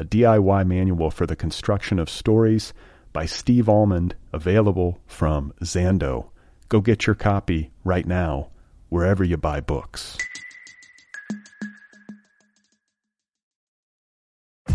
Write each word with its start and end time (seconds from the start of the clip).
a 0.00 0.04
DIY 0.04 0.66
manual 0.66 1.10
for 1.10 1.26
the 1.26 1.36
construction 1.36 1.98
of 1.98 2.08
stories 2.08 2.72
by 3.12 3.26
Steve 3.26 3.68
Almond, 3.68 4.14
available 4.32 4.98
from 5.06 5.52
Zando. 5.62 6.30
Go 6.70 6.80
get 6.80 7.06
your 7.06 7.14
copy 7.14 7.70
right 7.84 8.06
now, 8.06 8.48
wherever 8.88 9.22
you 9.22 9.36
buy 9.36 9.60
books. 9.60 10.16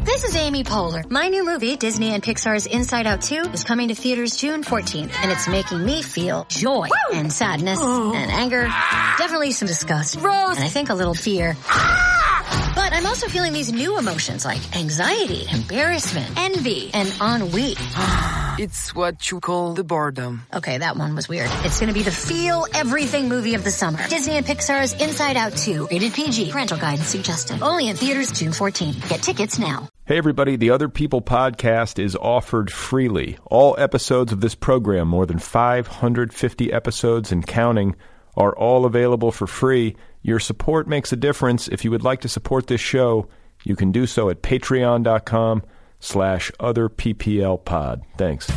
This 0.04 0.24
is 0.26 0.36
Amy 0.36 0.64
Poehler. 0.64 1.10
My 1.10 1.28
new 1.28 1.44
movie, 1.44 1.76
Disney 1.76 2.14
and 2.14 2.22
Pixar's 2.22 2.68
Inside 2.68 3.08
Out 3.08 3.22
2, 3.22 3.50
is 3.52 3.64
coming 3.64 3.88
to 3.88 3.96
theaters 3.96 4.36
June 4.36 4.64
14th, 4.64 5.12
and 5.24 5.32
it's 5.32 5.48
making 5.48 5.84
me 5.84 6.04
feel 6.04 6.46
joy 6.50 6.88
Woo! 6.88 7.18
and 7.18 7.34
sadness 7.34 7.80
oh. 7.82 8.14
and 8.14 8.32
anger, 8.32 8.68
ah! 8.70 9.16
definitely 9.18 9.54
some 9.54 9.68
disgust, 9.68 10.18
Rose, 10.18 10.58
and 10.58 10.66
I 10.66 10.70
think 10.70 10.90
a 10.90 10.94
little 10.94 11.16
fear. 11.16 11.58
Ah! 11.66 12.35
But 12.76 12.94
I'm 12.94 13.06
also 13.06 13.28
feeling 13.28 13.54
these 13.54 13.72
new 13.72 13.98
emotions 13.98 14.46
like 14.46 14.76
anxiety, 14.76 15.46
embarrassment, 15.52 16.38
envy, 16.38 16.92
and 16.94 17.08
ennui. 17.22 17.76
it's 18.60 18.94
what 18.94 19.32
you 19.32 19.40
call 19.40 19.74
the 19.74 19.84
boredom. 19.84 20.44
Okay, 20.54 20.78
that 20.78 20.98
one 20.98 21.16
was 21.16 21.28
weird. 21.28 21.50
It's 21.64 21.80
gonna 21.80 21.94
be 21.94 22.04
the 22.04 22.12
feel 22.12 22.66
everything 22.74 23.30
movie 23.30 23.56
of 23.56 23.64
the 23.64 23.72
summer. 23.72 24.00
Disney 24.08 24.36
and 24.36 24.46
Pixar's 24.46 24.94
Inside 25.02 25.38
Out 25.38 25.56
2. 25.56 25.88
Rated 25.90 26.14
PG. 26.14 26.52
Parental 26.52 26.78
guidance 26.78 27.08
suggested. 27.08 27.62
Only 27.62 27.90
in 27.90 27.96
theaters 27.96 28.32
June 28.32 28.52
14. 28.52 28.94
Get 29.10 29.22
tickets 29.24 29.58
now. 29.58 29.90
Hey 30.06 30.18
everybody, 30.20 30.56
the 30.56 30.70
Other 30.70 30.88
People 30.88 31.22
podcast 31.22 31.98
is 31.98 32.16
offered 32.16 32.72
freely. 32.72 33.40
All 33.46 33.76
episodes 33.80 34.32
of 34.32 34.40
this 34.40 34.54
program, 34.54 35.08
more 35.08 35.26
than 35.26 35.40
550 35.40 36.72
episodes 36.72 37.32
and 37.32 37.48
counting, 37.48 37.96
are 38.38 38.56
all 38.56 38.86
available 38.86 39.32
for 39.32 39.48
free. 39.48 39.96
Your 40.26 40.40
support 40.40 40.88
makes 40.88 41.14
a 41.14 41.16
difference. 41.16 41.68
If 41.68 41.86
you 41.86 41.92
would 41.92 42.04
like 42.04 42.22
to 42.22 42.28
support 42.28 42.66
this 42.66 42.82
show, 42.82 43.28
you 43.64 43.76
can 43.76 43.92
do 43.92 44.08
so 44.08 44.32
at 44.32 44.42
patreon.com 44.42 45.62
slash 46.00 46.52
otherpplpod. 46.60 48.02
Thanks. 48.18 48.50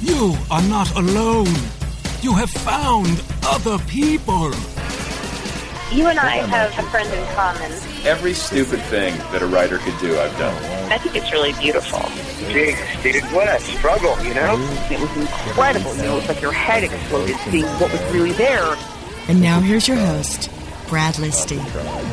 You 0.00 0.34
are 0.50 0.62
not 0.62 0.92
alone. 0.96 1.54
You 2.22 2.32
have 2.34 2.50
found 2.50 3.22
other 3.44 3.78
people. 3.84 4.50
You 5.92 6.08
and 6.08 6.18
I 6.18 6.38
have 6.38 6.76
a 6.76 6.90
friend 6.90 7.08
in 7.14 7.24
common. 7.36 7.70
Every 8.04 8.34
stupid 8.34 8.80
thing 8.86 9.16
that 9.30 9.42
a 9.42 9.46
writer 9.46 9.78
could 9.78 9.96
do, 10.00 10.18
I've 10.18 10.36
done. 10.38 10.90
I 10.90 10.98
think 10.98 11.14
it's 11.14 11.30
really 11.30 11.52
beautiful. 11.52 12.00
Geez, 12.50 12.76
dude, 13.04 13.22
what 13.32 13.46
a 13.46 13.60
struggle, 13.60 14.20
you 14.24 14.34
know? 14.34 14.56
It 14.90 14.98
was 14.98 15.16
incredible. 15.16 15.94
You 15.94 16.02
know, 16.02 16.12
it 16.14 16.20
was 16.22 16.28
like 16.28 16.42
your 16.42 16.50
head 16.50 16.82
exploded 16.82 17.36
seeing 17.48 17.64
what 17.64 17.92
was 17.92 18.02
really 18.12 18.32
there. 18.32 18.76
And 19.28 19.40
now 19.40 19.60
here's 19.60 19.86
your 19.86 19.96
host, 19.96 20.50
Brad 20.88 21.14
Listi. 21.14 21.58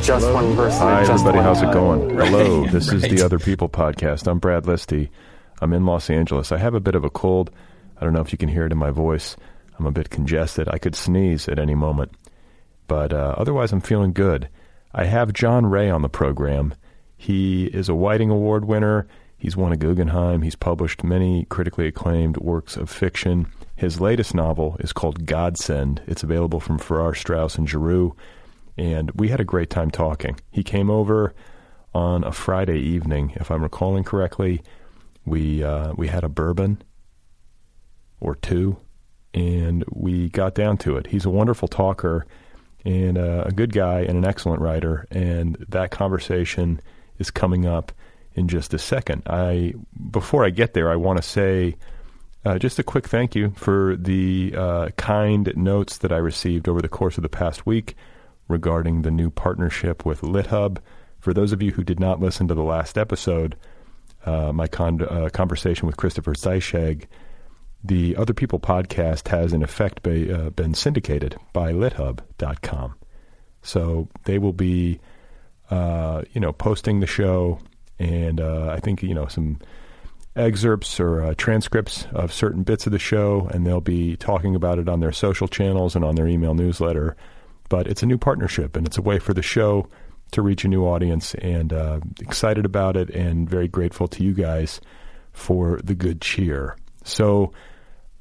Just 0.04 0.32
one 0.32 0.56
person. 0.56 0.82
Hi, 0.82 1.02
everybody. 1.02 1.40
How's 1.40 1.62
it 1.62 1.72
going? 1.72 2.10
Hello. 2.12 2.66
This 2.72 2.92
is 2.92 3.02
the 3.02 3.22
Other 3.24 3.40
People 3.40 3.68
podcast. 3.68 4.28
I'm 4.28 4.38
Brad 4.40 4.64
Listi. 4.66 5.10
I'm 5.62 5.74
in 5.74 5.86
Los 5.86 6.10
Angeles. 6.10 6.52
I 6.52 6.58
have 6.58 6.76
a 6.76 6.80
bit 6.80 6.96
of 6.96 7.04
a 7.04 7.10
cold. 7.10 7.50
I 8.00 8.04
don't 8.04 8.14
know 8.14 8.22
if 8.22 8.32
you 8.32 8.38
can 8.38 8.48
hear 8.48 8.66
it 8.66 8.72
in 8.72 8.78
my 8.78 8.92
voice. 8.92 9.36
I'm 9.78 9.86
a 9.88 9.92
bit 9.92 10.10
congested. 10.10 10.70
I 10.70 10.78
could 10.78 10.96
sneeze 10.96 11.50
at 11.50 11.58
any 11.60 11.76
moment. 11.76 12.12
But 12.88 13.12
uh, 13.12 13.34
otherwise, 13.38 13.72
I'm 13.72 13.82
feeling 13.82 14.14
good. 14.14 14.48
I 14.94 15.06
have 15.06 15.34
John 15.34 15.66
Wray 15.66 15.90
on 15.90 16.02
the 16.04 16.10
program. 16.10 16.74
He 17.18 17.66
is 17.66 17.90
a 17.90 17.96
Whiting 17.96 18.30
Award 18.30 18.66
winner. 18.66 19.08
He's 19.38 19.58
won 19.58 19.72
a 19.72 19.78
Guggenheim. 19.78 20.42
He's 20.44 20.56
published 20.56 21.04
many 21.04 21.46
critically 21.46 21.88
acclaimed 21.88 22.38
works 22.38 22.78
of 22.78 22.90
fiction. 22.90 23.48
His 23.80 24.02
latest 24.02 24.36
novel 24.36 24.76
is 24.82 24.92
called 24.92 25.26
Godsend. 25.26 26.02
It's 26.06 26.22
available 26.22 26.60
from 26.60 26.80
Farrar, 26.80 27.16
Straus, 27.16 27.58
and 27.58 27.68
Giroux. 27.68 28.14
And 28.76 29.10
we 29.12 29.30
had 29.30 29.40
a 29.40 29.46
great 29.46 29.70
time 29.70 29.90
talking. 29.90 30.38
He 30.52 30.64
came 30.64 30.90
over 30.90 31.34
on 31.94 32.26
a 32.26 32.34
Friday 32.34 32.80
evening, 32.80 33.32
if 33.38 33.50
I'm 33.50 33.64
recalling 33.64 34.04
correctly. 34.04 34.62
We 35.26 35.64
uh, 35.64 35.94
we 35.96 36.10
had 36.10 36.26
a 36.26 36.30
bourbon 36.30 36.84
or 38.20 38.36
two, 38.36 38.76
and 39.34 39.86
we 39.90 40.28
got 40.28 40.56
down 40.56 40.76
to 40.80 40.98
it. 40.98 41.08
He's 41.08 41.24
a 41.24 41.30
wonderful 41.30 41.70
talker 41.70 42.26
and 42.84 43.18
uh, 43.18 43.44
a 43.46 43.54
good 43.54 43.72
guy 43.72 44.02
and 44.02 44.18
an 44.18 44.26
excellent 44.26 44.62
writer. 44.62 45.08
And 45.10 45.56
that 45.70 45.90
conversation 45.90 46.82
is 47.18 47.32
coming 47.32 47.66
up 47.66 47.94
in 48.34 48.50
just 48.50 48.74
a 48.74 48.78
second. 48.78 49.24
I 49.26 49.74
before 50.12 50.44
I 50.44 50.50
get 50.50 50.74
there, 50.74 50.92
I 50.92 50.98
want 50.98 51.16
to 51.16 51.24
say 51.24 51.78
uh, 52.46 52.58
just 52.58 52.80
a 52.80 52.84
quick 52.84 53.08
thank 53.08 53.36
you 53.36 53.52
for 53.56 53.96
the 53.98 54.54
uh, 54.56 54.90
kind 54.98 55.52
notes 55.56 55.98
that 55.98 56.12
I 56.12 56.18
received 56.18 56.70
over 56.70 56.82
the 56.82 56.88
course 56.88 57.18
of 57.18 57.24
the 57.24 57.30
past 57.30 57.66
week 57.66 57.96
regarding 58.48 59.02
the 59.02 59.12
new 59.12 59.30
partnership 59.30 60.06
with 60.06 60.22
LitHub. 60.22 60.78
For 61.20 61.34
those 61.34 61.52
of 61.52 61.62
you 61.62 61.72
who 61.72 61.84
did 61.84 62.00
not 62.00 62.22
listen 62.22 62.48
to 62.48 62.54
the 62.54 62.64
last 62.64 62.98
episode, 62.98 63.56
uh, 64.26 64.54
my 64.54 64.68
con- 64.68 65.02
uh, 65.02 65.30
conversation 65.34 65.86
with 65.86 65.98
Christopher 65.98 66.34
Zeischegg 66.34 67.06
the 67.84 68.16
Other 68.18 68.34
People 68.34 68.60
podcast 68.60 69.30
has, 69.30 69.54
in 69.54 69.64
effect, 69.64 70.04
be, 70.04 70.32
uh, 70.32 70.50
been 70.50 70.74
syndicated 70.74 71.38
by 71.54 71.72
LitHub.com. 71.72 72.96
So 73.62 74.10
they 74.26 74.38
will 74.38 74.54
be, 74.54 75.00
uh, 75.70 76.24
you 76.34 76.42
know, 76.42 76.52
posting 76.52 77.00
the 77.00 77.08
show, 77.08 77.60
and 77.98 78.42
I 78.42 78.80
think 78.80 79.04
you 79.04 79.14
know 79.14 79.28
some 79.28 79.60
excerpts 80.40 81.00
or 81.00 81.22
uh, 81.22 81.34
transcripts 81.38 82.08
of 82.14 82.34
certain 82.34 82.64
bits 82.64 82.86
of 82.86 82.92
the 82.92 83.00
show, 83.00 83.50
and 83.54 83.66
they'll 83.66 83.82
be 83.82 84.16
talking 84.16 84.56
about 84.56 84.80
it 84.80 84.90
on 84.90 85.00
their 85.00 85.12
social 85.12 85.48
channels 85.48 85.96
and 85.96 86.04
on 86.06 86.16
their 86.16 86.28
email 86.28 86.54
newsletter. 86.54 87.16
But 87.68 87.88
it's 87.88 88.02
a 88.02 88.08
new 88.08 88.18
partnership, 88.18 88.76
and 88.76 88.88
it's 88.88 88.98
a 88.98 89.02
way 89.02 89.20
for 89.20 89.34
the 89.34 89.42
show 89.42 89.88
to 90.32 90.42
reach 90.42 90.66
a 90.66 90.68
new 90.68 90.86
audience. 90.86 91.36
And 91.36 91.74
uh, 91.74 92.00
excited 92.20 92.66
about 92.66 92.98
it, 92.98 93.10
and 93.12 93.50
very 93.50 93.68
grateful 93.68 94.08
to 94.08 94.24
you 94.24 94.34
guys 94.34 94.82
for 95.32 95.80
the 95.84 95.96
good 95.96 96.22
cheer. 96.22 96.76
So 97.04 97.52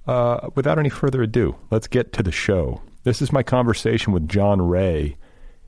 uh, 0.06 0.48
without 0.54 0.78
any 0.78 0.90
further 0.90 1.22
ado, 1.22 1.56
let's 1.70 1.86
get 1.86 2.12
to 2.14 2.22
the 2.22 2.32
show. 2.32 2.82
This 3.04 3.22
is 3.22 3.32
my 3.32 3.42
conversation 3.42 4.12
with 4.12 4.28
John 4.28 4.60
Wray. 4.60 5.16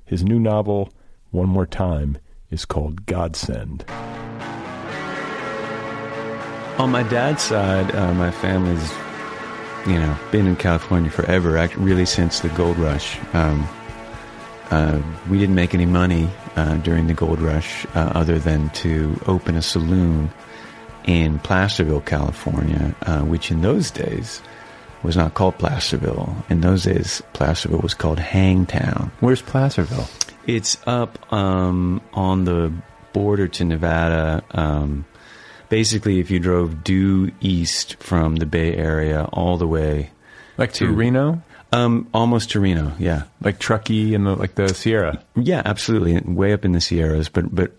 His 0.05 0.25
new 0.25 0.39
novel, 0.39 0.93
One 1.31 1.49
More 1.49 1.67
Time, 1.67 2.19
is 2.51 2.65
called 2.65 3.07
Godsend. 3.07 3.85
On 6.81 6.91
my 6.91 7.03
dad's 7.03 7.43
side, 7.43 7.95
uh, 7.95 8.15
my 8.15 8.31
family's, 8.31 8.91
you 9.87 10.01
know, 10.01 10.17
been 10.33 10.47
in 10.47 10.57
California 10.57 11.11
forever, 11.11 11.69
really 11.77 12.07
since 12.07 12.41
the 12.41 12.49
gold 12.49 12.79
rush. 12.79 13.19
Um, 13.35 13.69
uh, 14.71 15.03
we 15.29 15.39
didn't 15.39 15.57
make 15.57 15.75
any 15.75 15.85
money 15.85 16.31
uh, 16.57 16.77
during 16.77 17.07
the 17.07 17.13
gold 17.13 17.39
rush 17.39 17.85
uh, 17.95 18.13
other 18.15 18.39
than 18.39 18.71
to 18.71 19.21
open 19.27 19.57
a 19.57 19.63
saloon 19.63 20.31
in 21.05 21.39
Placerville, 21.41 22.01
California, 22.01 22.97
uh, 23.03 23.21
which 23.25 23.51
in 23.51 23.61
those 23.61 23.91
days 23.91 24.41
was 25.03 25.19
not 25.19 25.35
called 25.35 25.59
Placerville. 25.59 26.35
In 26.49 26.63
those 26.63 26.85
days, 26.85 27.23
Placerville 27.35 27.81
was 27.81 27.93
called 27.93 28.19
Hangtown. 28.19 29.13
Where's 29.21 29.43
Placerville? 29.43 30.09
It's 30.47 30.79
up 30.87 31.31
um, 31.31 32.01
on 32.15 32.47
the 32.47 32.73
border 33.13 33.49
to 33.49 33.65
Nevada. 33.67 34.43
Um, 34.53 35.05
basically, 35.71 36.21
if 36.21 36.31
you 36.31 36.39
drove 36.39 36.85
due 36.85 37.33
east 37.41 37.97
from 37.97 38.37
the 38.37 38.47
Bay 38.47 38.77
Area 38.77 39.25
all 39.33 39.57
the 39.57 39.67
way, 39.67 40.11
like 40.59 40.75
to, 40.75 40.87
to 40.87 40.93
Reno, 40.93 41.43
um, 41.73 42.09
almost 42.13 42.51
to 42.51 42.61
Reno, 42.61 42.93
yeah, 42.99 43.23
like 43.41 43.59
Truckee 43.59 44.15
and 44.15 44.27
the, 44.27 44.37
like 44.37 44.57
the 44.57 44.75
Sierra. 44.75 45.23
Yeah, 45.37 45.63
absolutely, 45.65 46.21
way 46.21 46.53
up 46.53 46.67
in 46.67 46.73
the 46.73 46.81
Sierras, 46.83 47.31
but 47.31 47.55
but 47.55 47.73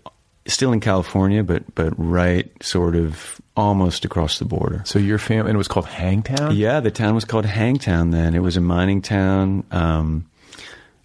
still 0.46 0.72
in 0.72 0.80
California, 0.80 1.44
but 1.44 1.72
but 1.76 1.92
right 1.96 2.50
sort 2.60 2.96
of 2.96 3.40
almost 3.56 4.04
across 4.04 4.38
the 4.38 4.44
border. 4.44 4.82
So 4.84 4.98
your 4.98 5.18
family, 5.18 5.50
and 5.50 5.56
it 5.56 5.58
was 5.58 5.68
called 5.68 5.86
Hangtown? 5.86 6.56
Yeah, 6.56 6.80
the 6.80 6.90
town 6.90 7.14
was 7.14 7.24
called 7.24 7.44
Hangtown 7.44 8.10
then. 8.10 8.34
It 8.34 8.42
was 8.42 8.56
a 8.56 8.60
mining 8.60 9.02
town, 9.02 9.64
um, 9.70 10.26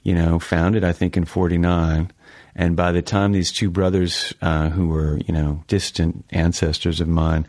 you 0.03 0.15
know, 0.15 0.39
founded, 0.39 0.83
I 0.83 0.93
think, 0.93 1.17
in 1.17 1.25
49. 1.25 2.11
And 2.57 2.75
by 2.75 2.92
the 2.92 3.04
time 3.04 3.31
these 3.31 3.51
two 3.51 3.69
brothers, 3.69 4.33
uh, 4.42 4.69
who 4.69 4.88
were, 4.88 5.19
you 5.19 5.33
know, 5.33 5.63
distant 5.68 6.25
ancestors 6.31 7.00
of 7.00 7.07
mine, 7.07 7.45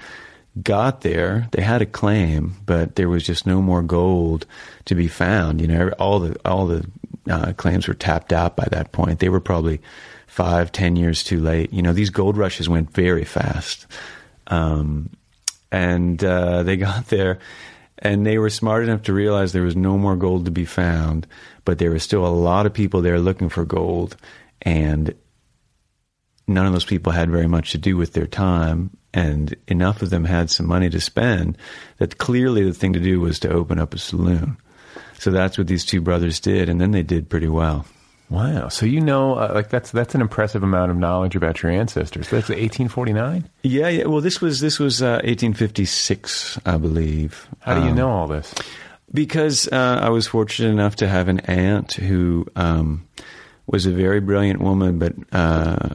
got 0.62 1.00
there, 1.00 1.48
they 1.52 1.62
had 1.62 1.80
a 1.80 1.86
claim, 1.86 2.54
but 2.66 2.96
there 2.96 3.08
was 3.08 3.24
just 3.24 3.46
no 3.46 3.62
more 3.62 3.82
gold 3.82 4.46
to 4.84 4.94
be 4.94 5.08
found. 5.08 5.62
You 5.62 5.68
know, 5.68 5.88
all 5.98 6.20
the, 6.20 6.36
all 6.44 6.66
the 6.66 6.86
uh, 7.28 7.54
claims 7.54 7.88
were 7.88 7.94
tapped 7.94 8.34
out 8.34 8.54
by 8.54 8.66
that 8.70 8.92
point. 8.92 9.18
They 9.18 9.30
were 9.30 9.40
probably 9.40 9.80
five, 10.26 10.70
ten 10.72 10.94
years 10.94 11.24
too 11.24 11.40
late. 11.40 11.72
You 11.72 11.80
know, 11.80 11.94
these 11.94 12.10
gold 12.10 12.36
rushes 12.36 12.68
went 12.68 12.92
very 12.92 13.24
fast. 13.24 13.86
Um, 14.46 15.08
and 15.72 16.22
uh, 16.22 16.64
they 16.64 16.76
got 16.88 17.06
there, 17.08 17.38
and 17.98 18.26
they 18.26 18.36
were 18.36 18.50
smart 18.50 18.84
enough 18.84 19.04
to 19.04 19.14
realize 19.14 19.52
there 19.52 19.62
was 19.62 19.76
no 19.76 19.96
more 19.96 20.16
gold 20.16 20.44
to 20.44 20.50
be 20.50 20.66
found, 20.66 21.26
but 21.64 21.78
there 21.78 21.90
was 21.90 22.02
still 22.02 22.26
a 22.26 22.28
lot 22.28 22.66
of 22.66 22.74
people 22.74 23.00
there 23.00 23.18
looking 23.18 23.48
for 23.48 23.64
gold, 23.64 24.16
and 24.62 25.14
none 26.46 26.66
of 26.66 26.72
those 26.72 26.84
people 26.84 27.12
had 27.12 27.30
very 27.30 27.46
much 27.46 27.72
to 27.72 27.78
do 27.78 27.96
with 27.96 28.12
their 28.12 28.26
time, 28.26 28.90
and 29.14 29.54
enough 29.66 30.02
of 30.02 30.10
them 30.10 30.24
had 30.24 30.50
some 30.50 30.66
money 30.66 30.90
to 30.90 31.00
spend 31.00 31.56
that 31.98 32.18
clearly 32.18 32.64
the 32.64 32.72
thing 32.74 32.92
to 32.92 33.00
do 33.00 33.20
was 33.20 33.38
to 33.40 33.50
open 33.50 33.78
up 33.78 33.94
a 33.94 33.98
saloon. 33.98 34.56
So 35.18 35.30
that's 35.30 35.58
what 35.58 35.66
these 35.66 35.84
two 35.84 36.00
brothers 36.00 36.38
did, 36.40 36.68
and 36.68 36.80
then 36.80 36.92
they 36.92 37.02
did 37.02 37.28
pretty 37.28 37.48
well. 37.48 37.86
Wow. 38.30 38.68
So 38.68 38.84
you 38.84 39.00
know, 39.00 39.36
uh, 39.36 39.52
like 39.54 39.70
that's 39.70 39.90
that's 39.90 40.14
an 40.14 40.20
impressive 40.20 40.62
amount 40.62 40.90
of 40.90 40.98
knowledge 40.98 41.34
about 41.34 41.62
your 41.62 41.72
ancestors. 41.72 42.28
That's 42.28 42.50
1849. 42.50 43.48
Yeah, 43.62 43.88
yeah. 43.88 44.04
Well, 44.04 44.20
this 44.20 44.40
was 44.42 44.60
this 44.60 44.78
was 44.78 45.00
uh, 45.02 45.20
1856, 45.24 46.58
I 46.66 46.76
believe. 46.76 47.48
How 47.60 47.74
do 47.74 47.80
you 47.82 47.88
Um, 47.90 47.94
know 47.96 48.10
all 48.10 48.26
this? 48.26 48.54
Because 49.12 49.66
uh, 49.68 50.00
I 50.02 50.10
was 50.10 50.26
fortunate 50.26 50.68
enough 50.68 50.96
to 50.96 51.08
have 51.08 51.28
an 51.28 51.40
aunt 51.40 51.94
who 51.94 52.46
um, 52.54 53.06
was 53.68 53.86
a 53.86 53.92
very 53.92 54.20
brilliant 54.20 54.60
woman, 54.60 54.98
but 54.98 55.14
uh, 55.32 55.90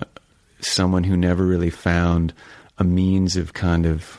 someone 0.61 1.03
who 1.03 1.17
never 1.17 1.43
really 1.45 1.71
found 1.71 2.33
a 2.77 2.83
means 2.83 3.35
of 3.35 3.53
kind 3.53 3.85
of 3.85 4.17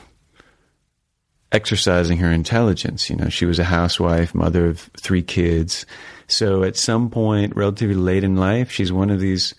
exercising 1.51 2.17
her 2.17 2.31
intelligence. 2.31 3.09
You 3.09 3.15
know, 3.15 3.29
she 3.29 3.45
was 3.45 3.59
a 3.59 3.63
housewife, 3.63 4.35
mother 4.35 4.67
of 4.67 4.79
three 4.97 5.23
kids. 5.23 5.85
So 6.27 6.63
at 6.63 6.75
some 6.75 7.09
point, 7.09 7.55
relatively 7.55 7.95
late 7.95 8.23
in 8.23 8.35
life, 8.35 8.71
she's 8.71 8.91
one 8.91 9.09
of 9.09 9.19
these 9.19 9.55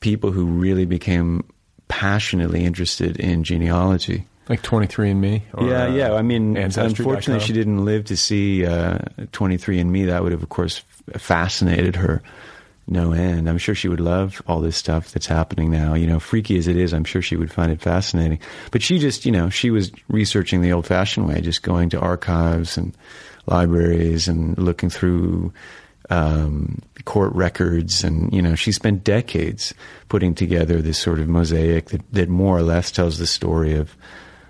people 0.00 0.30
who 0.30 0.46
really 0.46 0.84
became 0.84 1.44
passionately 1.88 2.64
interested 2.64 3.18
in 3.18 3.42
genealogy. 3.42 4.26
Like 4.48 4.62
23 4.62 5.10
and 5.10 5.20
Me? 5.20 5.42
yeah, 5.60 5.88
yeah. 5.88 6.14
I 6.14 6.22
mean, 6.22 6.56
Ancestry.com? 6.56 7.12
unfortunately, 7.12 7.46
she 7.46 7.52
didn't 7.52 7.84
live 7.84 8.04
to 8.06 8.16
see 8.16 8.64
uh, 8.64 8.98
23andMe. 9.32 10.06
That 10.06 10.22
would 10.22 10.32
have, 10.32 10.42
of 10.42 10.48
course, 10.48 10.78
fascinated 11.16 11.96
her 11.96 12.22
no 12.90 13.12
end. 13.12 13.48
I'm 13.48 13.58
sure 13.58 13.74
she 13.74 13.88
would 13.88 14.00
love 14.00 14.42
all 14.46 14.60
this 14.60 14.76
stuff 14.76 15.12
that's 15.12 15.26
happening 15.26 15.70
now. 15.70 15.94
You 15.94 16.06
know, 16.06 16.20
freaky 16.20 16.58
as 16.58 16.66
it 16.66 16.76
is, 16.76 16.92
I'm 16.92 17.04
sure 17.04 17.22
she 17.22 17.36
would 17.36 17.52
find 17.52 17.70
it 17.70 17.80
fascinating. 17.80 18.40
But 18.70 18.82
she 18.82 18.98
just, 18.98 19.26
you 19.26 19.32
know, 19.32 19.50
she 19.50 19.70
was 19.70 19.92
researching 20.08 20.60
the 20.60 20.72
old-fashioned 20.72 21.26
way, 21.26 21.40
just 21.40 21.62
going 21.62 21.90
to 21.90 22.00
archives 22.00 22.76
and 22.76 22.96
libraries 23.46 24.28
and 24.28 24.56
looking 24.58 24.90
through 24.90 25.52
um, 26.10 26.80
court 27.04 27.34
records, 27.34 28.04
and 28.04 28.32
you 28.32 28.40
know, 28.40 28.54
she 28.54 28.72
spent 28.72 29.04
decades 29.04 29.74
putting 30.08 30.34
together 30.34 30.80
this 30.80 30.98
sort 30.98 31.18
of 31.18 31.28
mosaic 31.28 31.86
that, 31.86 32.12
that 32.12 32.28
more 32.28 32.56
or 32.56 32.62
less 32.62 32.90
tells 32.90 33.18
the 33.18 33.26
story 33.26 33.74
of 33.74 33.96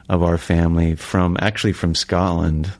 of 0.08 0.22
our 0.22 0.38
family 0.38 0.94
from 0.94 1.36
actually 1.40 1.72
from 1.72 1.94
Scotland. 1.94 2.70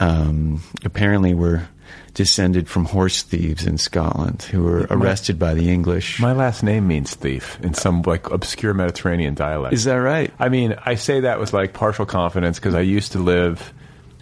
Um, 0.00 0.62
apparently, 0.84 1.34
we're 1.34 1.68
descended 2.14 2.68
from 2.68 2.86
horse 2.86 3.22
thieves 3.22 3.66
in 3.66 3.76
Scotland 3.76 4.42
who 4.42 4.62
were 4.62 4.86
arrested 4.90 5.38
by 5.38 5.52
the 5.54 5.70
English. 5.70 6.20
My 6.20 6.32
last 6.32 6.62
name 6.62 6.86
means 6.86 7.14
thief 7.14 7.58
in 7.60 7.74
some 7.74 8.02
like 8.02 8.30
obscure 8.30 8.72
Mediterranean 8.72 9.34
dialect. 9.34 9.74
Is 9.74 9.84
that 9.84 9.96
right? 9.96 10.32
I 10.38 10.48
mean, 10.48 10.76
I 10.84 10.94
say 10.94 11.20
that 11.20 11.40
with 11.40 11.52
like 11.52 11.72
partial 11.72 12.06
confidence 12.06 12.58
because 12.58 12.74
I 12.74 12.80
used 12.80 13.12
to 13.12 13.18
live 13.18 13.72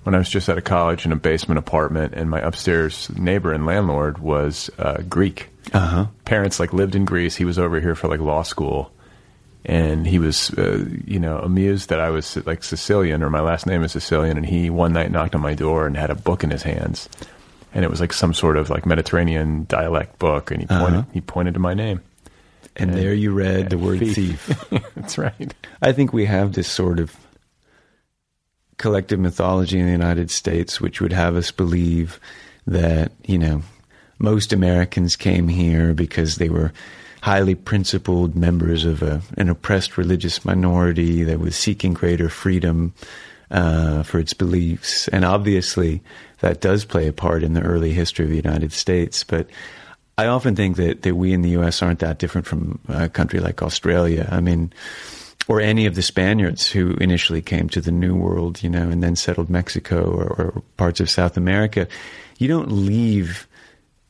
when 0.05 0.15
I 0.15 0.19
was 0.19 0.29
just 0.29 0.49
out 0.49 0.59
of 0.59 0.65
college 0.65 1.07
in 1.07 1.13
a 1.13 1.17
basement 1.17 1.59
apartment, 1.59 2.15
and 2.15 2.29
my 2.29 2.41
upstairs 2.41 3.09
neighbor 3.17 3.53
and 3.53 3.67
landlord 3.67 4.19
was 4.19 4.71
uh, 4.79 5.03
Greek. 5.09 5.49
Uh 5.73 5.79
huh. 5.79 6.07
Parents 6.25 6.59
like 6.59 6.73
lived 6.73 6.95
in 6.95 7.05
Greece. 7.05 7.37
He 7.37 7.45
was 7.45 7.59
over 7.59 7.81
here 7.81 7.95
for 7.95 8.09
like 8.09 8.19
law 8.19 8.43
school, 8.43 8.91
and 9.65 10.07
he 10.07 10.19
was, 10.19 10.51
uh, 10.55 10.85
you 11.07 11.21
know, 11.21 11.39
amused 11.39 11.91
that 11.91 12.01
I 12.01 12.11
was 12.11 12.37
like 12.47 12.65
Sicilian 12.65 13.23
or 13.23 13.31
my 13.31 13.41
last 13.41 13.67
name 13.67 13.85
is 13.85 13.93
Sicilian. 13.93 14.37
And 14.37 14.47
he 14.47 14.71
one 14.71 14.93
night 14.93 15.13
knocked 15.13 15.37
on 15.37 15.41
my 15.41 15.55
door 15.55 15.87
and 15.87 15.97
had 15.97 16.11
a 16.11 16.17
book 16.17 16.43
in 16.43 16.51
his 16.51 16.65
hands, 16.65 17.09
and 17.75 17.85
it 17.85 17.91
was 17.91 18.01
like 18.01 18.13
some 18.13 18.35
sort 18.35 18.57
of 18.57 18.71
like 18.71 18.87
Mediterranean 18.87 19.65
dialect 19.69 20.19
book, 20.19 20.51
and 20.51 20.61
he 20.61 20.67
pointed 20.67 20.99
Uh-huh. 21.01 21.03
he 21.13 21.21
pointed 21.21 21.55
to 21.55 21.61
my 21.61 21.75
name. 21.75 22.01
And 22.77 22.95
there 22.95 23.13
you 23.13 23.33
read 23.33 23.69
the 23.71 23.77
word 23.79 23.99
Thief. 23.99 24.41
thief. 24.41 24.65
That's 24.97 25.19
right. 25.19 25.53
I 25.83 25.93
think 25.93 26.13
we 26.15 26.25
have 26.25 26.55
this 26.55 26.69
sort 26.69 26.99
of 27.01 27.15
collective 28.79 29.19
mythology 29.21 29.79
in 29.79 29.87
the 29.87 29.93
United 29.93 30.31
States, 30.31 30.81
which 30.81 31.01
would 31.01 31.13
have 31.13 31.37
us 31.37 31.51
believe 31.51 32.19
that, 32.67 33.13
you 33.27 33.39
know, 33.39 33.63
most 34.19 34.53
Americans 34.53 35.17
came 35.17 35.49
here 35.49 35.93
because 35.93 36.37
they 36.37 36.49
were 36.49 36.73
highly 37.21 37.55
principled 37.55 38.35
members 38.35 38.85
of 38.85 39.03
a, 39.03 39.21
an 39.37 39.49
oppressed 39.49 39.97
religious 39.99 40.45
minority 40.45 41.23
that 41.25 41.39
was 41.39 41.55
seeking 41.55 41.93
greater 41.93 42.29
freedom 42.29 42.95
uh, 43.53 44.03
for 44.03 44.19
its 44.19 44.33
beliefs. 44.33 45.07
And 45.09 45.25
obviously, 45.25 46.03
that 46.41 46.61
does 46.61 46.85
play 46.85 47.07
a 47.07 47.13
part 47.13 47.43
in 47.43 47.53
the 47.53 47.61
early 47.61 47.93
history 47.93 48.25
of 48.25 48.31
the 48.31 48.37
United 48.37 48.73
States. 48.73 49.23
But 49.23 49.47
I 50.19 50.27
often 50.27 50.57
think 50.57 50.77
that, 50.77 51.03
that 51.03 51.15
we 51.15 51.33
in 51.33 51.43
the 51.43 51.51
U.S. 51.51 51.83
aren't 51.83 52.01
that 52.01 52.19
different 52.19 52.47
from 52.47 52.81
a 52.89 53.09
country 53.09 53.41
like 53.41 53.63
Australia. 53.63 54.29
I 54.33 54.41
mean, 54.41 54.73
or 55.49 55.61
any 55.61 55.87
of 55.87 55.95
the 55.95 56.03
Spaniards 56.03 56.71
who 56.71 56.95
initially 56.95 57.43
came 57.43 57.69
to 57.71 57.81
the 57.81 57.93
New 57.93 58.17
World, 58.17 58.63
you 58.63 58.71
know, 58.71 58.89
and 58.89 59.03
then 59.03 59.17
settled 59.17 59.51
Mexico 59.51 60.03
or, 60.03 60.25
or 60.25 60.63
parts 60.77 61.01
of 61.01 61.11
South 61.11 61.37
America. 61.37 61.87
You 62.39 62.49
don't 62.49 62.73
leave 62.73 63.47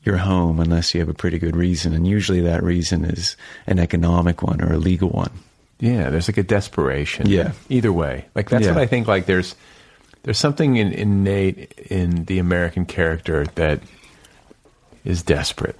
your 0.03 0.17
home 0.17 0.59
unless 0.59 0.93
you 0.93 0.99
have 0.99 1.09
a 1.09 1.13
pretty 1.13 1.39
good 1.39 1.55
reason, 1.55 1.93
and 1.93 2.05
usually 2.05 2.41
that 2.41 2.63
reason 2.63 3.05
is 3.05 3.37
an 3.67 3.79
economic 3.79 4.41
one 4.41 4.61
or 4.61 4.73
a 4.73 4.77
legal 4.77 5.09
one. 5.09 5.31
Yeah, 5.79 6.09
there's 6.09 6.27
like 6.29 6.37
a 6.37 6.43
desperation. 6.43 7.27
Yeah. 7.27 7.51
Either 7.69 7.91
way, 7.91 8.25
like 8.35 8.49
that's 8.49 8.65
Yeah. 8.65 8.73
what 8.73 8.81
I 8.81 8.85
think. 8.87 9.07
Like 9.07 9.25
there's 9.25 9.55
there's 10.23 10.37
something 10.37 10.77
in, 10.77 10.93
innate 10.93 11.73
in 11.89 12.25
the 12.25 12.39
American 12.39 12.85
character 12.85 13.45
that 13.55 13.81
is 15.03 15.23
desperate. 15.23 15.77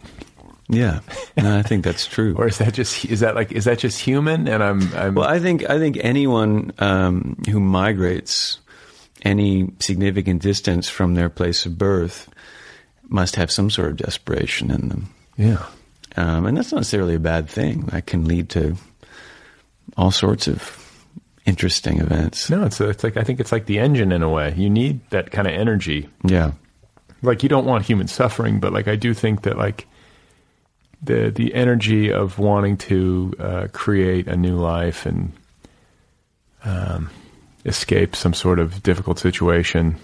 Yeah, 0.69 0.99
no, 1.37 1.57
I 1.57 1.61
think 1.61 1.83
that's 1.83 2.07
true. 2.07 2.35
Or 2.37 2.47
is 2.47 2.57
that 2.57 2.73
just 2.73 3.05
is 3.05 3.19
that 3.19 3.35
like 3.35 3.51
is 3.51 3.65
that 3.65 3.79
just 3.79 3.99
human? 3.99 4.47
And 4.47 4.63
I'm 4.63 4.93
I'm 4.95 5.15
Well, 5.15 5.27
I 5.27 5.39
think 5.39 5.69
I 5.69 5.77
think 5.77 5.97
anyone 6.01 6.71
um, 6.79 7.37
who 7.49 7.59
migrates 7.59 8.59
any 9.23 9.71
significant 9.79 10.41
distance 10.41 10.89
from 10.89 11.13
their 11.15 11.29
place 11.29 11.65
of 11.65 11.77
birth 11.77 12.29
must 13.07 13.35
have 13.35 13.51
some 13.51 13.69
sort 13.69 13.91
of 13.91 13.97
desperation 13.97 14.71
in 14.71 14.89
them, 14.89 15.13
yeah. 15.37 15.63
um, 16.17 16.45
and 16.45 16.57
that's 16.57 16.71
not 16.71 16.79
necessarily 16.79 17.15
a 17.15 17.19
bad 17.19 17.47
thing. 17.49 17.81
That 17.91 18.05
can 18.07 18.25
lead 18.25 18.49
to 18.51 18.75
all 19.97 20.11
sorts 20.11 20.47
of 20.47 20.79
interesting 21.45 21.99
events. 21.99 22.49
No, 22.49 22.65
it's 22.65 22.79
it's 22.81 23.03
like 23.03 23.17
I 23.17 23.23
think 23.23 23.39
it's 23.39 23.51
like 23.51 23.65
the 23.65 23.79
engine 23.79 24.11
in 24.11 24.23
a 24.23 24.29
way. 24.29 24.53
You 24.55 24.69
need 24.69 25.01
that 25.09 25.31
kind 25.31 25.47
of 25.47 25.53
energy. 25.53 26.09
Yeah, 26.23 26.51
Like 27.21 27.43
you 27.43 27.49
don't 27.49 27.65
want 27.65 27.85
human 27.85 28.07
suffering, 28.07 28.59
but 28.59 28.73
like 28.73 28.87
I 28.87 28.95
do 28.95 29.13
think 29.13 29.43
that 29.43 29.57
like 29.57 29.87
the 31.01 31.31
the 31.31 31.53
energy 31.53 32.11
of 32.11 32.39
wanting 32.39 32.77
to 32.77 33.33
uh, 33.39 33.67
create 33.73 34.27
a 34.27 34.37
new 34.37 34.55
life 34.55 35.05
and 35.05 35.33
um, 36.63 37.09
escape 37.65 38.15
some 38.15 38.33
sort 38.33 38.59
of 38.59 38.81
difficult 38.83 39.19
situation, 39.19 39.97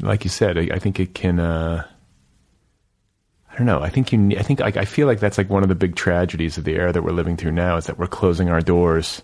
like 0.00 0.24
you 0.24 0.30
said, 0.30 0.58
I, 0.58 0.68
I 0.74 0.78
think 0.78 0.98
it 0.98 1.14
can. 1.14 1.38
Uh, 1.38 1.86
I 3.52 3.56
don't 3.56 3.66
know. 3.66 3.82
I 3.82 3.90
think 3.90 4.12
you. 4.12 4.36
I 4.38 4.42
think 4.42 4.60
like 4.60 4.76
I 4.78 4.86
feel 4.86 5.06
like 5.06 5.20
that's 5.20 5.36
like 5.36 5.50
one 5.50 5.62
of 5.62 5.68
the 5.68 5.74
big 5.74 5.94
tragedies 5.94 6.56
of 6.56 6.64
the 6.64 6.72
era 6.72 6.92
that 6.92 7.02
we're 7.02 7.12
living 7.12 7.36
through 7.36 7.52
now 7.52 7.76
is 7.76 7.86
that 7.86 7.98
we're 7.98 8.06
closing 8.06 8.48
our 8.48 8.62
doors 8.62 9.22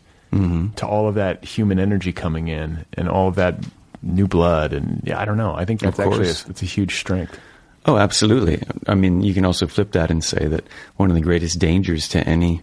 to 0.77 0.87
all 0.87 1.09
of 1.09 1.15
that 1.15 1.45
human 1.45 1.79
energy 1.79 2.13
coming 2.13 2.49
in 2.49 2.85
and 2.93 3.09
all 3.09 3.29
of 3.29 3.37
that 3.37 3.65
new 4.03 4.29
blood 4.29 4.73
and 4.73 5.01
yeah. 5.05 5.19
I 5.19 5.25
don't 5.25 5.39
know. 5.39 5.55
I 5.55 5.65
think 5.65 5.81
that's 5.81 5.99
actually 5.99 6.29
a, 6.29 6.37
it's 6.51 6.63
a 6.63 6.67
huge 6.67 6.97
strength. 6.97 7.39
Oh, 7.87 7.97
absolutely. 7.97 8.63
I 8.87 8.95
mean, 8.95 9.23
you 9.23 9.33
can 9.33 9.47
also 9.47 9.67
flip 9.67 9.93
that 9.93 10.11
and 10.11 10.23
say 10.23 10.47
that 10.47 10.65
one 10.97 11.09
of 11.09 11.15
the 11.15 11.23
greatest 11.23 11.59
dangers 11.59 12.07
to 12.09 12.21
any 12.29 12.61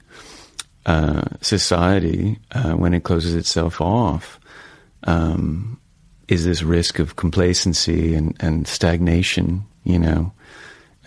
uh, 0.86 1.24
society 1.42 2.38
uh, 2.52 2.74
when 2.74 2.94
it 2.94 3.04
closes 3.04 3.34
itself 3.34 3.82
off 3.82 4.40
um, 5.06 5.80
is 6.28 6.46
this 6.46 6.62
risk 6.62 7.00
of 7.00 7.16
complacency 7.16 8.14
and, 8.14 8.36
and 8.40 8.68
stagnation, 8.68 9.66
you 9.84 9.98
know, 9.98 10.32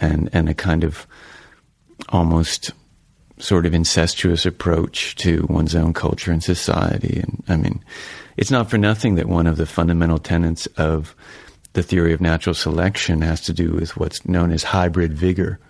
and, 0.00 0.30
and 0.32 0.48
a 0.48 0.54
kind 0.54 0.84
of 0.84 1.06
almost 2.08 2.72
sort 3.38 3.66
of 3.66 3.74
incestuous 3.74 4.46
approach 4.46 5.14
to 5.16 5.46
one's 5.48 5.74
own 5.74 5.92
culture 5.92 6.32
and 6.32 6.42
society. 6.42 7.20
And 7.20 7.42
I 7.48 7.56
mean, 7.56 7.84
it's 8.36 8.50
not 8.50 8.70
for 8.70 8.78
nothing 8.78 9.14
that 9.16 9.26
one 9.26 9.46
of 9.46 9.56
the 9.56 9.66
fundamental 9.66 10.18
tenets 10.18 10.66
of 10.76 11.14
the 11.72 11.82
theory 11.82 12.12
of 12.12 12.20
natural 12.20 12.54
selection 12.54 13.20
has 13.22 13.42
to 13.42 13.52
do 13.52 13.72
with 13.72 13.96
what's 13.96 14.26
known 14.26 14.50
as 14.52 14.62
hybrid 14.62 15.12
vigor, 15.12 15.60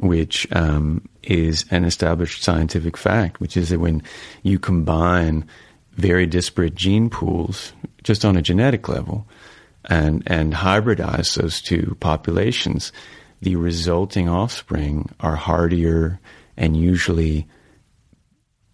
which 0.00 0.46
um, 0.52 1.08
is 1.22 1.64
an 1.70 1.84
established 1.84 2.42
scientific 2.42 2.96
fact, 2.96 3.40
which 3.40 3.56
is 3.56 3.70
that 3.70 3.80
when 3.80 4.02
you 4.42 4.58
combine 4.58 5.46
very 5.92 6.26
disparate 6.26 6.74
gene 6.74 7.08
pools, 7.08 7.72
just 8.02 8.24
on 8.24 8.36
a 8.36 8.42
genetic 8.42 8.88
level, 8.88 9.26
and, 9.86 10.22
and 10.26 10.52
hybridize 10.52 11.36
those 11.36 11.60
two 11.60 11.96
populations, 12.00 12.92
the 13.42 13.56
resulting 13.56 14.28
offspring 14.28 15.10
are 15.20 15.36
hardier 15.36 16.20
and 16.56 16.76
usually 16.76 17.46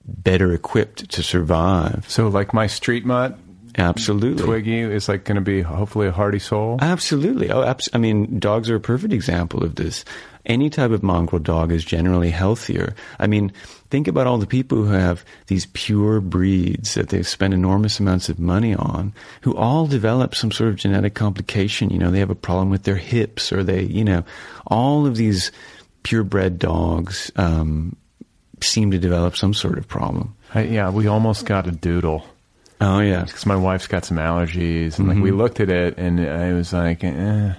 better 0.05 0.53
equipped 0.53 1.11
to 1.11 1.23
survive. 1.23 2.05
So, 2.09 2.29
like 2.29 2.55
my 2.55 2.67
street 2.67 3.05
mutt, 3.05 3.39
Absolutely. 3.77 4.45
Twiggy 4.45 4.81
is 4.81 5.09
like 5.09 5.25
going 5.25 5.37
to 5.37 5.41
be 5.41 5.63
hopefully 5.63 6.09
a 6.09 6.13
hardy 6.13 6.41
soul. 6.41 6.79
Absolutely. 6.81 7.51
Oh, 7.51 7.63
abs- 7.63 7.89
I 7.93 7.99
mean, 7.99 8.41
dogs 8.41 8.69
are 8.71 8.77
a 8.77 8.81
perfect 8.81 9.13
example 9.13 9.63
of 9.63 9.77
this. 9.77 10.05
Any 10.45 10.69
type 10.69 10.91
of 10.91 11.03
mongrel 11.03 11.41
dog 11.41 11.71
is 11.71 11.85
generally 11.85 12.31
healthier. 12.31 12.95
I 13.21 13.29
mean, 13.29 13.53
think 13.91 14.07
about 14.09 14.27
all 14.27 14.39
the 14.39 14.47
people 14.47 14.79
who 14.79 14.93
have 14.93 15.25
these 15.47 15.67
pure 15.73 16.21
breeds 16.21 16.95
that 16.95 17.09
they've 17.09 17.27
spent 17.27 17.55
enormous 17.55 17.99
amounts 18.01 18.29
of 18.29 18.39
money 18.39 18.75
on, 18.75 19.13
who 19.43 19.57
all 19.57 19.87
develop 19.87 20.35
some 20.35 20.51
sort 20.53 20.71
of 20.71 20.77
genetic 20.77 21.15
complication. 21.15 21.91
You 21.91 21.99
know, 21.99 22.11
they 22.11 22.19
have 22.19 22.31
a 22.31 22.35
problem 22.35 22.71
with 22.71 22.83
their 22.85 22.97
hips, 22.97 23.51
or 23.53 23.63
they, 23.65 23.83
you 23.85 24.05
know, 24.05 24.25
all 24.67 25.07
of 25.07 25.17
these 25.17 25.51
purebred 26.03 26.59
dogs 26.59 27.31
um, 27.37 27.97
seem 28.61 28.91
to 28.91 28.99
develop 28.99 29.37
some 29.37 29.55
sort 29.55 29.79
of 29.79 29.89
problem. 29.89 30.35
I, 30.55 30.63
yeah, 30.63 30.91
we 30.91 31.07
almost 31.07 31.47
got 31.47 31.67
a 31.67 31.71
doodle. 31.73 32.27
Oh 32.81 33.01
yeah, 33.01 33.25
because 33.25 33.45
my 33.45 33.57
wife's 33.57 33.89
got 33.89 34.05
some 34.05 34.19
allergies, 34.19 34.99
and 34.99 35.09
like 35.09 35.19
we 35.19 35.31
Mhm. 35.31 35.37
looked 35.39 35.59
at 35.61 35.69
it, 35.69 35.99
and 35.99 36.21
I 36.21 36.53
was 36.53 36.73
like, 36.73 37.03
eh. 37.03 37.55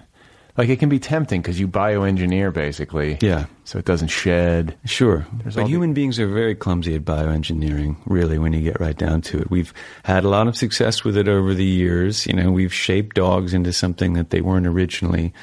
Like 0.60 0.68
it 0.68 0.78
can 0.78 0.90
be 0.90 1.00
tempting 1.00 1.42
because 1.42 1.58
you 1.58 1.70
bioengineer 1.70 2.52
basically, 2.52 3.18
Yeah. 3.22 3.46
so 3.64 3.80
it 3.80 3.86
doesn't 3.86 4.10
shed. 4.10 4.76
Sure. 4.84 5.26
There's 5.42 5.56
but 5.56 5.62
all 5.62 5.68
the- 5.68 5.72
human 5.72 5.94
beings 5.94 6.20
are 6.20 6.28
very 6.28 6.54
clumsy 6.54 6.96
at 6.96 7.06
bioengineering, 7.06 7.96
really, 8.06 8.38
when 8.38 8.52
you 8.52 8.60
get 8.62 8.78
right 8.82 8.98
down 8.98 9.22
to 9.22 9.38
it. 9.40 9.50
We've 9.50 9.74
had 10.04 10.26
a 10.26 10.28
lot 10.30 10.50
of 10.50 10.58
success 10.58 11.06
with 11.06 11.16
it 11.16 11.30
over 11.30 11.54
the 11.54 11.64
years. 11.64 12.28
You 12.28 12.34
know, 12.34 12.52
we've 12.52 12.74
shaped 12.74 13.16
dogs 13.16 13.54
into 13.54 13.72
something 13.72 14.14
that 14.14 14.32
they 14.32 14.42
weren't 14.42 14.68
originally 14.68 15.34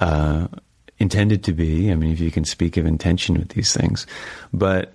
uh, 0.00 0.48
intended 0.98 1.44
to 1.44 1.52
be. 1.52 1.92
I 1.92 1.94
mean, 1.94 2.10
if 2.10 2.18
you 2.18 2.32
can 2.32 2.44
speak 2.44 2.76
of 2.76 2.84
intention 2.84 3.38
with 3.38 3.50
these 3.50 3.72
things. 3.72 4.08
But, 4.52 4.94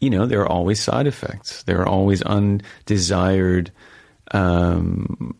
you 0.00 0.08
know, 0.08 0.24
there 0.24 0.40
are 0.40 0.48
always 0.48 0.82
side 0.82 1.06
effects, 1.06 1.62
there 1.64 1.80
are 1.82 1.86
always 1.88 2.22
undesired. 2.22 3.70
Um, 4.32 5.34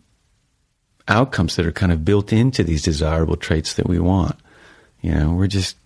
outcomes 1.08 1.56
that 1.56 1.66
are 1.66 1.72
kind 1.72 1.92
of 1.92 2.04
built 2.04 2.32
into 2.32 2.64
these 2.64 2.82
desirable 2.82 3.36
traits 3.36 3.74
that 3.74 3.86
we 3.88 3.98
want. 3.98 4.36
You 5.02 5.14
know, 5.14 5.32
we're 5.32 5.46
just 5.46 5.76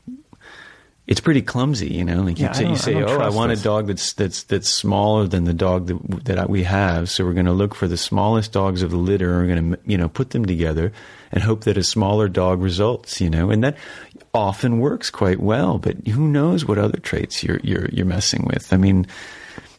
it's 1.08 1.20
pretty 1.20 1.40
clumsy, 1.40 1.88
you 1.88 2.04
know. 2.04 2.22
Like 2.22 2.38
Yeah, 2.38 2.46
you 2.46 2.50
I 2.50 2.52
say, 2.52 2.68
you 2.68 2.76
say 2.76 2.92
don't 2.94 3.08
"Oh, 3.08 3.20
I 3.20 3.30
want 3.30 3.48
this." 3.48 3.62
a 3.62 3.64
dog 3.64 3.86
that's 3.86 4.12
that's 4.12 4.42
that's 4.42 4.68
smaller 4.68 5.26
than 5.26 5.44
the 5.44 5.54
dog 5.54 5.86
that 5.86 6.24
that 6.26 6.50
we 6.50 6.64
have." 6.64 7.08
So 7.08 7.24
we're 7.24 7.32
going 7.32 7.46
to 7.46 7.52
look 7.52 7.74
for 7.74 7.88
the 7.88 7.96
smallest 7.96 8.52
dogs 8.52 8.82
of 8.82 8.90
the 8.90 8.98
litter. 8.98 9.30
And 9.32 9.40
we're 9.40 9.54
going 9.54 9.72
to 9.72 9.80
you 9.86 9.96
know 9.96 10.08
put 10.10 10.30
them 10.30 10.44
together 10.44 10.92
and 11.32 11.42
hope 11.42 11.64
that 11.64 11.78
a 11.78 11.82
smaller 11.82 12.28
dog 12.28 12.60
results. 12.60 13.22
You 13.22 13.30
know, 13.30 13.50
and 13.50 13.64
that 13.64 13.78
often 14.34 14.80
works 14.80 15.08
quite 15.08 15.40
well. 15.40 15.78
But 15.78 16.06
who 16.06 16.28
knows 16.28 16.66
what 16.66 16.76
other 16.76 16.98
traits 16.98 17.42
you're 17.42 17.60
you're 17.62 17.88
you're 17.90 18.04
messing 18.04 18.44
with? 18.44 18.70
I 18.70 18.76
mean, 18.76 19.06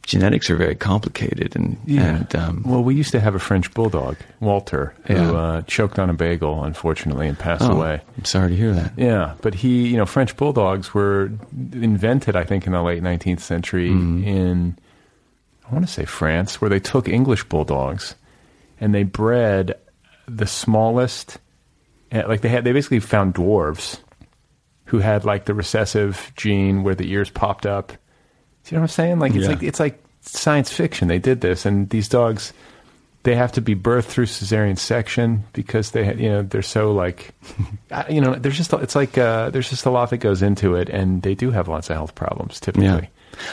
genetics 0.10 0.50
are 0.50 0.56
very 0.56 0.74
complicated, 0.75 1.56
and 1.56 1.78
and 1.88 2.36
um, 2.36 2.63
well, 2.66 2.84
we 2.84 2.96
used 2.96 3.12
to 3.12 3.20
have 3.20 3.36
a 3.36 3.39
French 3.39 3.72
bulldog, 3.75 4.18
Walter, 4.39 4.94
who 5.06 5.13
Yeah. 5.13 5.32
uh, 5.32 5.62
choked 5.62 6.00
on 6.00 6.10
a 6.10 6.13
bagel, 6.13 6.63
unfortunately, 6.63 7.28
and 7.28 7.38
passed 7.38 7.63
oh, 7.63 7.74
away. 7.74 8.01
I'm 8.18 8.25
sorry 8.25 8.50
to 8.50 8.56
hear 8.56 8.74
that. 8.74 8.94
Yeah, 8.98 9.36
but 9.42 9.54
he, 9.54 9.88
you 9.88 9.98
know, 9.98 10.08
French 10.08 10.36
bulldogs 10.36 10.94
were 10.96 11.32
invented, 11.74 12.36
I 12.36 12.44
think, 12.44 12.66
in 12.66 12.74
the 12.74 12.82
late 12.82 13.04
19th 13.04 13.42
century 13.42 13.89
Mm-hmm. 13.92 14.24
in, 14.24 14.78
I 15.70 15.74
want 15.74 15.86
to 15.86 15.92
say 15.94 16.06
France, 16.06 16.60
where 16.60 16.70
they 16.70 16.80
took 16.80 17.08
English 17.08 17.44
bulldogs 17.44 18.16
and 18.82 18.94
they 18.96 19.04
bred 19.04 19.75
the 20.28 20.48
smallest, 20.48 21.38
eh, 22.12 22.25
like 22.25 22.42
they 22.42 22.50
had, 22.50 22.63
they 22.63 22.72
basically 22.72 23.00
found 23.00 23.36
dwarves 23.36 24.00
who 24.86 24.98
had 25.00 25.24
like 25.24 25.46
the 25.46 25.54
recessive 25.54 26.32
gene 26.36 26.82
where 26.82 26.96
the 26.96 27.12
ears 27.12 27.30
popped 27.30 27.68
up. 27.68 27.94
Do 28.63 28.75
you 28.75 28.78
know 28.78 28.82
what 28.82 28.92
I'm 28.92 28.94
saying? 28.94 29.20
Like 29.20 29.34
it's 29.36 29.44
Yeah. 29.46 29.50
like 29.54 29.63
it's 29.63 29.80
like 29.80 30.04
science 30.22 30.72
fiction. 30.72 31.08
They 31.08 31.20
did 31.20 31.42
this, 31.42 31.66
and 31.66 31.89
these 31.89 32.08
dogs, 32.08 32.54
they 33.24 33.36
have 33.36 33.51
to 33.54 33.62
be 33.62 33.75
birthed 33.75 34.06
through 34.06 34.25
cesarean 34.28 34.78
section 34.78 35.44
because 35.54 35.92
they, 35.92 36.04
had- 36.06 36.20
you 36.20 36.30
know, 36.30 36.42
they're 36.44 36.62
so 36.62 36.92
like, 36.92 37.34
you 38.10 38.22
know, 38.22 38.36
there's 38.36 38.58
just 38.58 38.72
it's 38.74 38.96
like 38.96 39.18
uh, 39.18 39.50
there's 39.50 39.70
just 39.70 39.86
a 39.86 39.89
lot 39.89 40.10
that 40.12 40.18
goes 40.18 40.42
into 40.42 40.75
it, 40.75 40.89
and 40.89 41.22
they 41.24 41.36
do 41.36 41.51
have 41.51 41.68
lots 41.68 41.89
of 41.89 41.96
health 41.96 42.16
problems 42.16 42.60
typically. 42.60 42.86
Yeah. 42.86 43.06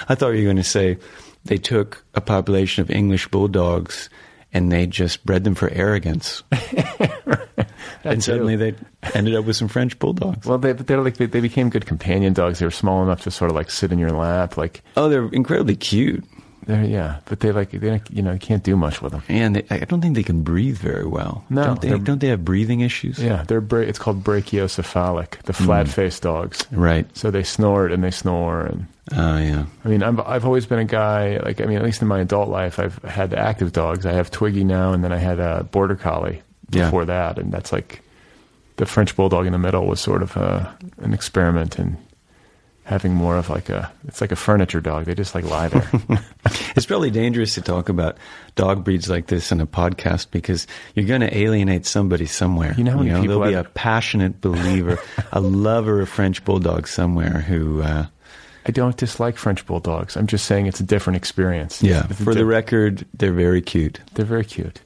I 0.09 0.15
thought 0.15 0.31
you 0.31 0.39
were 0.41 0.45
going 0.53 0.57
to 0.57 0.65
say 0.65 0.99
they 1.45 1.59
took 1.59 2.05
a 2.15 2.21
population 2.21 2.83
of 2.83 2.91
English 2.91 3.29
bulldogs 3.29 4.11
and 4.53 4.73
they 4.73 4.87
just 4.87 5.25
bred 5.25 5.45
them 5.45 5.55
for 5.55 5.69
arrogance. 5.71 6.43
and 8.13 8.23
suddenly 8.25 8.57
they 8.57 8.75
ended 9.15 9.35
up 9.35 9.45
with 9.45 9.57
some 9.57 9.69
French 9.69 9.99
bulldogs. 9.99 10.47
Well, 10.47 10.59
they 10.59 10.73
they're 10.73 11.01
like 11.03 11.17
they, 11.17 11.27
they 11.27 11.41
became 11.41 11.71
good 11.71 11.87
companion 11.87 12.33
dogs. 12.33 12.59
They 12.59 12.67
were 12.67 12.71
small 12.71 13.03
enough 13.03 13.23
to 13.23 13.31
sort 13.31 13.51
of 13.51 13.57
like 13.57 13.71
sit 13.71 13.93
in 13.93 13.99
your 13.99 14.11
lap, 14.11 14.57
like 14.57 14.83
Oh, 14.97 15.09
they're 15.09 15.29
incredibly 15.29 15.77
cute. 15.77 16.25
they're 16.67 16.83
yeah, 16.85 17.21
but 17.27 17.41
they 17.41 17.53
like 17.53 17.71
they 17.71 17.79
don't- 17.79 18.11
you 18.11 18.23
know 18.23 18.37
can't 18.39 18.63
do 18.65 18.77
much 18.77 19.01
with 19.03 19.13
them. 19.13 19.23
And 19.29 19.57
they, 19.57 19.65
I 19.71 19.85
don't 19.85 20.01
think 20.01 20.15
they 20.17 20.23
can 20.25 20.43
breathe 20.43 20.79
very 20.79 21.07
well. 21.07 21.45
No, 21.51 21.65
don't 21.65 21.81
they, 21.81 21.89
they're- 21.91 21.99
don't 21.99 22.21
they 22.21 22.29
have 22.29 22.45
breathing 22.45 22.81
issues? 22.81 23.19
Yeah, 23.23 23.45
they're 23.47 23.61
bra- 23.61 23.81
it's 23.81 23.99
called 23.99 24.25
brachycephalic, 24.25 25.43
the 25.43 25.53
Mm. 25.53 25.65
flat 25.65 25.89
faced 25.89 26.23
dogs. 26.23 26.67
Right. 26.73 27.07
So 27.17 27.31
they 27.31 27.43
snort 27.43 27.93
and 27.93 28.03
they 28.03 28.11
snore 28.11 28.63
and 28.67 28.87
Oh, 29.13 29.39
yeah. 29.39 29.67
I 29.85 29.89
mean, 29.89 30.03
I'm, 30.03 30.21
I've 30.27 30.45
always 30.45 30.67
been 30.67 30.81
a 30.81 30.85
guy, 30.85 31.37
like, 31.39 31.61
I 31.61 31.67
mean, 31.67 31.77
at 31.79 31.85
least 31.85 32.03
in 32.03 32.09
my 32.09 32.19
adult 32.19 32.49
life, 32.49 32.81
I've 32.81 32.99
had 33.05 33.35
active 33.35 33.71
dogs. 33.73 34.05
I 34.05 34.11
have 34.13 34.33
Twiggy 34.33 34.65
now, 34.65 34.93
and 34.95 35.05
then 35.05 35.13
I 35.13 35.19
had 35.19 35.39
a 35.39 35.63
Border 35.63 35.95
Collie 35.95 36.43
Yeah. 36.71 36.87
before 36.87 37.05
that. 37.07 37.39
And 37.39 37.53
that's 37.53 37.73
like 37.73 38.03
the 38.77 38.87
French 38.87 39.15
Bulldog 39.17 39.47
in 39.47 39.53
the 39.53 39.59
middle 39.59 39.87
was 39.87 40.01
sort 40.01 40.23
of 40.23 40.37
uh 40.37 40.71
an 40.99 41.15
experiment 41.15 41.79
in 41.79 41.97
having 42.85 43.13
more 43.13 43.37
of 43.37 43.51
like 43.51 43.69
a, 43.69 43.91
it's 44.07 44.21
like 44.21 44.31
a 44.31 44.37
furniture 44.37 44.81
dog. 44.81 45.07
They 45.07 45.15
just 45.17 45.35
like 45.35 45.45
lie 45.45 45.67
there. 45.69 45.91
It's 46.77 46.87
probably 46.87 47.11
dangerous 47.11 47.55
to 47.55 47.63
talk 47.63 47.89
about 47.89 48.17
dog 48.55 48.85
breeds 48.85 49.09
like 49.11 49.27
this 49.27 49.51
in 49.51 49.61
a 49.61 49.67
podcast 49.67 50.31
because 50.31 50.67
you're 50.95 51.07
going 51.07 51.23
to 51.23 51.37
alienate 51.37 51.85
somebody 51.87 52.27
somewhere. 52.27 52.75
You 52.79 52.85
know 52.85 52.93
how 52.93 52.99
many 52.99 53.11
people 53.23 53.41
there'll 53.41 53.51
be 53.51 53.55
have- 53.57 53.67
a 53.67 53.71
passionate 53.71 54.41
believer, 54.41 54.99
a 55.33 55.41
lover 55.67 56.03
of 56.03 56.09
French 56.09 56.45
bulldogs 56.45 56.91
somewhere 56.91 57.41
who, 57.41 57.83
uh, 57.83 58.07
I 58.67 58.71
don't 58.73 58.97
dislike 58.97 59.37
French 59.37 59.65
Bulldogs. 59.67 60.17
I'm 60.17 60.27
just 60.27 60.45
saying 60.45 60.67
it's 60.67 60.81
a 60.81 60.85
different 60.85 61.17
experience. 61.17 61.83
yeah, 61.83 62.07
It's 62.11 62.21
a 62.21 62.25
for 62.25 62.35
the 62.35 62.45
record, 62.45 63.05
they're 63.15 63.33
very 63.33 63.63
cute. 63.63 64.01
They're 64.15 64.25
very 64.27 64.45
cute. 64.45 64.81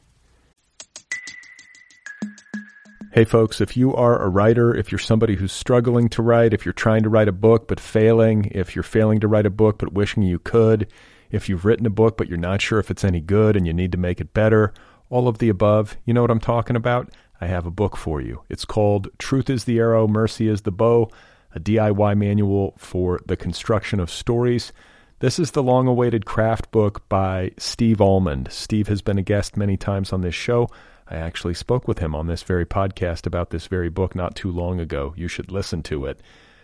Hey, 3.12 3.24
folks, 3.24 3.60
if 3.60 3.76
you 3.76 3.92
are 3.92 4.22
a 4.22 4.28
writer, 4.28 4.72
if 4.72 4.92
you're 4.92 5.00
somebody 5.00 5.34
who's 5.34 5.50
struggling 5.50 6.08
to 6.10 6.22
write, 6.22 6.54
if 6.54 6.64
you're 6.64 6.72
trying 6.72 7.02
to 7.02 7.08
write 7.08 7.26
a 7.26 7.32
book 7.32 7.66
but 7.66 7.80
failing, 7.80 8.44
if 8.52 8.76
you're 8.76 8.84
failing 8.84 9.18
to 9.18 9.26
write 9.26 9.46
a 9.46 9.50
book 9.50 9.78
but 9.78 9.92
wishing 9.92 10.22
you 10.22 10.38
could, 10.38 10.86
if 11.28 11.48
you've 11.48 11.64
written 11.64 11.86
a 11.86 11.90
book 11.90 12.16
but 12.16 12.28
you're 12.28 12.38
not 12.38 12.62
sure 12.62 12.78
if 12.78 12.88
it's 12.88 13.02
any 13.02 13.20
good 13.20 13.56
and 13.56 13.66
you 13.66 13.72
need 13.72 13.90
to 13.90 13.98
make 13.98 14.20
it 14.20 14.32
better, 14.32 14.72
all 15.08 15.26
of 15.26 15.38
the 15.38 15.48
above, 15.48 15.96
you 16.04 16.14
know 16.14 16.20
what 16.20 16.30
I'm 16.30 16.38
talking 16.38 16.76
about? 16.76 17.10
I 17.40 17.46
have 17.46 17.66
a 17.66 17.70
book 17.72 17.96
for 17.96 18.20
you. 18.20 18.44
It's 18.48 18.64
called 18.64 19.08
Truth 19.18 19.50
is 19.50 19.64
the 19.64 19.80
Arrow, 19.80 20.06
Mercy 20.06 20.46
is 20.46 20.62
the 20.62 20.70
Bow, 20.70 21.10
a 21.52 21.58
DIY 21.58 22.16
manual 22.16 22.74
for 22.78 23.18
the 23.26 23.36
construction 23.36 23.98
of 23.98 24.08
stories. 24.08 24.72
This 25.18 25.40
is 25.40 25.50
the 25.50 25.64
long 25.64 25.88
awaited 25.88 26.26
craft 26.26 26.70
book 26.70 27.08
by 27.08 27.50
Steve 27.58 28.00
Almond. 28.00 28.52
Steve 28.52 28.86
has 28.86 29.02
been 29.02 29.18
a 29.18 29.22
guest 29.22 29.56
many 29.56 29.76
times 29.76 30.12
on 30.12 30.20
this 30.20 30.36
show. 30.36 30.70
I 31.10 31.16
actually 31.16 31.54
spoke 31.54 31.88
with 31.88 31.98
him 31.98 32.14
on 32.14 32.28
this 32.28 32.44
very 32.44 32.64
podcast 32.64 33.26
about 33.26 33.50
this 33.50 33.66
very 33.66 33.88
book 33.88 34.14
not 34.14 34.36
too 34.36 34.50
long 34.50 34.78
ago. 34.78 35.12
You 35.16 35.26
should 35.26 35.50
listen 35.50 35.82
to 35.84 36.06
it. 36.06 36.20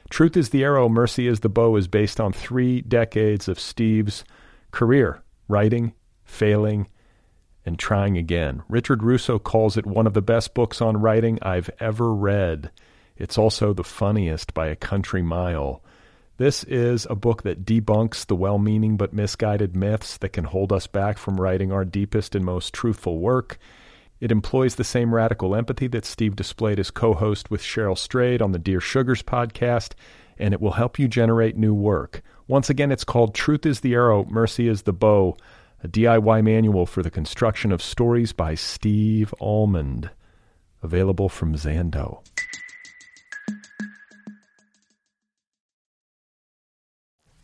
Truth 0.09 0.37
is 0.37 0.51
the 0.51 0.63
Arrow, 0.63 0.89
Mercy 0.89 1.27
is 1.27 1.41
the 1.41 1.49
Bow 1.49 1.75
is 1.75 1.89
based 1.89 2.21
on 2.21 2.33
three 2.33 2.81
decades 2.81 3.49
of 3.49 3.59
Steve's 3.59 4.25
career 4.71 5.23
writing, 5.49 5.95
failing, 6.25 6.87
and 7.65 7.77
trying 7.79 8.17
again. 8.17 8.63
Richard 8.69 9.03
Russo 9.03 9.41
calls 9.41 9.77
it 9.77 9.85
one 9.85 10.07
of 10.07 10.15
the 10.15 10.23
best 10.23 10.55
books 10.55 10.81
on 10.81 11.01
writing 11.01 11.39
I've 11.43 11.71
ever 11.81 12.15
read. 12.15 12.71
It's 13.17 13.39
also 13.39 13.73
the 13.73 13.83
funniest 13.85 14.55
by 14.55 14.69
a 14.69 14.77
country 14.77 15.23
mile. 15.23 15.83
This 16.37 16.63
is 16.65 17.07
a 17.11 17.17
book 17.17 17.43
that 17.43 17.65
debunks 17.65 18.27
the 18.27 18.37
well 18.37 18.59
meaning 18.59 18.97
but 18.97 19.13
misguided 19.13 19.75
myths 19.75 20.17
that 20.19 20.29
can 20.29 20.45
hold 20.45 20.73
us 20.73 20.87
back 20.87 21.19
from 21.19 21.41
writing 21.41 21.73
our 21.73 21.85
deepest 21.85 22.37
and 22.37 22.45
most 22.45 22.73
truthful 22.73 23.19
work. 23.19 23.59
It 24.21 24.33
employs 24.33 24.77
the 24.77 24.85
same 24.85 25.15
radical 25.15 25.55
empathy 25.55 25.89
that 25.89 26.07
Steve 26.07 26.37
displayed 26.37 26.79
as 26.79 26.91
co 26.91 27.15
host 27.15 27.51
with 27.51 27.61
Cheryl 27.61 27.99
Strayed 27.99 28.41
on 28.41 28.53
the 28.53 28.59
Dear 28.59 28.81
Sugars 28.81 29.23
podcast, 29.23 29.93
and 30.39 30.55
it 30.55 30.61
will 30.61 30.73
help 30.73 30.99
you 30.99 31.07
generate 31.07 31.57
new 31.57 31.75
work. 31.75 32.23
Once 32.49 32.71
again, 32.71 32.91
it's 32.91 33.05
called 33.05 33.35
Truth 33.35 33.67
is 33.67 33.81
the 33.81 33.95
Arrow, 33.95 34.25
Mercy 34.25 34.69
is 34.69 34.83
the 34.83 34.93
Bow, 34.93 35.37
a 35.83 35.89
DIY 35.89 36.43
manual 36.43 36.87
for 36.87 37.03
the 37.03 37.11
construction 37.11 37.73
of 37.73 37.83
stories 37.83 38.33
by 38.33 38.55
Steve 38.55 39.35
Almond. 39.41 40.11
Available 40.83 41.29
from 41.29 41.55
Zando. 41.55 42.23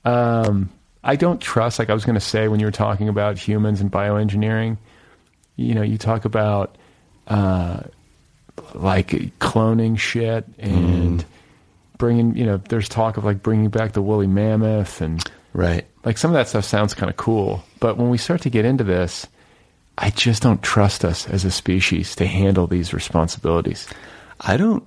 Um, 0.04 0.70
I 1.04 1.16
don't 1.16 1.40
trust, 1.40 1.78
like 1.78 1.90
I 1.90 1.94
was 1.94 2.04
going 2.04 2.14
to 2.14 2.20
say 2.20 2.48
when 2.48 2.60
you 2.60 2.66
were 2.66 2.72
talking 2.72 3.08
about 3.08 3.38
humans 3.38 3.80
and 3.80 3.90
bioengineering, 3.90 4.78
you 5.56 5.74
know, 5.74 5.82
you 5.82 5.98
talk 5.98 6.24
about 6.24 6.76
uh, 7.28 7.80
like 8.74 9.08
cloning 9.38 9.98
shit 9.98 10.44
and 10.58 11.24
bringing, 11.98 12.36
you 12.36 12.44
know, 12.44 12.56
there's 12.56 12.88
talk 12.88 13.16
of 13.16 13.24
like 13.24 13.42
bringing 13.42 13.68
back 13.68 13.92
the 13.92 14.02
woolly 14.02 14.26
mammoth 14.26 15.00
and 15.00 15.22
Right. 15.54 15.86
like 16.04 16.16
some 16.16 16.30
of 16.30 16.34
that 16.34 16.48
stuff 16.48 16.64
sounds 16.64 16.94
kind 16.94 17.10
of 17.10 17.16
cool. 17.16 17.62
But 17.80 17.96
when 17.98 18.08
we 18.10 18.18
start 18.18 18.40
to 18.42 18.50
get 18.50 18.64
into 18.64 18.84
this, 18.84 19.26
I 19.98 20.08
just 20.10 20.42
don't 20.42 20.62
trust 20.62 21.04
us 21.04 21.28
as 21.28 21.44
a 21.44 21.50
species 21.50 22.16
to 22.16 22.26
handle 22.26 22.66
these 22.66 22.94
responsibilities. 22.94 23.86
I 24.40 24.56
don't 24.56 24.82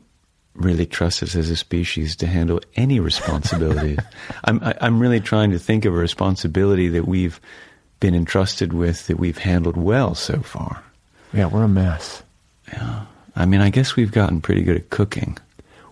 really 0.56 0.86
trust 0.88 1.22
us 1.22 1.36
as 1.36 1.50
a 1.52 1.56
species 1.56 2.16
to 2.16 2.28
handle 2.28 2.60
any 2.76 3.00
responsibilities. 3.00 4.00
I'm 4.46 4.64
I, 4.64 4.74
I'm 4.82 5.00
really 5.00 5.20
trying 5.20 5.52
to 5.52 5.60
think 5.60 5.86
of 5.86 5.94
a 5.94 5.98
responsibility 5.98 6.88
that 6.90 7.08
we've 7.08 7.40
been 8.06 8.14
entrusted 8.14 8.72
with 8.72 9.08
that 9.08 9.18
we've 9.18 9.40
handled 9.40 9.76
well 9.76 10.14
so 10.14 10.40
far. 10.40 10.84
Yeah, 11.34 11.48
we're 11.48 11.64
a 11.64 11.68
mess. 11.68 12.22
Yeah. 12.72 13.06
I 13.36 13.48
mean, 13.48 13.62
I 13.62 13.72
guess 13.72 13.96
we've 13.96 14.12
gotten 14.12 14.42
pretty 14.42 14.62
good 14.62 14.76
at 14.76 14.92
cooking. 14.92 15.40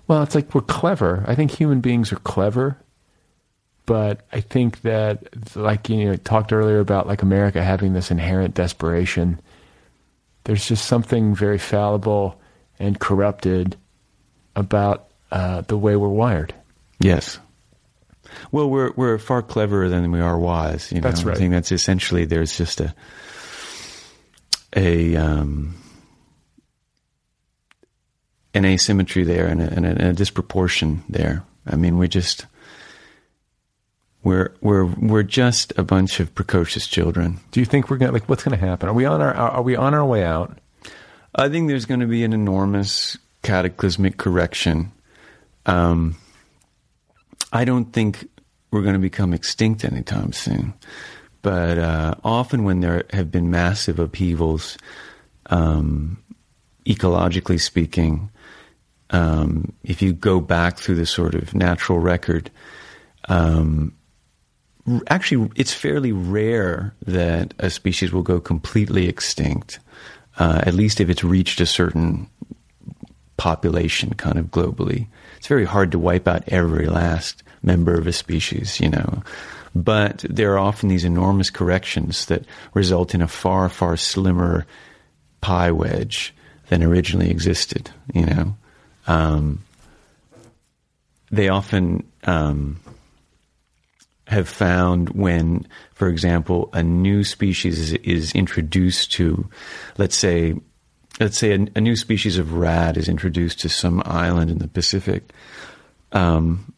Well, 0.08 0.22
it's 0.22 0.36
like 0.36 0.54
we're 0.54 0.62
clever. 0.62 1.26
I 1.28 1.34
think 1.34 1.50
human 1.50 1.82
beings 1.82 2.14
are 2.14 2.18
clever, 2.18 2.78
but 3.88 4.28
I 4.32 4.42
think 4.42 4.82
that, 4.82 5.56
like 5.56 5.90
you 5.90 6.06
know, 6.06 6.16
talked 6.18 6.54
earlier 6.54 6.80
about 6.80 7.08
like 7.08 7.24
America 7.24 7.64
having 7.64 7.94
this 7.94 8.12
inherent 8.12 8.54
desperation. 8.54 9.40
There's 10.44 10.68
just 10.68 10.86
something 10.86 11.34
very 11.34 11.58
fallible 11.58 12.40
and 12.78 13.00
corrupted 13.00 13.76
about 14.56 15.08
uh, 15.32 15.62
the 15.62 15.80
way 15.80 15.96
we're 15.96 16.10
wired. 16.10 16.54
Yes. 17.00 17.40
Well, 18.52 18.70
we're 18.70 18.92
we're 18.96 19.18
far 19.18 19.42
cleverer 19.42 19.90
than 19.90 20.12
we 20.12 20.20
are 20.20 20.38
wise. 20.38 20.92
You 20.92 21.02
know, 21.02 21.10
That's 21.10 21.24
right. 21.24 21.36
I 21.36 21.40
think 21.40 21.52
that's 21.52 21.72
essentially 21.72 22.26
there's 22.26 22.58
just 22.58 22.82
a 22.82 22.94
a 24.76 25.16
um, 25.16 25.76
an 28.54 28.66
asymmetry 28.66 29.24
there 29.24 29.48
and 29.48 29.62
a, 29.62 29.74
and, 29.74 29.86
a, 29.86 29.90
and 29.90 30.02
a 30.02 30.14
disproportion 30.14 31.04
there. 31.10 31.44
I 31.66 31.76
mean, 31.76 31.98
we 31.98 32.08
just 32.08 32.46
we're 34.24 34.54
we're 34.62 34.86
we're 34.86 35.24
just 35.24 35.74
a 35.78 35.84
bunch 35.84 36.20
of 36.20 36.34
precocious 36.36 36.88
children. 36.88 37.40
Do 37.52 37.60
you 37.60 37.66
think 37.66 37.90
we're 37.90 37.98
gonna 37.98 38.12
like 38.14 38.30
what's 38.30 38.44
gonna 38.44 38.58
happen? 38.58 38.90
Are 38.90 38.94
we 38.94 39.06
on 39.06 39.22
our 39.22 39.34
are 39.34 39.62
we 39.62 39.76
on 39.76 39.94
our 39.94 40.06
way 40.06 40.24
out? 40.24 40.58
I 41.36 41.50
think 41.50 41.68
there's 41.68 41.86
going 41.86 42.02
to 42.02 42.06
be 42.06 42.24
an 42.24 42.34
enormous 42.34 43.18
cataclysmic 43.42 44.18
correction. 44.18 44.92
Um, 45.66 46.16
I 47.54 47.66
don't 47.66 47.94
think 47.94 48.28
we're 48.72 48.82
going 48.82 48.96
to 48.96 49.00
become 49.00 49.34
extinct 49.34 49.86
anytime 49.86 50.34
soon. 50.34 50.74
But 51.44 51.78
uh, 51.78 52.16
often, 52.24 52.64
when 52.64 52.80
there 52.80 53.04
have 53.12 53.32
been 53.32 53.52
massive 53.52 54.00
upheavals, 54.00 54.78
um, 55.48 56.22
ecologically 56.86 57.62
speaking, 57.62 58.32
um, 59.12 59.72
if 59.84 60.02
you 60.02 60.14
go 60.14 60.40
back 60.40 60.78
through 60.78 60.96
the 60.96 61.06
sort 61.06 61.36
of 61.36 61.54
natural 61.54 62.00
record, 62.00 62.50
um, 63.30 63.94
actually, 65.08 65.52
it's 65.56 65.74
fairly 65.74 66.12
rare 66.12 66.96
that 67.06 67.54
a 67.60 67.70
species 67.70 68.12
will 68.12 68.24
go 68.24 68.40
completely 68.40 69.08
extinct, 69.08 69.80
uh, 70.40 70.62
at 70.66 70.74
least 70.74 71.00
if 71.00 71.10
it's 71.10 71.24
reached 71.24 71.62
a 71.62 71.66
certain 71.66 72.28
population 73.38 74.14
kind 74.16 74.40
of 74.40 74.48
globally. 74.48 75.08
It's 75.44 75.50
very 75.50 75.66
hard 75.66 75.92
to 75.92 76.00
wipe 76.00 76.26
out 76.26 76.48
every 76.48 76.86
last 76.86 77.44
member 77.62 78.00
of 78.00 78.08
a 78.08 78.14
species, 78.14 78.80
you 78.80 78.88
know. 78.88 79.24
But 79.76 80.24
there 80.30 80.54
are 80.54 80.58
often 80.58 80.88
these 80.88 81.04
enormous 81.04 81.50
corrections 81.50 82.28
that 82.28 82.46
result 82.74 83.14
in 83.14 83.22
a 83.22 83.28
far, 83.28 83.68
far 83.68 83.98
slimmer 83.98 84.66
pie 85.42 85.72
wedge 85.72 86.34
than 86.70 86.82
originally 86.82 87.30
existed, 87.30 87.92
you 88.14 88.26
know. 88.26 88.56
Um, 89.06 89.66
they 91.30 91.50
often 91.50 92.10
um, 92.24 92.80
have 94.28 94.48
found 94.48 95.10
when, 95.10 95.68
for 95.94 96.08
example, 96.08 96.70
a 96.72 96.82
new 96.82 97.26
species 97.26 97.80
is, 97.80 97.94
is 97.96 98.32
introduced 98.32 99.12
to, 99.12 99.50
let's 99.98 100.16
say, 100.16 100.56
let's 101.20 101.38
say 101.38 101.52
a, 101.54 101.68
a 101.76 101.82
new 101.82 101.96
species 101.96 102.38
of 102.38 102.54
rat 102.54 102.98
is 102.98 103.08
introduced 103.08 103.60
to 103.62 103.70
some 103.70 104.02
island 104.06 104.50
in 104.50 104.60
the 104.60 104.68
Pacific. 104.68 105.32
Um, 106.12 106.74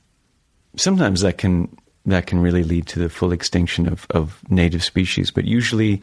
sometimes 0.75 1.21
that 1.21 1.37
can 1.37 1.75
that 2.05 2.27
can 2.27 2.39
really 2.39 2.63
lead 2.63 2.85
to 2.87 2.99
the 2.99 3.09
full 3.09 3.31
extinction 3.31 3.87
of, 3.87 4.05
of 4.11 4.39
native 4.49 4.83
species, 4.83 5.31
but 5.31 5.43
usually 5.45 6.01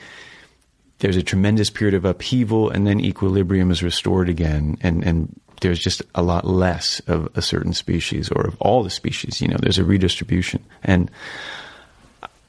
there's 1.02 1.16
a 1.16 1.22
tremendous 1.22 1.68
period 1.68 1.94
of 1.94 2.04
upheaval 2.04 2.70
and 2.70 2.86
then 2.86 3.00
equilibrium 3.00 3.70
is 3.70 3.82
restored 3.82 4.28
again 4.28 4.78
and, 4.82 5.04
and 5.04 5.40
there's 5.60 5.80
just 5.80 6.00
a 6.14 6.22
lot 6.22 6.46
less 6.46 7.00
of 7.08 7.28
a 7.34 7.42
certain 7.42 7.72
species 7.72 8.30
or 8.30 8.46
of 8.46 8.56
all 8.60 8.84
the 8.84 8.90
species 8.90 9.40
you 9.40 9.48
know 9.48 9.56
there's 9.60 9.78
a 9.78 9.84
redistribution 9.84 10.64
and 10.84 11.10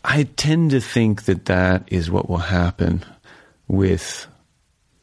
i 0.06 0.24
tend 0.38 0.69
to 0.69 0.80
think 0.80 1.24
that 1.24 1.46
that 1.46 1.84
is 1.88 2.12
what 2.12 2.30
will 2.30 2.38
happen 2.38 3.04
with 3.67 4.28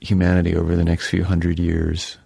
humanity 0.01 0.57
over 0.57 0.77
the 0.77 0.85
next 0.85 1.09
few 1.09 1.25
hundred 1.25 1.59
years 1.59 2.17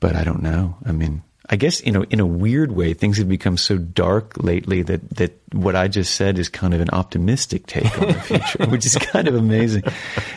but 0.00 0.14
i 0.14 0.24
don't 0.24 0.42
know 0.42 0.76
i 0.86 0.92
mean 0.92 1.22
I 1.50 1.56
guess 1.56 1.84
you 1.84 1.92
know, 1.92 2.04
in 2.04 2.20
a 2.20 2.26
weird 2.26 2.72
way, 2.72 2.94
things 2.94 3.18
have 3.18 3.28
become 3.28 3.58
so 3.58 3.76
dark 3.76 4.42
lately 4.42 4.82
that 4.82 5.08
that 5.16 5.38
what 5.52 5.76
I 5.76 5.88
just 5.88 6.14
said 6.14 6.38
is 6.38 6.48
kind 6.48 6.72
of 6.72 6.80
an 6.80 6.88
optimistic 6.90 7.66
take 7.66 7.98
on 8.00 8.08
the 8.08 8.14
future, 8.22 8.70
which 8.70 8.86
is 8.86 8.96
kind 8.96 9.28
of 9.28 9.34
amazing. 9.34 9.82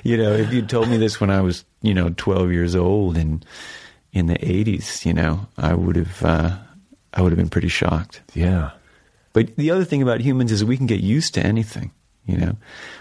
You 0.04 0.18
know, 0.18 0.34
if 0.34 0.52
you 0.52 0.64
told 0.64 0.90
me 0.90 0.98
this 0.98 1.22
when 1.22 1.30
I 1.30 1.40
was 1.40 1.64
you 1.82 1.94
know 1.94 2.10
twelve 2.18 2.52
years 2.52 2.76
old 2.76 3.16
and 3.16 3.46
in 4.12 4.26
the 4.26 4.38
eighties, 4.46 5.06
you 5.06 5.14
know, 5.14 5.48
I 5.58 5.74
would 5.76 5.96
have 5.96 6.26
uh, 6.26 6.58
I 7.14 7.22
would 7.22 7.32
have 7.32 7.40
been 7.40 7.50
pretty 7.50 7.70
shocked. 7.70 8.22
Yeah. 8.34 8.72
But 9.32 9.56
the 9.56 9.72
other 9.72 9.86
thing 9.86 10.02
about 10.02 10.20
humans 10.20 10.52
is 10.52 10.66
we 10.66 10.78
can 10.78 10.88
get 10.88 11.00
used 11.00 11.36
to 11.36 11.46
anything. 11.46 11.92
You 12.28 12.38
know, 12.38 12.58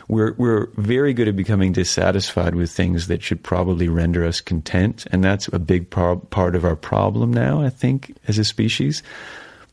we're 0.09 0.35
we're 0.35 0.69
very 0.77 1.13
good 1.13 1.27
at 1.27 1.37
becoming 1.37 1.73
dissatisfied 1.73 2.55
with 2.55 2.71
things 2.71 3.09
that 3.09 3.23
should 3.23 3.43
probably 3.43 3.89
render 3.89 4.25
us 4.25 4.41
content, 4.41 5.05
and 5.11 5.23
that's 5.23 5.49
a 5.49 5.59
big 5.59 5.91
par- 5.91 6.17
part 6.17 6.55
of 6.55 6.65
our 6.65 6.77
problem 6.77 7.33
now. 7.33 7.61
I 7.61 7.69
think 7.69 8.17
as 8.29 8.39
a 8.39 8.45
species, 8.45 9.03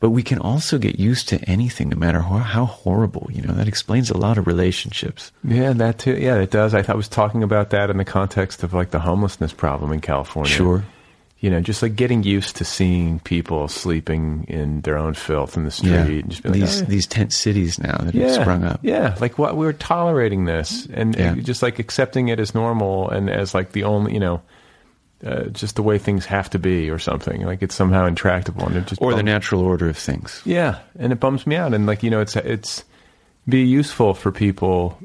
but 0.00 0.10
we 0.10 0.22
can 0.22 0.38
also 0.38 0.76
get 0.76 0.98
used 0.98 1.28
to 1.28 1.40
anything, 1.48 1.88
no 1.88 1.96
matter 1.96 2.20
how, 2.20 2.38
how 2.38 2.64
horrible. 2.66 3.30
You 3.32 3.42
know, 3.42 3.54
that 3.54 3.68
explains 3.68 4.10
a 4.10 4.18
lot 4.18 4.36
of 4.36 4.46
relationships. 4.46 5.32
Yeah, 5.44 5.72
that 5.72 5.98
too. 5.98 6.16
Yeah, 6.16 6.36
it 6.40 6.50
does. 6.50 6.74
I, 6.74 6.84
I 6.86 6.94
was 6.94 7.08
talking 7.08 7.42
about 7.42 7.70
that 7.70 7.90
in 7.90 7.96
the 7.96 8.04
context 8.04 8.62
of 8.62 8.74
like 8.74 8.90
the 8.90 8.98
homelessness 9.00 9.52
problem 9.52 9.92
in 9.92 10.00
California. 10.00 10.52
Sure. 10.52 10.84
You 11.44 11.50
know, 11.50 11.60
just 11.60 11.82
like 11.82 11.94
getting 11.94 12.22
used 12.22 12.56
to 12.56 12.64
seeing 12.64 13.20
people 13.20 13.68
sleeping 13.68 14.46
in 14.48 14.80
their 14.80 14.96
own 14.96 15.12
filth 15.12 15.58
in 15.58 15.64
the 15.64 15.70
street. 15.70 15.90
Yeah, 15.90 16.00
And 16.22 16.30
just 16.30 16.42
being 16.42 16.52
like, 16.54 16.60
these 16.62 16.82
"Oh, 16.82 16.84
these 16.86 17.06
tent 17.06 17.32
cities 17.34 17.78
now 17.78 17.98
that 17.98 18.14
yeah, 18.14 18.28
have 18.28 18.34
sprung 18.42 18.64
up. 18.64 18.80
Yeah, 18.82 19.14
like 19.20 19.36
what 19.38 19.54
we 19.54 19.66
were 19.66 19.74
tolerating 19.74 20.46
this 20.46 20.86
and 20.90 21.14
Yeah. 21.14 21.32
uh, 21.32 21.34
just 21.36 21.62
like 21.62 21.78
accepting 21.78 22.28
it 22.28 22.40
as 22.40 22.54
normal 22.54 23.10
and 23.10 23.28
as 23.28 23.52
like 23.54 23.72
the 23.72 23.84
only, 23.84 24.14
you 24.14 24.20
know, 24.20 24.40
uh, 25.22 25.44
just 25.52 25.76
the 25.76 25.82
way 25.82 25.98
things 25.98 26.24
have 26.24 26.48
to 26.50 26.58
be 26.58 26.88
or 26.88 26.98
something. 26.98 27.42
Like 27.44 27.62
it's 27.62 27.74
somehow 27.74 28.06
intractable 28.06 28.64
and 28.66 28.76
it 28.76 28.86
just 28.86 29.02
or 29.02 29.12
the 29.12 29.22
natural 29.22 29.60
order 29.60 29.88
of 29.90 29.98
things. 29.98 30.40
Yeah, 30.46 30.78
and 30.98 31.12
it 31.12 31.20
bums 31.20 31.46
me 31.46 31.56
out. 31.56 31.74
And 31.74 31.84
like 31.84 32.02
you 32.02 32.08
know, 32.08 32.20
it's 32.22 32.36
it's 32.36 32.84
be 33.46 33.62
useful 33.64 34.14
for 34.14 34.32
people 34.32 34.98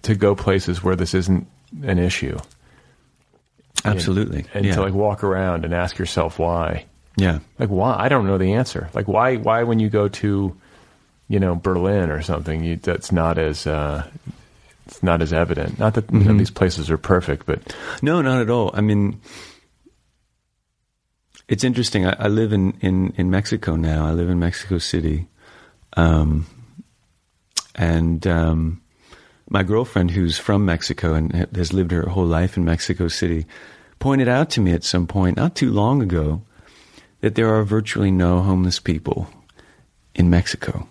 to 0.00 0.14
go 0.14 0.34
places 0.34 0.82
where 0.82 0.96
this 0.96 1.12
isn't 1.12 1.46
an 1.82 1.98
issue. 1.98 2.38
Absolutely, 3.84 4.44
and 4.54 4.64
yeah. 4.64 4.74
to 4.74 4.82
like 4.82 4.92
walk 4.94 5.22
around 5.24 5.64
and 5.64 5.72
ask 5.72 5.98
yourself 5.98 6.38
why. 6.38 6.84
yeah. 7.16 7.38
Like 7.58 7.68
why? 7.70 7.96
I 7.98 8.08
don't 8.08 8.26
know 8.26 8.38
the 8.38 8.54
answer. 8.54 8.90
Like 8.94 9.08
why? 9.08 9.36
Why 9.36 9.62
when 9.62 9.78
you 9.78 9.88
go 9.88 10.08
to, 10.08 10.56
you 11.28 11.40
know, 11.40 11.54
Berlin 11.54 12.10
or 12.10 12.22
something, 12.22 12.64
you, 12.64 12.76
that's 12.76 13.12
not 13.12 13.38
as 13.38 13.66
uh, 13.66 14.06
it's 14.86 15.02
not 15.02 15.22
as 15.22 15.32
evident. 15.32 15.78
Not 15.78 15.94
that 15.94 16.06
Mm-hmm. 16.08 16.28
know, 16.28 16.38
these 16.38 16.50
places 16.50 16.90
are 16.90 16.98
perfect, 16.98 17.46
but 17.46 17.74
No, 18.02 18.20
not 18.22 18.40
at 18.40 18.50
all. 18.50 18.70
I 18.74 18.80
mean, 18.80 19.20
it's 21.48 21.64
interesting. 21.64 22.06
I, 22.06 22.16
I 22.18 22.28
live 22.28 22.52
in, 22.52 22.72
in, 22.80 23.12
in 23.16 23.30
Mexico 23.30 23.76
now. 23.76 24.06
I 24.06 24.12
live 24.12 24.28
in 24.28 24.38
Mexico 24.38 24.78
City. 24.78 25.26
Um, 25.96 26.46
and 27.74 28.26
um, 28.26 28.82
my 29.50 29.62
girlfriend, 29.62 30.10
who's 30.10 30.38
from 30.38 30.64
Mexico 30.64 31.14
and 31.14 31.48
has 31.54 31.72
lived 31.72 31.90
her 31.90 32.02
whole 32.08 32.26
life 32.26 32.56
in 32.56 32.64
Mexico 32.64 33.08
City, 33.08 33.46
pointed 33.98 34.28
out 34.28 34.50
to 34.50 34.60
me 34.60 34.72
at 34.72 34.84
some 34.84 35.06
point, 35.06 35.36
not 35.36 35.54
too 35.54 35.72
long 35.72 36.02
ago, 36.02 36.42
that 37.20 37.34
there 37.34 37.52
are 37.54 37.64
virtually 37.64 38.10
no 38.10 38.42
homeless 38.42 38.78
people 38.78 39.28
in 40.14 40.30
Mexico. 40.30 40.86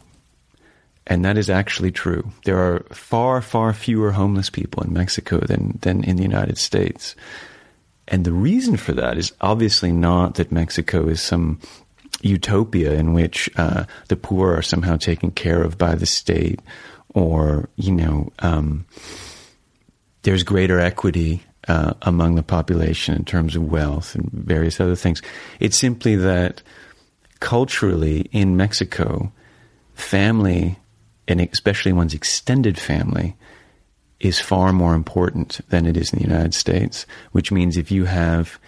and 1.08 1.24
that 1.24 1.38
is 1.38 1.50
actually 1.50 1.92
true. 1.92 2.30
There 2.44 2.58
are 2.58 2.86
far, 2.92 3.42
far 3.42 3.74
fewer 3.74 4.12
homeless 4.12 4.50
people 4.50 4.84
in 4.84 4.92
Mexico 4.92 5.40
than, 5.40 5.80
than 5.82 6.04
in 6.04 6.18
the 6.18 6.24
United 6.24 6.58
States. 6.58 7.16
And 8.08 8.26
the 8.26 8.34
reason 8.34 8.78
for 8.78 8.92
that 8.94 9.18
is 9.18 9.34
obviously 9.40 9.92
not 9.92 10.36
that 10.36 10.52
Mexico 10.52 11.08
is 11.08 11.22
some 11.22 11.60
utopia 12.22 12.94
in 12.94 13.14
which 13.14 13.50
uh, 13.56 13.86
the 14.10 14.16
poor 14.16 14.56
are 14.56 14.62
somehow 14.62 14.98
taken 14.98 15.32
care 15.32 15.64
of 15.64 15.78
by 15.78 15.96
the 15.96 16.06
state 16.06 16.60
or, 17.14 17.70
you 17.76 17.92
know, 17.92 18.32
um, 18.40 18.86
there's 20.24 20.44
greater 20.44 20.80
equity 20.80 21.44
uh, 21.68 21.94
among 22.02 22.36
the 22.36 22.44
population 22.44 23.16
in 23.16 23.26
terms 23.26 23.56
of 23.56 23.72
wealth 23.72 24.16
and 24.16 24.30
various 24.32 24.80
other 24.80 24.96
things. 24.96 25.22
It's 25.60 25.78
simply 25.78 26.16
that 26.16 26.62
culturally 27.40 28.22
in 28.32 28.58
Mexico, 28.58 29.32
family, 29.94 30.78
and 31.28 31.42
especially 31.42 31.94
one's 31.94 32.14
extended 32.14 32.80
family, 32.80 33.36
is 34.20 34.40
far 34.40 34.74
more 34.74 34.96
important 34.96 35.62
than 35.70 35.86
it 35.86 35.96
is 35.96 36.12
in 36.12 36.20
the 36.20 36.26
United 36.26 36.54
States, 36.54 37.06
which 37.32 37.52
means 37.52 37.78
if 37.78 37.92
you 37.92 38.06
have 38.06 38.60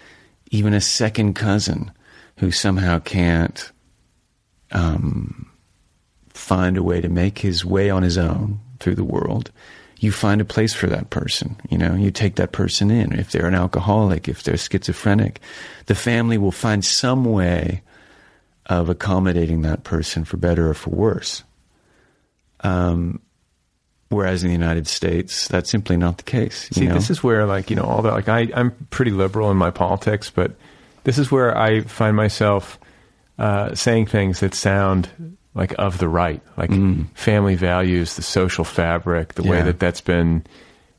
even 0.52 0.74
a 0.74 0.82
second 0.82 1.34
cousin 1.34 1.92
who 2.38 2.52
somehow 2.52 3.00
can't 3.00 3.72
um, 4.72 5.49
find 6.50 6.78
a 6.78 6.84
way 6.84 7.00
to 7.00 7.10
make 7.10 7.38
his 7.38 7.64
way 7.64 7.92
on 7.92 8.02
his 8.02 8.18
own 8.18 8.60
through 8.80 8.96
the 8.96 9.04
world, 9.04 9.52
you 10.00 10.12
find 10.12 10.42
a 10.42 10.46
place 10.46 10.74
for 10.74 10.88
that 10.88 11.12
person. 11.12 11.56
You 11.70 11.78
know, 11.78 11.94
you 11.94 12.10
take 12.10 12.38
that 12.38 12.54
person 12.54 12.90
in. 12.90 13.14
If 13.14 13.30
they're 13.30 13.46
an 13.46 13.54
alcoholic, 13.54 14.28
if 14.28 14.42
they're 14.42 14.58
schizophrenic, 14.58 15.42
the 15.86 15.94
family 15.94 16.40
will 16.40 16.52
find 16.52 16.84
some 16.84 17.24
way 17.24 17.84
of 18.66 18.90
accommodating 18.90 19.62
that 19.62 19.84
person 19.84 20.26
for 20.26 20.38
better 20.38 20.72
or 20.72 20.74
for 20.74 20.90
worse. 20.90 21.44
Um, 22.62 23.22
whereas 24.10 24.42
in 24.42 24.48
the 24.50 24.58
United 24.66 24.88
States, 24.88 25.48
that's 25.50 25.70
simply 25.70 25.98
not 25.98 26.18
the 26.18 26.24
case. 26.24 26.68
See, 26.72 26.88
know? 26.88 26.96
this 26.96 27.12
is 27.12 27.22
where, 27.24 27.46
like, 27.46 27.70
you 27.70 27.76
know, 27.76 27.86
all 27.86 28.02
that, 28.02 28.14
like, 28.14 28.28
I, 28.28 28.50
I'm 28.56 28.72
pretty 28.90 29.12
liberal 29.12 29.52
in 29.52 29.58
my 29.58 29.70
politics, 29.70 30.32
but 30.32 30.56
this 31.04 31.20
is 31.20 31.30
where 31.30 31.56
I 31.56 31.82
find 31.82 32.16
myself 32.16 32.80
uh, 33.38 33.76
saying 33.76 34.08
things 34.08 34.40
that 34.40 34.56
sound 34.56 35.38
like 35.56 35.74
of 35.80 35.98
the 35.98 36.08
right, 36.08 36.42
like 36.58 36.70
Mm. 36.70 37.08
family 37.16 37.56
values, 37.56 38.16
the 38.16 38.22
social 38.22 38.64
fabric, 38.64 39.34
the 39.34 39.44
way 39.44 39.62
that 39.62 39.80
that's 39.80 40.02
been 40.02 40.44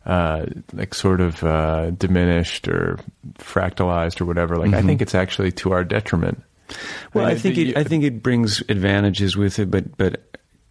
uh, 0.07 0.47
like 0.73 0.95
sort 0.95 1.21
of 1.21 1.45
uh, 1.45 1.91
diminished 1.91 2.67
or 2.69 2.99
fractalized 3.39 4.21
or 4.21 4.25
whatever. 4.25 4.57
Like, 4.57 4.73
I 4.75 4.83
think 4.83 5.03
it's 5.03 5.15
actually 5.15 5.53
to 5.53 5.73
our 5.73 5.85
detriment. 5.85 6.39
Mm-hmm. 6.69 7.19
Well, 7.19 7.27
I 7.27 7.33
And 7.33 7.41
think 7.41 7.59
it, 7.59 7.77
I 7.77 7.85
think 7.85 8.05
it 8.05 8.23
brings 8.23 8.61
advantages 8.69 9.37
with 9.37 9.59
it, 9.59 9.71
but 9.71 9.97
but 9.99 10.21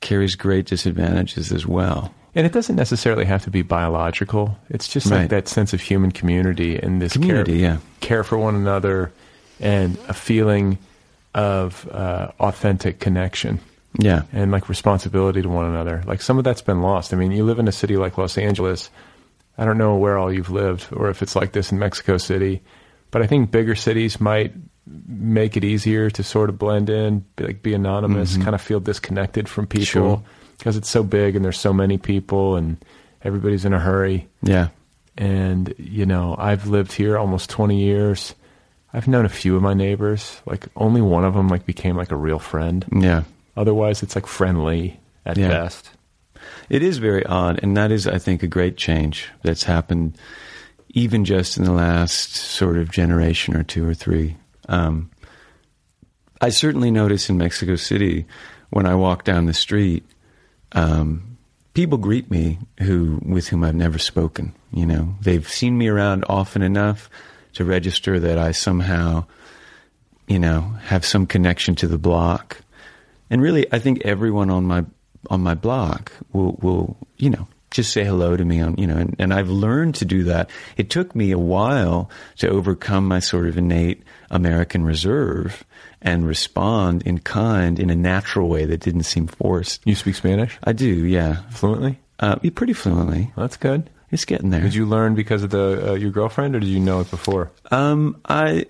carries 0.02 0.36
great 0.36 0.66
disadvantages 0.66 1.52
as 1.52 1.68
well. 1.68 2.14
And 2.36 2.46
it 2.46 2.54
doesn't 2.54 2.76
necessarily 2.76 3.26
have 3.26 3.44
to 3.44 3.50
be 3.52 3.62
biological. 3.64 4.58
It's 4.70 4.88
just 4.88 5.08
Right. 5.08 5.22
like 5.22 5.30
that 5.30 5.48
sense 5.48 5.74
of 5.74 5.82
human 5.82 6.12
community 6.12 6.78
and 6.78 7.02
this 7.02 7.14
Community, 7.14 7.60
care, 7.60 7.72
yeah. 7.74 7.78
care 8.00 8.24
for 8.24 8.38
one 8.38 8.56
another 8.56 9.12
and 9.60 9.98
a 10.08 10.14
feeling 10.14 10.78
of 11.36 11.88
uh, 11.92 12.32
authentic 12.40 13.00
connection 13.00 13.60
Yeah, 13.98 14.24
and 14.34 14.52
like 14.52 14.70
responsibility 14.70 15.42
to 15.42 15.50
one 15.50 15.66
another. 15.66 16.04
Like 16.06 16.22
some 16.22 16.38
of 16.38 16.44
that's 16.44 16.62
been 16.62 16.82
lost. 16.82 17.14
I 17.14 17.18
mean, 17.18 17.32
you 17.32 17.44
live 17.44 17.60
in 17.60 17.68
a 17.68 17.72
city 17.72 17.98
like 17.98 18.18
Los 18.18 18.38
Angeles. 18.38 18.90
I 19.58 19.66
don't 19.66 19.78
know 19.78 19.96
where 19.96 20.18
all 20.18 20.32
you've 20.32 20.52
lived 20.52 20.88
or 20.94 21.10
if 21.10 21.22
it's 21.22 21.36
like 21.36 21.52
this 21.52 21.72
in 21.72 21.80
Mexico 21.80 22.18
City, 22.18 22.62
but 23.12 23.22
I 23.22 23.28
think 23.28 23.52
bigger 23.52 23.76
cities 23.76 24.22
might 24.22 24.54
make 25.08 25.58
it 25.58 25.64
easier 25.64 26.10
to 26.12 26.24
sort 26.24 26.50
of 26.50 26.58
blend 26.58 26.90
in, 26.90 27.26
be, 27.36 27.44
like 27.46 27.62
be 27.62 27.74
anonymous, 27.74 28.38
kind 28.38 28.56
of 28.56 28.62
feel 28.62 28.80
disconnected 28.80 29.50
from 29.50 29.68
people 29.68 29.86
Mm-hmm. 29.86 30.24
Sure. 30.24 30.24
because 30.58 30.78
it's 30.78 30.90
so 30.90 31.04
big 31.04 31.36
and 31.36 31.44
there's 31.44 31.60
so 31.60 31.74
many 31.74 31.98
people 31.98 32.56
and 32.56 32.78
everybody's 33.24 33.66
in 33.66 33.74
a 33.74 33.80
hurry. 33.80 34.28
yeah, 34.42 34.70
And 35.18 35.74
you 35.78 36.06
know, 36.06 36.36
I've 36.38 36.68
lived 36.68 36.94
here 36.94 37.18
almost 37.18 37.50
20 37.50 37.78
years. 37.84 38.34
I've 38.94 39.08
known 39.08 39.26
a 39.26 39.30
few 39.30 39.56
of 39.58 39.62
my 39.62 39.74
neighbors. 39.74 40.42
Like 40.46 40.68
only 40.76 41.02
one 41.02 41.26
of 41.26 41.34
them 41.34 41.50
like 41.50 41.66
became 41.66 41.98
like 41.98 42.12
a 42.12 42.16
real 42.16 42.40
friend. 42.40 42.86
yeah. 42.96 43.24
Otherwise, 43.58 44.04
it's 44.04 44.16
like 44.16 44.28
friendly 44.28 45.00
at 45.26 45.38
Yeah. 45.38 45.50
best. 45.50 45.92
It 46.70 46.82
is 46.84 46.98
very 47.00 47.26
odd, 47.26 47.60
and 47.62 47.76
that 47.76 47.92
is, 47.92 48.08
I 48.08 48.18
think, 48.18 48.44
a 48.44 48.48
great 48.48 48.78
change 48.78 49.30
that's 49.44 49.64
happened, 49.64 50.18
even 50.90 51.26
just 51.26 51.58
in 51.58 51.64
the 51.66 51.72
last 51.74 52.36
sort 52.36 52.78
of 52.78 52.92
generation 52.92 53.56
or 53.56 53.64
two 53.64 53.86
or 53.88 53.94
three. 53.94 54.38
Um, 54.68 55.10
I 56.42 56.50
certainly 56.50 56.92
notice 56.92 57.30
in 57.30 57.38
Mexico 57.38 57.76
City 57.76 58.26
when 58.70 58.86
I 58.86 58.96
walk 58.96 59.24
down 59.26 59.46
the 59.46 59.54
street, 59.54 60.06
um, 60.72 61.38
people 61.74 61.98
greet 61.98 62.30
me 62.32 62.60
who 62.82 63.20
with 63.26 63.48
whom 63.50 63.64
I've 63.64 63.76
never 63.76 63.98
spoken. 63.98 64.54
You 64.72 64.86
know, 64.86 65.16
they've 65.22 65.48
seen 65.48 65.78
me 65.78 65.88
around 65.88 66.24
often 66.30 66.62
enough 66.62 67.10
to 67.54 67.66
register 67.66 68.20
that 68.20 68.38
I 68.38 68.52
somehow, 68.52 69.26
you 70.28 70.40
know, 70.40 70.62
have 70.84 71.04
some 71.06 71.26
connection 71.26 71.76
to 71.76 71.88
the 71.88 71.98
block. 71.98 72.62
And 73.30 73.42
really, 73.42 73.72
I 73.72 73.80
think 73.80 74.02
everyone 74.06 74.50
on 74.50 74.66
my 74.66 74.86
on 75.30 75.42
my 75.42 75.54
block 75.54 76.12
will 76.34 76.58
will 76.62 76.98
you 77.18 77.30
know 77.30 77.48
just 77.72 77.92
say 77.92 78.04
hello 78.04 78.36
to 78.36 78.44
me 78.44 78.62
on 78.62 78.76
you 78.78 78.88
know 78.88 78.98
and, 78.98 79.16
and 79.20 79.34
I've 79.34 79.50
learned 79.50 79.96
to 79.96 80.06
do 80.06 80.24
that. 80.26 80.50
It 80.78 80.90
took 80.90 81.16
me 81.16 81.32
a 81.32 81.38
while 81.38 82.10
to 82.38 82.50
overcome 82.50 83.08
my 83.08 83.20
sort 83.20 83.48
of 83.48 83.58
innate 83.58 84.04
American 84.32 84.84
reserve 84.84 85.64
and 86.02 86.26
respond 86.26 87.04
in 87.04 87.20
kind 87.20 87.80
in 87.80 87.90
a 87.90 87.96
natural 87.96 88.48
way 88.48 88.66
that 88.66 88.80
didn't 88.80 89.04
seem 89.04 89.28
forced. 89.28 89.86
You 89.86 89.96
speak 89.96 90.16
Spanish 90.16 90.58
I 90.64 90.74
do, 90.74 90.88
yeah, 90.88 91.42
fluently? 91.50 92.00
uh, 92.20 92.38
pretty 92.56 92.74
fluently. 92.74 93.32
That's 93.36 93.58
good. 93.58 93.90
It's 94.12 94.26
getting 94.26 94.50
there. 94.50 94.62
Did 94.62 94.74
you 94.74 94.86
learn 94.86 95.14
because 95.16 95.44
of 95.44 95.52
the 95.52 95.92
uh, 95.92 95.94
your 95.94 96.12
girlfriend, 96.12 96.56
or 96.56 96.60
did 96.60 96.70
you 96.70 96.80
know 96.80 97.00
it 97.00 97.12
before? 97.12 97.52
Um, 97.70 98.20
I 98.26 98.66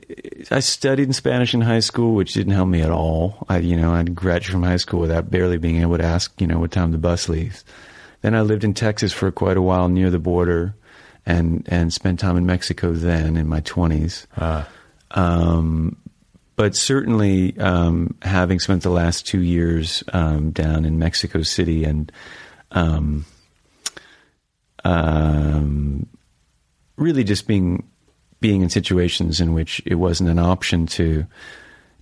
I 0.51 0.59
studied 0.59 1.07
in 1.07 1.13
Spanish 1.13 1.53
in 1.53 1.61
high 1.61 1.79
school, 1.79 2.13
which 2.13 2.33
didn't 2.33 2.53
help 2.53 2.67
me 2.67 2.81
at 2.81 2.91
all. 2.91 3.45
I 3.47 3.59
you 3.59 3.77
know 3.77 3.93
I 3.93 4.03
graduated 4.03 4.51
from 4.51 4.63
high 4.63 4.77
school 4.77 4.99
without 4.99 5.31
barely 5.31 5.57
being 5.57 5.81
able 5.81 5.97
to 5.97 6.03
ask 6.03 6.39
you 6.41 6.47
know 6.47 6.59
what 6.59 6.71
time 6.71 6.91
the 6.91 6.97
bus 6.97 7.29
leaves. 7.29 7.63
Then 8.21 8.35
I 8.35 8.41
lived 8.41 8.63
in 8.65 8.73
Texas 8.73 9.13
for 9.13 9.31
quite 9.31 9.55
a 9.55 9.61
while 9.61 9.87
near 9.87 10.09
the 10.09 10.19
border, 10.19 10.75
and 11.25 11.65
and 11.69 11.93
spent 11.93 12.19
time 12.19 12.35
in 12.35 12.45
Mexico 12.45 12.91
then 12.91 13.37
in 13.37 13.47
my 13.47 13.61
twenties. 13.61 14.27
Uh, 14.35 14.65
Um, 15.11 15.97
but 16.55 16.75
certainly, 16.75 17.57
um, 17.57 18.15
having 18.21 18.59
spent 18.59 18.83
the 18.83 18.91
last 18.91 19.25
two 19.25 19.41
years 19.41 20.03
um, 20.13 20.51
down 20.51 20.85
in 20.85 20.99
Mexico 20.99 21.41
City 21.41 21.83
and 21.85 22.11
um, 22.71 23.25
um, 24.85 26.07
really 26.97 27.23
just 27.23 27.47
being 27.47 27.87
being 28.41 28.61
in 28.61 28.69
situations 28.69 29.41
in 29.41 29.53
which 29.53 29.81
it 29.85 29.95
wasn't 29.95 30.29
an 30.29 30.39
option 30.39 30.85
to 30.87 31.25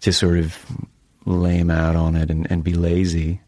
to 0.02 0.14
sort 0.14 0.38
of 0.38 0.58
lame 1.26 1.70
out 1.70 1.96
on 1.96 2.16
it 2.16 2.30
and, 2.30 2.50
and 2.52 2.64
be 2.64 2.74
lazy. 2.74 3.42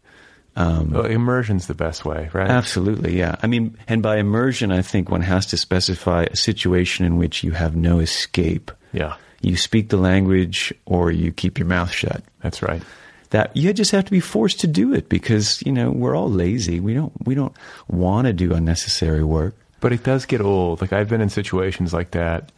well, 0.56 1.06
immersion's 1.06 1.66
the 1.68 1.74
best 1.74 2.04
way, 2.04 2.28
right? 2.34 2.50
Absolutely, 2.50 3.16
yeah. 3.16 3.36
I 3.42 3.46
mean, 3.46 3.78
and 3.88 4.02
by 4.02 4.16
immersion, 4.18 4.72
I 4.72 4.82
think 4.82 5.08
one 5.08 5.22
has 5.22 5.46
to 5.46 5.56
specify 5.56 6.24
a 6.24 6.36
situation 6.36 7.06
in 7.06 7.16
which 7.16 7.42
you 7.44 7.52
have 7.52 7.76
no 7.76 8.00
escape. 8.00 8.70
Yeah, 8.92 9.14
You 9.40 9.56
speak 9.56 9.88
the 9.88 9.96
language 9.96 10.74
or 10.84 11.10
you 11.12 11.32
keep 11.32 11.58
your 11.58 11.68
mouth 11.68 11.90
shut. 11.92 12.22
that's 12.42 12.60
right. 12.62 12.82
That 13.30 13.56
you 13.56 13.72
just 13.72 13.92
have 13.92 14.04
to 14.06 14.10
be 14.10 14.20
forced 14.20 14.60
to 14.60 14.66
do 14.66 14.92
it 14.92 15.08
because 15.08 15.62
you 15.64 15.70
know 15.72 15.90
we're 15.92 16.16
all 16.16 16.28
lazy. 16.30 16.80
We 16.80 16.94
don't 16.94 17.12
we 17.26 17.34
don't 17.34 17.54
want 17.88 18.26
to 18.26 18.32
do 18.32 18.52
unnecessary 18.52 19.22
work. 19.24 19.54
But 19.80 19.92
it 19.92 20.02
does 20.02 20.26
get 20.26 20.40
old. 20.40 20.80
Like 20.80 20.92
I've 20.92 21.08
been 21.08 21.20
in 21.20 21.30
situations 21.30 21.92
like 21.92 22.10
that 22.10 22.50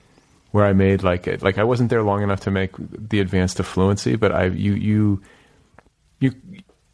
where 0.50 0.64
I 0.64 0.72
made 0.72 1.02
like 1.02 1.26
like 1.42 1.58
I 1.58 1.64
wasn't 1.64 1.90
there 1.90 2.02
long 2.02 2.22
enough 2.22 2.40
to 2.40 2.50
make 2.50 2.70
the 2.78 3.20
advance 3.20 3.54
to 3.54 3.62
fluency, 3.62 4.16
but 4.16 4.32
I 4.32 4.46
you 4.46 4.72
you 4.74 5.22
you 6.20 6.32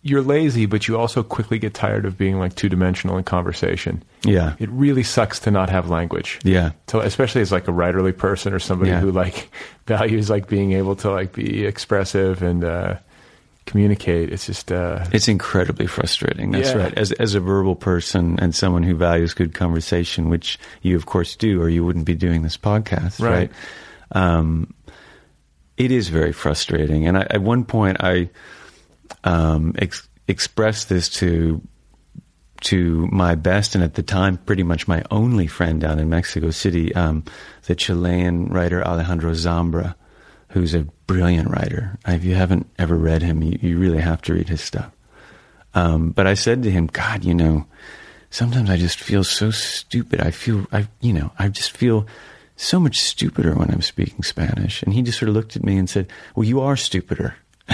you're 0.03 0.23
lazy, 0.23 0.67
but 0.67 0.87
you 0.89 0.97
also 0.97 1.23
quickly 1.23 1.59
get 1.59 1.75
tired 1.75 2.05
of 2.07 2.17
being 2.17 2.39
like 2.39 2.55
two 2.55 2.69
dimensional 2.69 3.17
in 3.19 3.25
conversation. 3.25 4.03
Yeah, 4.25 4.55
It 4.59 4.71
really 4.71 5.03
sucks 5.03 5.41
to 5.41 5.51
not 5.51 5.71
have 5.71 5.91
language. 5.91 6.39
yeah, 6.45 6.71
So 6.89 7.01
especially 7.01 7.43
as 7.43 7.51
like 7.53 7.67
a 7.69 7.73
writerly 7.73 8.17
person 8.17 8.55
or 8.55 8.59
somebody 8.61 8.91
Yeah. 8.93 9.01
who 9.01 9.11
like 9.11 9.51
values 9.87 10.31
like 10.31 10.49
being 10.49 10.73
able 10.73 10.95
to 10.97 11.11
like 11.11 11.33
be 11.33 11.65
expressive 11.67 12.43
and 12.43 12.63
uh, 12.65 12.97
communicate. 13.69 14.33
It's 14.33 14.47
just 14.47 14.73
uh, 14.73 15.05
It's 15.13 15.29
incredibly 15.29 15.87
frustrating. 15.87 16.51
That's 16.51 16.71
Yeah. 16.71 16.83
right. 16.85 16.95
As 16.99 17.13
as 17.13 17.35
a 17.35 17.41
verbal 17.41 17.77
person 17.77 18.39
and 18.41 18.55
someone 18.55 18.83
who 18.83 18.97
values 18.97 19.35
good 19.35 19.55
conversation, 19.55 20.29
which 20.31 20.59
you 20.83 20.97
of 20.97 21.07
course 21.07 21.37
do, 21.37 21.61
or 21.63 21.69
you 21.69 21.85
wouldn't 21.85 22.05
be 22.07 22.15
doing 22.15 22.43
this 22.43 22.57
podcast, 22.57 23.21
Right. 23.21 23.31
right? 23.31 23.51
Um, 24.13 24.75
it 25.77 25.93
is 25.93 26.09
very 26.09 26.33
frustrating. 26.33 27.07
And 27.07 27.17
I, 27.19 27.27
at 27.31 27.43
one 27.43 27.65
point, 27.65 27.99
I 28.01 28.31
um, 29.25 29.75
ex- 29.79 30.09
expressed 30.27 30.89
this 30.89 31.09
to 31.21 31.61
to 32.63 33.07
my 33.13 33.37
best 33.37 33.77
and 33.77 33.85
at 33.85 33.95
the 33.95 34.03
time 34.03 34.37
pretty 34.37 34.65
much 34.65 34.89
my 34.89 35.05
only 35.13 35.47
friend 35.47 35.81
down 35.81 36.01
in 36.01 36.09
Mexico 36.09 36.51
City, 36.51 36.93
um, 36.97 37.23
the 37.67 37.77
Chilean 37.77 38.47
writer 38.49 38.83
Alejandro 38.85 39.31
Zambra, 39.33 39.95
who's 40.51 40.75
a 40.75 40.87
brilliant 41.07 41.51
writer. 41.51 41.99
If 42.07 42.25
you 42.25 42.35
haven't 42.35 42.69
ever 42.79 42.97
read 42.97 43.23
him, 43.23 43.43
you, 43.43 43.59
you 43.61 43.79
really 43.79 44.01
have 44.01 44.23
to 44.23 44.35
read 44.35 44.49
his 44.49 44.61
stuff. 44.61 44.91
Um, 45.75 46.11
but 46.11 46.27
I 46.27 46.35
said 46.35 46.63
to 46.63 46.71
him, 46.71 46.87
God, 46.87 47.25
you 47.25 47.35
know, 47.35 47.67
sometimes 48.31 48.71
I 48.71 48.77
just 48.77 48.99
feel 48.99 49.25
so 49.25 49.51
stupid. 49.51 50.21
I 50.21 50.31
feel, 50.31 50.67
I, 50.73 50.89
you 51.01 51.13
know, 51.13 51.33
I 51.39 51.49
just 51.49 51.77
feel 51.77 52.07
so 52.57 52.81
much 52.81 52.99
stupider 53.01 53.55
when 53.55 53.71
I'm 53.71 53.83
speaking 53.83 54.23
Spanish. 54.23 54.83
And 54.83 54.93
he 54.93 55.03
just 55.03 55.19
sort 55.19 55.29
of 55.29 55.35
looked 55.35 55.57
at 55.57 55.65
me 55.65 55.77
and 55.77 55.89
said, 55.89 56.09
Well, 56.35 56.45
you 56.45 56.61
are 56.61 56.77
stupider. 56.77 57.37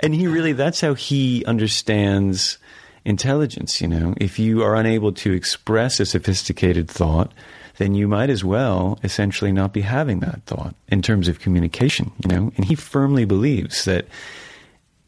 and 0.00 0.14
he 0.14 0.26
really, 0.26 0.52
that's 0.52 0.80
how 0.80 0.94
he 0.94 1.44
understands 1.44 2.58
intelligence, 3.04 3.80
you 3.80 3.88
know. 3.88 4.14
If 4.16 4.38
you 4.38 4.62
are 4.62 4.74
unable 4.74 5.12
to 5.12 5.32
express 5.32 6.00
a 6.00 6.06
sophisticated 6.06 6.88
thought, 6.88 7.32
then 7.76 7.94
you 7.94 8.06
might 8.08 8.30
as 8.30 8.44
well 8.44 8.98
essentially 9.02 9.52
not 9.52 9.72
be 9.72 9.80
having 9.80 10.20
that 10.20 10.42
thought 10.46 10.74
in 10.88 11.02
terms 11.02 11.28
of 11.28 11.40
communication, 11.40 12.12
you 12.22 12.28
know. 12.28 12.52
And 12.56 12.64
he 12.64 12.74
firmly 12.74 13.24
believes 13.24 13.84
that 13.84 14.06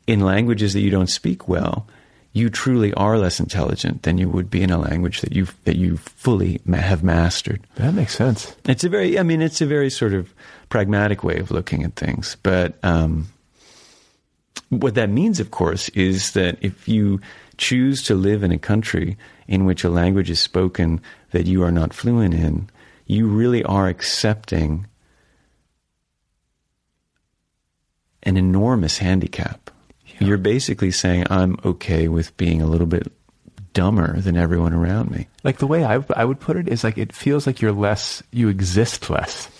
in 0.07 0.20
languages 0.20 0.72
that 0.72 0.81
you 0.81 0.90
don't 0.90 1.09
speak 1.09 1.48
well, 1.48 1.87
you 2.33 2.50
truly 2.50 2.92
are 2.94 3.16
less 3.16 3.40
intelligent 3.40 4.02
than 4.02 4.18
you 4.18 4.29
would 4.29 4.50
be 4.50 4.62
in 4.62 4.70
a 4.70 4.79
language 4.79 5.22
that 5.22 5.33
you 5.33 5.46
that 5.64 5.76
you 5.76 5.96
fully 5.96 6.61
ma- 6.64 6.76
have 6.76 7.02
mastered. 7.02 7.66
That 7.76 7.94
makes 7.94 8.14
sense. 8.14 8.55
It's 8.66 8.85
a 8.85 8.88
very, 8.88 9.18
I 9.18 9.22
mean, 9.22 9.40
it's 9.40 9.61
a 9.61 9.66
very 9.66 9.88
sort 9.88 10.12
of 10.12 10.35
pragmatic 10.68 11.24
way 11.24 11.38
of 11.38 11.50
looking 11.50 11.83
at 11.83 11.96
things. 11.96 12.37
But 12.42 12.74
um, 12.83 13.29
what 14.68 14.96
that 14.96 15.09
means, 15.09 15.40
of 15.40 15.50
course, 15.50 15.88
is 15.90 16.33
that 16.33 16.59
if 16.61 16.88
you 16.88 17.20
choose 17.58 18.02
to 18.04 18.14
live 18.14 18.42
in 18.42 18.52
a 18.52 18.58
country 18.58 19.16
in 19.46 19.64
which 19.64 19.84
a 19.84 19.90
language 19.90 20.30
is 20.30 20.40
spoken 20.40 21.00
that 21.30 21.46
you 21.46 21.62
are 21.62 21.72
not 21.72 21.94
fluent 21.94 22.34
in, 22.34 22.68
you 23.06 23.26
really 23.26 23.62
are 23.64 23.88
accepting 23.88 24.86
an 28.22 28.36
enormous 28.36 28.98
handicap. 28.98 29.70
You're 30.18 30.38
basically 30.38 30.90
saying, 30.90 31.26
I'm 31.30 31.56
okay 31.64 32.08
with 32.08 32.36
being 32.36 32.62
a 32.62 32.66
little 32.66 32.86
bit 32.86 33.12
dumber 33.72 34.18
than 34.20 34.36
everyone 34.36 34.72
around 34.72 35.10
me. 35.10 35.28
Like 35.44 35.58
the 35.58 35.66
way 35.66 35.84
I, 35.84 36.02
I 36.14 36.24
would 36.24 36.40
put 36.40 36.56
it 36.56 36.68
is 36.68 36.82
like 36.82 36.96
it 36.96 37.14
feels 37.14 37.46
like 37.46 37.60
you're 37.60 37.72
less, 37.72 38.22
you 38.32 38.48
exist 38.48 39.10
less. 39.10 39.50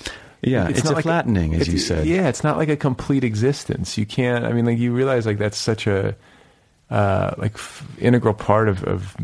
Yeah, 0.43 0.69
it's, 0.69 0.85
not 0.85 0.93
a 0.93 0.97
like 0.97 1.03
flattening, 1.03 1.55
as 1.55 1.69
you 1.69 1.79
said. 1.79 2.07
Yeah, 2.07 2.29
it's 2.29 2.45
not 2.45 2.57
like 2.57 2.69
a 2.69 2.77
complete 2.77 3.25
existence. 3.25 3.99
You 3.99 4.07
can't. 4.07 4.45
I 4.45 4.53
mean, 4.53 4.65
like 4.65 4.79
you 4.79 4.93
realize 4.93 5.27
like 5.27 5.39
that's 5.39 5.59
such 5.59 5.87
a 5.87 6.17
uh, 6.91 7.35
like 7.39 7.55
f- 7.55 7.87
integral 7.99 8.35
part 8.35 8.69
of, 8.69 8.85
of 8.85 9.17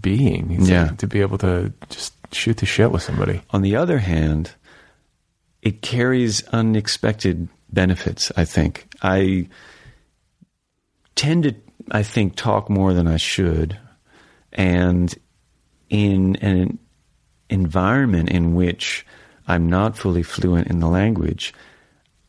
being. 0.00 0.52
It's 0.52 0.68
Yeah. 0.68 0.84
like 0.84 0.98
to 0.98 1.06
be 1.06 1.20
able 1.20 1.38
to 1.38 1.72
just 1.90 2.14
shoot 2.32 2.56
the 2.58 2.66
shit 2.66 2.90
with 2.90 3.02
somebody. 3.02 3.42
On 3.50 3.62
the 3.62 3.76
other 3.76 3.98
hand, 3.98 4.52
it 5.60 5.82
carries 5.82 6.42
unexpected 6.48 7.48
benefits, 7.72 8.32
I 8.36 8.44
think. 8.44 8.86
I 9.02 9.48
tend 11.14 11.44
to, 11.44 11.54
I 11.90 12.02
think, 12.02 12.36
talk 12.36 12.68
more 12.70 12.92
than 12.94 13.06
I 13.06 13.16
should. 13.16 13.78
And 14.52 15.14
in 15.88 16.36
an 16.36 16.78
environment 17.50 18.30
in 18.30 18.54
which 18.54 19.06
I'm 19.46 19.68
not 19.68 19.96
fully 19.96 20.22
fluent 20.22 20.68
in 20.68 20.80
the 20.80 20.88
language, 20.88 21.52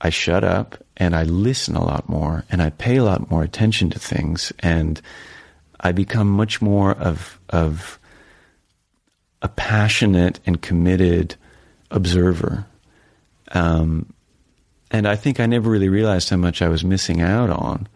I 0.03 0.09
shut 0.09 0.43
up 0.43 0.83
and 0.97 1.15
I 1.15 1.23
listen 1.23 1.77
a 1.77 1.83
lot 1.83 2.09
more 2.09 2.43
and 2.51 2.61
I 2.61 2.71
pay 2.71 2.97
a 2.97 3.03
lot 3.03 3.31
more 3.31 3.41
attention 3.41 3.89
to 3.91 3.99
things 3.99 4.51
and 4.59 5.01
I 5.79 5.93
become 5.93 6.29
much 6.29 6.61
more 6.61 6.91
of, 6.91 7.39
of 7.49 7.99
a 9.41 9.47
passionate 9.47 10.41
and 10.45 10.61
committed 10.61 11.35
observer. 11.89 12.65
Um, 13.53 14.13
and 14.91 15.07
I 15.07 15.15
think 15.15 15.39
I 15.39 15.45
never 15.45 15.69
really 15.69 15.89
realized 15.89 16.29
how 16.29 16.37
much 16.37 16.61
I 16.61 16.67
was 16.67 16.83
missing 16.83 17.21
out 17.21 17.49
on 17.49 17.87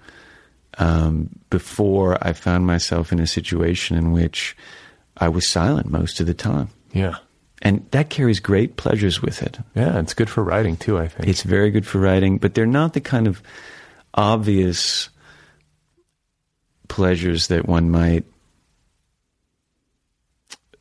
um, 0.78 1.30
before 1.50 2.18
I 2.26 2.32
found 2.32 2.66
myself 2.66 3.12
in 3.12 3.20
a 3.20 3.28
situation 3.28 3.98
in 3.98 4.14
which 4.14 4.56
I 5.18 5.28
was 5.28 5.50
silent 5.50 5.90
most 5.92 6.22
of 6.22 6.26
the 6.26 6.34
time. 6.34 6.70
Yeah, 6.94 7.18
And 7.62 7.86
that 7.92 8.10
carries 8.10 8.40
great 8.40 8.78
pleasures 8.78 9.22
with 9.22 9.42
it. 9.42 9.58
yeah. 9.76 10.00
It's 10.00 10.14
good 10.14 10.30
for 10.30 10.44
writing 10.44 10.78
too. 10.78 11.00
I 11.00 11.08
think 11.08 11.28
It's 11.28 11.42
very 11.44 11.72
good 11.72 11.88
for 11.88 12.00
writing, 12.00 12.38
but 12.38 12.54
they're 12.54 12.66
not 12.68 12.94
the 12.94 13.02
kind 13.02 13.28
of 13.28 13.42
obvious 14.14 15.10
pleasures 16.88 17.48
that 17.48 17.68
one 17.68 17.90
might 17.90 18.26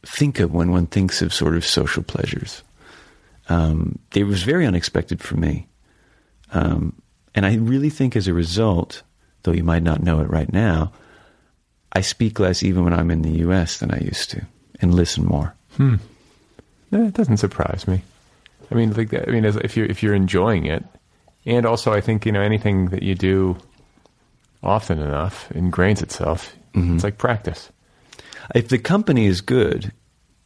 think 0.04 0.38
of 0.38 0.52
when 0.52 0.70
one 0.70 0.86
thinks 0.86 1.22
of 1.22 1.34
sort 1.34 1.56
of 1.56 1.64
social 1.66 2.02
pleasures. 2.02 2.62
Um, 3.48 3.98
it 4.14 4.24
was 4.24 4.42
very 4.42 4.66
unexpected 4.66 5.20
for 5.20 5.36
me. 5.36 5.68
Um, 6.52 7.00
and 7.34 7.44
I 7.44 7.56
really 7.56 7.90
think 7.90 8.16
as 8.16 8.28
a 8.28 8.34
result, 8.34 9.02
though 9.42 9.52
you 9.52 9.64
might 9.64 9.82
not 9.82 10.02
know 10.02 10.20
it 10.20 10.30
right 10.30 10.52
now, 10.52 10.92
I 11.92 12.00
speak 12.02 12.38
less 12.38 12.62
even 12.62 12.84
when 12.84 12.92
I'm 12.92 13.10
in 13.10 13.22
the 13.22 13.38
US 13.46 13.78
than 13.78 13.90
I 13.90 13.98
used 14.00 14.30
to 14.30 14.46
and 14.80 14.94
listen 14.94 15.24
more. 15.24 15.54
Eh, 15.80 15.96
it 16.92 17.14
doesn't 17.14 17.36
surprise 17.38 17.86
me. 17.88 18.02
I 18.70 18.74
mean, 18.74 18.92
like 18.92 19.12
I 19.14 19.30
mean, 19.30 19.44
as, 19.44 19.56
if 19.56 19.76
you're 19.76 19.86
if 19.86 20.02
you're 20.02 20.14
enjoying 20.14 20.66
it, 20.66 20.84
and 21.44 21.64
also 21.66 21.92
I 21.92 22.00
think 22.00 22.26
you 22.26 22.32
know 22.32 22.42
anything 22.42 22.86
that 22.90 23.02
you 23.02 23.14
do 23.14 23.56
often 24.62 24.98
enough 24.98 25.48
ingrains 25.50 26.02
itself. 26.02 26.54
It's 26.74 27.04
like 27.04 27.16
practice. 27.16 27.70
If 28.54 28.68
the 28.68 28.78
company 28.78 29.24
is 29.26 29.40
good, 29.40 29.92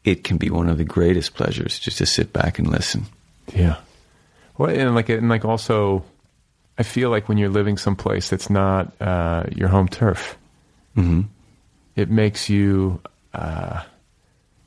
it 0.05 0.23
can 0.23 0.37
be 0.37 0.49
one 0.49 0.69
of 0.69 0.79
the 0.79 0.85
greatest 0.85 1.35
pleasures 1.35 1.79
just 1.79 1.99
to 1.99 2.07
sit 2.07 2.33
back 2.33 2.59
and 2.61 2.69
listen. 2.69 3.07
Yeah. 3.53 3.77
Well, 4.57 4.71
and 4.71 4.95
like 4.95 5.09
and 5.09 5.29
like 5.29 5.45
also, 5.45 6.05
I 6.79 6.83
feel 6.85 7.11
like 7.11 7.29
when 7.29 7.37
you're 7.37 7.49
living 7.49 7.77
someplace 7.79 8.31
that's 8.31 8.49
not 8.51 8.93
uh, 9.01 9.45
your 9.55 9.69
home 9.69 9.89
turf, 9.89 10.37
Mm-hmm. 10.97 11.23
it 11.97 12.11
makes 12.11 12.49
you. 12.49 13.01
Uh, 13.35 13.83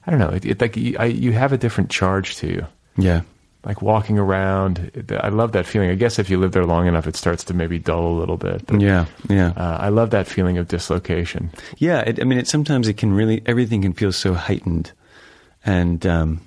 I 0.05 0.11
don't 0.11 0.19
know. 0.19 0.29
It, 0.29 0.45
it 0.45 0.61
like 0.61 0.75
you, 0.77 0.95
I, 0.99 1.05
you 1.05 1.31
have 1.31 1.53
a 1.53 1.57
different 1.57 1.89
charge 1.89 2.35
to 2.37 2.47
you. 2.47 2.67
Yeah. 2.97 3.21
Like 3.65 3.81
walking 3.81 4.19
around, 4.19 4.91
it- 4.93 5.11
I 5.13 5.29
love 5.29 5.53
that 5.53 5.65
feeling. 5.65 5.89
I 5.89 5.95
guess 5.95 6.19
if 6.19 6.29
you 6.29 6.37
live 6.37 6.51
there 6.51 6.65
long 6.65 6.85
enough, 6.87 7.07
it 7.07 7.15
starts 7.15 7.45
to 7.45 7.53
maybe 7.53 7.79
dull 7.79 8.07
a 8.07 8.17
little 8.19 8.35
bit. 8.35 8.65
But, 8.67 8.81
Yeah. 8.81 9.05
Yeah. 9.29 9.53
Uh, 9.55 9.77
I 9.79 9.87
love 9.89 10.09
that 10.09 10.27
feeling 10.27 10.57
of 10.57 10.67
dislocation. 10.67 11.49
Yeah, 11.77 11.99
it, 12.01 12.19
I 12.19 12.25
mean, 12.25 12.39
it, 12.39 12.47
sometimes 12.49 12.89
it 12.89 12.97
can 12.97 13.13
really 13.13 13.41
everything 13.45 13.81
can 13.81 13.93
feel 13.93 14.11
so 14.11 14.33
heightened, 14.33 14.91
and 15.65 16.05
um, 16.05 16.41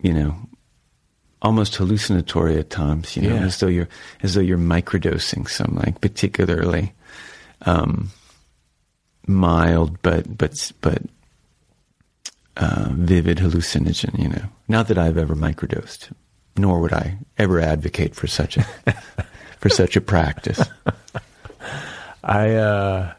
you 0.00 0.12
know, 0.12 0.34
almost 1.40 1.76
hallucinatory 1.76 2.58
at 2.58 2.70
times. 2.70 3.16
You 3.16 3.22
know, 3.28 3.34
Yeah. 3.36 3.42
as 3.44 3.58
though 3.60 3.68
you're 3.68 3.88
as 4.22 4.34
though 4.34 4.40
you're 4.40 4.58
microdosing 4.58 5.48
some 5.48 5.76
like 5.76 6.00
particularly 6.00 6.92
um, 7.66 8.10
mild 9.26 10.00
but 10.02 10.36
but 10.36 10.72
but 10.80 11.02
uh, 12.56 12.88
vivid 12.92 13.38
hallucinogen. 13.38 14.18
You 14.18 14.28
know, 14.28 14.44
not 14.68 14.88
that 14.88 14.98
I've 14.98 15.18
ever 15.18 15.34
microdosed, 15.34 16.12
nor 16.56 16.80
would 16.80 16.92
I 16.92 17.18
ever 17.38 17.60
advocate 17.60 18.14
for 18.14 18.26
such 18.26 18.56
a 18.56 18.66
for 19.58 19.68
such 19.68 19.96
a 19.96 20.00
practice. 20.00 20.60
I 22.22 22.54
uh, 22.54 23.12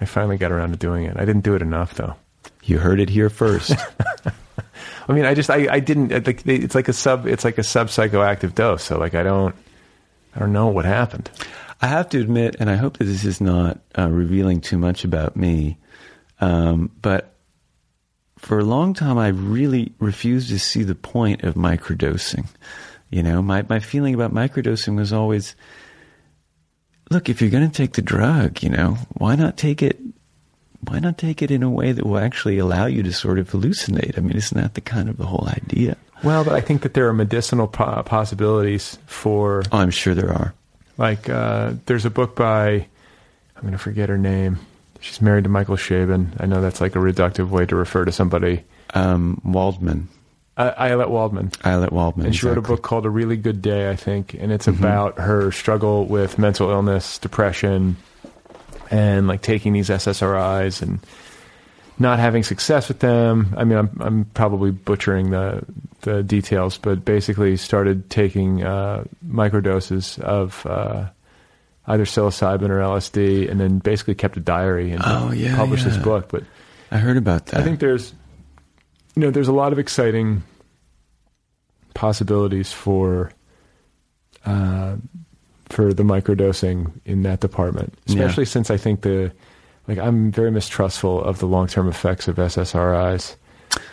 I 0.00 0.04
finally 0.04 0.36
got 0.36 0.52
around 0.52 0.70
to 0.70 0.76
doing 0.76 1.04
it. 1.04 1.16
I 1.16 1.24
didn't 1.24 1.42
do 1.42 1.54
it 1.54 1.62
enough 1.62 1.94
though. 1.94 2.16
You 2.64 2.78
heard 2.78 3.00
it 3.00 3.08
here 3.08 3.30
first. 3.30 3.74
I 5.08 5.12
mean, 5.12 5.24
I 5.24 5.34
just 5.34 5.50
I, 5.50 5.66
I 5.70 5.80
didn't 5.80 6.26
like 6.26 6.46
it's 6.46 6.74
like 6.74 6.88
a 6.88 6.92
sub 6.92 7.26
it's 7.26 7.44
like 7.44 7.58
a 7.58 7.62
sub 7.64 7.88
psychoactive 7.88 8.54
dose. 8.54 8.84
So 8.84 8.98
like 8.98 9.14
I 9.14 9.22
don't 9.22 9.54
I 10.34 10.38
don't 10.40 10.52
know 10.52 10.68
what 10.68 10.84
happened. 10.84 11.30
I 11.82 11.88
have 11.88 12.08
to 12.10 12.20
admit, 12.20 12.56
and 12.60 12.70
I 12.70 12.76
hope 12.76 12.98
that 12.98 13.04
this 13.04 13.24
is 13.24 13.40
not 13.40 13.80
uh, 13.98 14.08
revealing 14.08 14.60
too 14.60 14.78
much 14.78 15.04
about 15.04 15.36
me, 15.36 15.78
um, 16.40 16.92
but 17.02 17.34
for 18.38 18.60
a 18.60 18.64
long 18.64 18.94
time, 18.94 19.18
I 19.18 19.28
really 19.28 19.92
refused 19.98 20.48
to 20.50 20.58
see 20.58 20.84
the 20.84 20.94
point 20.94 21.42
of 21.42 21.54
microdosing. 21.54 22.46
You 23.10 23.22
know, 23.22 23.42
my, 23.42 23.64
my 23.68 23.80
feeling 23.80 24.14
about 24.14 24.32
microdosing 24.32 24.96
was 24.96 25.12
always 25.12 25.56
look, 27.10 27.28
if 27.28 27.40
you're 27.40 27.50
going 27.50 27.68
to 27.68 27.76
take 27.76 27.92
the 27.92 28.02
drug, 28.02 28.62
you 28.62 28.70
know, 28.70 28.96
why 29.14 29.34
not 29.36 29.56
take 29.56 29.82
it? 29.82 30.00
Why 30.88 30.98
not 30.98 31.18
take 31.18 31.42
it 31.42 31.50
in 31.50 31.62
a 31.62 31.70
way 31.70 31.92
that 31.92 32.04
will 32.04 32.18
actually 32.18 32.58
allow 32.58 32.86
you 32.86 33.02
to 33.04 33.12
sort 33.12 33.38
of 33.38 33.50
hallucinate? 33.50 34.18
I 34.18 34.20
mean, 34.20 34.36
isn't 34.36 34.60
that 34.60 34.74
the 34.74 34.80
kind 34.80 35.08
of 35.08 35.16
the 35.16 35.26
whole 35.26 35.48
idea? 35.48 35.96
Well, 36.24 36.42
but 36.42 36.54
I 36.54 36.60
think 36.60 36.82
that 36.82 36.94
there 36.94 37.06
are 37.06 37.12
medicinal 37.12 37.68
po- 37.68 38.02
possibilities 38.02 38.98
for 39.06 39.62
Oh, 39.70 39.78
I'm 39.78 39.90
sure 39.90 40.14
there 40.14 40.32
are. 40.32 40.54
Like 40.98 41.28
uh, 41.28 41.74
there's 41.86 42.04
a 42.04 42.10
book 42.10 42.36
by 42.36 42.70
I'm 43.56 43.62
going 43.62 43.72
to 43.72 43.78
forget 43.78 44.08
her 44.08 44.18
name. 44.18 44.58
She's 45.00 45.20
married 45.20 45.44
to 45.44 45.50
Michael 45.50 45.76
Chabon. 45.76 46.28
I 46.40 46.46
know 46.46 46.60
that's 46.60 46.80
like 46.80 46.94
a 46.94 46.98
reductive 47.00 47.48
way 47.48 47.66
to 47.66 47.74
refer 47.76 48.04
to 48.04 48.12
somebody. 48.12 48.62
Um, 48.94 49.40
Waldman, 49.44 50.08
Uh, 50.56 50.72
Ayelet 50.74 51.08
Waldman. 51.08 51.48
Ayelet 51.64 51.90
Waldman. 51.92 52.26
And 52.26 52.36
she 52.36 52.46
wrote 52.46 52.58
a 52.58 52.62
book 52.62 52.82
called 52.82 53.06
A 53.06 53.10
Really 53.10 53.36
Good 53.36 53.62
Day, 53.62 53.90
I 53.90 53.96
think, 53.96 54.34
and 54.34 54.52
it's 54.52 54.68
about 54.68 55.18
her 55.18 55.50
struggle 55.50 56.04
with 56.06 56.38
mental 56.38 56.70
illness, 56.70 57.18
depression, 57.18 57.96
and 58.90 59.26
like 59.26 59.40
taking 59.42 59.72
these 59.72 59.88
SSRIs 59.88 60.82
and 60.82 61.00
not 61.98 62.18
having 62.18 62.42
success 62.42 62.88
with 62.88 62.98
them. 63.00 63.54
I 63.56 63.64
mean, 63.64 63.78
I'm 63.78 63.90
I'm 64.00 64.24
probably 64.26 64.70
butchering 64.70 65.30
the 65.30 65.64
the 66.00 66.22
details, 66.22 66.78
but 66.78 67.04
basically 67.04 67.56
started 67.56 68.10
taking 68.10 68.64
uh, 68.64 69.04
microdoses 69.26 70.18
of 70.20 70.64
uh, 70.66 71.06
either 71.86 72.04
psilocybin 72.04 72.70
or 72.70 72.78
LSD, 72.80 73.50
and 73.50 73.60
then 73.60 73.78
basically 73.78 74.14
kept 74.14 74.36
a 74.36 74.40
diary 74.40 74.90
and 74.92 75.02
Oh, 75.04 75.30
yeah, 75.32 75.56
published 75.56 75.84
this 75.84 75.96
book. 75.98 76.28
But 76.28 76.42
I 76.90 76.98
heard 76.98 77.16
about 77.16 77.46
that. 77.46 77.60
I 77.60 77.64
think 77.64 77.78
there's, 77.80 78.14
you 79.14 79.22
know, 79.22 79.30
there's 79.30 79.48
a 79.48 79.52
lot 79.52 79.72
of 79.72 79.78
exciting 79.78 80.42
possibilities 81.94 82.72
for, 82.72 83.32
uh, 84.46 84.96
for 85.68 85.92
the 85.94 86.02
microdosing 86.02 86.90
in 87.04 87.22
that 87.22 87.40
department, 87.40 87.94
Yeah. 88.06 88.22
especially 88.24 88.46
since 88.46 88.70
I 88.70 88.76
think 88.76 89.02
the, 89.02 89.32
like, 89.88 89.98
I'm 89.98 90.30
very 90.30 90.50
mistrustful 90.50 91.22
of 91.22 91.38
the 91.38 91.46
long-term 91.46 91.88
effects 91.88 92.28
of 92.28 92.36
SSRIs. 92.36 93.36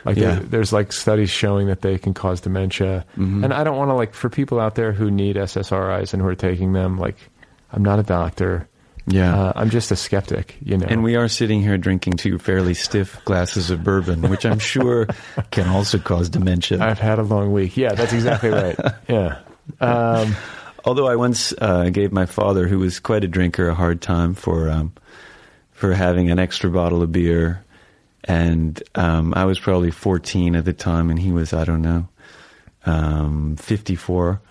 Like, 0.05 0.17
Yeah. 0.17 0.35
there, 0.35 0.39
there's 0.41 0.73
like 0.73 0.91
studies 0.91 1.29
showing 1.29 1.67
that 1.67 1.81
they 1.81 1.97
can 1.97 2.13
cause 2.13 2.41
dementia, 2.41 3.05
Mm-hmm. 3.17 3.43
and 3.43 3.53
I 3.53 3.63
don't 3.63 3.77
want 3.77 3.89
to 3.89 3.95
like 3.95 4.13
for 4.13 4.29
people 4.29 4.59
out 4.59 4.75
there 4.75 4.91
who 4.91 5.09
need 5.09 5.35
SSRIs 5.35 6.13
and 6.13 6.21
who 6.21 6.27
are 6.27 6.35
taking 6.35 6.73
them. 6.73 6.97
Like, 6.97 7.15
I'm 7.71 7.83
not 7.83 7.99
a 7.99 8.03
doctor. 8.03 8.67
yeah. 9.07 9.33
Uh, 9.35 9.53
I'm 9.55 9.69
just 9.69 9.89
a 9.91 9.95
skeptic, 9.95 10.57
you 10.61 10.77
know. 10.77 10.85
and 10.87 11.01
we 11.03 11.15
are 11.15 11.27
sitting 11.27 11.61
here 11.61 11.77
drinking 11.77 12.13
two 12.13 12.37
fairly 12.37 12.73
stiff 12.75 13.23
glasses 13.25 13.71
of 13.71 13.83
bourbon, 13.83 14.29
which 14.29 14.45
I'm 14.45 14.59
sure 14.59 15.07
can 15.51 15.67
also 15.69 15.97
cause 15.97 16.29
dementia. 16.29 16.79
I've 16.83 16.99
had 16.99 17.17
a 17.17 17.23
long 17.23 17.51
week. 17.53 17.77
Yeah, 17.77 17.93
that's 17.93 18.13
exactly 18.13 18.49
right. 18.49 18.77
Yeah. 19.07 19.39
Um, 19.81 20.35
Although 20.85 21.07
I 21.07 21.15
once 21.17 21.53
uh, 21.59 21.89
gave 21.89 22.11
my 22.11 22.25
father, 22.25 22.67
who 22.67 22.79
was 22.79 22.99
quite 22.99 23.23
a 23.23 23.27
drinker, 23.27 23.67
a 23.69 23.75
hard 23.75 24.01
time 24.01 24.33
for 24.33 24.69
um, 24.69 24.93
for 25.79 25.93
having 25.93 26.29
an 26.29 26.39
extra 26.39 26.69
bottle 26.69 27.01
of 27.01 27.09
beer, 27.09 27.63
and 28.25 28.83
um, 28.95 29.33
I 29.33 29.45
was 29.45 29.57
probably 29.57 29.91
14 29.91 30.57
at 30.57 30.65
the 30.65 30.73
time, 30.73 31.09
and 31.09 31.17
he 31.17 31.31
was 31.31 31.53
I 31.53 31.63
don't 31.63 31.81
know, 31.81 32.05
um, 32.85 33.55
54, 33.55 34.41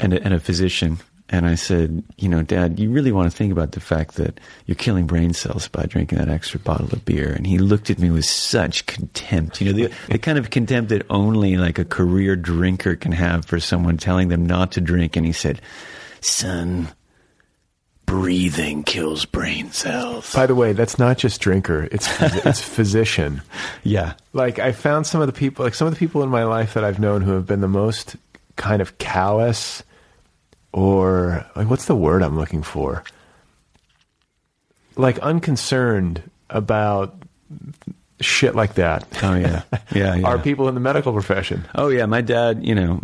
and 0.00 0.14
a, 0.14 0.22
and 0.22 0.32
a 0.32 0.40
physician. 0.40 0.98
And 1.28 1.46
I 1.46 1.56
said, 1.56 2.02
you 2.16 2.30
know, 2.30 2.40
Dad, 2.42 2.80
you 2.80 2.90
really 2.90 3.12
want 3.12 3.30
to 3.30 3.36
think 3.36 3.52
about 3.52 3.72
the 3.72 3.80
fact 3.80 4.14
that 4.14 4.40
you're 4.64 4.76
killing 4.76 5.06
brain 5.06 5.34
cells 5.34 5.68
by 5.68 5.84
drinking 5.84 6.16
that 6.16 6.30
extra 6.30 6.58
bottle 6.58 6.88
of 6.90 7.04
beer. 7.04 7.34
And 7.34 7.46
he 7.46 7.58
looked 7.58 7.90
at 7.90 7.98
me 7.98 8.10
with 8.10 8.24
such 8.24 8.86
contempt, 8.86 9.60
you 9.60 9.70
know, 9.70 9.88
the, 9.88 9.94
the 10.08 10.18
kind 10.18 10.38
of 10.38 10.48
contempt 10.48 10.88
that 10.88 11.04
only 11.10 11.58
like 11.58 11.78
a 11.78 11.84
career 11.84 12.34
drinker 12.34 12.96
can 12.96 13.12
have 13.12 13.44
for 13.44 13.60
someone 13.60 13.98
telling 13.98 14.28
them 14.28 14.46
not 14.46 14.72
to 14.72 14.80
drink. 14.80 15.16
And 15.16 15.26
he 15.26 15.32
said, 15.32 15.60
son, 16.22 16.88
breathing 18.06 18.84
kills 18.84 19.24
brain 19.24 19.70
cells. 19.72 20.32
by 20.32 20.46
the 20.46 20.54
way, 20.54 20.72
that's 20.72 20.98
not 20.98 21.18
just 21.18 21.40
drinker. 21.40 21.88
It's 21.90 22.08
it's 22.20 22.60
physician. 22.76 23.42
Yeah. 23.82 24.14
Like 24.32 24.58
I 24.58 24.72
found 24.72 25.06
some 25.06 25.20
of 25.20 25.26
the 25.26 25.32
people, 25.32 25.64
like 25.64 25.74
some 25.74 25.88
of 25.88 25.92
the 25.94 25.98
people 25.98 26.22
in 26.22 26.28
my 26.28 26.44
life 26.44 26.74
that 26.74 26.84
I've 26.84 26.98
known 26.98 27.22
who 27.22 27.32
have 27.32 27.46
been 27.46 27.60
the 27.60 27.68
most 27.68 28.16
kind 28.54 28.80
of 28.80 28.96
callous, 28.98 29.82
or 30.72 31.44
like 31.54 31.68
what's 31.68 31.86
the 31.86 31.96
word 31.96 32.22
I'm 32.22 32.38
looking 32.38 32.62
for? 32.62 33.04
Like 34.96 35.18
unconcerned 35.18 36.22
about 36.48 37.22
shit 38.20 38.54
like 38.54 38.74
that. 38.74 39.06
Oh, 39.22 39.34
yeah. 39.34 39.62
Yeah. 39.94 40.14
yeah. 40.16 40.26
Are 40.26 40.38
people 40.38 40.68
in 40.68 40.74
the 40.74 40.80
medical 40.80 41.12
profession? 41.12 41.64
Oh 41.74 41.88
yeah, 41.88 42.06
my 42.06 42.20
dad. 42.20 42.64
You 42.64 42.74
know, 42.74 43.02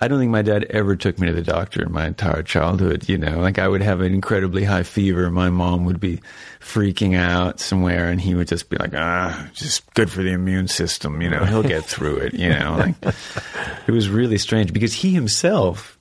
I 0.00 0.08
don't 0.08 0.18
think 0.18 0.30
my 0.30 0.42
dad 0.42 0.64
ever 0.70 0.96
took 0.96 1.18
me 1.18 1.26
to 1.26 1.32
the 1.34 1.42
doctor 1.42 1.82
in 1.82 1.92
my 1.92 2.06
entire 2.06 2.42
childhood. 2.42 3.08
You 3.08 3.18
know, 3.18 3.38
like 3.40 3.58
I 3.58 3.68
would 3.68 3.82
have 3.82 4.00
an 4.00 4.14
incredibly 4.14 4.64
high 4.64 4.82
fever. 4.82 5.30
My 5.30 5.50
mom 5.50 5.84
would 5.84 6.00
be 6.00 6.20
freaking 6.60 7.16
out 7.16 7.60
somewhere, 7.60 8.08
and 8.08 8.20
he 8.20 8.34
would 8.34 8.48
just 8.48 8.70
be 8.70 8.76
like, 8.78 8.94
"Ah, 8.94 9.48
just 9.52 9.92
good 9.94 10.10
for 10.10 10.22
the 10.22 10.30
immune 10.32 10.68
system. 10.68 11.20
You 11.20 11.28
know, 11.30 11.44
he'll 11.44 11.62
get 11.62 11.84
through 11.84 12.16
it." 12.16 12.34
You 12.34 12.48
know, 12.48 12.76
like 12.78 13.14
it 13.86 13.92
was 13.92 14.08
really 14.08 14.38
strange 14.38 14.72
because 14.72 14.94
he 14.94 15.12
himself 15.12 15.98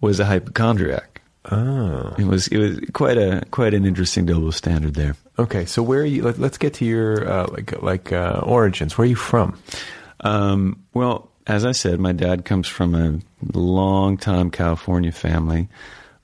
was 0.00 0.20
a 0.20 0.24
hypochondriac. 0.26 1.22
Oh, 1.50 2.14
It 2.18 2.24
was 2.26 2.48
it 2.48 2.58
was 2.58 2.78
quite 2.92 3.16
a 3.16 3.42
quite 3.50 3.72
an 3.72 3.86
interesting 3.86 4.26
double 4.26 4.52
standard 4.52 4.94
there. 4.94 5.16
okay. 5.38 5.64
So 5.64 5.82
where 5.82 6.02
are 6.02 6.04
you? 6.04 6.22
Let, 6.22 6.38
let's 6.38 6.58
get 6.58 6.74
to 6.74 6.84
your 6.84 7.26
uh, 7.26 7.46
like 7.50 7.80
like 7.82 8.12
uh, 8.12 8.40
origins. 8.44 8.98
Where 8.98 9.06
are 9.06 9.08
you 9.08 9.16
from? 9.16 9.58
Um, 10.20 10.84
well, 10.92 11.30
as 11.46 11.64
I 11.64 11.72
said, 11.72 12.00
my 12.00 12.12
dad 12.12 12.44
comes 12.44 12.68
from 12.68 12.94
a 12.94 13.18
long-time 13.52 14.50
California 14.50 15.12
family. 15.12 15.68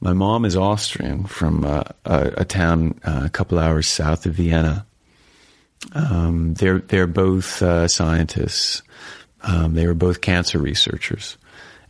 My 0.01 0.13
mom 0.13 0.45
is 0.45 0.57
Austrian 0.57 1.25
from 1.25 1.65
uh, 1.65 1.85
a, 2.05 2.33
a 2.39 2.45
town 2.45 3.01
uh, 3.05 3.23
a 3.25 3.31
couple 3.31 3.59
hours 3.59 3.89
south 3.89 4.27
of 4.27 4.35
Vienna. 4.35 4.87
Um, 5.93 6.55
they're 6.55 6.81
they're 6.81 7.07
both 7.07 7.63
uh, 7.63 7.89
scientists. 7.89 8.83
Um, 9.43 9.75
they 9.75 9.87
were 9.87 9.95
both 9.95 10.21
cancer 10.21 10.59
researchers, 10.59 11.37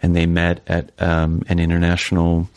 and 0.03 0.15
they 0.15 0.27
met 0.27 0.61
at 0.67 0.91
um, 1.01 1.43
an 1.49 1.59
international 1.59 2.49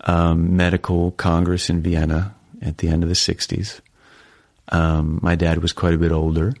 um, 0.00 0.56
medical 0.56 1.12
congress 1.12 1.70
in 1.70 1.82
Vienna 1.82 2.34
at 2.60 2.78
the 2.78 2.88
end 2.88 3.02
of 3.02 3.08
the 3.08 3.14
'60s. 3.14 3.80
Um, 4.68 5.20
my 5.22 5.34
dad 5.34 5.58
was 5.58 5.72
quite 5.72 5.94
a 5.94 5.98
bit 5.98 6.12
older. 6.12 6.54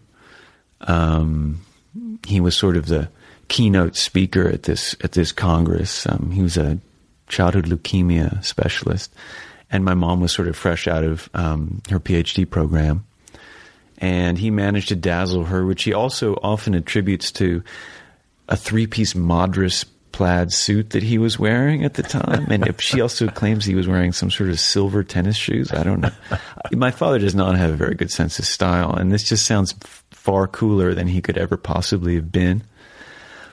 Um, 0.82 1.60
he 2.26 2.40
was 2.40 2.56
sort 2.56 2.76
of 2.76 2.86
the 2.86 3.08
keynote 3.52 3.96
speaker 3.96 4.48
at 4.48 4.62
this 4.62 4.96
at 5.04 5.12
this 5.12 5.30
congress. 5.30 6.06
Um, 6.06 6.30
he 6.30 6.40
was 6.40 6.56
a 6.56 6.78
childhood 7.28 7.66
leukemia 7.66 8.42
specialist, 8.42 9.14
and 9.70 9.84
my 9.84 9.92
mom 9.92 10.22
was 10.22 10.32
sort 10.32 10.48
of 10.48 10.56
fresh 10.56 10.88
out 10.88 11.04
of 11.04 11.28
um, 11.34 11.82
her 11.90 12.00
PhD 12.00 12.48
program, 12.48 13.04
and 13.98 14.38
he 14.38 14.50
managed 14.50 14.88
to 14.88 14.96
dazzle 14.96 15.44
her, 15.44 15.66
which 15.66 15.82
he 15.82 15.92
also 15.92 16.34
often 16.42 16.74
attributes 16.74 17.30
to 17.32 17.62
a 18.48 18.56
three-piece 18.56 19.14
Madras 19.14 19.84
plaid 20.12 20.50
suit 20.50 20.90
that 20.90 21.02
he 21.02 21.18
was 21.18 21.38
wearing 21.38 21.84
at 21.84 21.94
the 21.94 22.02
time, 22.02 22.50
and 22.50 22.66
if 22.66 22.80
she 22.80 23.02
also 23.02 23.28
claims 23.28 23.66
he 23.66 23.74
was 23.74 23.86
wearing 23.86 24.12
some 24.12 24.30
sort 24.30 24.48
of 24.48 24.58
silver 24.58 25.04
tennis 25.04 25.36
shoes. 25.36 25.70
I 25.72 25.82
don't 25.82 26.00
know. 26.00 26.12
My 26.72 26.90
father 26.90 27.18
does 27.18 27.34
not 27.34 27.58
have 27.58 27.68
a 27.68 27.76
very 27.76 27.96
good 27.96 28.10
sense 28.10 28.38
of 28.38 28.46
style, 28.46 28.94
and 28.94 29.12
this 29.12 29.28
just 29.28 29.44
sounds 29.44 29.74
far 30.10 30.48
cooler 30.48 30.94
than 30.94 31.06
he 31.06 31.20
could 31.20 31.36
ever 31.36 31.58
possibly 31.58 32.14
have 32.14 32.32
been. 32.32 32.62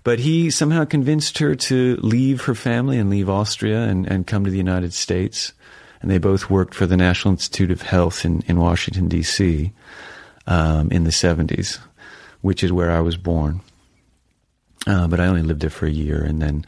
But 0.04 0.20
he 0.20 0.50
somehow 0.50 0.86
convinced 0.86 1.38
her 1.40 1.56
to 1.56 1.98
leave 1.98 2.44
her 2.44 2.56
family 2.56 2.98
and 2.98 3.10
leave 3.10 3.30
Austria 3.30 3.84
and, 3.84 4.08
and 4.08 4.26
come 4.26 4.46
to 4.46 4.52
the 4.52 4.58
United 4.58 4.94
States. 4.94 5.54
And 6.02 6.10
they 6.10 6.18
both 6.18 6.50
worked 6.50 6.74
for 6.74 6.86
the 6.86 6.98
National 6.98 7.34
Institute 7.34 7.72
of 7.72 7.82
Health 7.82 8.24
in, 8.24 8.42
in 8.48 8.60
Washington, 8.60 9.10
D.C. 9.10 9.74
Um, 10.48 10.90
in 10.92 11.04
the 11.04 11.10
70s, 11.10 11.80
which 12.42 12.64
is 12.64 12.72
where 12.72 12.92
I 12.92 13.02
was 13.02 13.18
born. 13.18 13.62
Uh, 14.88 15.08
but 15.08 15.20
I 15.20 15.28
only 15.28 15.42
lived 15.44 15.62
there 15.62 15.70
for 15.70 15.86
a 15.86 15.92
year. 15.92 16.24
And 16.24 16.42
then 16.42 16.66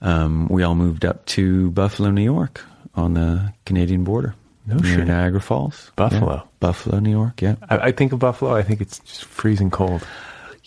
um, 0.00 0.48
we 0.48 0.64
all 0.64 0.74
moved 0.74 1.04
up 1.04 1.24
to 1.26 1.70
Buffalo, 1.70 2.10
New 2.10 2.24
York 2.24 2.64
on 2.94 3.14
the 3.14 3.52
Canadian 3.64 4.04
border. 4.04 4.34
No 4.66 4.76
near 4.76 4.96
shit. 4.96 5.06
Niagara 5.06 5.40
Falls. 5.40 5.90
Buffalo. 5.96 6.34
Yeah. 6.34 6.42
Buffalo, 6.60 7.00
New 7.00 7.10
York, 7.10 7.42
yeah. 7.42 7.56
I, 7.68 7.78
I 7.78 7.92
think 7.92 8.12
of 8.12 8.20
Buffalo. 8.20 8.54
I 8.54 8.62
think 8.62 8.80
it's 8.80 9.00
just 9.00 9.24
freezing 9.24 9.70
cold. 9.70 10.06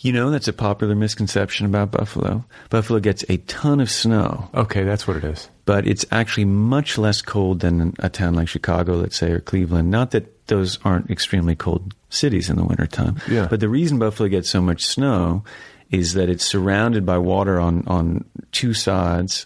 You 0.06 0.12
know, 0.12 0.30
that's 0.30 0.46
a 0.46 0.52
popular 0.52 0.94
misconception 0.94 1.66
about 1.66 1.90
Buffalo. 1.90 2.44
Buffalo 2.70 3.00
gets 3.00 3.24
a 3.28 3.38
ton 3.38 3.80
of 3.80 3.90
snow, 3.90 4.48
Okay, 4.54 4.84
that's 4.84 5.08
what 5.08 5.16
it 5.16 5.24
is. 5.24 5.50
but 5.64 5.84
it's 5.84 6.06
actually 6.12 6.44
much 6.44 6.96
less 6.96 7.20
cold 7.22 7.58
than 7.58 7.92
a 7.98 8.08
town 8.08 8.34
like 8.34 8.46
Chicago, 8.46 8.94
let's 8.94 9.16
say, 9.16 9.32
or 9.32 9.40
Cleveland. 9.40 9.90
Not 9.90 10.12
that 10.12 10.46
those 10.46 10.78
aren't 10.84 11.10
extremely 11.10 11.56
cold 11.56 11.92
cities 12.08 12.48
in 12.48 12.54
the 12.56 12.64
wintertime. 12.64 13.20
Yeah. 13.28 13.48
But 13.50 13.58
the 13.58 13.68
reason 13.68 13.98
Buffalo 13.98 14.28
gets 14.28 14.48
so 14.48 14.60
much 14.62 14.86
snow 14.86 15.42
is 15.90 16.14
that 16.14 16.28
it's 16.28 16.44
surrounded 16.44 17.04
by 17.04 17.18
water 17.18 17.58
on, 17.58 17.82
on 17.88 18.24
two 18.52 18.74
sides. 18.74 19.44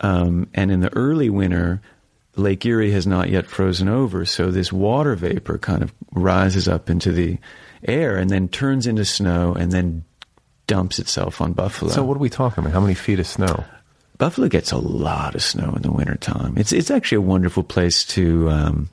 Um, 0.00 0.48
and 0.54 0.72
in 0.72 0.80
the 0.80 0.92
early 0.96 1.30
winter, 1.30 1.80
Lake 2.34 2.66
Erie 2.66 2.90
has 2.90 3.06
not 3.06 3.28
yet 3.28 3.46
frozen 3.46 3.88
over. 3.88 4.24
So 4.24 4.50
this 4.50 4.72
water 4.72 5.14
vapor 5.14 5.58
kind 5.58 5.84
of 5.84 5.92
rises 6.12 6.66
up 6.66 6.90
into 6.90 7.12
the 7.12 7.38
air 7.82 8.16
and 8.16 8.30
then 8.30 8.48
turns 8.48 8.86
into 8.86 9.04
snow 9.04 9.54
and 9.54 9.72
then 9.72 10.04
dumps 10.66 10.98
itself 10.98 11.40
on 11.40 11.52
Buffalo. 11.52 11.90
So 11.90 12.04
what 12.04 12.16
are 12.16 12.20
we 12.20 12.30
talking 12.30 12.62
about? 12.62 12.72
How 12.72 12.80
many 12.80 12.94
feet 12.94 13.18
of 13.18 13.26
snow? 13.26 13.64
Buffalo 14.18 14.48
gets 14.48 14.70
a 14.70 14.76
lot 14.76 15.34
of 15.34 15.42
snow 15.42 15.72
in 15.74 15.82
the 15.82 15.90
wintertime. 15.90 16.58
It's 16.58 16.72
it's 16.72 16.90
actually 16.90 17.16
a 17.16 17.22
wonderful 17.22 17.62
place 17.62 18.04
to 18.06 18.50
um, 18.50 18.90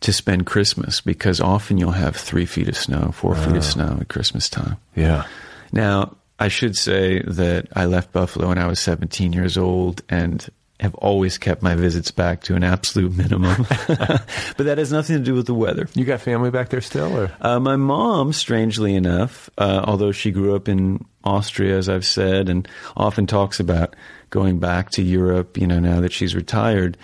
to 0.00 0.12
spend 0.12 0.46
Christmas 0.46 1.00
because 1.00 1.40
often 1.40 1.78
you'll 1.78 1.92
have 1.92 2.14
three 2.14 2.44
feet 2.44 2.68
of 2.68 2.76
snow, 2.76 3.12
four 3.12 3.34
feet 3.34 3.56
of 3.56 3.64
snow 3.64 3.98
at 4.00 4.08
Christmas 4.08 4.50
time. 4.50 4.76
Yeah. 4.94 5.24
Now, 5.72 6.16
I 6.38 6.48
should 6.48 6.76
say 6.76 7.22
that 7.22 7.68
I 7.74 7.86
left 7.86 8.12
Buffalo 8.12 8.48
when 8.48 8.58
I 8.58 8.66
was 8.66 8.80
17 8.80 9.32
years 9.32 9.56
old 9.56 10.02
and 10.08 10.46
have 10.82 10.94
always 10.96 11.38
kept 11.38 11.62
my 11.62 11.76
visits 11.76 12.10
back 12.10 12.42
to 12.42 12.56
an 12.56 12.64
absolute 12.64 13.16
minimum. 13.16 13.66
but 13.86 14.58
that 14.58 14.78
has 14.78 14.90
nothing 14.92 15.16
to 15.16 15.22
do 15.22 15.32
with 15.32 15.46
the 15.46 15.54
weather. 15.54 15.88
You 15.94 16.04
got 16.04 16.20
family 16.20 16.50
back 16.50 16.70
there 16.70 16.80
still, 16.80 17.16
or 17.16 17.30
Uh, 17.40 17.60
my 17.60 17.76
mom, 17.76 18.32
strangely 18.32 18.96
enough, 18.96 19.48
uh, 19.56 19.84
although 19.84 20.10
she 20.10 20.32
grew 20.32 20.56
up 20.56 20.68
in 20.68 21.04
Austria, 21.22 21.78
as 21.78 21.88
I've 21.88 22.04
said, 22.04 22.48
and 22.48 22.66
often 22.96 23.28
talks 23.28 23.60
about 23.60 23.94
going 24.30 24.58
back 24.58 24.90
to 24.90 25.02
Europe, 25.02 25.56
you 25.56 25.68
know, 25.68 25.78
now 25.78 26.00
that 26.00 26.12
she's 26.12 26.34
retired, 26.34 26.96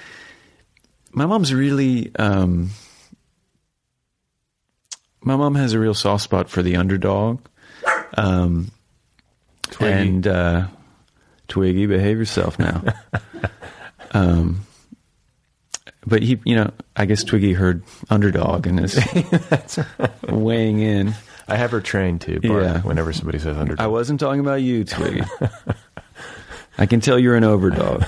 my 1.13 1.27
mom's 1.27 1.55
really. 1.55 2.11
Um, 2.17 2.71
my 5.21 5.37
mom 5.37 5.55
has 5.55 5.73
a 5.73 5.79
real 5.79 5.95
soft 5.95 6.25
spot 6.25 6.49
for 6.49 6.63
the 6.63 6.77
underdog. 6.77 7.41
Um, 8.17 8.71
Twiggy. 9.71 9.93
and 9.93 10.27
uh, 10.27 10.67
Twiggy, 11.49 11.87
behave 11.87 12.19
yourself 12.19 12.59
now. 12.59 12.83
um, 14.13 14.61
but 16.07 16.23
he, 16.23 16.39
you 16.45 16.55
know, 16.57 16.71
I 16.97 17.07
guess 17.07 17.25
Twiggy 17.25 17.53
heard 17.55 17.83
underdog 18.11 18.67
and 18.67 18.81
is 18.81 18.99
weighing 20.29 20.81
in. 20.81 21.15
I 21.47 21.57
have 21.57 21.71
her 21.71 21.81
trained 21.81 22.21
to 22.23 22.41
bark 22.41 22.63
Yeah. 22.63 22.81
whenever 22.83 23.13
somebody 23.13 23.39
says 23.39 23.57
underdog. 23.57 23.83
I 23.83 23.87
wasn't 23.89 24.21
talking 24.21 24.41
about 24.41 24.61
you, 24.63 24.85
Twiggy. 24.85 25.23
I 26.77 26.87
can 26.87 27.01
tell 27.01 27.19
you're 27.19 27.37
an 27.37 27.43
overdog. 27.45 28.07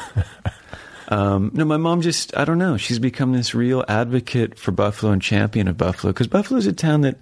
Um, 1.09 1.51
no, 1.55 1.65
my 1.65 1.77
mom 1.77 2.03
just, 2.03 2.37
I 2.37 2.45
don't 2.45 2.59
know. 2.59 2.77
She's 2.77 2.99
become 3.01 3.33
this 3.33 3.55
real 3.55 3.85
advocate 3.89 4.59
for 4.59 4.71
Buffalo 4.71 5.11
and 5.13 5.21
champion 5.21 5.67
of 5.67 5.77
Buffalo 5.77 6.13
because 6.13 6.29
Buffalo's 6.29 6.67
a 6.67 6.73
town 6.73 7.01
that 7.01 7.17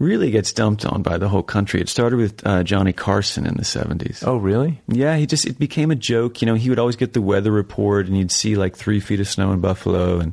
really 0.00 0.30
gets 0.30 0.52
dumped 0.52 0.84
on 0.86 1.02
by 1.02 1.18
the 1.18 1.28
whole 1.28 1.42
country. 1.42 1.80
It 1.80 1.88
started 1.88 2.16
with 2.16 2.44
uh, 2.44 2.64
Johnny 2.64 2.92
Carson 2.92 3.46
in 3.46 3.54
the 3.54 3.62
70s. 3.62 4.26
oh, 4.26 4.38
really? 4.38 4.80
Yeah, 4.88 5.16
he 5.16 5.26
just, 5.26 5.46
it 5.46 5.58
became 5.58 5.90
a 5.90 5.94
joke. 5.94 6.40
You 6.42 6.46
know, 6.46 6.54
he 6.54 6.70
would 6.70 6.78
always 6.78 6.96
get 6.96 7.12
the 7.12 7.20
weather 7.20 7.52
report 7.52 8.06
and 8.06 8.16
you'd 8.16 8.32
see 8.32 8.56
like 8.56 8.74
three 8.74 8.98
feet 8.98 9.20
of 9.20 9.28
snow 9.28 9.52
in 9.52 9.60
Buffalo. 9.60 10.18
And 10.18 10.32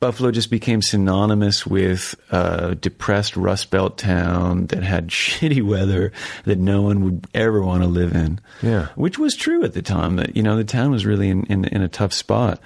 Buffalo 0.00 0.30
just 0.30 0.50
became 0.50 0.80
synonymous 0.80 1.66
with 1.66 2.14
a 2.30 2.74
depressed 2.74 3.36
Rust 3.36 3.70
Belt 3.70 3.98
town 3.98 4.66
that 4.68 4.82
had 4.82 5.08
shitty 5.10 5.62
weather 5.62 6.10
that 6.44 6.58
no 6.58 6.80
one 6.80 7.04
would 7.04 7.26
ever 7.34 7.60
want 7.60 7.82
to 7.82 7.88
live 7.88 8.14
in. 8.14 8.40
Yeah. 8.62 8.86
Which 8.94 9.18
was 9.18 9.36
true 9.36 9.62
at 9.62 9.74
the 9.74 9.82
time 9.82 10.16
that, 10.16 10.34
you 10.34 10.42
know, 10.42 10.56
the 10.56 10.64
town 10.64 10.90
was 10.90 11.04
really 11.04 11.28
in, 11.28 11.44
in, 11.44 11.66
in 11.66 11.82
a 11.82 11.88
tough 11.88 12.14
spot. 12.14 12.58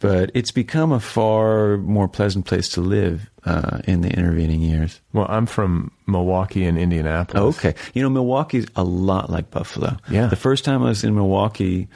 But 0.00 0.30
it's 0.34 0.50
become 0.50 0.92
a 0.92 1.00
far 1.00 1.78
more 1.78 2.08
pleasant 2.08 2.44
place 2.44 2.68
to 2.70 2.80
live 2.80 3.30
uh, 3.44 3.78
in 3.84 4.00
the 4.02 4.10
intervening 4.10 4.60
years. 4.60 5.00
Well, 5.12 5.26
I'm 5.28 5.46
from 5.46 5.92
Milwaukee 6.06 6.64
and 6.64 6.78
Indianapolis. 6.78 7.58
Okay. 7.58 7.74
You 7.94 8.02
know, 8.02 8.10
Milwaukee's 8.10 8.66
a 8.76 8.84
lot 8.84 9.30
like 9.30 9.50
Buffalo. 9.50 9.96
Yeah. 10.10 10.26
The 10.26 10.36
first 10.36 10.64
time 10.64 10.82
I 10.82 10.88
was 10.88 11.04
in 11.04 11.14
Milwaukee, 11.14 11.88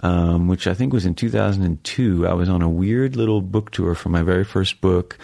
um, 0.00 0.48
which 0.48 0.66
I 0.66 0.74
think 0.74 0.92
was 0.92 1.06
in 1.06 1.14
2002, 1.14 2.26
I 2.26 2.34
was 2.34 2.48
on 2.48 2.62
a 2.62 2.68
weird 2.68 3.16
little 3.16 3.40
book 3.40 3.70
tour 3.70 3.94
for 3.94 4.10
my 4.10 4.22
very 4.22 4.44
first 4.44 4.80
book 4.80 5.18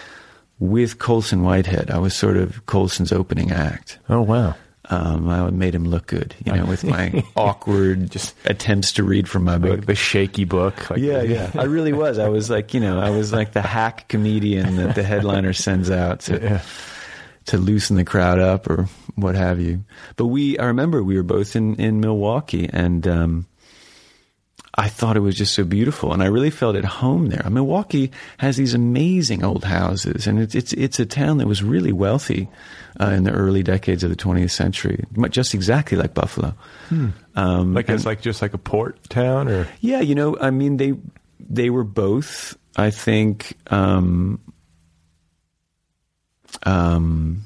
with 0.58 0.98
Colson 0.98 1.42
Whitehead. 1.42 1.90
I 1.90 1.98
was 1.98 2.14
sort 2.14 2.36
of 2.36 2.66
Colson's 2.66 3.12
opening 3.12 3.50
act. 3.50 3.98
Oh, 4.08 4.22
wow. 4.22 4.54
Um, 4.92 5.28
I 5.28 5.48
made 5.50 5.74
him 5.74 5.84
look 5.84 6.08
good, 6.08 6.34
you 6.44 6.52
know, 6.52 6.66
with 6.66 6.82
my 6.82 7.22
awkward 7.36 8.10
just 8.10 8.34
attempts 8.44 8.92
to 8.94 9.04
read 9.04 9.28
from 9.28 9.44
my 9.44 9.56
book. 9.56 9.70
Like 9.78 9.86
the 9.86 9.94
shaky 9.94 10.44
book. 10.44 10.90
Like, 10.90 10.98
Yeah, 10.98 11.22
yeah. 11.22 11.50
I 11.54 11.64
really 11.64 11.92
was. 11.92 12.18
I 12.18 12.28
was 12.28 12.50
like, 12.50 12.74
you 12.74 12.80
know, 12.80 12.98
I 12.98 13.10
was 13.10 13.32
like 13.32 13.52
the 13.52 13.62
hack 13.62 14.08
comedian 14.08 14.76
that 14.76 14.96
the 14.96 15.04
headliner 15.04 15.52
sends 15.52 15.90
out 15.90 16.20
to 16.22 16.40
Yeah. 16.42 16.62
to 17.46 17.56
loosen 17.56 17.96
the 17.96 18.04
crowd 18.04 18.38
up 18.40 18.68
or 18.68 18.88
what 19.14 19.34
have 19.36 19.60
you. 19.60 19.84
But 20.16 20.26
we, 20.26 20.58
I 20.58 20.66
remember 20.66 21.02
we 21.04 21.16
were 21.16 21.22
both 21.22 21.54
in 21.54 21.76
in 21.76 22.00
Milwaukee, 22.00 22.68
and 22.72 23.06
um, 23.06 23.46
I 24.74 24.88
thought 24.88 25.16
it 25.16 25.20
was 25.20 25.34
just 25.34 25.54
so 25.54 25.64
beautiful, 25.64 26.12
and 26.12 26.22
I 26.22 26.26
really 26.26 26.50
felt 26.50 26.76
at 26.76 26.84
home 26.84 27.28
there. 27.28 27.44
Milwaukee 27.50 28.12
has 28.38 28.56
these 28.56 28.72
amazing 28.72 29.42
old 29.44 29.64
houses, 29.64 30.26
and 30.28 30.38
it's 30.38 30.54
it's 30.54 30.72
it's 30.74 31.00
a 31.00 31.06
town 31.06 31.38
that 31.38 31.48
was 31.48 31.62
really 31.62 31.92
wealthy 31.92 32.48
uh, 33.00 33.06
in 33.06 33.24
the 33.24 33.32
early 33.32 33.64
decades 33.64 34.04
of 34.04 34.10
the 34.10 34.16
20th 34.16 34.52
century, 34.52 35.04
just 35.30 35.54
exactly 35.54 35.98
like 35.98 36.14
Buffalo. 36.14 36.54
Um, 37.34 37.74
Like 37.74 37.88
it's 37.88 38.06
like 38.06 38.22
just 38.22 38.42
like 38.42 38.54
a 38.54 38.58
port 38.58 38.98
town 39.10 39.48
or 39.48 39.66
yeah, 39.80 40.00
you 40.00 40.14
know, 40.14 40.36
I 40.40 40.50
mean, 40.50 40.76
they 40.76 40.94
they 41.38 41.70
were 41.70 41.84
both. 41.84 42.56
I 42.76 42.90
think. 42.90 43.56
Um, 43.72 44.40
um, 46.64 47.42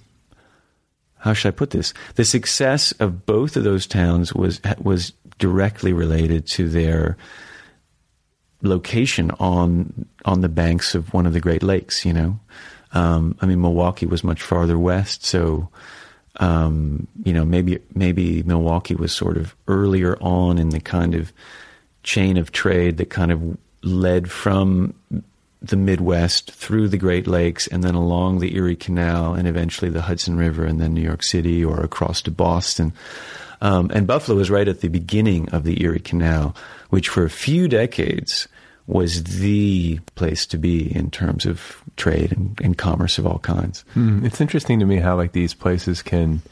how 1.24 1.32
should 1.32 1.48
I 1.48 1.56
put 1.56 1.70
this? 1.70 1.94
The 2.16 2.24
success 2.24 2.92
of 3.00 3.24
both 3.24 3.56
of 3.56 3.64
those 3.64 3.86
towns 3.86 4.34
was 4.34 4.60
was 4.78 5.14
directly 5.38 5.94
related 5.94 6.46
to 6.48 6.68
their 6.68 7.16
location 8.60 9.30
on 9.40 10.04
on 10.26 10.42
the 10.42 10.50
banks 10.50 10.94
of 10.94 11.14
one 11.14 11.24
of 11.24 11.32
the 11.32 11.40
Great 11.40 11.62
Lakes. 11.62 12.04
You 12.04 12.12
know, 12.12 12.40
um, 12.92 13.38
I 13.40 13.46
mean, 13.46 13.62
Milwaukee 13.62 14.04
was 14.04 14.22
much 14.22 14.42
farther 14.42 14.78
west, 14.78 15.24
so 15.24 15.70
um, 16.40 17.08
you 17.24 17.32
know, 17.32 17.46
maybe 17.46 17.78
maybe 17.94 18.42
Milwaukee 18.42 18.94
was 18.94 19.10
sort 19.10 19.38
of 19.38 19.56
earlier 19.66 20.18
on 20.20 20.58
in 20.58 20.68
the 20.68 20.80
kind 20.80 21.14
of 21.14 21.32
chain 22.02 22.36
of 22.36 22.52
trade 22.52 22.98
that 22.98 23.08
kind 23.08 23.32
of 23.32 23.56
led 23.82 24.30
from 24.30 24.92
the 25.68 25.76
Midwest 25.76 26.52
through 26.52 26.88
the 26.88 26.98
Great 26.98 27.26
Lakes 27.26 27.66
and 27.66 27.82
then 27.82 27.94
along 27.94 28.38
the 28.38 28.56
Erie 28.56 28.76
Canal 28.76 29.34
and 29.34 29.48
eventually 29.48 29.90
the 29.90 30.02
Hudson 30.02 30.36
River 30.36 30.64
and 30.64 30.80
then 30.80 30.94
New 30.94 31.00
York 31.02 31.22
City 31.22 31.64
or 31.64 31.80
across 31.80 32.22
to 32.22 32.30
Boston. 32.30 32.92
Um, 33.60 33.90
and 33.94 34.06
Buffalo 34.06 34.36
was 34.36 34.50
right 34.50 34.68
at 34.68 34.80
the 34.80 34.88
beginning 34.88 35.48
of 35.50 35.64
the 35.64 35.82
Erie 35.82 36.00
Canal, 36.00 36.54
which 36.90 37.08
for 37.08 37.24
a 37.24 37.30
few 37.30 37.68
decades 37.68 38.46
was 38.86 39.24
the 39.24 39.98
place 40.14 40.44
to 40.46 40.58
be 40.58 40.94
in 40.94 41.10
terms 41.10 41.46
of 41.46 41.82
trade 41.96 42.32
and, 42.32 42.60
and 42.62 42.76
commerce 42.76 43.18
of 43.18 43.26
all 43.26 43.38
kinds. 43.38 43.84
Mm, 43.94 44.24
it's 44.24 44.40
interesting 44.40 44.78
to 44.80 44.86
me 44.86 44.96
how 44.96 45.16
like 45.16 45.32
these 45.32 45.54
places 45.54 46.02
can, 46.02 46.42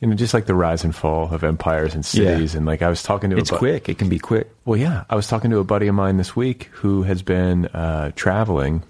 you 0.00 0.08
know, 0.08 0.14
just 0.14 0.32
like 0.34 0.46
the 0.46 0.54
rise 0.54 0.84
and 0.84 0.94
fall 0.94 1.32
of 1.32 1.42
empires 1.44 1.94
and 1.94 2.04
cities. 2.04 2.54
And 2.54 2.66
like 2.66 2.82
I 2.82 2.88
was 2.88 3.02
talking 3.02 3.30
to 3.30 3.36
It's 3.36 3.50
a 3.50 3.54
bu- 3.54 3.58
quick. 3.58 3.88
It 3.88 3.98
can 3.98 4.08
be 4.08 4.18
quick. 4.18 4.50
Well, 4.64 4.78
yeah, 4.78 5.04
I 5.10 5.14
was 5.16 5.26
talking 5.26 5.50
to 5.50 5.58
a 5.58 5.64
buddy 5.64 5.86
of 5.88 5.94
mine 5.94 6.16
this 6.18 6.34
week 6.36 6.64
who 6.72 7.02
has 7.02 7.22
been 7.22 7.66
uh, 7.66 8.12
traveling 8.14 8.82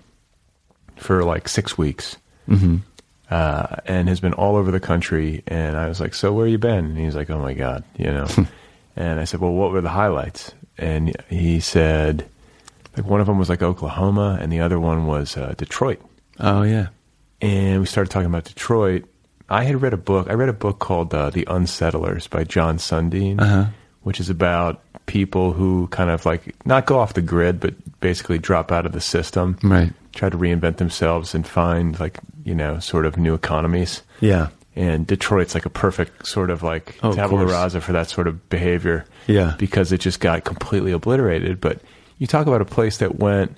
for 0.96 1.24
like 1.24 1.48
six 1.48 1.76
weeks. 1.78 2.16
Uh, 3.30 3.76
and 3.84 4.08
has 4.08 4.20
been 4.20 4.32
all 4.32 4.56
over 4.56 4.70
the 4.70 4.80
country. 4.80 5.42
And 5.46 5.76
I 5.76 5.88
was 5.88 6.00
like, 6.00 6.14
"So 6.14 6.32
where 6.32 6.46
you 6.46 6.56
been?" 6.56 6.86
And 6.86 6.98
he's 6.98 7.14
like, 7.14 7.28
"Oh 7.28 7.38
my 7.38 7.52
god," 7.52 7.84
you 7.98 8.06
know. 8.06 8.26
and 8.96 9.20
I 9.20 9.24
said, 9.24 9.40
"Well, 9.40 9.52
what 9.52 9.70
were 9.70 9.82
the 9.82 9.90
highlights?" 9.90 10.52
And 10.78 11.14
he 11.28 11.60
said, 11.60 12.26
like 12.96 13.04
one 13.04 13.20
of 13.20 13.26
them 13.26 13.38
was 13.38 13.48
like 13.50 13.62
Oklahoma, 13.62 14.38
and 14.40 14.50
the 14.50 14.60
other 14.60 14.80
one 14.80 15.06
was 15.06 15.36
uh, 15.36 15.52
Detroit. 15.58 16.00
Oh, 16.40 16.62
yeah. 16.62 16.88
and 17.42 17.80
we 17.80 17.86
started 17.86 18.10
talking 18.10 18.26
about 18.26 18.44
Detroit. 18.44 19.04
I 19.50 19.64
had 19.64 19.80
read 19.82 19.92
a 19.94 19.98
book. 19.98 20.28
I 20.28 20.34
read 20.34 20.48
a 20.48 20.52
book 20.54 20.78
called 20.78 21.14
uh, 21.14 21.30
"The 21.30 21.44
Unsettlers" 21.46 22.28
by 22.28 22.44
John 22.44 22.76
Sundeen, 22.78 23.40
Uh-huh. 23.40 23.66
which 24.02 24.20
is 24.20 24.28
about 24.30 24.82
people 25.06 25.52
who 25.54 25.86
kind 25.88 26.10
of 26.10 26.26
like 26.26 26.54
not 26.66 26.84
go 26.86 26.98
off 26.98 27.14
the 27.14 27.22
grid, 27.22 27.60
but 27.60 27.74
basically 28.00 28.38
drop 28.38 28.70
out 28.70 28.84
of 28.84 28.92
the 28.92 29.00
system, 29.00 29.56
Right. 29.62 29.92
try 30.14 30.28
to 30.28 30.36
reinvent 30.36 30.76
themselves 30.76 31.34
and 31.34 31.46
find 31.46 31.98
like 31.98 32.18
you 32.44 32.54
know 32.54 32.78
sort 32.78 33.06
of 33.06 33.16
new 33.16 33.34
economies. 33.34 34.02
Yeah. 34.20 34.48
And 34.76 35.06
Detroit's 35.08 35.54
like 35.54 35.66
a 35.66 35.70
perfect 35.70 36.26
sort 36.26 36.50
of 36.50 36.62
like 36.62 36.96
Oh, 37.02 37.12
tabula 37.12 37.46
rasa 37.46 37.80
for 37.80 37.92
that 37.92 38.08
sort 38.10 38.28
of 38.28 38.48
behavior. 38.48 39.06
Yeah. 39.26 39.54
Because 39.58 39.90
it 39.92 39.98
just 39.98 40.20
got 40.20 40.44
completely 40.44 40.92
obliterated. 40.92 41.60
But 41.60 41.80
you 42.18 42.26
talk 42.28 42.46
about 42.46 42.60
a 42.60 42.64
place 42.64 42.98
that 42.98 43.16
went 43.18 43.56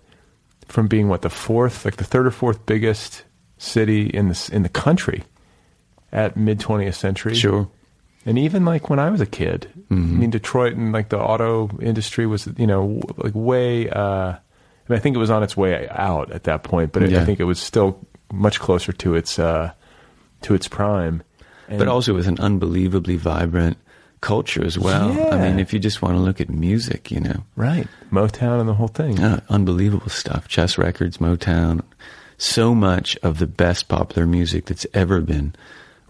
from 0.68 0.86
being 0.86 1.09
what 1.09 1.20
the 1.22 1.28
fourth, 1.28 1.84
like 1.84 1.97
the 1.97 2.05
third 2.05 2.26
or 2.26 2.30
fourth 2.30 2.64
biggest 2.64 3.24
city 3.59 4.07
in 4.07 4.28
the 4.28 4.49
in 4.53 4.62
the 4.62 4.68
country 4.70 5.24
at 6.13 6.37
mid 6.37 6.59
20th 6.61 6.95
century. 6.95 7.35
Sure. 7.35 7.69
And 8.27 8.39
even 8.39 8.65
like 8.65 8.91
when 8.91 8.99
I 8.99 9.11
was 9.11 9.21
a 9.21 9.27
kid, 9.27 9.69
Mm-hmm. 9.91 10.15
I 10.15 10.19
mean 10.21 10.31
Detroit 10.31 10.75
and 10.75 10.93
like 10.93 11.09
the 11.09 11.19
auto 11.19 11.69
industry 11.81 12.25
was 12.27 12.49
you 12.57 12.67
know 12.67 13.01
like 13.17 13.35
way. 13.35 13.89
Uh, 13.91 14.35
I 14.35 14.39
mean, 14.89 14.97
I 14.97 15.01
think 15.01 15.17
it 15.17 15.19
was 15.19 15.31
on 15.31 15.43
its 15.43 15.57
way 15.57 15.89
out 15.91 16.31
at 16.31 16.45
that 16.45 16.63
point, 16.63 16.93
but 16.93 17.09
Yeah. 17.11 17.23
I 17.23 17.25
think 17.25 17.41
it 17.41 17.45
was 17.45 17.59
still 17.59 17.99
much 18.33 18.61
closer 18.61 18.93
to 18.93 19.15
its 19.17 19.39
uh, 19.41 19.73
to 20.43 20.55
its 20.55 20.69
prime. 20.69 21.23
And- 21.69 21.79
but 21.79 21.89
also 21.89 22.15
with 22.15 22.29
an 22.29 22.39
unbelievably 22.39 23.17
vibrant 23.17 23.79
culture 24.21 24.65
as 24.65 24.79
well. 24.79 25.11
I 25.33 25.39
mean, 25.41 25.59
if 25.59 25.73
you 25.73 25.79
just 25.81 26.03
want 26.03 26.15
to 26.17 26.21
look 26.21 26.41
at 26.41 26.51
music, 26.51 27.11
you 27.11 27.21
know, 27.21 27.43
right 27.57 27.89
Motown 28.13 28.61
and 28.61 28.69
the 28.69 28.75
whole 28.75 28.89
thing. 28.89 29.19
uh, 29.19 29.41
unbelievable 29.49 30.09
stuff. 30.11 30.47
Chess 30.47 30.77
Records, 30.79 31.19
Motown, 31.19 31.81
so 32.39 32.75
much 32.75 33.17
of 33.23 33.39
the 33.39 33.47
best 33.47 33.89
popular 33.89 34.27
music 34.27 34.67
that's 34.67 34.87
ever 34.95 35.21
been 35.21 35.55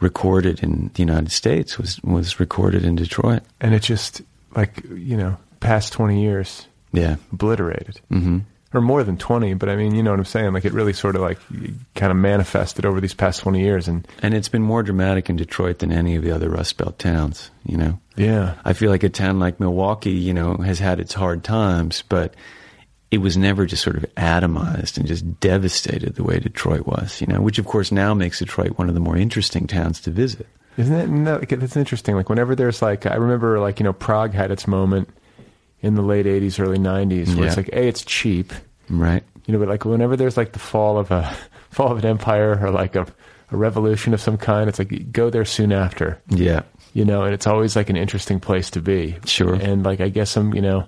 recorded 0.01 0.63
in 0.63 0.91
the 0.95 1.03
United 1.03 1.31
States 1.33 1.79
was 1.79 2.01
was 2.03 2.41
recorded 2.41 2.85
in 2.85 2.97
Detroit. 2.97 3.43
and 3.61 3.75
it 3.75 3.83
just 3.83 4.23
like 4.57 4.83
you 4.95 5.17
know 5.17 5.37
past 5.61 5.93
20 5.93 6.23
years 6.23 6.67
Yeah. 6.93 7.17
obliterated 7.33 8.01
mm-hmm. 8.11 8.39
or 8.73 8.81
more 8.81 9.05
than 9.05 9.17
20 9.19 9.55
but 9.55 9.69
i 9.69 9.77
mean 9.77 9.95
you 9.95 10.03
know 10.03 10.11
what 10.11 10.19
i'm 10.19 10.25
saying 10.25 10.53
like 10.55 10.65
it 10.65 10.73
really 10.73 10.93
sort 10.95 11.15
of 11.17 11.23
like 11.23 11.39
kind 11.95 12.11
of 12.11 12.17
manifested 12.17 12.85
over 12.87 13.01
these 13.01 13.15
past 13.15 13.41
20 13.41 13.61
years 13.61 13.87
and 13.89 14.09
And 14.23 14.33
it's 14.35 14.49
been 14.49 14.63
more 14.63 14.83
dramatic 14.83 15.29
in 15.31 15.37
Detroit 15.37 15.79
than 15.81 15.93
any 15.93 16.17
of 16.17 16.25
the 16.25 16.33
other 16.33 16.49
Rust 16.49 16.79
Belt 16.79 16.99
towns, 16.99 17.51
you 17.65 17.77
know. 17.77 17.99
yeah 18.17 18.55
I 18.65 18.73
feel 18.73 18.91
like 18.91 19.05
a 19.05 19.09
town 19.11 19.39
like 19.39 19.61
Milwaukee, 19.61 20.11
you 20.29 20.33
know, 20.35 20.57
has 20.57 20.79
had 20.81 20.99
its 20.99 21.15
hard 21.15 21.45
times, 21.45 22.03
but 22.09 22.35
it 23.11 23.19
was 23.19 23.37
never 23.37 23.67
just 23.67 23.83
sort 23.83 23.97
of 23.97 24.05
atomized 24.17 24.97
and 24.97 25.07
just 25.07 25.41
devastated 25.41 26.15
the 26.15 26.23
way 26.25 26.39
Detroit 26.39 26.87
was, 26.87 27.21
you 27.21 27.27
know, 27.27 27.41
which 27.41 27.59
of 27.59 27.67
course 27.67 27.91
now 27.91 28.15
makes 28.15 28.39
Detroit 28.39 28.79
one 28.79 28.89
of 28.89 28.95
the 28.95 29.01
more 29.01 29.17
interesting 29.17 29.67
towns 29.67 30.01
to 30.03 30.11
visit. 30.11 30.47
isn't 30.77 30.95
it 30.95 31.09
no, 31.09 31.37
it's 31.43 31.77
interesting 31.77 32.15
like 32.15 32.29
whenever 32.29 32.55
there's 32.55 32.81
like 32.81 33.05
i 33.07 33.15
remember 33.17 33.59
like 33.59 33.81
you 33.81 33.85
know 33.85 33.93
prague 33.93 34.33
had 34.33 34.51
its 34.53 34.69
moment 34.69 35.09
in 35.83 35.95
the 35.97 36.03
late 36.03 36.27
80s 36.27 36.61
early 36.61 36.79
90s 36.79 37.29
where 37.35 37.39
Yeah. 37.39 37.47
it's 37.49 37.57
like 37.57 37.69
a 37.69 37.87
it's 37.89 38.05
cheap 38.05 38.53
Right. 38.89 39.25
you 39.47 39.53
know 39.53 39.59
but 39.59 39.69
like 39.69 39.85
whenever 39.85 40.17
there's 40.17 40.37
like 40.37 40.53
the 40.53 40.59
fall 40.61 40.97
of 40.99 41.11
a 41.11 41.37
fall 41.71 41.91
of 41.91 41.99
an 41.99 42.07
empire 42.07 42.57
or 42.63 42.71
like 42.71 42.95
a, 42.95 43.05
a 43.51 43.57
revolution 43.57 44.15
of 44.15 44.21
some 44.21 44.37
kind 44.39 44.69
it's 44.69 44.79
like 44.79 45.11
go 45.13 45.29
there 45.31 45.45
soon 45.45 45.73
after 45.73 46.21
Yeah. 46.29 46.63
you 46.95 47.05
know, 47.05 47.25
and 47.25 47.35
it's 47.35 47.47
always 47.49 47.75
like 47.75 47.91
an 47.91 47.97
interesting 47.97 48.39
place 48.41 48.71
to 48.71 48.81
be. 48.81 49.17
Sure. 49.27 49.55
And 49.55 49.83
like 49.85 50.01
I 50.01 50.09
guess 50.09 50.37
I'm, 50.37 50.55
you 50.55 50.63
know, 50.63 50.87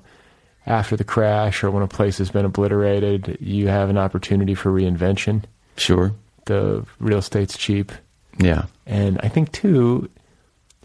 after 0.66 0.96
the 0.96 1.04
crash 1.04 1.64
or 1.64 1.70
when 1.70 1.82
a 1.82 1.88
place 1.88 2.18
has 2.18 2.30
been 2.30 2.44
obliterated, 2.44 3.38
you 3.40 3.68
have 3.68 3.90
an 3.90 3.98
opportunity 3.98 4.54
for 4.54 4.70
reinvention. 4.70 5.44
Sure. 5.76 6.12
The 6.46 6.84
real 6.98 7.18
estate's 7.18 7.56
cheap. 7.56 7.92
Yeah. 8.38 8.66
And 8.86 9.20
I 9.22 9.28
think, 9.28 9.52
too, 9.52 10.08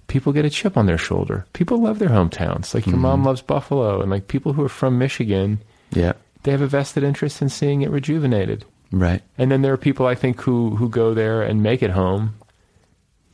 people 0.08 0.34
get 0.34 0.46
a 0.46 0.50
chip 0.50 0.78
on 0.78 0.86
their 0.86 0.98
shoulder. 0.98 1.46
People 1.54 1.82
love 1.82 2.00
their 2.00 2.10
hometowns. 2.10 2.74
Like 2.74 2.86
your 2.86 2.98
mom 2.98 3.20
mm-hmm. 3.20 3.28
loves 3.28 3.42
Buffalo, 3.42 4.02
and 4.02 4.10
like 4.10 4.28
people 4.28 4.54
who 4.54 4.64
are 4.64 4.70
from 4.70 4.98
Michigan, 4.98 5.60
Yeah. 5.92 6.14
they 6.44 6.52
have 6.52 6.62
a 6.62 6.68
vested 6.68 7.04
interest 7.04 7.42
in 7.42 7.50
seeing 7.50 7.82
it 7.82 7.92
rejuvenated. 7.92 8.66
Right. 8.92 9.22
And 9.38 9.52
then 9.52 9.62
there 9.62 9.74
are 9.74 9.78
people 9.78 10.08
I 10.08 10.16
think 10.16 10.42
who 10.42 10.76
who 10.78 10.90
go 10.90 11.14
there 11.14 11.42
and 11.42 11.62
make 11.62 11.84
it 11.84 11.92
home 11.92 12.36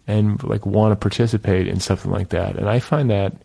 and 0.07 0.43
like 0.43 0.65
want 0.65 0.91
to 0.91 0.95
participate 0.95 1.67
in 1.67 1.79
something 1.79 2.11
like 2.11 2.29
that. 2.29 2.55
And 2.55 2.67
I 2.67 2.79
find 2.79 3.09
that 3.11 3.35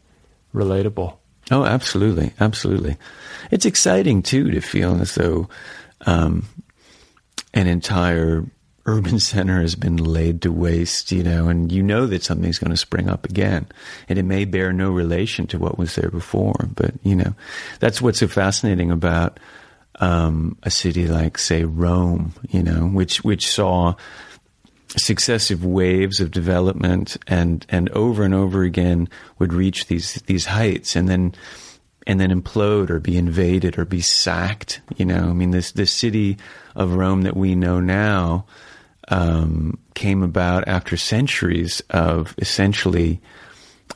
relatable. 0.54 1.16
Oh, 1.50 1.64
absolutely, 1.64 2.32
absolutely. 2.40 2.96
It's 3.50 3.64
exciting 3.64 4.22
too 4.22 4.50
to 4.50 4.60
feel 4.60 5.00
as 5.00 5.14
though 5.14 5.48
um, 6.06 6.46
an 7.54 7.66
entire 7.66 8.44
urban 8.86 9.18
center 9.20 9.60
has 9.60 9.74
been 9.74 9.96
laid 9.96 10.42
to 10.42 10.52
waste, 10.52 11.12
you 11.12 11.22
know, 11.22 11.48
and 11.48 11.70
you 11.72 11.82
know 11.82 12.06
that 12.06 12.22
something's 12.22 12.58
going 12.58 12.70
to 12.70 12.76
spring 12.76 13.08
up 13.08 13.24
again, 13.24 13.66
and 14.08 14.18
it 14.18 14.24
may 14.24 14.44
bear 14.44 14.72
no 14.72 14.90
relation 14.90 15.46
to 15.46 15.58
what 15.58 15.78
was 15.78 15.94
there 15.94 16.10
before. 16.10 16.68
But 16.74 16.94
you 17.02 17.16
know, 17.16 17.34
that's 17.80 18.02
what's 18.02 18.18
so 18.20 18.28
fascinating 18.28 18.90
about 18.90 19.40
um, 20.00 20.56
a 20.62 20.70
city 20.70 21.08
like, 21.08 21.38
say, 21.38 21.64
Rome, 21.64 22.34
you 22.50 22.62
know, 22.62 22.86
which 22.88 23.24
which 23.24 23.48
saw 23.48 23.94
successive 24.96 25.64
waves 25.64 26.20
of 26.20 26.30
development 26.30 27.16
and 27.26 27.66
and 27.68 27.88
over 27.90 28.22
and 28.22 28.34
over 28.34 28.62
again 28.62 29.08
would 29.38 29.52
reach 29.52 29.86
these 29.86 30.14
these 30.26 30.46
heights 30.46 30.96
and 30.96 31.08
then 31.08 31.34
and 32.06 32.18
then 32.18 32.30
implode 32.30 32.88
or 32.88 32.98
be 32.98 33.18
invaded 33.18 33.78
or 33.78 33.84
be 33.84 34.00
sacked 34.00 34.80
you 34.96 35.04
know 35.04 35.28
i 35.28 35.32
mean 35.32 35.50
this 35.50 35.72
this 35.72 35.92
city 35.92 36.38
of 36.74 36.94
rome 36.94 37.22
that 37.22 37.36
we 37.36 37.54
know 37.54 37.80
now 37.80 38.46
um, 39.10 39.78
came 39.94 40.22
about 40.22 40.68
after 40.68 40.96
centuries 40.96 41.82
of 41.90 42.34
essentially 42.38 43.20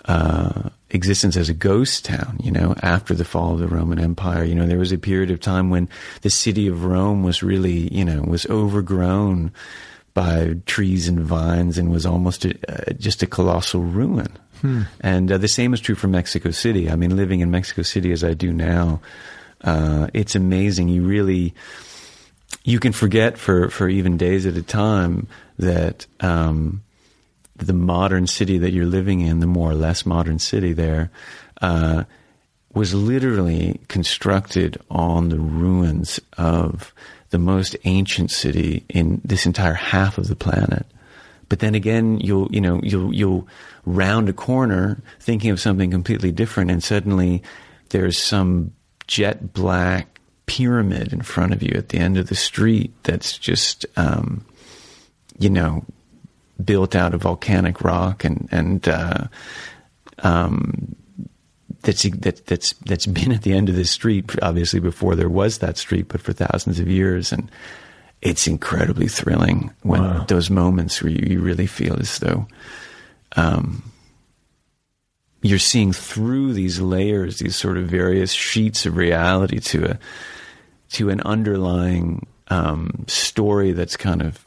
uh, 0.06 0.70
existence 0.90 1.36
as 1.36 1.48
a 1.48 1.54
ghost 1.54 2.04
town, 2.04 2.38
you 2.42 2.50
know, 2.50 2.74
after 2.82 3.14
the 3.14 3.24
fall 3.24 3.52
of 3.52 3.60
the 3.60 3.68
Roman 3.68 3.98
Empire. 3.98 4.42
You 4.42 4.54
know, 4.54 4.66
there 4.66 4.78
was 4.78 4.92
a 4.92 4.98
period 4.98 5.30
of 5.30 5.40
time 5.40 5.70
when 5.70 5.88
the 6.22 6.30
city 6.30 6.66
of 6.66 6.84
Rome 6.84 7.22
was 7.22 7.42
really, 7.42 7.92
you 7.94 8.04
know, 8.04 8.22
was 8.22 8.46
overgrown 8.46 9.52
by 10.14 10.56
trees 10.66 11.08
and 11.08 11.20
vines 11.20 11.78
and 11.78 11.90
was 11.90 12.04
almost 12.04 12.44
a, 12.44 12.54
uh, 12.68 12.92
just 12.94 13.22
a 13.22 13.26
colossal 13.26 13.80
ruin. 13.80 14.28
And 15.00 15.32
uh, 15.32 15.38
the 15.38 15.48
same 15.48 15.74
is 15.74 15.80
true 15.80 15.94
for 15.94 16.08
Mexico 16.08 16.50
City. 16.50 16.90
I 16.90 16.96
mean, 16.96 17.16
living 17.16 17.40
in 17.40 17.50
Mexico 17.50 17.82
City 17.82 18.12
as 18.12 18.22
I 18.22 18.34
do 18.34 18.52
now, 18.52 19.00
uh, 19.62 20.08
it's 20.14 20.34
amazing. 20.34 20.88
You 20.88 21.02
really, 21.04 21.54
you 22.64 22.78
can 22.78 22.92
forget 22.92 23.38
for, 23.38 23.70
for 23.70 23.88
even 23.88 24.16
days 24.16 24.46
at 24.46 24.56
a 24.56 24.62
time 24.62 25.26
that 25.58 26.06
um, 26.20 26.82
the 27.56 27.72
modern 27.72 28.26
city 28.26 28.58
that 28.58 28.72
you're 28.72 28.86
living 28.86 29.20
in, 29.20 29.40
the 29.40 29.46
more 29.46 29.70
or 29.70 29.74
less 29.74 30.06
modern 30.06 30.38
city 30.38 30.72
there, 30.72 31.10
uh, 31.60 32.04
was 32.74 32.94
literally 32.94 33.80
constructed 33.88 34.80
on 34.90 35.28
the 35.28 35.38
ruins 35.38 36.20
of 36.38 36.94
the 37.32 37.38
most 37.38 37.74
ancient 37.84 38.30
city 38.30 38.84
in 38.90 39.20
this 39.24 39.46
entire 39.46 39.72
half 39.72 40.18
of 40.18 40.28
the 40.28 40.36
planet. 40.36 40.86
But 41.48 41.58
then 41.58 41.74
again, 41.74 42.20
you'll 42.20 42.48
you 42.52 42.60
know 42.60 42.80
you'll 42.82 43.12
you'll 43.12 43.48
round 43.84 44.28
a 44.28 44.32
corner 44.32 45.02
thinking 45.18 45.50
of 45.50 45.58
something 45.58 45.90
completely 45.90 46.30
different, 46.30 46.70
and 46.70 46.82
suddenly 46.82 47.42
there's 47.88 48.16
some 48.16 48.72
jet 49.06 49.52
black 49.52 50.20
pyramid 50.46 51.12
in 51.12 51.22
front 51.22 51.52
of 51.52 51.62
you 51.62 51.72
at 51.74 51.88
the 51.88 51.98
end 51.98 52.16
of 52.16 52.28
the 52.28 52.34
street 52.34 52.92
that's 53.02 53.38
just 53.38 53.86
um, 53.96 54.44
you 55.38 55.50
know 55.50 55.84
built 56.62 56.94
out 56.94 57.14
of 57.14 57.22
volcanic 57.22 57.80
rock 57.80 58.24
and 58.24 58.48
and 58.52 58.88
uh, 58.88 59.24
um, 60.20 60.94
that's 61.82 62.02
that, 62.02 62.46
that's 62.46 62.72
that's 62.86 63.06
been 63.06 63.32
at 63.32 63.42
the 63.42 63.52
end 63.52 63.68
of 63.68 63.74
this 63.76 63.90
street 63.90 64.32
obviously 64.42 64.80
before 64.80 65.14
there 65.16 65.28
was 65.28 65.58
that 65.58 65.76
street, 65.78 66.08
but 66.08 66.20
for 66.20 66.32
thousands 66.32 66.78
of 66.78 66.88
years, 66.88 67.32
and 67.32 67.50
it's 68.20 68.46
incredibly 68.46 69.08
thrilling 69.08 69.72
when 69.82 70.00
Wow. 70.02 70.24
those 70.28 70.48
moments 70.48 71.02
where 71.02 71.10
you, 71.10 71.26
you 71.34 71.40
really 71.40 71.66
feel 71.66 71.98
as 71.98 72.18
though 72.18 72.46
um, 73.36 73.82
you're 75.42 75.58
seeing 75.58 75.92
through 75.92 76.52
these 76.52 76.80
layers, 76.80 77.38
these 77.40 77.56
sort 77.56 77.76
of 77.76 77.86
various 77.86 78.30
sheets 78.32 78.86
of 78.86 78.96
reality 78.96 79.58
to 79.58 79.84
a 79.92 79.98
to 80.90 81.08
an 81.10 81.20
underlying 81.22 82.26
um, 82.48 83.04
story 83.08 83.72
that's 83.72 83.96
kind 83.96 84.22
of 84.22 84.46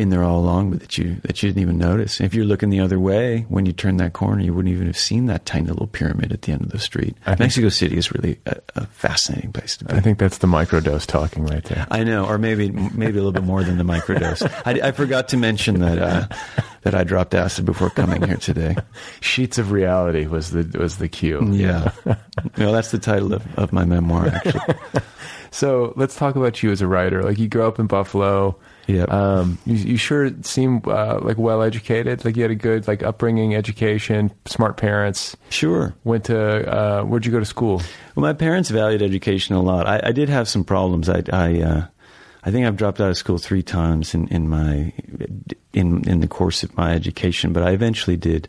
been 0.00 0.08
there 0.08 0.24
all 0.24 0.40
along, 0.40 0.70
but 0.70 0.80
that 0.80 0.96
you 0.96 1.16
that 1.24 1.42
you 1.42 1.50
didn't 1.50 1.60
even 1.60 1.76
notice. 1.76 2.22
If 2.22 2.32
you're 2.32 2.46
looking 2.46 2.70
the 2.70 2.80
other 2.80 2.98
way, 2.98 3.44
when 3.50 3.66
you 3.66 3.72
turn 3.74 3.98
that 3.98 4.14
corner, 4.14 4.40
you 4.40 4.54
wouldn't 4.54 4.72
even 4.72 4.86
have 4.86 4.96
seen 4.96 5.26
that 5.26 5.44
tiny 5.44 5.66
little 5.66 5.88
pyramid 5.88 6.32
at 6.32 6.40
the 6.40 6.52
end 6.52 6.62
of 6.62 6.70
the 6.70 6.78
street. 6.78 7.16
Think- 7.26 7.40
Mexico 7.40 7.68
City 7.68 7.98
is 7.98 8.10
really 8.10 8.40
a, 8.46 8.56
a 8.76 8.86
fascinating 8.86 9.52
place 9.52 9.76
to 9.76 9.84
be. 9.84 9.92
I 9.92 10.00
think 10.00 10.18
that's 10.18 10.38
the 10.38 10.46
microdose 10.46 11.04
talking 11.04 11.44
right 11.44 11.62
there. 11.64 11.86
I 11.90 12.02
know, 12.02 12.24
or 12.24 12.38
maybe 12.38 12.70
maybe 12.70 13.18
a 13.18 13.22
little 13.22 13.32
bit 13.32 13.44
more 13.44 13.62
than 13.62 13.76
the 13.76 13.84
microdose. 13.84 14.42
I, 14.64 14.88
I 14.88 14.92
forgot 14.92 15.28
to 15.28 15.36
mention 15.36 15.80
that 15.80 15.98
uh, 15.98 16.28
that 16.84 16.94
I 16.94 17.04
dropped 17.04 17.34
acid 17.34 17.66
before 17.66 17.90
coming 17.90 18.22
here 18.22 18.38
today. 18.38 18.76
Sheets 19.20 19.58
of 19.58 19.70
reality 19.70 20.26
was 20.26 20.50
the 20.52 20.78
was 20.78 20.96
the 20.96 21.10
cue. 21.10 21.46
Yeah, 21.52 21.92
well, 22.56 22.72
that's 22.72 22.90
the 22.90 22.98
title 22.98 23.34
of, 23.34 23.46
of 23.58 23.70
my 23.70 23.84
memoir, 23.84 24.28
actually. 24.28 25.02
So 25.50 25.92
let's 25.94 26.16
talk 26.16 26.36
about 26.36 26.62
you 26.62 26.70
as 26.70 26.80
a 26.80 26.86
writer. 26.86 27.22
Like 27.22 27.38
you 27.38 27.48
grew 27.48 27.64
up 27.64 27.78
in 27.78 27.86
Buffalo. 27.86 28.56
Yep. 28.90 29.12
Um, 29.12 29.58
you, 29.66 29.76
you 29.76 29.96
sure 29.96 30.30
seem 30.42 30.82
uh, 30.84 31.20
like 31.20 31.38
well 31.38 31.62
educated. 31.62 32.24
Like 32.24 32.36
you 32.36 32.42
had 32.42 32.50
a 32.50 32.56
good 32.56 32.88
like 32.88 33.02
upbringing, 33.02 33.54
education, 33.54 34.32
smart 34.46 34.76
parents. 34.76 35.36
Sure. 35.48 35.94
Went 36.04 36.24
to 36.24 36.68
uh, 36.68 37.02
where'd 37.04 37.24
you 37.24 37.32
go 37.32 37.38
to 37.38 37.46
school? 37.46 37.82
Well, 38.14 38.22
my 38.22 38.32
parents 38.32 38.70
valued 38.70 39.02
education 39.02 39.54
a 39.54 39.62
lot. 39.62 39.86
I, 39.86 40.00
I 40.08 40.12
did 40.12 40.28
have 40.28 40.48
some 40.48 40.64
problems. 40.64 41.08
I, 41.08 41.22
I, 41.32 41.60
uh, 41.60 41.86
I 42.42 42.50
think 42.50 42.66
I've 42.66 42.76
dropped 42.76 43.00
out 43.00 43.10
of 43.10 43.16
school 43.16 43.38
three 43.38 43.62
times 43.62 44.14
in, 44.14 44.26
in 44.28 44.48
my 44.48 44.92
in 45.72 46.08
in 46.08 46.20
the 46.20 46.28
course 46.28 46.62
of 46.62 46.76
my 46.76 46.92
education, 46.92 47.52
but 47.52 47.62
I 47.62 47.70
eventually 47.70 48.16
did 48.16 48.48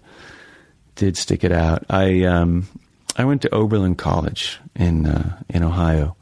did 0.96 1.18
stick 1.18 1.44
it 1.44 1.52
out. 1.52 1.86
I 1.90 2.24
um, 2.24 2.68
I 3.18 3.26
went 3.26 3.42
to 3.44 3.54
Oberlin 3.54 3.96
College 3.96 4.60
in 4.76 5.06
uh, 5.06 5.42
in 5.50 5.64
Ohio, 5.64 6.16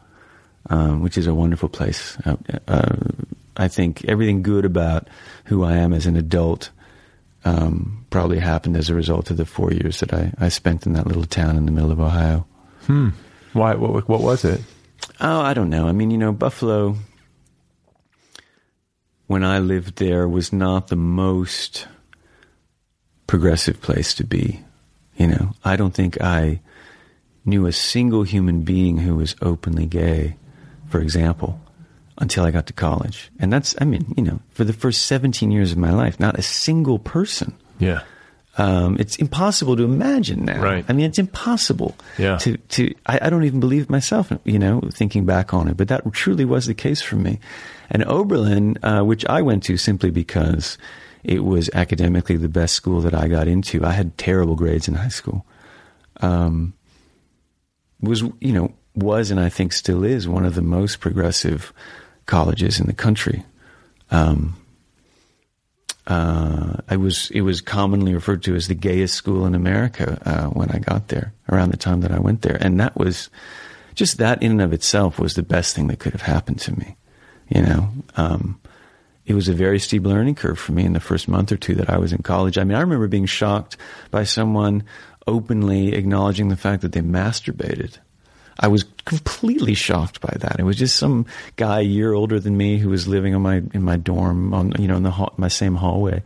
um, 0.70 1.01
which 1.01 1.17
is 1.17 1.28
a 1.28 1.34
wonderful 1.34 1.70
place. 1.70 2.17
Uh, 2.26 2.36
uh, 2.67 2.95
I 3.60 3.68
think 3.68 4.05
everything 4.05 4.41
good 4.41 4.66
about 4.66 5.10
who 5.45 5.64
I 5.64 5.76
am 5.76 5.93
as 5.93 6.05
an 6.05 6.16
adult 6.16 6.72
um, 7.43 8.05
probably 8.10 8.39
happened 8.39 8.78
as 8.78 8.89
a 8.89 8.95
result 8.95 9.30
of 9.30 9.38
the 9.38 9.45
four 9.45 9.72
years 9.72 9.99
that 9.99 10.14
I, 10.14 10.34
I 10.39 10.49
spent 10.49 10.86
in 10.86 10.93
that 10.93 11.07
little 11.07 11.26
town 11.26 11.57
in 11.57 11.66
the 11.66 11.72
middle 11.72 11.91
of 11.91 11.99
Ohio. 11.99 12.47
Why? 13.53 13.76
What, 13.76 14.07
what 14.07 14.22
was 14.22 14.45
it? 14.45 14.62
Oh, 15.20 15.41
I 15.41 15.53
don't 15.53 15.70
know. 15.70 15.88
I 15.88 15.91
mean, 15.91 16.10
you 16.10 16.18
know, 16.18 16.32
Buffalo, 16.32 16.95
when 19.28 19.43
I 19.43 19.60
lived 19.60 19.97
there, 19.97 20.28
was 20.28 20.53
not 20.53 20.88
the 20.88 20.95
most 20.95 21.88
progressive 23.28 23.82
place 23.82 24.14
to 24.16 24.24
be. 24.24 24.62
You 25.18 25.28
know, 25.28 25.53
I 25.66 25.76
don't 25.76 25.93
think 25.93 26.22
I 26.22 26.62
knew 27.43 27.66
a 27.66 27.74
single 27.74 28.24
human 28.24 28.62
being 28.62 28.99
who 28.99 29.16
was 29.16 29.36
openly 29.41 29.86
gay, 29.86 30.38
for 30.88 31.01
example, 31.01 31.60
until 32.20 32.45
I 32.45 32.51
got 32.51 32.67
to 32.67 32.74
college. 32.74 33.32
And 33.39 33.51
that's, 33.51 33.76
I 33.80 33.86
mean, 33.86 34.13
you 34.17 34.24
know, 34.24 34.39
for 34.51 34.63
the 34.63 34.74
first 34.74 35.07
17 35.07 35.51
years 35.51 35.72
of 35.72 35.78
my 35.78 35.91
life, 35.91 36.20
not 36.20 36.38
a 36.38 36.41
single 36.41 36.99
person. 36.99 37.55
Yeah. 37.80 38.01
Um, 38.57 38.97
it's 38.99 39.15
impossible 39.15 39.78
to 39.78 39.84
imagine 39.84 40.43
now. 40.43 40.61
Right. 40.61 40.84
I 40.89 40.93
mean, 40.93 41.05
it's 41.05 41.20
impossible. 41.20 41.95
Yeah. 42.17 42.38
To 42.39 42.57
to 42.57 42.93
I, 43.05 43.20
I 43.22 43.30
don't 43.30 43.45
even 43.45 43.61
believe 43.61 43.89
myself. 43.89 44.34
You 44.43 44.59
know, 44.59 44.82
thinking 44.91 45.26
back 45.26 45.53
on 45.53 45.70
it, 45.70 45.78
but 45.78 45.88
that 45.88 46.03
truly 46.11 46.43
was 46.43 46.65
the 46.65 46.74
case 46.74 47.01
for 47.01 47.15
me. 47.15 47.39
And 47.89 48.03
Oberlin, 48.03 48.78
uh, 48.84 49.01
which 49.03 49.26
I 49.28 49.41
went 49.43 49.63
to 49.63 49.78
simply 49.78 50.11
because 50.11 50.78
it 51.24 51.45
was 51.45 51.70
academically 51.74 52.36
the 52.36 52.49
best 52.49 52.76
school 52.76 52.99
that 53.01 53.13
I 53.13 53.30
got 53.30 53.47
into. 53.47 53.86
I 53.86 53.91
had 53.91 54.17
terrible 54.17 54.55
grades 54.55 54.89
in 54.89 54.95
high 54.95 55.07
school. 55.07 55.45
Um, 56.20 56.74
was 58.01 58.24
you 58.41 58.51
know 58.51 58.74
was 58.95 59.32
and 59.32 59.39
I 59.39 59.47
think 59.47 59.72
still 59.72 60.03
is 60.03 60.28
one 60.28 60.45
of 60.45 60.55
the 60.55 60.61
most 60.61 60.99
progressive 60.99 61.72
colleges 62.30 62.80
in 62.80 62.86
the 62.86 62.93
country. 62.93 63.43
Um, 64.11 64.55
uh, 66.07 66.77
I 66.88 66.95
was 66.95 67.30
it 67.32 67.41
was 67.41 67.61
commonly 67.61 68.13
referred 68.13 68.43
to 68.43 68.55
as 68.55 68.67
the 68.67 68.75
gayest 68.75 69.15
school 69.15 69.45
in 69.45 69.53
America 69.53 70.21
uh, 70.25 70.47
when 70.47 70.69
I 70.69 70.80
got 70.80 71.09
there 71.09 71.34
around 71.51 71.71
the 71.71 71.77
time 71.77 72.01
that 72.01 72.11
I 72.11 72.19
went 72.19 72.41
there, 72.41 72.57
and 72.61 72.80
that 72.80 72.95
was 72.95 73.30
just 73.95 74.17
that 74.17 74.41
in 74.41 74.51
and 74.51 74.61
of 74.61 74.73
itself 74.73 75.19
was 75.19 75.34
the 75.34 75.43
best 75.43 75.75
thing 75.75 75.88
that 75.88 75.99
could 75.99 76.13
have 76.13 76.21
happened 76.21 76.59
to 76.61 76.77
me. 76.80 76.95
You 77.49 77.61
know, 77.63 77.89
um, 78.15 78.59
it 79.25 79.34
was 79.34 79.49
a 79.49 79.53
very 79.53 79.80
steep 79.80 80.03
learning 80.05 80.36
curve 80.36 80.59
for 80.59 80.71
me 80.71 80.86
in 80.86 80.93
the 80.93 80.99
first 80.99 81.27
month 81.27 81.51
or 81.51 81.57
two 81.57 81.75
that 81.75 81.89
I 81.89 81.97
was 81.97 82.13
in 82.13 82.21
college. 82.21 82.57
I 82.57 82.63
mean, 82.63 82.77
I 82.77 82.82
remember 82.82 83.07
being 83.07 83.25
shocked 83.25 83.75
by 84.09 84.23
someone 84.23 84.84
openly 85.27 85.93
acknowledging 85.93 86.49
the 86.49 86.57
fact 86.57 86.82
that 86.82 86.91
they 86.91 87.01
masturbated. 87.01 87.97
I 88.60 88.68
was 88.68 88.86
completely 89.05 89.74
shocked 89.74 90.20
by 90.20 90.36
that. 90.39 90.60
It 90.60 90.64
was 90.64 90.78
just 90.78 90.97
some 90.97 91.26
guy 91.55 91.80
a 91.80 91.84
year 91.84 92.14
older 92.14 92.39
than 92.39 92.57
me 92.57 92.78
who 92.78 92.89
was 92.89 93.07
living 93.07 93.34
on 93.34 93.41
my 93.41 93.64
in 93.74 93.84
my 93.84 93.95
dorm 93.95 94.53
on 94.53 94.74
you 94.78 94.88
know 94.88 94.97
in 94.97 95.03
the 95.03 95.12
hall, 95.12 95.34
my 95.38 95.47
same 95.47 95.76
hallway. 95.76 96.22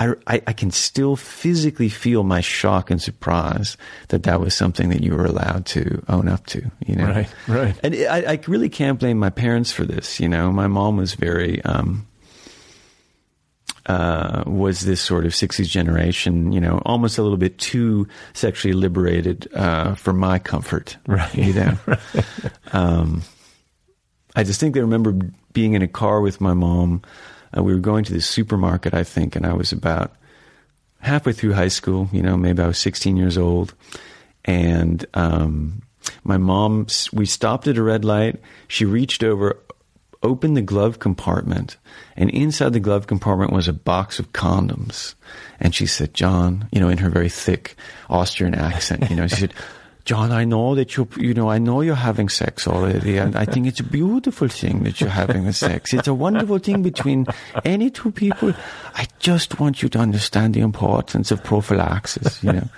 I, 0.00 0.12
I, 0.28 0.42
I 0.46 0.52
can 0.52 0.70
still 0.70 1.16
physically 1.16 1.88
feel 1.88 2.22
my 2.22 2.40
shock 2.40 2.88
and 2.88 3.02
surprise 3.02 3.76
that 4.08 4.22
that 4.22 4.40
was 4.40 4.54
something 4.54 4.90
that 4.90 5.02
you 5.02 5.16
were 5.16 5.24
allowed 5.24 5.66
to 5.66 6.04
own 6.08 6.28
up 6.28 6.46
to. 6.46 6.70
You 6.86 6.94
know, 6.94 7.06
Right, 7.06 7.28
right. 7.48 7.80
And 7.82 7.94
I, 7.94 8.34
I 8.34 8.40
really 8.46 8.68
can't 8.68 9.00
blame 9.00 9.18
my 9.18 9.30
parents 9.30 9.72
for 9.72 9.84
this. 9.84 10.20
You 10.20 10.28
know, 10.28 10.52
my 10.52 10.68
mom 10.68 10.96
was 10.96 11.14
very. 11.14 11.60
Um, 11.62 12.06
uh, 13.88 14.44
was 14.46 14.82
this 14.82 15.00
sort 15.00 15.24
of 15.24 15.32
60s 15.32 15.66
generation, 15.66 16.52
you 16.52 16.60
know, 16.60 16.82
almost 16.84 17.16
a 17.18 17.22
little 17.22 17.38
bit 17.38 17.58
too 17.58 18.06
sexually 18.34 18.74
liberated 18.74 19.48
uh, 19.54 19.94
for 19.94 20.12
my 20.12 20.38
comfort. 20.38 20.98
Right. 21.06 21.34
You 21.34 21.54
know? 21.54 21.78
um, 22.72 23.22
I 24.36 24.42
distinctly 24.42 24.82
remember 24.82 25.18
being 25.52 25.72
in 25.72 25.82
a 25.82 25.88
car 25.88 26.20
with 26.20 26.40
my 26.40 26.52
mom. 26.52 27.02
Uh, 27.56 27.62
we 27.62 27.72
were 27.72 27.80
going 27.80 28.04
to 28.04 28.12
the 28.12 28.20
supermarket, 28.20 28.92
I 28.92 29.04
think, 29.04 29.34
and 29.34 29.46
I 29.46 29.54
was 29.54 29.72
about 29.72 30.12
halfway 31.00 31.32
through 31.32 31.54
high 31.54 31.68
school, 31.68 32.08
you 32.12 32.22
know, 32.22 32.36
maybe 32.36 32.62
I 32.62 32.66
was 32.66 32.78
16 32.78 33.16
years 33.16 33.38
old. 33.38 33.74
And 34.44 35.04
um, 35.14 35.82
my 36.24 36.36
mom, 36.36 36.86
we 37.12 37.24
stopped 37.26 37.66
at 37.68 37.78
a 37.78 37.82
red 37.82 38.04
light. 38.04 38.40
She 38.66 38.84
reached 38.84 39.24
over, 39.24 39.58
opened 40.22 40.56
the 40.56 40.62
glove 40.62 40.98
compartment, 40.98 41.76
and 42.16 42.30
inside 42.30 42.72
the 42.72 42.80
glove 42.80 43.06
compartment 43.06 43.52
was 43.52 43.68
a 43.68 43.72
box 43.72 44.18
of 44.18 44.32
condoms. 44.32 45.14
And 45.60 45.74
she 45.74 45.86
said, 45.86 46.14
John, 46.14 46.68
you 46.72 46.80
know, 46.80 46.88
in 46.88 46.98
her 46.98 47.10
very 47.10 47.28
thick 47.28 47.76
Austrian 48.10 48.54
accent, 48.54 49.10
you 49.10 49.16
know, 49.16 49.26
she 49.26 49.36
said, 49.36 49.54
John, 50.08 50.32
I 50.32 50.46
know 50.46 50.74
that 50.74 50.96
you, 50.96 51.06
you 51.18 51.34
know, 51.34 51.50
I 51.50 51.58
know 51.58 51.82
you're 51.82 51.94
having 51.94 52.30
sex 52.30 52.66
already, 52.66 53.18
and 53.18 53.36
I 53.36 53.44
think 53.44 53.66
it's 53.66 53.80
a 53.80 53.84
beautiful 53.84 54.48
thing 54.48 54.84
that 54.84 55.02
you're 55.02 55.10
having 55.10 55.46
a 55.46 55.52
sex. 55.52 55.92
It's 55.92 56.08
a 56.08 56.14
wonderful 56.14 56.56
thing 56.60 56.82
between 56.82 57.26
any 57.62 57.90
two 57.90 58.10
people. 58.10 58.54
I 58.94 59.06
just 59.18 59.60
want 59.60 59.82
you 59.82 59.90
to 59.90 59.98
understand 59.98 60.54
the 60.54 60.60
importance 60.60 61.30
of 61.30 61.44
prophylaxis, 61.44 62.42
you 62.42 62.54
know. 62.54 62.68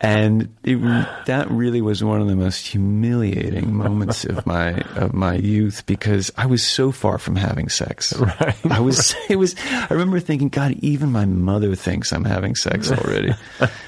And 0.00 0.52
it, 0.64 0.78
that 1.26 1.48
really 1.48 1.80
was 1.80 2.02
one 2.02 2.20
of 2.20 2.26
the 2.26 2.34
most 2.34 2.66
humiliating 2.66 3.72
moments 3.72 4.24
of 4.24 4.44
my 4.44 4.80
of 4.96 5.14
my 5.14 5.34
youth 5.34 5.86
because 5.86 6.32
I 6.36 6.46
was 6.46 6.66
so 6.66 6.90
far 6.90 7.18
from 7.18 7.36
having 7.36 7.68
sex. 7.68 8.14
Right. 8.18 8.56
I 8.68 8.80
was. 8.80 9.14
It 9.28 9.36
was. 9.36 9.54
I 9.70 9.86
remember 9.90 10.18
thinking, 10.18 10.48
God, 10.48 10.72
even 10.80 11.12
my 11.12 11.24
mother 11.24 11.76
thinks 11.76 12.12
I'm 12.12 12.24
having 12.24 12.56
sex 12.56 12.90
already. 12.90 13.32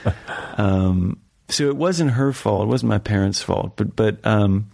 um, 0.57 1.19
so 1.49 1.69
it 1.69 1.77
wasn't 1.77 2.13
her 2.13 2.33
fault. 2.33 2.65
It 2.65 2.71
wasn't 2.71 2.91
my 2.91 2.99
parents' 2.99 3.43
fault. 3.43 3.77
But 3.77 3.97
but 3.97 4.25
um, 4.27 4.71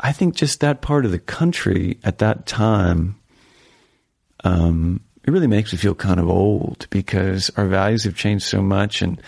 I 0.00 0.12
think 0.12 0.34
just 0.34 0.60
that 0.60 0.80
part 0.80 1.04
of 1.04 1.10
the 1.10 1.18
country 1.18 1.98
at 2.04 2.18
that 2.18 2.46
time, 2.46 3.16
um, 4.44 5.00
it 5.24 5.30
really 5.30 5.46
makes 5.46 5.72
me 5.72 5.78
feel 5.78 5.94
kind 5.94 6.20
of 6.20 6.28
old 6.28 6.86
because 6.90 7.50
our 7.56 7.66
values 7.66 8.04
have 8.04 8.16
changed 8.16 8.44
so 8.44 8.62
much 8.62 9.02
and 9.02 9.20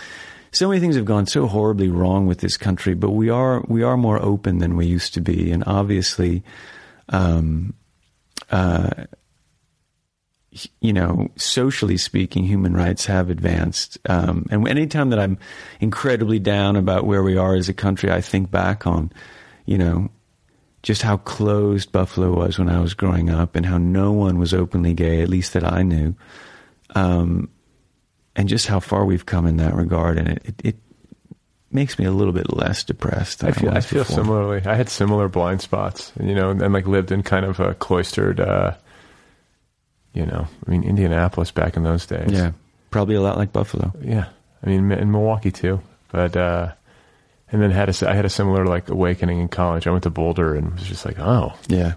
so 0.52 0.68
many 0.68 0.80
things 0.80 0.96
have 0.96 1.04
gone 1.04 1.26
so 1.26 1.46
horribly 1.46 1.88
wrong 1.88 2.26
with 2.26 2.38
this 2.38 2.56
country. 2.56 2.94
But 2.94 3.10
we 3.10 3.30
are 3.30 3.64
we 3.68 3.82
are 3.82 3.96
more 3.96 4.20
open 4.22 4.58
than 4.58 4.76
we 4.76 4.86
used 4.86 5.14
to 5.14 5.20
be, 5.20 5.50
and 5.50 5.64
obviously. 5.66 6.42
Um, 7.08 7.74
uh, 8.50 9.06
you 10.80 10.92
know, 10.92 11.28
socially 11.36 11.96
speaking, 11.96 12.44
human 12.44 12.74
rights 12.74 13.06
have 13.06 13.30
advanced. 13.30 13.98
Um, 14.08 14.46
and 14.50 14.66
anytime 14.68 15.10
that 15.10 15.18
I'm 15.18 15.38
incredibly 15.80 16.38
down 16.38 16.76
about 16.76 17.06
where 17.06 17.22
we 17.22 17.36
are 17.36 17.54
as 17.54 17.68
a 17.68 17.74
country, 17.74 18.10
I 18.10 18.20
think 18.20 18.50
back 18.50 18.86
on, 18.86 19.12
you 19.64 19.78
know, 19.78 20.10
just 20.82 21.02
how 21.02 21.16
closed 21.16 21.90
Buffalo 21.90 22.32
was 22.32 22.58
when 22.58 22.68
I 22.68 22.80
was 22.80 22.94
growing 22.94 23.28
up 23.28 23.56
and 23.56 23.66
how 23.66 23.78
no 23.78 24.12
one 24.12 24.38
was 24.38 24.54
openly 24.54 24.94
gay, 24.94 25.20
at 25.20 25.28
least 25.28 25.54
that 25.54 25.64
I 25.64 25.82
knew. 25.82 26.14
Um, 26.94 27.50
and 28.36 28.48
just 28.48 28.66
how 28.66 28.80
far 28.80 29.04
we've 29.04 29.26
come 29.26 29.46
in 29.46 29.56
that 29.56 29.74
regard. 29.74 30.18
And 30.18 30.28
it, 30.28 30.42
it, 30.46 30.54
it 30.62 30.76
makes 31.72 31.98
me 31.98 32.04
a 32.04 32.12
little 32.12 32.32
bit 32.32 32.54
less 32.54 32.84
depressed. 32.84 33.42
I 33.42 33.50
feel, 33.50 33.70
I 33.70 33.76
was 33.76 33.86
feel 33.86 34.02
before. 34.02 34.16
similarly. 34.16 34.62
I 34.64 34.74
had 34.74 34.88
similar 34.88 35.28
blind 35.28 35.60
spots, 35.60 36.12
you 36.20 36.34
know, 36.34 36.50
and 36.50 36.72
like 36.72 36.86
lived 36.86 37.10
in 37.10 37.22
kind 37.22 37.44
of 37.44 37.58
a 37.58 37.74
cloistered, 37.74 38.38
uh, 38.38 38.76
you 40.16 40.24
know, 40.26 40.48
I 40.66 40.70
mean, 40.70 40.82
Indianapolis 40.82 41.50
back 41.50 41.76
in 41.76 41.82
those 41.82 42.06
days. 42.06 42.32
Yeah. 42.32 42.52
Probably 42.90 43.14
a 43.16 43.20
lot 43.20 43.36
like 43.36 43.52
Buffalo. 43.52 43.92
Yeah. 44.00 44.26
I 44.64 44.66
mean, 44.66 44.90
in 44.90 45.10
Milwaukee 45.12 45.50
too. 45.52 45.80
But, 46.10 46.36
uh, 46.36 46.72
and 47.52 47.60
then 47.62 47.70
had 47.70 47.90
a, 47.90 48.10
I 48.10 48.14
had 48.14 48.24
a 48.24 48.30
similar 48.30 48.64
like 48.64 48.88
awakening 48.88 49.40
in 49.40 49.48
college. 49.48 49.86
I 49.86 49.90
went 49.90 50.04
to 50.04 50.10
Boulder 50.10 50.54
and 50.54 50.72
was 50.72 50.84
just 50.84 51.04
like, 51.04 51.18
oh, 51.18 51.52
Yeah. 51.68 51.94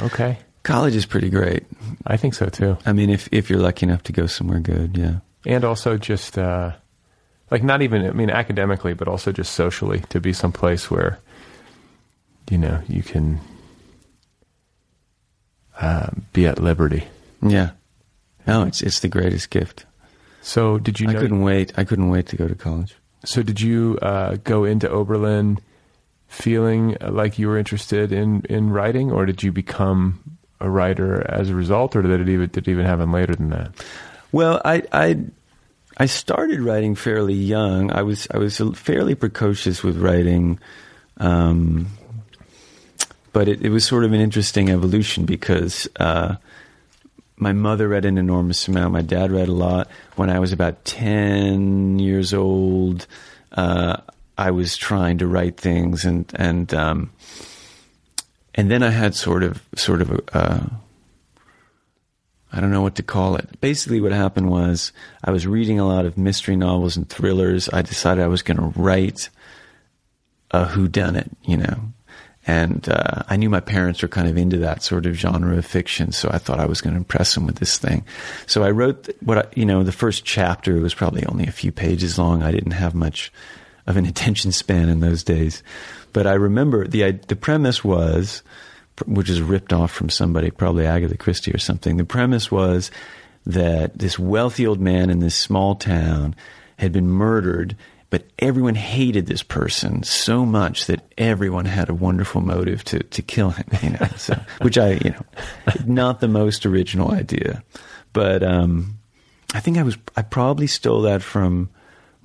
okay. 0.00 0.38
College 0.64 0.94
is 0.96 1.06
pretty 1.06 1.30
great. 1.30 1.64
I 2.06 2.16
think 2.18 2.34
so 2.34 2.46
too. 2.46 2.76
I 2.84 2.92
mean, 2.92 3.08
if, 3.08 3.28
if 3.32 3.48
you're 3.48 3.60
lucky 3.60 3.86
enough 3.86 4.02
to 4.04 4.12
go 4.12 4.26
somewhere 4.26 4.60
good, 4.60 4.96
yeah. 4.98 5.20
And 5.46 5.64
also 5.64 5.96
just, 5.96 6.36
uh, 6.36 6.72
like 7.50 7.62
not 7.62 7.80
even, 7.82 8.04
I 8.04 8.10
mean, 8.10 8.30
academically, 8.30 8.92
but 8.92 9.06
also 9.08 9.30
just 9.32 9.52
socially 9.54 10.00
to 10.10 10.20
be 10.20 10.32
someplace 10.32 10.90
where, 10.90 11.20
you 12.50 12.58
know, 12.58 12.82
you 12.88 13.02
can, 13.02 13.40
uh, 15.80 16.08
be 16.32 16.46
at 16.46 16.58
liberty. 16.58 17.06
Yeah. 17.42 17.70
No, 18.46 18.64
it's 18.64 18.82
it's 18.82 19.00
the 19.00 19.08
greatest 19.08 19.50
gift. 19.50 19.86
So 20.40 20.78
did 20.78 21.00
you 21.00 21.08
I 21.08 21.14
couldn't 21.14 21.42
wait. 21.42 21.72
I 21.76 21.84
couldn't 21.84 22.08
wait 22.08 22.26
to 22.28 22.36
go 22.36 22.46
to 22.46 22.54
college. 22.54 22.94
So 23.24 23.42
did 23.42 23.60
you 23.60 23.98
uh, 24.00 24.36
go 24.44 24.64
into 24.64 24.88
Oberlin 24.88 25.58
feeling 26.28 26.96
like 27.00 27.38
you 27.38 27.48
were 27.48 27.58
interested 27.58 28.12
in, 28.12 28.42
in 28.48 28.70
writing, 28.70 29.10
or 29.10 29.26
did 29.26 29.42
you 29.42 29.52
become 29.52 30.38
a 30.60 30.70
writer 30.70 31.28
as 31.30 31.50
a 31.50 31.54
result, 31.54 31.96
or 31.96 32.02
did 32.02 32.20
it 32.20 32.28
even 32.28 32.48
did 32.50 32.68
it 32.68 32.70
even 32.70 32.86
happen 32.86 33.12
later 33.12 33.34
than 33.34 33.50
that? 33.50 33.72
Well, 34.32 34.60
I 34.64 34.82
I 34.92 35.18
I 35.98 36.06
started 36.06 36.60
writing 36.60 36.94
fairly 36.94 37.34
young. 37.34 37.90
I 37.90 38.02
was 38.02 38.26
I 38.30 38.38
was 38.38 38.60
fairly 38.74 39.14
precocious 39.14 39.82
with 39.82 39.98
writing, 39.98 40.58
um, 41.18 41.88
but 43.32 43.48
it, 43.48 43.62
it 43.62 43.70
was 43.70 43.84
sort 43.84 44.04
of 44.04 44.12
an 44.12 44.20
interesting 44.20 44.70
evolution 44.70 45.26
because 45.26 45.88
uh, 45.96 46.36
my 47.36 47.52
mother 47.52 47.88
read 47.88 48.04
an 48.04 48.18
enormous 48.18 48.66
amount. 48.68 48.92
My 48.92 49.02
dad 49.02 49.30
read 49.30 49.48
a 49.48 49.52
lot. 49.52 49.88
When 50.16 50.30
I 50.30 50.38
was 50.38 50.52
about 50.52 50.84
ten 50.84 51.98
years 51.98 52.32
old, 52.32 53.06
uh, 53.52 53.98
I 54.38 54.50
was 54.50 54.76
trying 54.76 55.18
to 55.18 55.26
write 55.26 55.58
things, 55.58 56.04
and 56.04 56.30
and 56.34 56.72
um, 56.74 57.10
and 58.54 58.70
then 58.70 58.82
I 58.82 58.90
had 58.90 59.14
sort 59.14 59.42
of 59.42 59.62
sort 59.74 60.00
of. 60.00 60.20
Uh, 60.32 60.60
I 62.52 62.60
don't 62.60 62.70
know 62.70 62.80
what 62.80 62.94
to 62.94 63.02
call 63.02 63.36
it. 63.36 63.60
Basically, 63.60 64.00
what 64.00 64.12
happened 64.12 64.48
was 64.48 64.92
I 65.22 65.30
was 65.30 65.46
reading 65.46 65.78
a 65.78 65.86
lot 65.86 66.06
of 66.06 66.16
mystery 66.16 66.56
novels 66.56 66.96
and 66.96 67.06
thrillers. 67.06 67.68
I 67.70 67.82
decided 67.82 68.24
I 68.24 68.28
was 68.28 68.40
going 68.42 68.56
to 68.56 68.80
write 68.80 69.28
a 70.52 70.64
whodunit, 70.64 71.28
you 71.44 71.58
know. 71.58 71.92
And 72.46 72.88
uh, 72.88 73.22
I 73.28 73.36
knew 73.36 73.50
my 73.50 73.60
parents 73.60 74.02
were 74.02 74.08
kind 74.08 74.28
of 74.28 74.36
into 74.36 74.58
that 74.58 74.82
sort 74.82 75.06
of 75.06 75.14
genre 75.14 75.56
of 75.56 75.66
fiction, 75.66 76.12
so 76.12 76.30
I 76.30 76.38
thought 76.38 76.60
I 76.60 76.66
was 76.66 76.80
going 76.80 76.94
to 76.94 76.98
impress 76.98 77.34
them 77.34 77.44
with 77.44 77.56
this 77.56 77.76
thing. 77.76 78.04
So 78.46 78.62
I 78.62 78.70
wrote 78.70 79.08
what 79.20 79.38
I, 79.38 79.44
you 79.56 79.66
know, 79.66 79.82
the 79.82 79.90
first 79.92 80.24
chapter 80.24 80.80
was 80.80 80.94
probably 80.94 81.26
only 81.26 81.46
a 81.46 81.52
few 81.52 81.72
pages 81.72 82.18
long. 82.18 82.42
I 82.42 82.52
didn't 82.52 82.72
have 82.72 82.94
much 82.94 83.32
of 83.86 83.96
an 83.96 84.06
attention 84.12 84.52
span 84.52 84.88
in 84.88 85.00
those 85.00 85.24
days, 85.24 85.62
but 86.12 86.26
I 86.26 86.34
remember 86.34 86.86
the 86.86 87.12
the 87.12 87.36
premise 87.36 87.82
was 87.82 88.42
which 89.04 89.28
is 89.28 89.42
ripped 89.42 89.72
off 89.72 89.92
from 89.92 90.08
somebody, 90.08 90.50
probably 90.50 90.86
Agatha 90.86 91.16
Christie 91.16 91.52
or 91.52 91.58
something. 91.58 91.96
The 91.96 92.04
premise 92.04 92.50
was 92.50 92.90
that 93.44 93.98
this 93.98 94.18
wealthy 94.18 94.66
old 94.66 94.80
man 94.80 95.10
in 95.10 95.20
this 95.20 95.36
small 95.36 95.74
town 95.74 96.34
had 96.78 96.92
been 96.92 97.08
murdered, 97.08 97.76
but 98.10 98.24
everyone 98.38 98.74
hated 98.74 99.26
this 99.26 99.42
person 99.42 100.02
so 100.02 100.46
much 100.46 100.86
that 100.86 101.04
everyone 101.18 101.64
had 101.64 101.88
a 101.88 101.94
wonderful 101.94 102.40
motive 102.40 102.84
to, 102.84 103.02
to 103.02 103.22
kill 103.22 103.50
him, 103.50 103.66
you 103.82 103.90
know, 103.90 104.08
so, 104.16 104.38
which 104.62 104.78
I, 104.78 104.92
you 104.92 105.10
know, 105.10 105.24
not 105.84 106.20
the 106.20 106.28
most 106.28 106.66
original 106.66 107.10
idea, 107.10 107.62
but, 108.12 108.42
um, 108.42 108.98
I 109.54 109.60
think 109.60 109.78
I 109.78 109.82
was, 109.82 109.96
I 110.16 110.22
probably 110.22 110.66
stole 110.66 111.02
that 111.02 111.22
from 111.22 111.70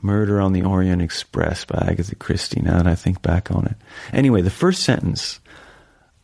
Murder 0.01 0.41
on 0.41 0.53
the 0.53 0.63
Orient 0.63 1.01
Express 1.01 1.65
by 1.65 1.85
Agatha 1.87 2.15
Christie, 2.15 2.61
now 2.61 2.77
that 2.77 2.87
I 2.87 2.95
think 2.95 3.21
back 3.21 3.51
on 3.51 3.67
it. 3.67 3.75
Anyway, 4.11 4.41
the 4.41 4.49
first 4.49 4.83
sentence 4.83 5.39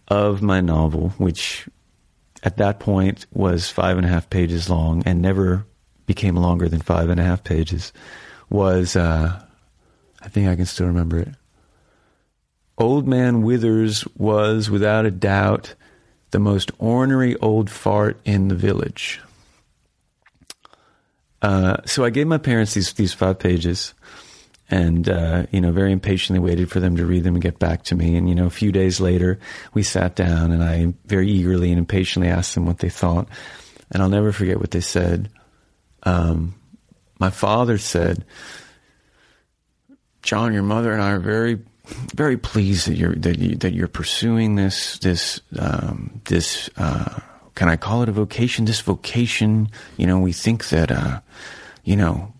of 0.07 0.41
my 0.41 0.61
novel, 0.61 1.09
which 1.17 1.67
at 2.43 2.57
that 2.57 2.79
point 2.79 3.25
was 3.31 3.69
five 3.69 3.97
and 3.97 4.05
a 4.05 4.09
half 4.09 4.29
pages 4.29 4.69
long 4.69 5.03
and 5.05 5.21
never 5.21 5.65
became 6.05 6.35
longer 6.35 6.67
than 6.67 6.81
five 6.81 7.09
and 7.09 7.19
a 7.19 7.23
half 7.23 7.43
pages, 7.43 7.93
was 8.49 8.95
uh, 8.95 9.43
I 10.21 10.29
think 10.29 10.47
I 10.47 10.55
can 10.55 10.65
still 10.65 10.87
remember 10.87 11.17
it. 11.19 11.29
Old 12.77 13.07
Man 13.07 13.41
Withers 13.41 14.05
was, 14.15 14.69
without 14.69 15.05
a 15.05 15.11
doubt, 15.11 15.73
the 16.31 16.39
most 16.39 16.71
ornery 16.77 17.35
old 17.37 17.69
fart 17.69 18.19
in 18.25 18.49
the 18.49 18.55
village. 18.55 19.19
Uh, 21.41 21.77
so 21.85 22.03
I 22.03 22.09
gave 22.09 22.27
my 22.27 22.37
parents 22.37 22.73
these 22.73 22.93
these 22.93 23.13
five 23.13 23.39
pages, 23.39 23.93
and 24.69 25.07
uh, 25.07 25.45
you 25.51 25.61
know 25.61 25.71
very 25.71 25.91
impatiently 25.91 26.39
waited 26.39 26.69
for 26.69 26.79
them 26.79 26.97
to 26.97 27.05
read 27.05 27.23
them 27.23 27.35
and 27.35 27.43
get 27.43 27.59
back 27.59 27.83
to 27.83 27.95
me. 27.95 28.15
And 28.15 28.27
you 28.27 28.35
know, 28.35 28.45
a 28.45 28.51
few 28.51 28.71
days 28.71 28.99
later, 28.99 29.39
we 29.73 29.83
sat 29.83 30.15
down, 30.15 30.51
and 30.51 30.63
I 30.63 30.93
very 31.05 31.29
eagerly 31.29 31.69
and 31.69 31.79
impatiently 31.79 32.29
asked 32.29 32.55
them 32.55 32.65
what 32.65 32.79
they 32.79 32.89
thought. 32.89 33.27
And 33.91 34.03
I'll 34.03 34.09
never 34.09 34.31
forget 34.31 34.59
what 34.59 34.71
they 34.71 34.81
said. 34.81 35.29
Um, 36.03 36.55
my 37.19 37.29
father 37.29 37.77
said, 37.77 38.25
"John, 40.27 40.53
your 40.53 40.63
mother 40.63 40.91
and 40.91 41.01
I 41.01 41.11
are 41.11 41.19
very." 41.19 41.59
Very 42.13 42.35
pleased 42.35 42.89
that 42.89 42.97
you're 42.97 43.15
that 43.15 43.39
you 43.39 43.55
that 43.55 43.71
you're 43.71 43.87
pursuing 43.87 44.55
this 44.55 44.99
this 44.99 45.39
um, 45.57 46.19
this 46.25 46.69
uh, 46.75 47.21
can 47.55 47.69
I 47.69 47.77
call 47.77 48.03
it 48.03 48.09
a 48.09 48.11
vocation? 48.11 48.65
This 48.65 48.81
vocation, 48.81 49.69
you 49.95 50.05
know, 50.05 50.19
we 50.19 50.33
think 50.33 50.67
that 50.67 50.91
uh, 50.91 51.21
you 51.85 51.95
know 51.95 52.33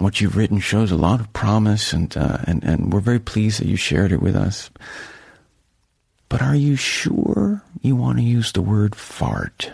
what 0.00 0.20
you've 0.20 0.36
written 0.36 0.60
shows 0.60 0.92
a 0.92 0.96
lot 0.96 1.18
of 1.18 1.32
promise, 1.32 1.94
and 1.94 2.14
uh, 2.14 2.44
and 2.46 2.62
and 2.62 2.92
we're 2.92 3.00
very 3.00 3.18
pleased 3.18 3.58
that 3.60 3.68
you 3.68 3.76
shared 3.76 4.12
it 4.12 4.20
with 4.20 4.36
us. 4.36 4.68
But 6.28 6.42
are 6.42 6.54
you 6.54 6.76
sure 6.76 7.64
you 7.80 7.96
want 7.96 8.18
to 8.18 8.22
use 8.22 8.52
the 8.52 8.62
word 8.62 8.94
fart 8.94 9.72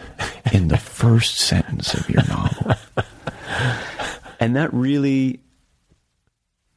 in 0.52 0.68
the 0.68 0.78
first 1.02 1.36
sentence 1.38 1.94
of 1.94 2.08
your 2.08 2.22
novel? 2.28 2.74
And 4.38 4.54
that 4.54 4.72
really 4.72 5.40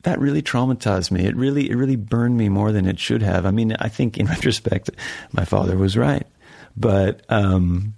that 0.04 0.20
really 0.20 0.42
traumatized 0.42 1.12
me. 1.12 1.26
It 1.26 1.36
really 1.36 1.70
it 1.70 1.76
really 1.76 1.96
burned 1.96 2.38
me 2.38 2.50
more 2.50 2.72
than 2.72 2.86
it 2.86 3.00
should 3.00 3.22
have. 3.22 3.46
I 3.46 3.52
mean, 3.52 3.76
I 3.80 3.90
think 3.90 4.18
in 4.18 4.26
retrospect 4.28 4.90
my 5.32 5.46
father 5.46 5.78
was 5.78 5.98
right. 5.98 6.26
But 6.78 7.22
um, 7.30 7.96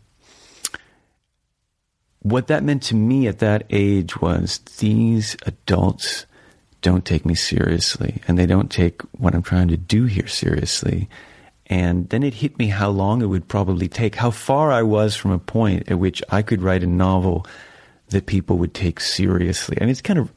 what 2.21 2.47
that 2.47 2.63
meant 2.63 2.83
to 2.83 2.95
me 2.95 3.27
at 3.27 3.39
that 3.39 3.63
age 3.69 4.19
was 4.19 4.59
these 4.79 5.35
adults 5.45 6.25
don't 6.81 7.05
take 7.05 7.25
me 7.25 7.35
seriously 7.35 8.21
and 8.27 8.37
they 8.37 8.45
don't 8.47 8.71
take 8.71 9.01
what 9.19 9.35
I'm 9.35 9.43
trying 9.43 9.67
to 9.67 9.77
do 9.77 10.05
here 10.05 10.27
seriously. 10.27 11.09
And 11.67 12.09
then 12.09 12.23
it 12.23 12.33
hit 12.33 12.57
me 12.57 12.67
how 12.67 12.89
long 12.89 13.21
it 13.21 13.27
would 13.27 13.47
probably 13.47 13.87
take, 13.87 14.15
how 14.15 14.31
far 14.31 14.71
I 14.71 14.81
was 14.81 15.15
from 15.15 15.31
a 15.31 15.39
point 15.39 15.89
at 15.89 15.99
which 15.99 16.21
I 16.29 16.41
could 16.41 16.61
write 16.61 16.83
a 16.83 16.87
novel 16.87 17.45
that 18.09 18.25
people 18.25 18.57
would 18.57 18.73
take 18.73 18.99
seriously. 18.99 19.77
I 19.79 19.85
mean, 19.85 19.91
it's 19.91 20.01
kind 20.01 20.19
of 20.19 20.33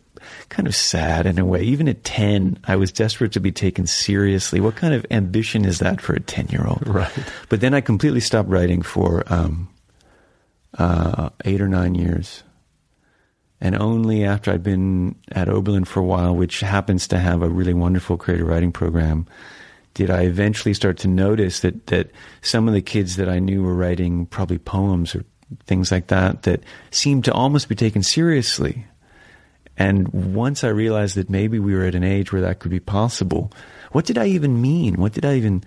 kind 0.49 0.66
of 0.66 0.75
sad 0.75 1.27
in 1.27 1.39
a 1.39 1.45
way. 1.45 1.62
Even 1.62 1.89
at 1.89 2.05
10, 2.05 2.59
I 2.64 2.77
was 2.77 2.93
desperate 2.93 3.33
to 3.33 3.41
be 3.41 3.53
taken 3.53 3.87
seriously. 3.87 4.61
What 4.61 4.77
kind 4.77 4.95
of 4.95 5.07
ambition 5.11 5.64
is 5.64 5.79
that 5.81 6.01
for 6.01 6.14
a 6.14 6.20
10 6.20 6.49
year 6.49 6.66
old? 6.66 6.87
Right. 6.87 7.12
But 7.49 7.61
then 7.61 7.75
I 7.75 7.81
completely 7.81 8.20
stopped 8.20 8.49
writing 8.49 8.83
for 8.83 9.25
um, 9.33 9.68
uh, 10.79 11.31
eight 11.45 11.61
or 11.61 11.68
nine 11.68 11.95
years. 11.95 12.43
And 13.61 13.77
only 13.77 14.25
after 14.25 14.51
I'd 14.53 14.62
been 14.62 15.14
at 15.33 15.49
Oberlin 15.49 15.85
for 15.85 16.01
a 16.01 16.05
while, 16.05 16.35
which 16.35 16.61
happens 16.61 17.09
to 17.09 17.18
have 17.18 17.43
a 17.43 17.49
really 17.49 17.75
wonderful 17.75 18.16
creative 18.16 18.47
writing 18.47 18.72
program, 18.72 19.27
did 19.95 20.11
I 20.11 20.22
eventually 20.22 20.75
start 20.75 20.99
to 20.99 21.09
notice 21.09 21.61
that, 21.61 21.87
that 21.87 22.11
some 22.43 22.68
of 22.68 22.75
the 22.75 22.83
kids 22.83 23.16
that 23.16 23.29
I 23.29 23.39
knew 23.39 23.62
were 23.62 23.75
writing 23.75 24.27
probably 24.27 24.59
poems 24.59 25.14
or 25.14 25.25
things 25.66 25.93
like 25.93 26.09
that 26.09 26.43
that 26.43 26.62
seemed 26.91 27.25
to 27.25 27.33
almost 27.33 27.68
be 27.68 27.75
taken 27.75 28.03
seriously. 28.03 28.87
And 29.77 30.09
once 30.09 30.62
I 30.62 30.68
realized 30.68 31.16
that 31.16 31.29
maybe 31.29 31.59
we 31.59 31.75
were 31.75 31.85
at 31.85 31.95
an 31.95 32.05
age 32.05 32.33
where 32.33 32.43
that 32.43 32.61
could 32.61 32.70
be 32.70 32.81
possible, 32.81 33.53
what 33.93 34.05
did 34.05 34.18
I 34.18 34.27
even 34.27 34.61
mean? 34.61 34.95
What 34.97 35.12
did 35.12 35.25
I 35.25 35.35
even 35.35 35.64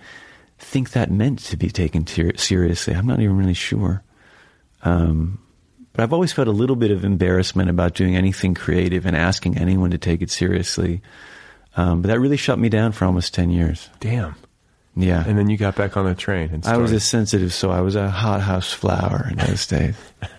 think 0.58 0.90
that 0.90 1.10
meant 1.10 1.40
to 1.40 1.56
be 1.56 1.70
taken 1.70 2.04
ter- 2.04 2.36
seriously? 2.36 2.94
I'm 2.94 3.06
not 3.06 3.20
even 3.20 3.36
really 3.36 3.54
sure. 3.54 4.02
Um, 4.82 5.38
but 5.92 6.02
I've 6.02 6.12
always 6.12 6.32
felt 6.32 6.48
a 6.48 6.52
little 6.52 6.76
bit 6.76 6.90
of 6.90 7.04
embarrassment 7.04 7.68
about 7.68 7.94
doing 7.94 8.16
anything 8.16 8.54
creative 8.54 9.04
and 9.04 9.16
asking 9.16 9.58
anyone 9.58 9.90
to 9.90 9.98
take 9.98 10.22
it 10.22 10.30
seriously. 10.30 11.02
Um, 11.76 12.02
but 12.02 12.08
that 12.08 12.20
really 12.20 12.36
shut 12.36 12.58
me 12.58 12.68
down 12.68 12.92
for 12.92 13.04
almost 13.04 13.34
10 13.34 13.50
years. 13.50 13.90
Damn. 14.00 14.36
Yeah. 14.96 15.24
And 15.26 15.38
then 15.38 15.48
you 15.48 15.56
got 15.56 15.76
back 15.76 15.96
on 15.96 16.06
the 16.06 16.14
train 16.14 16.50
and 16.52 16.66
I 16.66 16.76
was 16.76 16.92
a 16.92 17.00
sensitive, 17.00 17.52
so 17.52 17.70
I 17.70 17.82
was 17.82 17.94
a 17.94 18.10
hothouse 18.10 18.72
flower 18.72 19.28
in 19.30 19.36
those 19.36 19.66
days. 19.66 19.94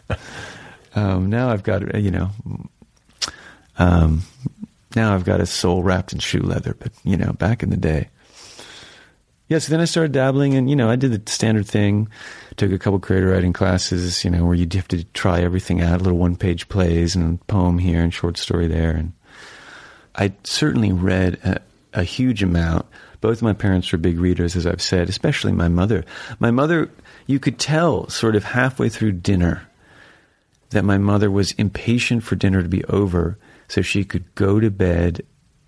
um, 0.96 1.30
now 1.30 1.50
I've 1.50 1.64
got, 1.64 2.02
you 2.02 2.12
know, 2.12 2.32
um, 3.80 4.22
now 4.96 5.16
I've 5.16 5.26
got 5.26 5.42
a 5.42 5.46
soul 5.46 5.82
wrapped 5.82 6.14
in 6.14 6.20
shoe 6.20 6.42
leather, 6.42 6.76
but 6.78 6.92
you 7.04 7.18
know, 7.18 7.34
back 7.34 7.64
in 7.64 7.70
the 7.70 7.78
day. 7.78 8.10
Yeah, 9.48 9.58
so 9.58 9.72
then 9.72 9.82
I 9.82 9.86
started 9.86 10.12
dabbling 10.12 10.54
and, 10.54 10.70
you 10.70 10.76
know, 10.76 10.92
I 10.92 10.96
did 10.96 11.12
the 11.12 11.32
standard 11.32 11.66
thing, 11.66 12.08
took 12.56 12.72
a 12.72 12.78
couple 12.78 13.00
creative 13.00 13.32
writing 13.32 13.52
classes, 13.52 14.24
you 14.24 14.30
know, 14.30 14.46
where 14.46 14.54
you 14.54 14.68
have 14.74 14.88
to 14.90 15.04
try 15.06 15.42
everything 15.42 15.82
out, 15.82 16.04
little 16.04 16.20
one 16.20 16.36
page 16.36 16.70
plays 16.70 17.16
and 17.16 17.46
poem 17.48 17.80
here 17.80 18.00
and 18.00 18.14
short 18.14 18.38
story 18.38 18.68
there. 18.68 18.92
And 18.92 19.14
I 20.14 20.34
certainly 20.44 20.92
read 20.92 21.40
a, 21.44 21.62
a 21.94 22.04
huge 22.04 22.44
amount. 22.44 22.86
Both 23.22 23.42
my 23.42 23.54
parents 23.54 23.92
were 23.92 23.98
big 23.98 24.20
readers, 24.20 24.56
as 24.56 24.68
I've 24.68 24.84
said, 24.84 25.10
especially 25.10 25.52
my 25.52 25.68
mother. 25.68 26.06
My 26.38 26.52
mother, 26.52 26.92
you 27.26 27.40
could 27.40 27.58
tell 27.58 28.08
sort 28.08 28.36
of 28.36 28.44
halfway 28.44 28.88
through 28.88 29.14
dinner 29.14 29.68
that 30.70 30.86
my 30.86 31.00
mother 31.00 31.32
was 31.32 31.54
impatient 31.54 32.24
for 32.24 32.36
dinner 32.36 32.62
to 32.62 32.70
be 32.70 32.86
over 32.86 33.40
so 33.70 33.82
she 33.82 34.04
could 34.04 34.36
go 34.36 34.60
to 34.60 34.70
bed 34.70 35.22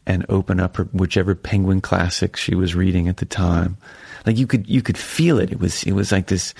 and 0.05 0.25
open 0.27 0.59
up 0.59 0.75
her 0.75 0.83
whichever 0.85 1.35
penguin 1.35 1.79
classic 1.79 2.35
she 2.35 2.55
was 2.55 2.75
reading 2.75 3.07
at 3.07 3.17
the 3.17 3.25
time. 3.25 3.77
Like 4.25 4.37
you 4.37 4.47
could 4.47 4.67
you 4.67 4.81
could 4.81 4.97
feel 4.97 5.39
it. 5.39 5.51
It 5.51 5.59
was 5.59 5.83
it 5.83 5.93
was 5.93 6.11
like 6.11 6.27
this 6.27 6.53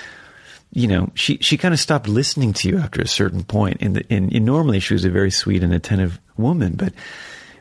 you 0.74 0.88
know, 0.88 1.10
she 1.16 1.38
she 1.40 1.58
kind 1.58 1.74
of 1.74 1.80
stopped 1.80 2.08
listening 2.08 2.54
to 2.54 2.70
you 2.70 2.78
after 2.78 3.02
a 3.02 3.08
certain 3.08 3.44
point. 3.44 3.82
And, 3.82 4.32
normally 4.46 4.80
she 4.80 4.94
was 4.94 5.04
a 5.04 5.10
very 5.10 5.32
sweet 5.32 5.64
and 5.64 5.74
attentive 5.74 6.20
woman, 6.38 6.76
but 6.76 6.94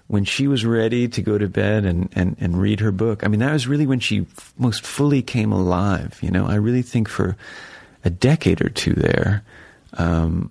when 0.07 0.25
she 0.25 0.47
was 0.47 0.65
ready 0.65 1.07
to 1.09 1.23
go 1.23 1.39
to 1.39 1.49
bed 1.49 1.85
and, 1.85 2.09
and, 2.15 2.37
and 2.41 2.61
read 2.61 2.81
her 2.81 2.91
book, 2.91 3.25
I 3.25 3.29
mean, 3.29 3.41
that 3.41 3.53
was 3.53 3.69
really 3.69 3.87
when 3.87 4.01
she 4.01 4.23
f- 4.23 4.53
most 4.59 4.85
fully 4.85 5.23
came 5.23 5.53
alive. 5.53 6.19
You 6.21 6.33
know, 6.33 6.47
I 6.47 6.57
really 6.57 6.83
think 6.83 7.09
for 7.09 7.37
a 8.05 8.11
decade 8.11 8.61
or 8.61 8.69
two 8.69 8.95
there, 8.95 9.45
um, 9.95 10.51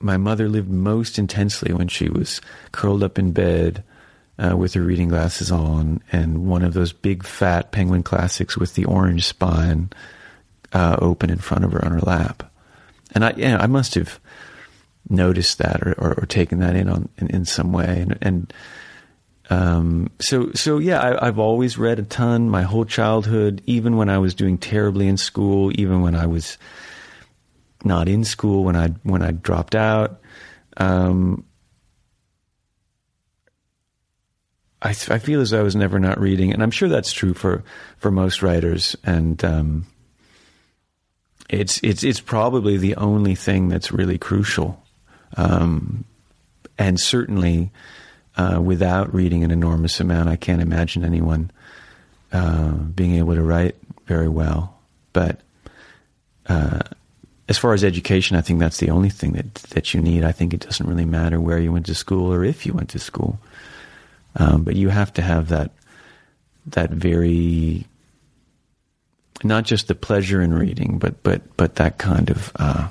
my 0.00 0.16
mother 0.16 0.48
lived 0.48 0.70
most 0.70 1.18
intensely 1.18 1.72
when 1.72 1.88
she 1.88 2.08
was 2.08 2.40
curled 2.72 3.02
up 3.02 3.18
in 3.18 3.32
bed 3.32 3.82
uh, 4.38 4.56
with 4.56 4.74
her 4.74 4.82
reading 4.82 5.08
glasses 5.08 5.50
on 5.50 6.00
and 6.12 6.46
one 6.46 6.62
of 6.62 6.74
those 6.74 6.92
big 6.92 7.24
fat 7.24 7.72
penguin 7.72 8.02
classics 8.02 8.56
with 8.56 8.74
the 8.74 8.84
orange 8.84 9.24
spine 9.24 9.90
uh, 10.72 10.96
open 11.00 11.30
in 11.30 11.38
front 11.38 11.64
of 11.64 11.72
her 11.72 11.84
on 11.84 11.92
her 11.92 12.00
lap. 12.00 12.50
And 13.14 13.24
I, 13.24 13.32
you 13.32 13.48
know, 13.48 13.56
I 13.56 13.66
must 13.66 13.94
have 13.94 14.20
noticed 15.08 15.58
that 15.58 15.82
or, 15.82 15.94
or, 15.98 16.14
or 16.22 16.26
taken 16.26 16.60
that 16.60 16.76
in 16.76 16.88
on 16.88 17.08
in, 17.18 17.28
in 17.28 17.44
some 17.44 17.72
way. 17.72 18.00
And, 18.00 18.18
and 18.20 18.52
um, 19.50 20.10
so 20.20 20.52
so 20.52 20.78
yeah, 20.78 21.00
I, 21.00 21.26
I've 21.26 21.38
always 21.38 21.78
read 21.78 21.98
a 21.98 22.02
ton 22.02 22.50
my 22.50 22.62
whole 22.62 22.84
childhood, 22.84 23.62
even 23.66 23.96
when 23.96 24.10
I 24.10 24.18
was 24.18 24.34
doing 24.34 24.58
terribly 24.58 25.08
in 25.08 25.16
school, 25.16 25.72
even 25.80 26.02
when 26.02 26.14
I 26.14 26.26
was 26.26 26.58
not 27.84 28.08
in 28.08 28.24
school, 28.24 28.64
when 28.64 28.76
I 28.76 28.88
when 29.02 29.22
I 29.22 29.32
dropped 29.32 29.74
out. 29.74 30.20
Um, 30.76 31.44
I, 34.80 34.90
I 34.90 35.18
feel 35.18 35.40
as 35.40 35.50
though 35.50 35.60
I 35.60 35.64
was 35.64 35.76
never 35.76 35.98
not 35.98 36.20
reading, 36.20 36.52
and 36.52 36.62
I'm 36.62 36.70
sure 36.70 36.88
that's 36.88 37.12
true 37.12 37.34
for 37.34 37.64
for 37.96 38.10
most 38.10 38.42
writers. 38.42 38.96
And 39.04 39.42
um, 39.44 39.86
it's 41.48 41.80
it's 41.82 42.04
it's 42.04 42.20
probably 42.20 42.76
the 42.76 42.96
only 42.96 43.34
thing 43.34 43.68
that's 43.68 43.90
really 43.90 44.18
crucial. 44.18 44.82
Um, 45.36 46.04
and 46.78 46.98
certainly, 47.00 47.72
uh, 48.36 48.60
without 48.62 49.12
reading 49.12 49.42
an 49.42 49.50
enormous 49.50 49.98
amount, 49.98 50.28
I 50.28 50.36
can't 50.36 50.62
imagine 50.62 51.04
anyone 51.04 51.50
uh, 52.32 52.70
being 52.70 53.16
able 53.16 53.34
to 53.34 53.42
write 53.42 53.74
very 54.06 54.28
well. 54.28 54.78
But 55.12 55.40
uh, 56.46 56.80
as 57.48 57.56
far 57.56 57.72
as 57.72 57.82
education, 57.82 58.36
I 58.36 58.42
think 58.42 58.60
that's 58.60 58.78
the 58.78 58.90
only 58.90 59.08
thing 59.08 59.32
that 59.32 59.54
that 59.70 59.94
you 59.94 60.00
need. 60.00 60.24
I 60.24 60.32
think 60.32 60.52
it 60.52 60.60
doesn't 60.60 60.86
really 60.86 61.06
matter 61.06 61.40
where 61.40 61.58
you 61.58 61.72
went 61.72 61.86
to 61.86 61.94
school 61.94 62.32
or 62.32 62.44
if 62.44 62.66
you 62.66 62.74
went 62.74 62.90
to 62.90 62.98
school. 62.98 63.38
Um, 64.36 64.62
but 64.62 64.76
you 64.76 64.90
have 64.90 65.12
to 65.14 65.22
have 65.22 65.48
that 65.48 65.70
that 66.66 66.90
very 66.90 67.86
not 69.42 69.64
just 69.64 69.88
the 69.88 69.94
pleasure 69.94 70.42
in 70.42 70.52
reading, 70.52 70.98
but 70.98 71.22
but 71.22 71.56
but 71.56 71.76
that 71.76 71.96
kind 71.98 72.28
of 72.30 72.52
uh, 72.56 72.88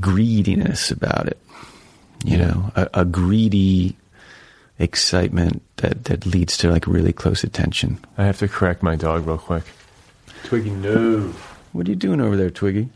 greediness 0.00 0.90
about 0.90 1.28
it. 1.28 1.38
You 2.24 2.36
know, 2.36 2.72
a, 2.74 2.88
a 2.94 3.04
greedy 3.04 3.96
excitement 4.78 5.62
that 5.76 6.04
that 6.06 6.26
leads 6.26 6.56
to 6.58 6.70
like 6.70 6.86
really 6.86 7.12
close 7.12 7.44
attention. 7.44 7.98
I 8.18 8.24
have 8.24 8.38
to 8.38 8.48
correct 8.48 8.82
my 8.82 8.96
dog 8.96 9.26
real 9.26 9.38
quick. 9.38 9.64
Twiggy, 10.44 10.70
no. 10.70 11.32
What 11.72 11.86
are 11.86 11.90
you 11.90 11.96
doing 11.96 12.20
over 12.20 12.36
there, 12.36 12.50
Twiggy? 12.50 12.88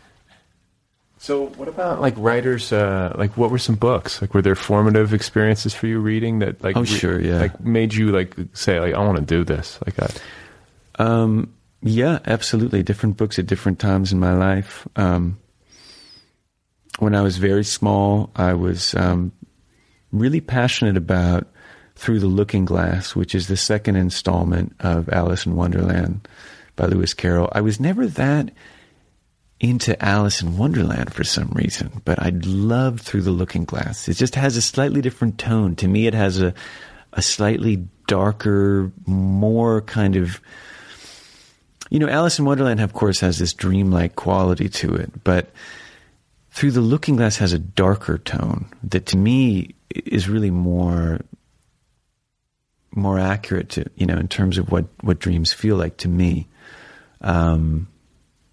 So, 1.19 1.47
what 1.57 1.69
about 1.69 2.01
like 2.01 2.15
writers? 2.19 2.73
Uh, 2.73 3.15
like, 3.17 3.37
what 3.37 3.51
were 3.51 3.59
some 3.59 3.77
books? 3.77 4.21
Like, 4.21 4.35
were 4.35 4.43
there 4.43 4.55
formative 4.55 5.15
experiences 5.15 5.73
for 5.73 5.87
you 5.87 5.99
reading 5.99 6.41
that, 6.41 6.63
like, 6.63 6.77
Oh, 6.77 6.81
re- 6.81 6.87
sure, 6.87 7.19
yeah. 7.21 7.39
like 7.39 7.61
made 7.61 7.95
you 7.95 8.13
like 8.13 8.35
say, 8.53 8.79
like, 8.81 8.95
I 8.95 8.99
want 8.99 9.17
to 9.19 9.25
do 9.25 9.43
this? 9.45 9.79
Like, 9.87 9.99
I, 10.01 11.03
Um, 11.03 11.55
yeah, 11.83 12.19
absolutely. 12.27 12.83
Different 12.83 13.17
books 13.17 13.39
at 13.39 13.47
different 13.47 13.79
times 13.79 14.13
in 14.13 14.19
my 14.19 14.35
life. 14.35 14.87
Um, 14.97 15.39
when 16.99 17.15
I 17.15 17.23
was 17.23 17.39
very 17.39 17.65
small, 17.65 18.31
I 18.37 18.53
was 18.55 18.95
um, 18.95 19.33
really 20.13 20.41
passionate 20.41 20.97
about 20.97 21.47
Through 21.97 22.21
the 22.21 22.27
Looking 22.27 22.65
Glass, 22.65 23.17
which 23.17 23.35
is 23.35 23.49
the 23.49 23.57
second 23.57 23.97
installment 23.97 24.75
of 24.81 25.09
Alice 25.09 25.47
in 25.47 25.57
Wonderland 25.57 26.27
by 26.77 26.87
Lewis 26.87 27.15
Carroll. 27.15 27.49
I 27.53 27.61
was 27.61 27.81
never 27.81 28.07
that 28.07 28.51
into 29.61 30.03
Alice 30.05 30.43
in 30.43 30.59
Wonderland 30.59 31.13
for 31.13 31.25
some 31.25 31.49
reason, 31.55 32.03
but 32.05 32.21
I 32.21 32.31
love 32.45 33.01
Through 33.01 33.23
the 33.23 33.31
Looking 33.31 33.65
Glass. 33.65 34.09
It 34.09 34.15
just 34.15 34.35
has 34.35 34.57
a 34.57 34.63
slightly 34.63 35.01
different 35.01 35.39
tone. 35.39 35.77
To 35.77 35.89
me, 35.89 36.07
it 36.07 36.15
has 36.15 36.41
a, 36.41 36.53
a 37.13 37.23
slightly 37.23 37.89
darker, 38.07 38.93
more 39.07 39.81
kind 39.83 40.17
of, 40.17 40.41
you 41.91 41.99
know, 41.99 42.09
Alice 42.09 42.39
in 42.39 42.45
Wonderland, 42.45 42.81
of 42.81 42.93
course, 42.93 43.21
has 43.21 43.39
this 43.39 43.55
dreamlike 43.55 44.17
quality 44.17 44.69
to 44.69 44.95
it, 44.95 45.25
but 45.25 45.51
Through 46.51 46.73
the 46.73 46.81
Looking 46.81 47.17
Glass 47.17 47.37
has 47.39 47.53
a 47.53 47.59
darker 47.59 48.19
tone 48.19 48.67
that 48.83 49.07
to 49.07 49.17
me 49.17 49.75
is 49.95 50.29
really 50.29 50.51
more 50.51 51.21
more 52.97 53.19
accurate 53.19 53.71
to 53.71 53.85
you 53.97 54.07
know 54.07 54.17
in 54.17 54.29
terms 54.29 54.57
of 54.57 54.71
what 54.71 54.87
what 55.01 55.19
dreams 55.19 55.53
feel 55.53 55.77
like 55.77 55.97
to 55.99 56.09
me. 56.09 56.47
Um, 57.25 57.89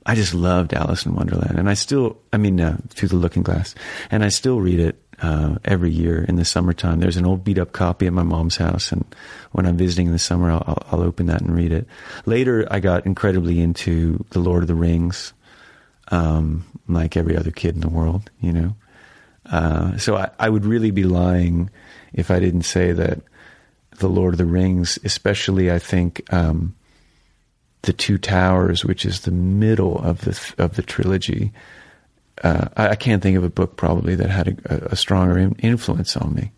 I 0.06 0.16
just 0.16 0.34
loved 0.34 0.74
Alice 0.74 1.06
in 1.06 1.14
Wonderland, 1.14 1.60
and 1.60 1.70
I 1.70 1.76
still, 1.76 2.18
I 2.34 2.38
mean, 2.38 2.60
uh, 2.60 2.78
through 2.90 3.10
the 3.10 3.18
Looking 3.18 3.44
Glass, 3.44 3.76
and 4.10 4.24
I 4.24 4.30
still 4.30 4.60
read 4.60 4.80
it 4.80 5.00
uh, 5.22 5.58
every 5.64 5.92
year 5.92 6.24
in 6.24 6.38
the 6.38 6.46
summertime. 6.46 7.00
There's 7.00 7.18
an 7.18 7.26
old 7.26 7.44
beat 7.44 7.60
up 7.60 7.72
copy 7.72 8.08
at 8.08 8.14
my 8.14 8.24
mom's 8.24 8.58
house, 8.58 8.92
and 8.92 9.06
when 9.52 9.68
I'm 9.68 9.78
visiting 9.78 10.08
in 10.08 10.14
the 10.14 10.20
summer, 10.20 10.50
I'll, 10.52 10.88
I'll 10.92 11.04
open 11.04 11.28
that 11.28 11.42
and 11.42 11.56
read 11.56 11.72
it. 11.72 11.88
Later, 12.26 12.68
I 12.72 12.80
got 12.80 13.06
incredibly 13.06 13.60
into 13.60 14.26
the 14.32 14.40
Lord 14.40 14.64
of 14.64 14.68
the 14.68 14.76
Rings, 14.76 15.34
um, 16.08 16.66
like 16.88 17.16
every 17.16 17.38
other 17.38 17.52
kid 17.52 17.76
in 17.76 17.82
the 17.82 17.90
world, 17.90 18.32
you 18.40 18.54
know. 18.54 18.76
Uh, 19.46 19.98
so 19.98 20.16
I, 20.16 20.32
I 20.40 20.50
would 20.50 20.66
really 20.66 20.92
be 20.92 21.04
lying 21.04 21.70
if 22.14 22.32
I 22.32 22.40
didn't 22.40 22.64
say 22.64 22.92
that 22.92 23.22
the 24.00 24.10
Lord 24.10 24.34
of 24.34 24.40
the 24.40 24.46
Rings, 24.46 24.98
especially 25.04 25.72
I 25.72 25.78
think 25.78 26.22
um, 26.34 26.76
the 27.84 27.94
Two 27.94 28.18
Towers, 28.18 28.86
which 28.86 29.06
is 29.06 29.22
the 29.22 29.32
middle 29.32 29.98
of 30.00 30.22
the 30.22 30.54
of 30.58 30.76
the 30.76 30.84
trilogy. 30.84 31.52
Uh, 32.44 32.68
I, 32.76 32.90
I, 32.90 32.96
can't 32.96 33.22
think 33.22 33.38
of 33.38 33.44
a 33.44 33.50
book 33.50 33.78
probably 33.78 34.16
that 34.16 34.30
had 34.30 34.60
a, 34.66 34.94
a 34.94 34.96
stronger 34.96 35.38
in, 35.38 35.54
influence 35.60 36.18
on 36.18 36.34
me. 36.34 36.52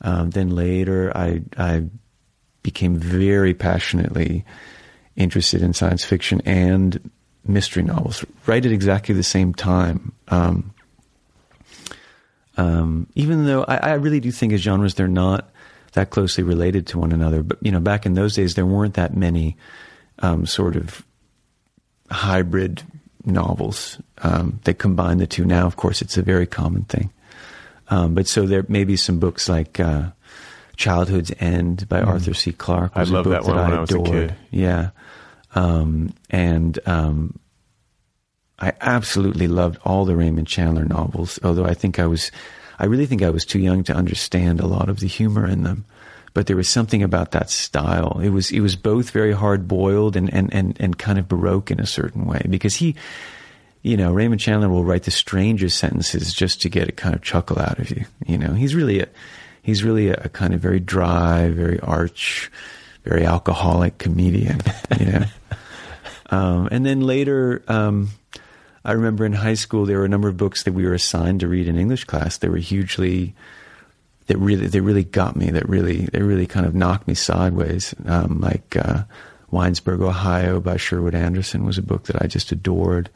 Um, 0.00 0.30
then 0.30 0.50
later, 0.50 1.16
I 1.16 1.42
I 1.56 1.84
became 2.62 2.96
very 2.96 3.54
passionately 3.54 4.44
interested 5.16 5.62
in 5.62 5.72
science 5.72 6.04
fiction 6.04 6.40
and 6.44 7.10
mystery 7.44 7.82
novels, 7.82 8.24
right 8.46 8.64
at 8.64 8.70
exactly 8.70 9.14
the 9.14 9.22
same 9.22 9.54
time. 9.54 10.12
Um, 10.28 10.74
um, 12.56 13.06
even 13.14 13.46
though 13.46 13.64
I, 13.64 13.76
I, 13.76 13.92
really 13.94 14.20
do 14.20 14.32
think 14.32 14.52
as 14.52 14.60
genres 14.60 14.94
they're 14.94 15.06
not 15.06 15.48
that 15.92 16.10
closely 16.10 16.42
related 16.42 16.88
to 16.88 16.98
one 16.98 17.12
another, 17.12 17.42
but 17.42 17.58
you 17.62 17.70
know, 17.70 17.80
back 17.80 18.04
in 18.04 18.14
those 18.14 18.34
days 18.34 18.54
there 18.54 18.66
weren't 18.66 18.94
that 18.94 19.16
many 19.16 19.56
um, 20.20 20.46
sort 20.46 20.76
of 20.76 21.04
hybrid 22.10 22.82
novels 23.24 24.00
um, 24.22 24.60
that 24.64 24.78
combine 24.78 25.18
the 25.18 25.26
two. 25.26 25.44
Now, 25.44 25.66
of 25.66 25.76
course, 25.76 26.02
it's 26.02 26.16
a 26.16 26.22
very 26.22 26.46
common 26.46 26.84
thing. 26.84 27.10
Um, 27.88 28.14
but 28.14 28.26
so 28.26 28.46
there 28.46 28.64
may 28.68 28.84
be 28.84 28.96
some 28.96 29.18
books 29.18 29.48
like 29.48 29.80
uh, 29.80 30.10
Childhood's 30.76 31.32
End 31.38 31.88
by 31.88 32.00
mm. 32.00 32.06
Arthur 32.06 32.34
C. 32.34 32.52
Clarke. 32.52 32.92
I 32.94 33.04
love 33.04 33.24
that 33.26 33.44
one 33.44 33.56
that 33.56 33.64
when 33.64 33.74
I, 33.74 33.76
I 33.76 33.80
was 33.80 33.92
a 33.92 34.02
kid. 34.02 34.34
Yeah. 34.50 34.90
Um, 35.54 36.12
and 36.30 36.78
um, 36.86 37.38
I 38.58 38.72
absolutely 38.80 39.48
loved 39.48 39.78
all 39.84 40.04
the 40.04 40.16
Raymond 40.16 40.46
Chandler 40.46 40.84
novels, 40.84 41.38
although 41.42 41.64
I 41.64 41.74
think 41.74 41.98
I 41.98 42.06
was, 42.06 42.30
I 42.78 42.86
really 42.86 43.06
think 43.06 43.22
I 43.22 43.30
was 43.30 43.44
too 43.44 43.58
young 43.58 43.84
to 43.84 43.94
understand 43.94 44.60
a 44.60 44.66
lot 44.66 44.88
of 44.88 45.00
the 45.00 45.06
humor 45.06 45.46
in 45.46 45.62
them 45.62 45.84
but 46.38 46.46
there 46.46 46.54
was 46.54 46.68
something 46.68 47.02
about 47.02 47.32
that 47.32 47.50
style. 47.50 48.20
It 48.22 48.28
was 48.28 48.52
it 48.52 48.60
was 48.60 48.76
both 48.76 49.10
very 49.10 49.32
hard 49.32 49.66
boiled 49.66 50.14
and, 50.14 50.32
and, 50.32 50.54
and, 50.54 50.76
and 50.78 50.96
kind 50.96 51.18
of 51.18 51.26
baroque 51.26 51.72
in 51.72 51.80
a 51.80 51.84
certain 51.84 52.26
way 52.26 52.40
because 52.48 52.76
he, 52.76 52.94
you 53.82 53.96
know, 53.96 54.12
Raymond 54.12 54.40
Chandler 54.40 54.68
will 54.68 54.84
write 54.84 55.02
the 55.02 55.10
strangest 55.10 55.78
sentences 55.78 56.32
just 56.32 56.62
to 56.62 56.68
get 56.68 56.88
a 56.88 56.92
kind 56.92 57.12
of 57.12 57.22
chuckle 57.22 57.58
out 57.58 57.80
of 57.80 57.90
you. 57.90 58.04
You 58.24 58.38
know, 58.38 58.52
he's 58.52 58.76
really 58.76 59.00
a 59.00 59.08
he's 59.62 59.82
really 59.82 60.10
a, 60.10 60.14
a 60.26 60.28
kind 60.28 60.54
of 60.54 60.60
very 60.60 60.78
dry, 60.78 61.50
very 61.50 61.80
arch, 61.80 62.52
very 63.02 63.26
alcoholic 63.26 63.98
comedian. 63.98 64.60
You 64.96 65.06
know, 65.06 65.24
um, 66.30 66.68
and 66.70 66.86
then 66.86 67.00
later. 67.00 67.64
Um, 67.66 68.10
I 68.84 68.92
remember 68.92 69.26
in 69.26 69.32
high 69.32 69.54
school 69.54 69.86
there 69.86 69.98
were 69.98 70.04
a 70.04 70.08
number 70.08 70.28
of 70.28 70.36
books 70.36 70.62
that 70.62 70.72
we 70.72 70.86
were 70.86 70.94
assigned 70.94 71.40
to 71.40 71.48
read 71.48 71.66
in 71.66 71.76
English 71.76 72.04
class. 72.04 72.38
They 72.38 72.48
were 72.48 72.58
hugely 72.58 73.34
that 74.28 74.38
really 74.38 74.66
they 74.68 74.80
really 74.80 75.04
got 75.04 75.36
me. 75.36 75.50
That 75.50 75.68
really 75.68 76.06
they 76.06 76.22
really 76.22 76.46
kind 76.46 76.64
of 76.64 76.74
knocked 76.74 77.08
me 77.08 77.14
sideways. 77.14 77.94
Um, 78.06 78.40
like 78.40 78.76
uh, 78.76 79.02
Winesburg, 79.50 80.02
Ohio, 80.02 80.60
by 80.60 80.76
Sherwood 80.76 81.14
Anderson 81.14 81.64
was 81.64 81.78
a 81.78 81.82
book 81.82 82.04
that 82.04 82.22
I 82.22 82.26
just 82.26 82.52
adored. 82.52 83.10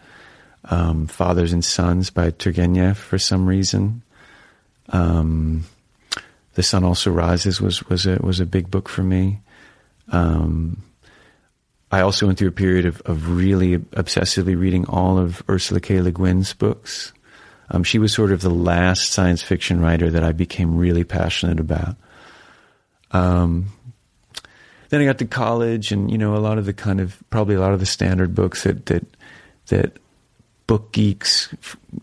Um, 0.65 1.07
Fathers 1.07 1.53
and 1.53 1.65
Sons 1.65 2.11
by 2.11 2.31
Turgenev 2.31 2.97
for 2.97 3.19
some 3.19 3.47
reason. 3.47 4.03
Um, 4.89 5.65
the 6.55 6.63
Sun 6.63 6.85
Also 6.85 7.11
Rises 7.11 7.61
was 7.61 7.85
was 7.89 8.07
a 8.07 8.17
was 8.17 8.41
a 8.41 8.47
big 8.47 8.71
book 8.71 8.89
for 8.89 9.03
me. 9.03 9.41
Um, 10.09 10.83
I 11.91 12.01
also 12.01 12.27
went 12.27 12.39
through 12.39 12.49
a 12.49 12.53
period 12.53 12.87
of, 12.87 13.03
of 13.03 13.29
really 13.29 13.77
obsessively 13.77 14.59
reading 14.59 14.87
all 14.87 15.19
of 15.19 15.43
Ursula 15.49 15.81
K. 15.81 16.01
Le 16.01 16.11
Guin's 16.11 16.55
books. 16.55 17.13
Um, 17.71 17.85
she 17.85 17.99
was 17.99 18.13
sort 18.13 18.33
of 18.33 18.41
the 18.41 18.51
last 18.51 19.13
science 19.13 19.43
fiction 19.43 19.81
writer 19.81 20.11
that 20.11 20.23
I 20.23 20.33
became 20.33 20.77
really 20.77 21.05
passionate 21.05 21.61
about. 21.61 21.97
Um, 23.13 23.73
then 24.89 25.01
I 25.01 25.05
got 25.05 25.19
to 25.19 25.25
college, 25.25 25.91
and 25.91 26.11
you 26.11 26.19
know, 26.19 26.37
a 26.37 26.39
lot 26.39 26.59
of 26.59 26.67
the 26.67 26.75
kind 26.75 27.01
of 27.01 27.17
probably 27.31 27.55
a 27.55 27.61
lot 27.61 27.73
of 27.73 27.81
the 27.81 27.87
standard 27.87 28.35
books 28.35 28.65
that 28.65 28.87
that 28.87 29.07
that 29.69 29.97
book 30.67 30.93
geeks 30.93 31.55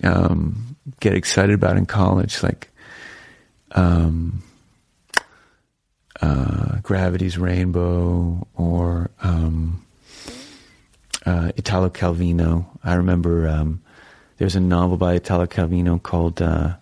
um, 0.04 0.76
get 1.00 1.14
excited 1.14 1.54
about 1.54 1.78
in 1.78 1.86
college, 1.86 2.42
like 2.42 2.70
um, 3.74 4.42
uh, 6.22 6.80
Gravity's 6.82 7.38
Rainbow 7.38 8.48
or 8.56 9.10
um, 9.22 9.86
uh, 11.26 11.52
Italo 11.58 11.90
Calvino. 11.90 12.66
I 12.84 12.96
remember 12.96 13.48
um, 13.48 13.82
there's 14.40 14.56
a 14.56 14.62
novel 14.62 14.98
by 14.98 15.14
Italo 15.16 15.46
Calvino 15.46 16.02
called 16.02 16.42
uh, 16.42 16.78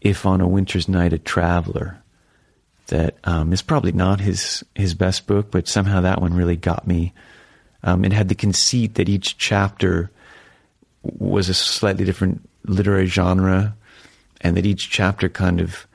"If 0.00 0.26
on 0.26 0.40
a 0.40 0.48
Winter's 0.48 0.88
Night 0.88 1.14
a 1.14 1.18
Traveler." 1.18 2.02
That 2.88 3.18
um, 3.24 3.52
is 3.52 3.62
probably 3.62 3.92
not 3.92 4.20
his 4.20 4.64
his 4.74 4.94
best 4.94 5.26
book, 5.26 5.50
but 5.50 5.68
somehow 5.68 6.00
that 6.00 6.20
one 6.20 6.34
really 6.34 6.56
got 6.56 6.86
me. 6.86 7.12
Um, 7.82 8.04
it 8.04 8.12
had 8.12 8.28
the 8.28 8.34
conceit 8.34 8.94
that 8.94 9.08
each 9.08 9.38
chapter 9.38 10.10
was 11.02 11.48
a 11.48 11.54
slightly 11.54 12.04
different 12.04 12.48
literary 12.64 13.06
genre, 13.06 13.76
and 14.40 14.56
that 14.56 14.66
each 14.66 14.90
chapter 14.90 15.28
kind 15.28 15.60
of 15.60 15.86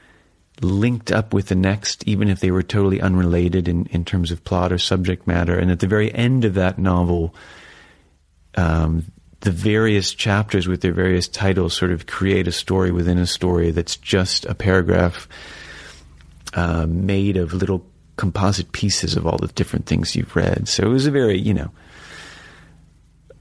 linked 0.62 1.12
up 1.12 1.34
with 1.34 1.48
the 1.48 1.56
next, 1.56 2.08
even 2.08 2.30
if 2.30 2.40
they 2.40 2.52
were 2.52 2.64
totally 2.64 3.02
unrelated 3.02 3.68
in, 3.68 3.88
in 3.88 4.06
terms 4.06 4.32
of 4.32 4.44
plot 4.44 4.72
or 4.72 4.78
subject 4.78 5.28
matter. 5.28 5.58
And 5.58 5.72
at 5.72 5.80
the 5.80 5.88
very 5.88 6.14
end 6.14 6.46
of 6.46 6.54
that 6.54 6.78
novel, 6.78 7.36
um, 8.56 9.12
the 9.44 9.52
various 9.52 10.14
chapters 10.14 10.70
with 10.70 10.80
their 10.80 10.94
various 10.94 11.28
titles 11.28 11.74
sort 11.74 11.92
of 11.92 12.08
create 12.08 12.48
a 12.48 12.52
story 12.52 12.92
within 12.92 13.18
a 13.18 13.28
story 13.28 13.72
that's 13.72 13.98
just 13.98 14.46
a 14.46 14.56
paragraph 14.56 15.28
uh, 16.54 16.86
made 16.88 17.36
of 17.36 17.54
little 17.54 17.86
composite 18.16 18.72
pieces 18.72 19.18
of 19.18 19.28
all 19.28 19.38
the 19.38 19.48
different 19.48 19.86
things 19.86 20.16
you've 20.16 20.34
read. 20.34 20.70
So 20.70 20.84
it 20.84 20.88
was 20.88 21.08
a 21.08 21.12
very, 21.12 21.38
you 21.38 21.54
know, 21.54 21.72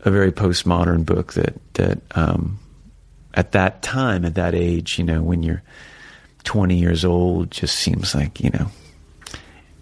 a 0.01 0.11
very 0.11 0.33
postmodern 0.33 1.07
book 1.07 1.35
that 1.35 1.55
that 1.75 2.01
um, 2.17 2.59
at 3.35 3.53
that 3.53 3.83
time, 3.83 4.25
at 4.25 4.35
that 4.35 4.57
age, 4.57 4.99
you 4.99 5.05
know, 5.05 5.23
when 5.23 5.45
you're 5.45 5.63
20 6.43 6.77
years 6.77 7.05
old, 7.05 7.53
just 7.53 7.77
seems 7.77 8.13
like 8.13 8.41
you 8.41 8.51
know 8.51 8.67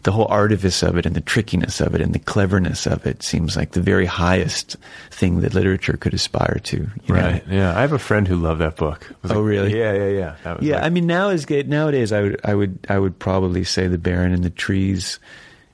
the 0.02 0.12
whole 0.12 0.26
artifice 0.26 0.82
of 0.82 0.96
it 0.96 1.04
and 1.04 1.14
the 1.14 1.20
trickiness 1.20 1.80
of 1.80 1.94
it 1.94 2.00
and 2.00 2.14
the 2.14 2.18
cleverness 2.18 2.86
of 2.86 3.06
it 3.06 3.22
seems 3.22 3.56
like 3.56 3.72
the 3.72 3.80
very 3.82 4.06
highest 4.06 4.76
thing 5.10 5.40
that 5.40 5.52
literature 5.52 5.96
could 5.96 6.14
aspire 6.14 6.58
to. 6.64 6.88
right. 7.08 7.46
Know? 7.46 7.54
Yeah. 7.54 7.76
I 7.76 7.82
have 7.82 7.92
a 7.92 7.98
friend 7.98 8.26
who 8.26 8.36
loved 8.36 8.60
that 8.60 8.76
book. 8.76 9.12
Oh, 9.24 9.28
like, 9.28 9.38
really? 9.38 9.78
Yeah. 9.78 9.92
Yeah. 9.92 10.08
Yeah. 10.08 10.56
Yeah. 10.60 10.74
Like, 10.76 10.84
I 10.84 10.88
mean, 10.88 11.06
now 11.06 11.28
is. 11.28 11.48
Nowadays, 11.50 12.12
I 12.12 12.22
would, 12.22 12.40
I 12.44 12.54
would, 12.54 12.86
I 12.88 12.98
would 12.98 13.18
probably 13.18 13.64
say 13.64 13.88
The 13.88 13.98
Baron 13.98 14.32
in 14.32 14.42
the 14.42 14.50
Trees 14.50 15.18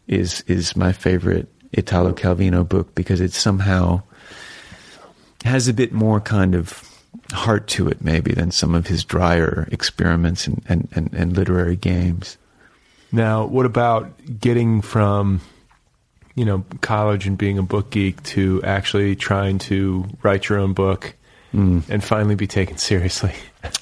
is, 0.09 0.43
is 0.47 0.74
my 0.74 0.93
favorite 0.93 1.49
Italo 1.72 2.12
Calvino 2.12 2.68
book 2.68 2.95
because 2.95 3.20
it 3.20 3.33
somehow 3.33 4.03
has 5.45 5.68
a 5.68 5.74
bit 5.74 5.93
more 5.93 6.20
kind 6.20 6.55
of 6.55 6.83
heart 7.33 7.68
to 7.68 7.89
it, 7.89 8.03
maybe, 8.03 8.33
than 8.33 8.51
some 8.51 8.74
of 8.74 8.87
his 8.87 9.05
drier 9.05 9.68
experiments 9.70 10.47
and, 10.47 10.62
and, 10.68 10.89
and, 10.93 11.12
and 11.12 11.37
literary 11.37 11.77
games. 11.77 12.39
Now, 13.17 13.47
what 13.47 13.64
about 13.64 14.12
getting 14.39 14.83
from, 14.83 15.41
you 16.35 16.45
know, 16.45 16.67
college 16.83 17.27
and 17.27 17.39
being 17.39 17.57
a 17.57 17.62
book 17.62 17.89
geek 17.89 18.23
to 18.25 18.62
actually 18.62 19.17
trying 19.17 19.57
to 19.61 20.05
write 20.23 20.51
your 20.51 20.59
own 20.59 20.75
book 20.75 21.17
mm. 21.55 21.89
and 21.89 22.05
finally 22.05 22.35
be 22.35 22.47
taken 22.47 22.77
seriously? 22.77 23.33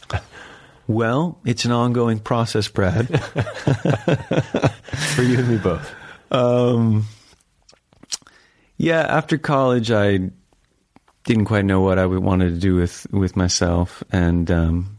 Well, 0.86 1.40
it's 1.46 1.64
an 1.64 1.72
ongoing 1.72 2.18
process, 2.18 2.68
Brad. 2.68 3.08
For 3.16 5.22
you 5.22 5.38
and 5.38 5.48
me 5.48 5.56
both. 5.56 5.90
Um, 6.30 7.06
yeah, 8.76 9.00
after 9.00 9.38
college, 9.38 9.90
I 9.90 10.28
didn't 11.24 11.46
quite 11.46 11.64
know 11.64 11.80
what 11.80 11.98
I 11.98 12.04
wanted 12.04 12.50
to 12.50 12.60
do 12.60 12.74
with 12.74 13.06
with 13.10 13.34
myself, 13.34 14.04
and 14.12 14.50
um, 14.50 14.98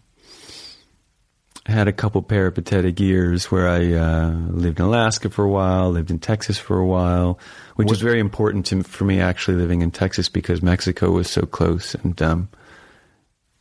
had 1.66 1.88
a 1.88 1.94
couple 1.94 2.22
peripatetic 2.22 3.00
years 3.00 3.52
where 3.52 3.68
I 3.68 3.94
uh, 3.94 4.30
lived 4.50 4.80
in 4.80 4.86
Alaska 4.86 5.30
for 5.30 5.44
a 5.44 5.50
while, 5.50 5.90
lived 5.90 6.12
in 6.12 6.20
Texas 6.20 6.58
for 6.58 6.78
a 6.78 6.86
while, 6.86 7.40
which 7.76 7.90
was 7.90 8.02
very 8.02 8.20
important 8.20 8.68
to, 8.68 8.84
for 8.84 9.04
me 9.04 9.20
actually 9.20 9.58
living 9.58 9.82
in 9.82 9.92
Texas 9.92 10.30
because 10.30 10.62
Mexico 10.62 11.12
was 11.12 11.30
so 11.30 11.42
close, 11.42 11.96
and 11.96 12.22
um, 12.22 12.50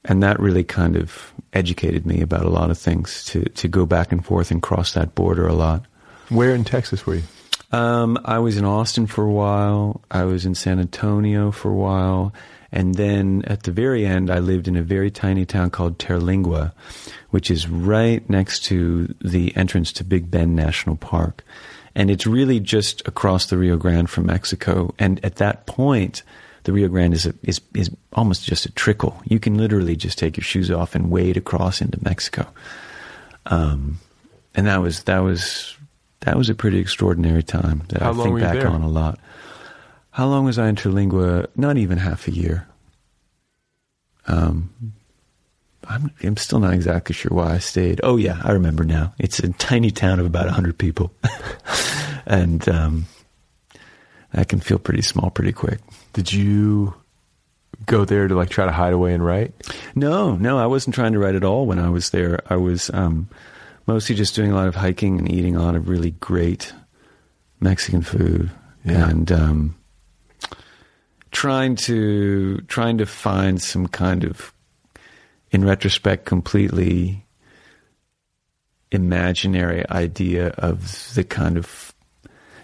and 0.05 0.23
that 0.23 0.39
really 0.39 0.65
kind 0.65 0.97
of 0.97 1.33
educated 1.55 2.05
me 2.05 2.21
about 2.21 2.45
a 2.45 2.51
lot 2.51 2.71
of 2.71 2.79
things 2.79 3.25
to 3.27 3.45
to 3.45 3.69
go 3.69 3.87
back 3.87 4.13
and 4.13 4.25
forth 4.25 4.51
and 4.51 4.63
cross 4.63 4.93
that 4.93 5.15
border 5.15 5.47
a 5.47 5.55
lot. 5.55 5.87
Where 6.29 6.55
in 6.55 6.65
Texas 6.65 7.07
were 7.07 7.17
you? 7.17 7.23
Um, 7.73 8.19
I 8.25 8.39
was 8.39 8.57
in 8.57 8.65
Austin 8.65 9.07
for 9.07 9.25
a 9.25 9.33
while. 9.33 10.03
I 10.11 10.25
was 10.25 10.47
in 10.47 10.55
San 10.55 10.79
Antonio 10.79 11.51
for 11.51 11.71
a 11.71 11.75
while. 11.75 12.33
And 12.75 12.97
then 12.97 13.45
at 13.47 13.63
the 13.63 13.71
very 13.71 14.05
end, 14.05 14.31
I 14.31 14.41
lived 14.41 14.67
in 14.67 14.75
a 14.75 14.83
very 14.83 15.09
tiny 15.09 15.47
town 15.47 15.71
called 15.71 15.97
Terlingua, 15.97 16.73
which 17.31 17.49
is 17.49 17.69
right 17.69 18.29
next 18.29 18.65
to 18.65 19.15
the 19.25 19.57
entrance 19.57 19.93
to 19.93 20.05
Big 20.05 20.29
Bend 20.29 20.57
National 20.57 20.97
Park. 20.97 21.45
And 21.95 22.11
it's 22.11 22.27
really 22.27 22.59
just 22.59 23.07
across 23.07 23.47
the 23.47 23.57
Rio 23.57 23.77
Grande 23.77 24.11
from 24.11 24.27
Mexico. 24.27 24.93
And 24.99 25.25
at 25.25 25.37
that 25.37 25.67
point, 25.67 26.25
the 26.65 26.73
Rio 26.73 26.89
Grande 26.89 27.15
is, 27.15 27.27
a, 27.27 27.35
is, 27.45 27.61
is 27.75 27.91
almost 28.13 28.45
just 28.45 28.67
a 28.67 28.73
trickle. 28.73 29.23
You 29.25 29.39
can 29.39 29.57
literally 29.57 29.95
just 29.95 30.19
take 30.19 30.37
your 30.37 30.43
shoes 30.43 30.69
off 30.69 30.97
and 30.97 31.13
wade 31.13 31.37
across 31.37 31.81
into 31.81 32.03
Mexico. 32.03 32.49
Um, 33.47 34.01
and 34.57 34.67
that 34.67 34.83
was, 34.83 35.05
that 35.05 35.21
was, 35.21 35.77
that 36.23 36.37
was 36.37 36.51
a 36.51 36.57
pretty 36.57 36.81
extraordinary 36.81 37.45
time 37.45 37.85
that 37.91 38.03
How 38.03 38.21
I 38.21 38.25
think 38.25 38.41
back 38.41 38.65
on 38.65 38.83
a 38.83 38.89
lot. 38.89 39.21
How 40.15 40.27
long 40.29 40.45
was 40.45 40.59
I 40.61 40.69
in 40.69 40.77
Terlingua? 40.77 41.49
Not 41.57 41.77
even 41.77 41.99
half 41.99 42.29
a 42.29 42.31
year. 42.31 42.69
Um, 44.29 44.71
I'm, 45.89 46.13
I'm 46.23 46.37
still 46.37 46.61
not 46.61 46.73
exactly 46.73 47.15
sure 47.15 47.31
why 47.35 47.55
I 47.55 47.59
stayed. 47.59 48.01
Oh 48.05 48.17
yeah, 48.17 48.41
I 48.45 48.53
remember 48.53 48.85
now. 48.85 49.13
It's 49.19 49.41
a 49.41 49.53
tiny 49.55 49.91
town 49.91 50.21
of 50.21 50.27
about 50.27 50.49
hundred 50.49 50.79
people, 50.79 51.13
and 52.27 52.67
um, 52.69 53.07
that 54.33 54.49
can 54.49 54.61
feel 54.61 54.79
pretty 54.79 55.03
small 55.03 55.31
pretty 55.31 55.53
quick. 55.53 55.81
Did 56.13 56.33
you 56.33 56.95
go 57.87 58.05
there 58.05 58.29
to 58.29 58.37
like 58.37 58.51
try 58.51 58.65
to 58.67 58.73
hide 58.73 58.93
away 58.93 59.15
and 59.15 59.25
write? 59.27 59.53
No, 59.97 60.37
no, 60.37 60.59
I 60.59 60.67
wasn't 60.67 60.95
trying 60.95 61.13
to 61.15 61.19
write 61.19 61.35
at 61.35 61.45
all 61.45 61.67
when 61.67 61.81
I 61.81 61.91
was 61.91 62.11
there. 62.11 62.39
I 62.49 62.55
was 62.57 62.89
um, 62.95 63.29
mostly 63.89 64.15
just 64.15 64.37
doing 64.37 64.53
a 64.53 64.55
lot 64.55 64.69
of 64.69 64.77
hiking 64.77 65.19
and 65.19 65.29
eating 65.31 65.57
a 65.57 65.63
lot 65.63 65.75
of 65.75 65.89
really 65.89 66.13
great 66.13 66.73
Mexican 67.61 68.03
food, 68.03 68.51
Yeah. 68.85 69.09
and 69.11 69.31
um, 69.33 69.75
trying 71.35 71.75
to 71.75 72.59
trying 72.69 72.97
to 72.99 73.05
find 73.05 73.61
some 73.61 73.89
kind 73.89 74.25
of, 74.25 74.55
in 75.51 75.65
retrospect, 75.65 76.25
completely 76.25 77.27
imaginary 78.91 79.85
idea 79.91 80.49
of 80.51 81.13
the 81.15 81.25
kind 81.25 81.59
of 81.59 81.93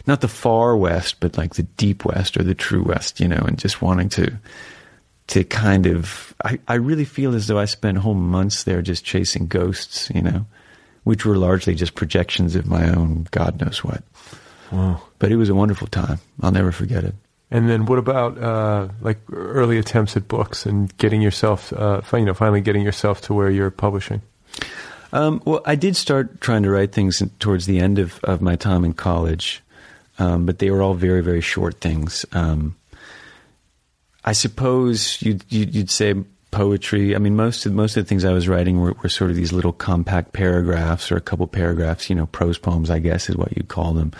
not 0.06 0.20
the 0.20 0.28
far 0.28 0.76
west, 0.76 1.16
but 1.20 1.36
like 1.36 1.54
the 1.54 1.64
deep 1.64 2.04
west 2.04 2.36
or 2.36 2.44
the 2.44 2.54
true 2.54 2.82
west, 2.82 3.20
you 3.20 3.28
know, 3.28 3.44
and 3.46 3.58
just 3.58 3.82
wanting 3.82 4.08
to 4.10 4.38
to 5.26 5.44
kind 5.44 5.86
of 5.86 6.34
I, 6.44 6.58
I 6.66 6.74
really 6.74 7.04
feel 7.04 7.34
as 7.34 7.48
though 7.48 7.58
I 7.58 7.66
spent 7.66 7.98
whole 7.98 8.14
months 8.14 8.62
there 8.62 8.82
just 8.82 9.04
chasing 9.04 9.48
ghosts, 9.48 10.10
you 10.14 10.22
know, 10.22 10.46
which 11.02 11.26
were 11.26 11.36
largely 11.36 11.74
just 11.74 11.96
projections 11.96 12.54
of 12.54 12.66
my 12.66 12.88
own 12.88 13.26
God 13.32 13.60
knows 13.60 13.82
what. 13.82 14.04
Wow. 14.70 15.02
But 15.18 15.32
it 15.32 15.36
was 15.36 15.48
a 15.48 15.54
wonderful 15.56 15.88
time. 15.88 16.20
I'll 16.40 16.52
never 16.52 16.70
forget 16.70 17.02
it. 17.02 17.14
And 17.50 17.68
then 17.68 17.86
what 17.86 17.98
about 17.98 18.38
uh, 18.38 18.88
like 19.00 19.18
early 19.32 19.78
attempts 19.78 20.16
at 20.16 20.28
books 20.28 20.66
and 20.66 20.96
getting 20.98 21.20
yourself, 21.20 21.72
uh, 21.72 22.00
you 22.12 22.24
know, 22.24 22.34
finally 22.34 22.60
getting 22.60 22.82
yourself 22.82 23.20
to 23.22 23.34
where 23.34 23.50
you're 23.50 23.70
publishing? 23.70 24.22
Um, 25.12 25.42
well, 25.44 25.60
I 25.64 25.74
did 25.74 25.96
start 25.96 26.40
trying 26.40 26.62
to 26.62 26.70
write 26.70 26.92
things 26.92 27.22
towards 27.40 27.66
the 27.66 27.80
end 27.80 27.98
of, 27.98 28.22
of 28.22 28.40
my 28.40 28.54
time 28.54 28.84
in 28.84 28.92
college, 28.92 29.62
um, 30.18 30.46
but 30.46 30.60
they 30.60 30.70
were 30.70 30.82
all 30.82 30.94
very, 30.94 31.22
very 31.22 31.40
short 31.40 31.80
things. 31.80 32.24
Um, 32.32 32.76
I 34.24 34.32
suppose 34.32 35.20
you'd, 35.20 35.44
you'd, 35.48 35.90
say 35.90 36.14
poetry. 36.50 37.14
I 37.14 37.18
mean, 37.18 37.36
most 37.36 37.66
of 37.66 37.72
most 37.72 37.96
of 37.96 38.04
the 38.04 38.08
things 38.08 38.24
I 38.24 38.32
was 38.32 38.48
writing 38.48 38.80
were, 38.80 38.94
were 39.02 39.08
sort 39.08 39.30
of 39.30 39.36
these 39.36 39.52
little 39.52 39.72
compact 39.72 40.32
paragraphs 40.32 41.10
or 41.10 41.16
a 41.16 41.20
couple 41.20 41.46
paragraphs. 41.46 42.10
You 42.10 42.16
know, 42.16 42.26
prose 42.26 42.58
poems, 42.58 42.90
I 42.90 42.98
guess, 42.98 43.28
is 43.28 43.36
what 43.36 43.56
you'd 43.56 43.68
call 43.68 43.94
them. 43.94 44.12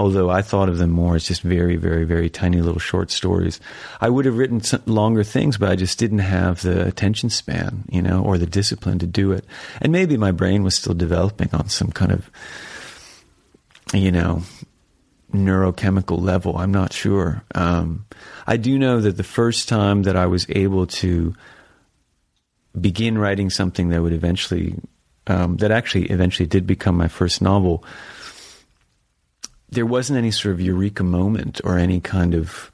Although 0.00 0.30
I 0.30 0.40
thought 0.40 0.70
of 0.70 0.78
them 0.78 0.88
more 0.88 1.16
as 1.16 1.26
just 1.26 1.42
very, 1.42 1.76
very, 1.76 2.04
very 2.04 2.30
tiny 2.30 2.62
little 2.62 2.80
short 2.80 3.10
stories. 3.10 3.60
I 4.00 4.08
would 4.08 4.24
have 4.24 4.38
written 4.38 4.62
longer 4.86 5.22
things, 5.22 5.58
but 5.58 5.68
I 5.68 5.76
just 5.76 5.98
didn't 5.98 6.20
have 6.20 6.62
the 6.62 6.86
attention 6.86 7.28
span, 7.28 7.84
you 7.90 8.00
know, 8.00 8.24
or 8.24 8.38
the 8.38 8.46
discipline 8.46 8.98
to 9.00 9.06
do 9.06 9.32
it. 9.32 9.44
And 9.78 9.92
maybe 9.92 10.16
my 10.16 10.30
brain 10.30 10.62
was 10.62 10.74
still 10.74 10.94
developing 10.94 11.50
on 11.52 11.68
some 11.68 11.92
kind 11.92 12.12
of, 12.12 12.30
you 13.92 14.10
know, 14.10 14.42
neurochemical 15.34 16.18
level. 16.18 16.56
I'm 16.56 16.72
not 16.72 16.94
sure. 16.94 17.44
Um, 17.54 18.06
I 18.46 18.56
do 18.56 18.78
know 18.78 19.02
that 19.02 19.18
the 19.18 19.22
first 19.22 19.68
time 19.68 20.04
that 20.04 20.16
I 20.16 20.24
was 20.24 20.46
able 20.48 20.86
to 20.86 21.34
begin 22.80 23.18
writing 23.18 23.50
something 23.50 23.90
that 23.90 24.00
would 24.00 24.14
eventually, 24.14 24.76
um, 25.26 25.58
that 25.58 25.70
actually 25.70 26.06
eventually 26.06 26.46
did 26.46 26.66
become 26.66 26.96
my 26.96 27.08
first 27.08 27.42
novel, 27.42 27.84
there 29.70 29.86
wasn't 29.86 30.18
any 30.18 30.30
sort 30.30 30.52
of 30.52 30.60
eureka 30.60 31.04
moment 31.04 31.60
or 31.64 31.78
any 31.78 32.00
kind 32.00 32.34
of 32.34 32.70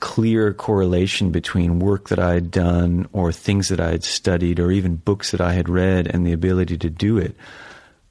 clear 0.00 0.52
correlation 0.52 1.30
between 1.30 1.80
work 1.80 2.08
that 2.08 2.18
I 2.18 2.34
had 2.34 2.50
done 2.50 3.08
or 3.12 3.32
things 3.32 3.68
that 3.68 3.80
I 3.80 3.90
had 3.90 4.04
studied 4.04 4.60
or 4.60 4.70
even 4.70 4.96
books 4.96 5.32
that 5.32 5.40
I 5.40 5.54
had 5.54 5.68
read 5.68 6.06
and 6.06 6.26
the 6.26 6.32
ability 6.32 6.78
to 6.78 6.90
do 6.90 7.18
it. 7.18 7.36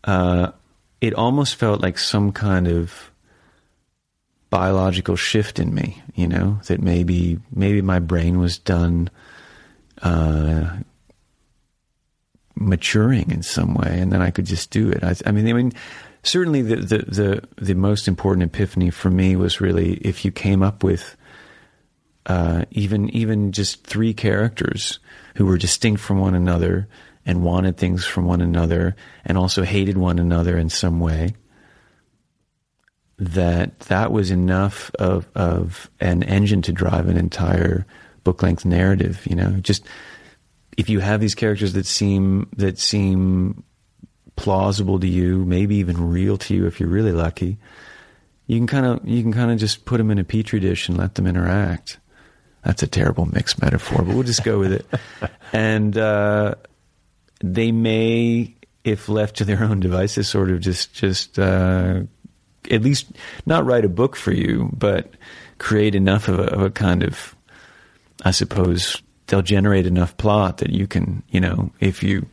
Uh, 0.04 0.52
it 1.00 1.14
almost 1.14 1.56
felt 1.56 1.82
like 1.82 1.98
some 1.98 2.32
kind 2.32 2.68
of 2.68 3.12
biological 4.50 5.16
shift 5.16 5.60
in 5.60 5.74
me, 5.74 6.02
you 6.16 6.28
know, 6.28 6.60
that 6.68 6.82
maybe 6.82 7.40
maybe 7.52 7.82
my 7.82 8.00
brain 8.00 8.40
was 8.40 8.58
done 8.58 9.10
uh, 10.02 10.78
maturing 12.56 13.32
in 13.32 13.44
some 13.44 13.74
way, 13.74 14.00
and 14.00 14.12
then 14.12 14.22
I 14.22 14.32
could 14.32 14.46
just 14.46 14.72
do 14.72 14.90
it. 14.90 15.04
I, 15.04 15.16
I 15.26 15.32
mean, 15.32 15.48
I 15.48 15.54
mean, 15.54 15.74
certainly 16.28 16.62
the, 16.62 16.76
the 16.76 16.98
the 16.98 17.48
the 17.58 17.74
most 17.74 18.08
important 18.08 18.44
epiphany 18.44 18.90
for 18.90 19.10
me 19.10 19.36
was 19.36 19.62
really 19.62 19.94
if 19.96 20.26
you 20.26 20.32
came 20.32 20.62
up 20.62 20.84
with 20.84 21.16
uh, 22.26 22.66
even 22.72 23.10
even 23.12 23.52
just 23.52 23.86
three 23.86 24.14
characters 24.14 25.00
who 25.36 25.46
were 25.46 25.58
distinct 25.58 26.02
from 26.02 26.20
one 26.20 26.36
another 26.36 26.88
and 27.26 27.44
wanted 27.44 27.78
things 27.78 28.06
from 28.06 28.26
one 28.26 28.42
another 28.42 28.96
and 29.26 29.38
also 29.38 29.64
hated 29.64 29.98
one 29.98 30.20
another 30.20 30.58
in 30.58 30.70
some 30.70 31.00
way 31.00 31.34
that 33.18 33.80
that 33.82 34.12
was 34.12 34.30
enough 34.30 34.92
of 35.00 35.28
of 35.36 35.90
an 36.00 36.24
engine 36.24 36.62
to 36.62 36.72
drive 36.72 37.08
an 37.08 37.18
entire 37.18 37.86
book 38.24 38.44
length 38.44 38.66
narrative 38.66 39.26
you 39.26 39.36
know? 39.36 39.52
Just 39.62 39.86
if 40.78 40.90
you 40.90 41.00
have 41.00 41.22
these 41.22 41.36
characters 41.36 41.74
that 41.74 41.86
seem 41.86 42.50
that 42.58 42.78
seem 42.78 43.64
plausible 44.38 45.00
to 45.00 45.08
you 45.08 45.44
maybe 45.44 45.76
even 45.76 46.10
real 46.10 46.38
to 46.38 46.56
you 46.56 46.66
if 46.66 46.80
you're 46.80 46.90
really 46.90 47.12
lucky 47.12 47.58
you 48.48 48.58
can 48.58 48.68
kind 48.68 48.86
of 48.86 49.08
you 49.08 49.22
can 49.22 49.34
kind 49.34 49.52
of 49.52 49.58
just 49.60 49.86
put 49.86 49.98
them 49.98 50.10
in 50.10 50.18
a 50.18 50.24
petri 50.24 50.60
dish 50.60 50.88
and 50.88 50.98
let 50.98 51.16
them 51.16 51.28
interact. 51.28 52.00
That's 52.64 52.82
a 52.82 52.88
terrible 52.88 53.26
mixed 53.26 53.62
metaphor 53.62 54.04
but 54.04 54.16
we'll 54.16 54.24
just 54.24 54.44
go 54.44 54.58
with 54.60 54.74
it. 54.74 54.86
And 55.54 55.98
uh, 55.98 56.56
they 57.42 57.72
may 57.72 58.54
if 58.84 59.08
left 59.08 59.38
to 59.38 59.46
their 59.46 59.64
own 59.64 59.80
devices 59.80 60.28
sort 60.28 60.52
of 60.52 60.60
just 60.60 60.94
just 60.94 61.40
uh, 61.40 62.02
at 62.70 62.82
least 62.82 63.08
not 63.46 63.66
write 63.66 63.86
a 63.86 63.90
book 63.90 64.16
for 64.16 64.34
you, 64.34 64.70
but 64.74 65.14
create 65.58 65.96
enough 65.96 66.28
of 66.28 66.40
a, 66.40 66.44
of 66.54 66.62
a 66.62 66.70
kind 66.70 67.02
of, 67.02 67.34
I 68.26 68.32
suppose 68.32 69.02
they'll 69.28 69.42
generate 69.42 69.86
enough 69.86 70.18
plot 70.18 70.58
that 70.58 70.72
you 70.72 70.86
can, 70.86 71.24
you 71.30 71.40
know, 71.40 71.72
if 71.80 72.04
you 72.04 72.28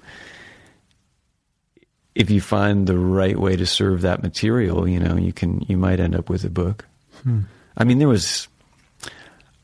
if 2.15 2.31
you 2.31 2.41
find 2.41 2.87
the 2.87 2.99
right 2.99 3.39
way 3.39 3.57
to 3.57 3.67
serve 3.67 4.03
that 4.03 4.23
material, 4.23 4.89
you 4.89 5.01
know, 5.01 5.17
you 5.17 5.33
can 5.33 5.61
you 5.69 5.77
might 5.77 6.01
end 6.01 6.15
up 6.15 6.29
with 6.29 6.45
a 6.45 6.51
book. 6.51 6.87
Hmm. 7.23 7.41
I 7.77 7.85
mean, 7.85 7.99
there 7.99 8.09
was 8.09 8.49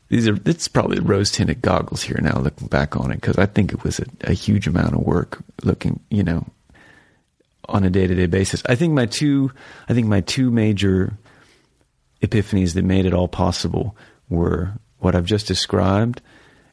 these 0.09 0.27
are 0.27 0.37
it's 0.45 0.67
probably 0.67 0.99
rose 0.99 1.31
tinted 1.31 1.61
goggles 1.61 2.03
here 2.03 2.19
now 2.21 2.37
looking 2.39 2.67
back 2.67 2.97
on 2.97 3.11
it 3.11 3.15
because 3.15 3.37
I 3.37 3.45
think 3.45 3.71
it 3.71 3.83
was 3.83 3.99
a, 3.99 4.05
a 4.21 4.33
huge 4.33 4.67
amount 4.67 4.93
of 4.93 5.01
work 5.01 5.41
looking, 5.63 6.01
you 6.09 6.23
know, 6.23 6.45
on 7.69 7.85
a 7.85 7.89
day 7.89 8.07
to 8.07 8.15
day 8.15 8.25
basis. 8.25 8.61
I 8.67 8.75
think 8.75 8.93
my 8.93 9.05
two, 9.05 9.51
I 9.87 9.93
think 9.93 10.07
my 10.07 10.19
two 10.19 10.51
major 10.51 11.13
epiphanies 12.21 12.73
that 12.73 12.83
made 12.83 13.05
it 13.05 13.13
all 13.13 13.29
possible 13.29 13.95
were 14.29 14.73
what 14.99 15.15
I've 15.15 15.25
just 15.25 15.47
described, 15.47 16.21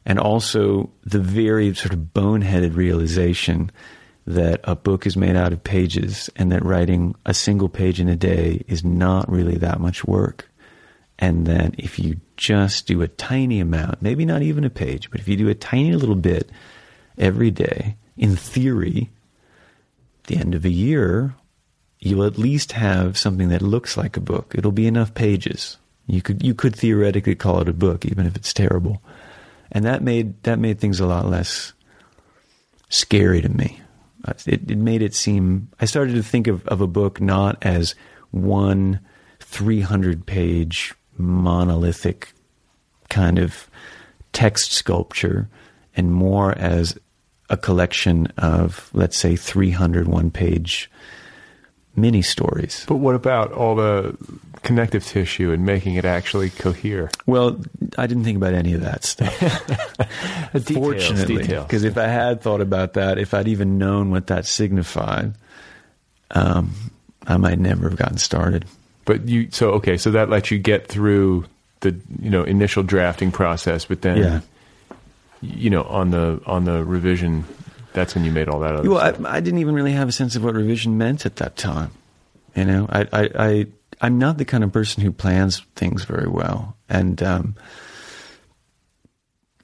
and 0.05 0.19
also 0.19 0.89
the 1.03 1.19
very 1.19 1.73
sort 1.73 1.93
of 1.93 2.13
boneheaded 2.13 2.75
realization 2.75 3.71
that 4.29 4.61
a 4.63 4.75
book 4.75 5.07
is 5.07 5.17
made 5.17 5.35
out 5.35 5.51
of 5.51 5.63
pages 5.63 6.29
and 6.35 6.51
that 6.51 6.63
writing 6.63 7.15
a 7.25 7.33
single 7.33 7.67
page 7.67 7.99
in 7.99 8.07
a 8.07 8.15
day 8.15 8.63
is 8.67 8.83
not 8.83 9.29
really 9.29 9.57
that 9.57 9.79
much 9.79 10.05
work. 10.05 10.47
And 11.17 11.47
that 11.47 11.73
if 11.79 11.97
you 11.97 12.17
just 12.37 12.85
do 12.85 13.01
a 13.01 13.07
tiny 13.07 13.59
amount, 13.59 14.03
maybe 14.03 14.25
not 14.25 14.43
even 14.43 14.63
a 14.63 14.69
page, 14.69 15.09
but 15.09 15.19
if 15.19 15.27
you 15.27 15.35
do 15.35 15.49
a 15.49 15.55
tiny 15.55 15.93
little 15.93 16.15
bit 16.15 16.51
every 17.17 17.49
day, 17.49 17.97
in 18.17 18.35
theory, 18.35 19.09
the 20.27 20.37
end 20.37 20.53
of 20.53 20.63
a 20.63 20.69
year, 20.69 21.33
you'll 21.97 22.23
at 22.23 22.37
least 22.37 22.73
have 22.73 23.17
something 23.17 23.49
that 23.49 23.63
looks 23.63 23.97
like 23.97 24.15
a 24.15 24.21
book. 24.21 24.53
It'll 24.55 24.71
be 24.71 24.85
enough 24.85 25.15
pages. 25.15 25.77
You 26.05 26.21
could 26.21 26.43
you 26.43 26.53
could 26.53 26.75
theoretically 26.75 27.35
call 27.35 27.61
it 27.61 27.69
a 27.69 27.73
book, 27.73 28.05
even 28.05 28.27
if 28.27 28.35
it's 28.35 28.53
terrible. 28.53 29.01
And 29.71 29.85
that 29.85 30.03
made 30.03 30.41
that 30.43 30.59
made 30.59 30.79
things 30.79 30.99
a 30.99 31.07
lot 31.07 31.25
less 31.25 31.73
scary 32.89 33.41
to 33.41 33.49
me. 33.49 33.81
Uh, 34.25 34.33
It, 34.45 34.69
it 34.69 34.77
made 34.77 35.01
it 35.01 35.15
seem. 35.15 35.69
I 35.79 35.85
started 35.85 36.15
to 36.15 36.23
think 36.23 36.47
of, 36.47 36.67
of 36.67 36.81
a 36.81 36.87
book 36.87 37.21
not 37.21 37.57
as 37.61 37.95
one 38.31 38.99
300 39.39 40.25
page 40.25 40.93
monolithic 41.17 42.33
kind 43.09 43.39
of 43.39 43.69
text 44.33 44.71
sculpture 44.71 45.49
and 45.95 46.13
more 46.13 46.51
as 46.57 46.97
a 47.49 47.57
collection 47.57 48.27
of, 48.37 48.89
let's 48.93 49.17
say, 49.17 49.35
301 49.35 50.29
page 50.31 50.89
mini 52.01 52.21
stories. 52.21 52.85
But 52.87 52.95
what 52.97 53.15
about 53.15 53.51
all 53.51 53.75
the 53.75 54.15
connective 54.63 55.05
tissue 55.05 55.51
and 55.51 55.65
making 55.65 55.95
it 55.95 56.05
actually 56.05 56.49
cohere? 56.49 57.09
Well, 57.25 57.61
I 57.97 58.07
didn't 58.07 58.23
think 58.25 58.37
about 58.37 58.53
any 58.53 58.73
of 58.73 58.81
that 58.81 59.03
stuff. 59.03 59.37
Details, 60.53 60.67
Fortunately, 60.73 61.47
because 61.47 61.83
if 61.83 61.97
I 61.97 62.07
had 62.07 62.41
thought 62.41 62.61
about 62.61 62.93
that, 62.93 63.17
if 63.17 63.33
I'd 63.33 63.47
even 63.47 63.77
known 63.77 64.11
what 64.11 64.27
that 64.27 64.45
signified, 64.45 65.33
um, 66.31 66.73
I 67.27 67.37
might 67.37 67.59
never 67.59 67.89
have 67.89 67.97
gotten 67.97 68.17
started. 68.17 68.65
But 69.05 69.27
you, 69.27 69.49
so 69.51 69.71
okay, 69.71 69.97
so 69.97 70.11
that 70.11 70.29
lets 70.29 70.51
you 70.51 70.59
get 70.59 70.87
through 70.87 71.45
the 71.81 71.95
you 72.21 72.29
know 72.29 72.43
initial 72.43 72.83
drafting 72.83 73.31
process, 73.31 73.85
but 73.85 74.01
then 74.01 74.17
Yeah. 74.17 74.41
you 75.41 75.69
know 75.69 75.83
on 75.83 76.11
the 76.11 76.41
on 76.45 76.65
the 76.65 76.83
revision, 76.83 77.45
that's 77.93 78.15
when 78.15 78.23
you 78.23 78.31
made 78.31 78.47
all 78.49 78.59
that 78.59 78.75
other. 78.75 78.89
Well. 78.89 78.99
I, 78.99 79.37
I 79.37 79.39
didn't 79.39 79.59
even 79.59 79.75
really 79.75 79.93
have 79.93 80.09
a 80.09 80.11
sense 80.11 80.35
of 80.35 80.43
what 80.43 80.55
revision 80.55 80.97
meant 80.97 81.25
at 81.25 81.37
that 81.37 81.55
time. 81.55 81.91
You 82.55 82.65
know, 82.65 82.87
I, 82.89 83.01
I, 83.11 83.29
I 83.35 83.65
I'm 84.01 84.17
not 84.17 84.37
the 84.37 84.45
kind 84.45 84.63
of 84.63 84.71
person 84.71 85.03
who 85.03 85.11
plans 85.11 85.61
things 85.75 86.03
very 86.03 86.27
well, 86.27 86.75
and 86.87 87.21
um, 87.21 87.55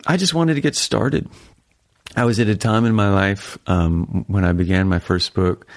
I 0.06 0.18
just 0.18 0.34
wanted 0.34 0.56
to 0.56 0.62
get 0.62 0.76
started. 0.76 1.30
I 2.16 2.26
was 2.26 2.40
at 2.40 2.48
a 2.48 2.56
time 2.56 2.86
in 2.86 2.94
my 2.94 3.10
life 3.10 3.58
um, 3.68 4.26
when 4.28 4.46
I 4.46 4.54
began 4.54 4.88
my 4.88 5.00
first 5.00 5.34
book, 5.34 5.68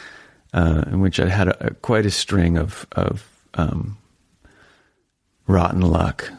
uh, 0.53 0.85
in 0.87 1.01
which 1.01 1.19
I 1.19 1.29
had 1.29 1.49
a, 1.49 1.69
a, 1.69 1.75
quite 1.75 2.07
a 2.07 2.11
string 2.11 2.57
of 2.57 2.87
of 2.93 3.29
um, 3.55 3.97
rotten 5.47 5.81
luck. 5.81 6.31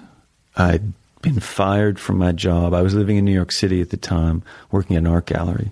I'd 0.55 0.93
been 1.21 1.39
fired 1.39 1.99
from 1.99 2.17
my 2.17 2.31
job. 2.31 2.73
I 2.73 2.81
was 2.81 2.93
living 2.93 3.17
in 3.17 3.25
New 3.25 3.33
York 3.33 3.51
City 3.51 3.81
at 3.81 3.89
the 3.89 3.97
time, 3.97 4.43
working 4.71 4.95
at 4.95 4.99
an 4.99 5.07
art 5.07 5.25
gallery 5.25 5.71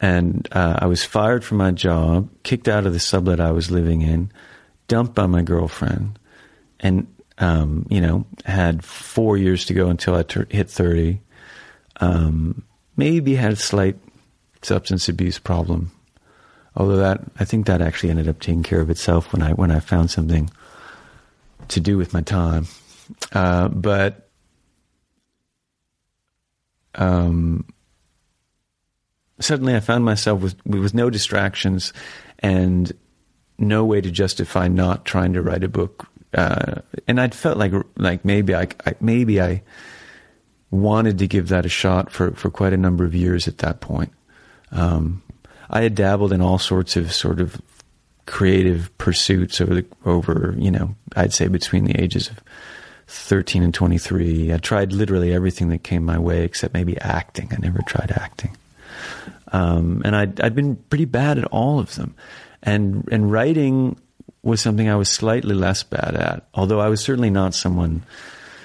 and 0.00 0.48
uh, 0.52 0.78
I 0.80 0.86
was 0.86 1.04
fired 1.04 1.44
from 1.44 1.58
my 1.58 1.70
job, 1.70 2.28
kicked 2.42 2.68
out 2.68 2.86
of 2.86 2.92
the 2.92 3.00
sublet 3.00 3.40
I 3.40 3.52
was 3.52 3.70
living 3.70 4.02
in, 4.02 4.30
dumped 4.88 5.14
by 5.14 5.26
my 5.26 5.42
girlfriend, 5.42 6.18
and 6.80 7.06
um, 7.38 7.86
you 7.88 8.00
know 8.00 8.26
had 8.44 8.84
four 8.84 9.36
years 9.36 9.64
to 9.66 9.74
go 9.74 9.88
until 9.88 10.14
I 10.14 10.22
tur 10.22 10.46
hit 10.50 10.70
thirty. 10.70 11.20
Um, 12.00 12.64
maybe 12.96 13.34
had 13.34 13.52
a 13.52 13.56
slight 13.56 13.96
substance 14.62 15.08
abuse 15.08 15.38
problem, 15.38 15.90
although 16.76 16.96
that 16.96 17.22
I 17.38 17.44
think 17.44 17.66
that 17.66 17.80
actually 17.80 18.10
ended 18.10 18.28
up 18.28 18.40
taking 18.40 18.62
care 18.62 18.80
of 18.80 18.90
itself 18.90 19.32
when 19.32 19.42
I 19.42 19.52
when 19.52 19.70
I 19.70 19.80
found 19.80 20.10
something 20.10 20.50
to 21.68 21.80
do 21.80 21.96
with 21.96 22.12
my 22.12 22.20
time. 22.20 22.66
Uh, 23.32 23.68
but 23.68 24.28
um, 26.94 27.66
suddenly 29.40 29.74
I 29.74 29.80
found 29.80 30.04
myself 30.04 30.40
with 30.40 30.66
with 30.66 30.94
no 30.94 31.10
distractions 31.10 31.92
and 32.40 32.92
no 33.58 33.84
way 33.84 34.00
to 34.00 34.10
justify 34.10 34.68
not 34.68 35.04
trying 35.04 35.32
to 35.34 35.42
write 35.42 35.64
a 35.64 35.68
book. 35.68 36.08
Uh, 36.32 36.76
and 37.06 37.20
I'd 37.20 37.34
felt 37.34 37.58
like 37.58 37.72
like 37.96 38.24
maybe 38.24 38.54
I, 38.54 38.68
I 38.86 38.94
maybe 39.00 39.40
I 39.40 39.62
wanted 40.70 41.18
to 41.18 41.28
give 41.28 41.48
that 41.48 41.64
a 41.64 41.68
shot 41.68 42.10
for 42.10 42.32
for 42.32 42.50
quite 42.50 42.72
a 42.72 42.78
number 42.78 43.04
of 43.04 43.14
years 43.14 43.46
at 43.46 43.58
that 43.58 43.80
point. 43.80 44.12
Um, 44.72 45.22
I 45.70 45.82
had 45.82 45.94
dabbled 45.94 46.32
in 46.32 46.40
all 46.40 46.58
sorts 46.58 46.96
of 46.96 47.12
sort 47.12 47.40
of 47.40 47.60
creative 48.26 48.96
pursuits 48.98 49.60
over 49.60 49.74
the 49.74 49.86
over 50.04 50.54
you 50.58 50.70
know 50.70 50.94
I'd 51.14 51.32
say 51.32 51.46
between 51.46 51.84
the 51.84 52.00
ages 52.00 52.28
of 52.28 52.40
13 53.06 53.62
and 53.62 53.74
23. 53.74 54.52
I 54.52 54.56
tried 54.56 54.92
literally 54.92 55.32
everything 55.32 55.68
that 55.68 55.84
came 55.84 56.04
my 56.04 56.18
way 56.18 56.42
except 56.42 56.74
maybe 56.74 56.98
acting. 57.00 57.48
I 57.52 57.56
never 57.60 57.80
tried 57.82 58.10
acting. 58.10 58.56
Um, 59.54 60.02
and 60.04 60.16
I'd, 60.16 60.40
I'd 60.40 60.56
been 60.56 60.74
pretty 60.74 61.04
bad 61.04 61.38
at 61.38 61.44
all 61.44 61.78
of 61.78 61.94
them. 61.94 62.16
And, 62.60 63.08
and 63.12 63.30
writing 63.30 63.96
was 64.42 64.60
something 64.60 64.88
I 64.88 64.96
was 64.96 65.08
slightly 65.08 65.54
less 65.54 65.84
bad 65.84 66.16
at, 66.16 66.48
although 66.54 66.80
I 66.80 66.88
was 66.88 67.00
certainly 67.00 67.30
not 67.30 67.54
someone, 67.54 68.02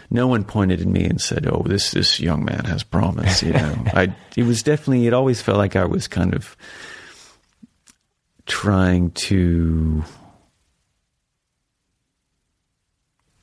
no 0.10 0.26
one 0.26 0.44
pointed 0.44 0.82
at 0.82 0.88
me 0.88 1.06
and 1.06 1.22
said, 1.22 1.46
oh, 1.46 1.64
this, 1.64 1.92
this 1.92 2.20
young 2.20 2.44
man 2.44 2.66
has 2.66 2.82
promise, 2.82 3.44
you 3.44 3.54
know. 3.54 3.76
I, 3.94 4.16
it 4.36 4.44
was 4.44 4.64
definitely, 4.64 5.06
it 5.06 5.14
always 5.14 5.44
felt 5.44 5.60
like 5.60 5.76
I 5.76 5.86
was 5.86 6.08
kind 6.08 6.34
of 6.34 6.58
trying 8.48 9.12
to 9.12 10.04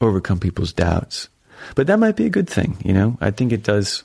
overcome 0.01 0.41
people's 0.41 0.73
doubts. 0.73 1.29
But 1.77 1.87
that 1.87 2.01
might 2.01 2.17
be 2.17 2.27
a 2.27 2.31
good 2.31 2.51
thing, 2.51 2.77
you 2.85 2.93
know. 2.93 3.17
I 3.21 3.31
think 3.31 3.53
it 3.53 3.63
does. 3.63 4.03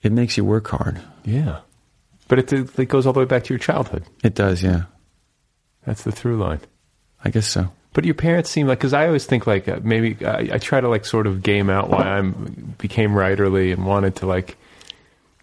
It 0.00 0.12
makes 0.12 0.36
you 0.36 0.44
work 0.44 0.68
hard. 0.68 1.00
yeah, 1.24 1.60
but 2.32 2.50
it, 2.50 2.78
it 2.78 2.86
goes 2.86 3.06
all 3.06 3.12
the 3.12 3.20
way 3.20 3.26
back 3.26 3.44
to 3.44 3.52
your 3.52 3.58
childhood. 3.58 4.04
It 4.24 4.34
does, 4.34 4.62
yeah. 4.62 4.84
That's 5.84 6.04
the 6.04 6.12
through 6.12 6.38
line. 6.38 6.60
I 7.22 7.28
guess 7.28 7.46
so. 7.46 7.70
But 7.92 8.06
your 8.06 8.14
parents 8.14 8.48
seem 8.48 8.66
like 8.66 8.78
because 8.78 8.94
I 8.94 9.06
always 9.06 9.26
think 9.26 9.46
like 9.46 9.68
uh, 9.68 9.80
maybe 9.82 10.24
I, 10.24 10.48
I 10.54 10.56
try 10.58 10.80
to 10.80 10.88
like 10.88 11.04
sort 11.04 11.26
of 11.26 11.42
game 11.42 11.68
out 11.68 11.90
why 11.90 12.18
I 12.18 12.22
became 12.78 13.10
writerly 13.10 13.70
and 13.70 13.84
wanted 13.84 14.16
to 14.16 14.26
like 14.26 14.56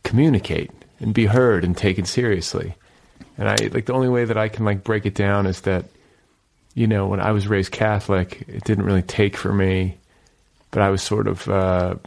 communicate 0.01 0.71
and 0.99 1.13
be 1.13 1.27
heard 1.27 1.63
and 1.63 1.77
taken 1.77 2.05
seriously. 2.05 2.73
And 3.37 3.47
I 3.47 3.57
like 3.71 3.85
the 3.85 3.93
only 3.93 4.09
way 4.09 4.25
that 4.25 4.39
I 4.39 4.49
can 4.49 4.65
like 4.65 4.83
break 4.83 5.05
it 5.05 5.13
down 5.13 5.45
is 5.45 5.61
that 5.61 5.85
you 6.73 6.87
know 6.87 7.05
when 7.05 7.19
I 7.19 7.33
was 7.33 7.47
raised 7.47 7.71
Catholic, 7.71 8.45
it 8.47 8.63
didn't 8.63 8.85
really 8.85 9.03
take 9.03 9.37
for 9.37 9.53
me, 9.53 9.99
but 10.71 10.81
I 10.81 10.89
was 10.89 11.03
sort 11.03 11.27
of 11.27 11.47
uh, 11.47 11.97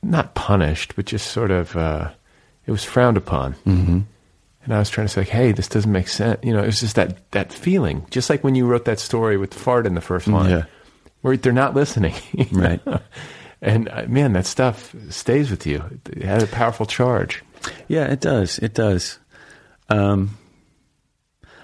not 0.00 0.36
punished, 0.36 0.94
but 0.94 1.06
just 1.06 1.32
sort 1.32 1.50
of 1.50 1.76
uh, 1.76 2.12
it 2.68 2.70
was 2.70 2.84
frowned 2.84 3.16
upon. 3.16 3.54
Mm-hmm. 3.66 4.00
And 4.64 4.72
I 4.74 4.78
was 4.78 4.90
trying 4.90 5.06
to 5.08 5.12
say, 5.12 5.22
like, 5.22 5.28
hey, 5.28 5.52
this 5.52 5.66
doesn't 5.68 5.90
make 5.90 6.06
sense. 6.08 6.38
You 6.44 6.52
know, 6.52 6.62
it 6.62 6.66
was 6.66 6.80
just 6.80 6.94
that 6.96 7.30
that 7.32 7.52
feeling, 7.52 8.06
just 8.10 8.30
like 8.30 8.44
when 8.44 8.54
you 8.54 8.66
wrote 8.66 8.84
that 8.84 9.00
story 9.00 9.36
with 9.36 9.50
the 9.50 9.58
fart 9.58 9.86
in 9.86 9.94
the 9.94 10.00
first 10.00 10.28
line, 10.28 10.50
Yeah. 10.50 10.64
where 11.22 11.36
they're 11.36 11.52
not 11.52 11.74
listening. 11.74 12.14
Right. 12.52 12.80
And 13.60 13.88
uh, 13.88 14.04
man, 14.08 14.32
that 14.34 14.46
stuff 14.46 14.94
stays 15.10 15.50
with 15.50 15.66
you. 15.66 15.82
It 16.10 16.22
has 16.24 16.42
a 16.42 16.46
powerful 16.48 16.84
charge. 16.86 17.42
Yeah, 17.88 18.06
it 18.10 18.20
does. 18.20 18.58
It 18.58 18.74
does. 18.74 19.18
Um, 19.88 20.36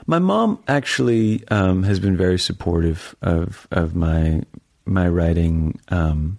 my 0.06 0.18
mom 0.18 0.62
actually 0.68 1.46
um, 1.48 1.82
has 1.82 1.98
been 2.00 2.16
very 2.16 2.38
supportive 2.38 3.14
of 3.22 3.66
of 3.70 3.94
my 3.94 4.42
my 4.86 5.08
writing 5.08 5.78
um, 5.88 6.38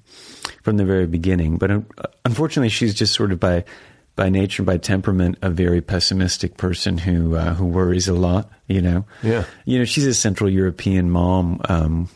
from 0.64 0.77
the 0.77 0.86
very 0.86 1.06
beginning. 1.07 1.57
But 1.57 1.72
un- 1.72 1.86
unfortunately, 2.26 2.69
she's 2.69 2.94
just 2.95 3.14
sort 3.14 3.31
of 3.31 3.40
by 3.40 3.64
by 4.19 4.27
nature, 4.27 4.63
by 4.63 4.75
temperament, 4.75 5.37
a 5.41 5.49
very 5.49 5.79
pessimistic 5.79 6.57
person 6.57 6.97
who 6.97 7.37
uh, 7.37 7.53
who 7.53 7.65
worries 7.65 8.09
a 8.09 8.13
lot. 8.13 8.51
You 8.67 8.81
know. 8.81 9.05
Yeah. 9.23 9.45
You 9.63 9.79
know, 9.79 9.85
she's 9.85 10.05
a 10.05 10.13
Central 10.13 10.49
European 10.49 11.09
mom. 11.09 11.61
Um, 11.69 12.09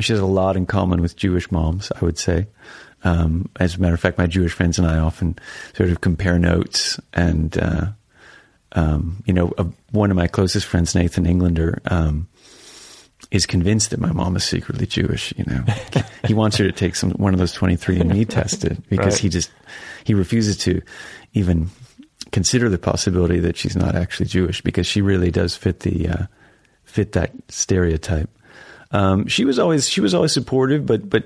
she 0.00 0.12
has 0.12 0.18
a 0.18 0.26
lot 0.26 0.56
in 0.56 0.66
common 0.66 1.00
with 1.00 1.14
Jewish 1.14 1.52
moms, 1.52 1.92
I 1.94 2.04
would 2.04 2.18
say. 2.18 2.48
Um, 3.04 3.48
as 3.60 3.76
a 3.76 3.78
matter 3.80 3.94
of 3.94 4.00
fact, 4.00 4.18
my 4.18 4.26
Jewish 4.26 4.52
friends 4.52 4.76
and 4.80 4.88
I 4.88 4.98
often 4.98 5.38
sort 5.76 5.90
of 5.90 6.00
compare 6.00 6.36
notes. 6.38 6.98
And, 7.14 7.56
uh, 7.56 7.86
um, 8.72 9.22
you 9.24 9.32
know, 9.32 9.52
uh, 9.56 9.64
one 9.92 10.10
of 10.10 10.16
my 10.16 10.26
closest 10.26 10.66
friends, 10.66 10.94
Nathan 10.96 11.26
Englander, 11.26 11.80
um, 11.86 12.26
is 13.30 13.46
convinced 13.46 13.90
that 13.90 14.00
my 14.00 14.12
mom 14.12 14.34
is 14.36 14.44
secretly 14.44 14.86
Jewish. 14.86 15.32
You 15.36 15.44
know, 15.44 15.64
he 16.26 16.34
wants 16.34 16.56
her 16.56 16.64
to 16.64 16.72
take 16.72 16.96
some 16.96 17.12
one 17.12 17.32
of 17.32 17.38
those 17.38 17.52
twenty 17.52 17.76
three 17.76 18.00
and 18.00 18.10
Me 18.10 18.24
tested 18.24 18.82
because 18.88 19.14
Right. 19.14 19.18
he 19.22 19.28
just 19.28 19.50
he 20.04 20.14
refuses 20.14 20.56
to 20.58 20.82
even 21.32 21.70
consider 22.32 22.68
the 22.68 22.78
possibility 22.78 23.40
that 23.40 23.56
she's 23.56 23.76
not 23.76 23.94
actually 23.94 24.26
Jewish 24.26 24.60
because 24.60 24.86
she 24.86 25.00
really 25.00 25.30
does 25.30 25.56
fit 25.56 25.80
the 25.80 26.08
uh, 26.08 26.26
fit 26.84 27.12
that 27.12 27.32
stereotype. 27.48 28.30
Um, 28.92 29.26
she 29.26 29.44
was 29.44 29.58
always 29.58 29.88
she 29.88 30.00
was 30.00 30.14
always 30.14 30.32
supportive, 30.32 30.86
but 30.86 31.08
but 31.08 31.24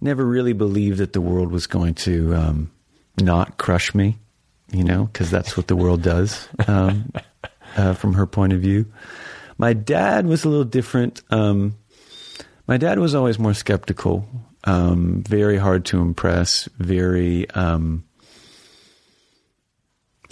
never 0.00 0.24
really 0.24 0.52
believed 0.52 0.98
that 0.98 1.12
the 1.12 1.20
world 1.20 1.50
was 1.50 1.66
going 1.66 1.94
to 1.94 2.34
um, 2.34 2.70
not 3.20 3.56
crush 3.56 3.94
me, 3.94 4.18
you 4.70 4.84
know, 4.84 5.04
because 5.04 5.30
that's 5.30 5.56
what 5.56 5.68
the 5.68 5.76
world 5.76 6.02
does 6.02 6.48
um, 6.66 7.12
uh, 7.76 7.94
from 7.94 8.14
her 8.14 8.26
point 8.26 8.52
of 8.52 8.60
view. 8.60 8.86
My 9.58 9.72
dad 9.72 10.26
was 10.26 10.44
a 10.44 10.48
little 10.48 10.64
different. 10.64 11.22
Um, 11.30 11.76
my 12.66 12.76
dad 12.76 12.98
was 12.98 13.14
always 13.14 13.38
more 13.38 13.54
skeptical, 13.54 14.26
um, 14.64 15.22
very 15.26 15.56
hard 15.56 15.84
to 15.86 16.00
impress, 16.00 16.68
very 16.78 17.48
um, 17.50 18.04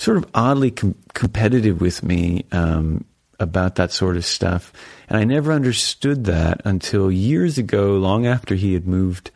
sort 0.00 0.16
of 0.16 0.24
oddly 0.32 0.70
com- 0.70 0.94
competitive 1.12 1.78
with 1.80 2.02
me 2.02 2.44
um, 2.52 3.04
about 3.38 3.74
that 3.74 3.92
sort 3.92 4.16
of 4.16 4.24
stuff. 4.24 4.72
And 5.08 5.18
I 5.18 5.24
never 5.24 5.52
understood 5.52 6.24
that 6.24 6.62
until 6.64 7.12
years 7.12 7.58
ago, 7.58 7.98
long 7.98 8.26
after 8.26 8.54
he 8.54 8.72
had 8.72 8.86
moved 8.86 9.30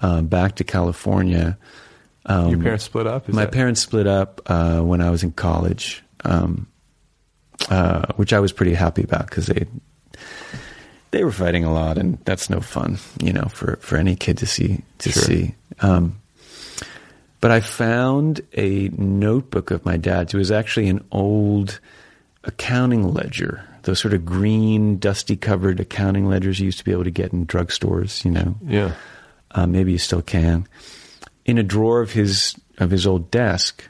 uh, 0.00 0.22
back 0.22 0.54
to 0.56 0.64
California. 0.64 1.58
Um, 2.24 2.48
Your 2.50 2.62
parents 2.62 2.84
split 2.84 3.06
up? 3.06 3.28
Is 3.28 3.34
my 3.34 3.44
that- 3.44 3.52
parents 3.52 3.80
split 3.82 4.06
up 4.06 4.40
uh, 4.46 4.80
when 4.80 5.00
I 5.02 5.10
was 5.10 5.22
in 5.22 5.32
college, 5.32 6.02
um, 6.24 6.66
uh, 7.68 8.06
which 8.16 8.32
I 8.32 8.40
was 8.40 8.52
pretty 8.52 8.74
happy 8.74 9.02
about 9.02 9.26
because 9.28 9.46
they 9.46 9.66
they 11.10 11.24
were 11.24 11.32
fighting 11.32 11.64
a 11.64 11.72
lot, 11.72 11.96
and 11.98 12.18
that's 12.24 12.48
no 12.50 12.60
fun, 12.60 12.98
you 13.22 13.32
know, 13.32 13.46
for, 13.52 13.76
for 13.80 13.96
any 13.96 14.14
kid 14.14 14.38
to 14.38 14.46
see 14.46 14.84
to 14.98 15.10
Sure. 15.10 15.22
see. 15.22 15.54
Um, 15.80 16.20
but 17.40 17.50
I 17.50 17.60
found 17.60 18.40
a 18.56 18.88
notebook 18.88 19.70
of 19.70 19.84
my 19.84 19.96
dad's. 19.96 20.34
It 20.34 20.38
was 20.38 20.50
actually 20.50 20.88
an 20.88 21.04
old 21.12 21.80
accounting 22.44 23.12
ledger, 23.12 23.64
those 23.82 24.00
sort 24.00 24.14
of 24.14 24.24
green, 24.24 24.98
dusty 24.98 25.36
covered 25.36 25.80
accounting 25.80 26.26
ledgers 26.26 26.60
you 26.60 26.66
used 26.66 26.78
to 26.78 26.84
be 26.84 26.92
able 26.92 27.04
to 27.04 27.10
get 27.10 27.32
in 27.32 27.46
drugstores, 27.46 28.24
you 28.24 28.30
know. 28.30 28.56
Yeah. 28.64 28.94
Uh, 29.50 29.66
maybe 29.66 29.92
you 29.92 29.98
still 29.98 30.22
can. 30.22 30.66
In 31.44 31.58
a 31.58 31.62
drawer 31.62 32.00
of 32.00 32.12
his 32.12 32.54
of 32.78 32.90
his 32.90 33.06
old 33.06 33.30
desk, 33.30 33.88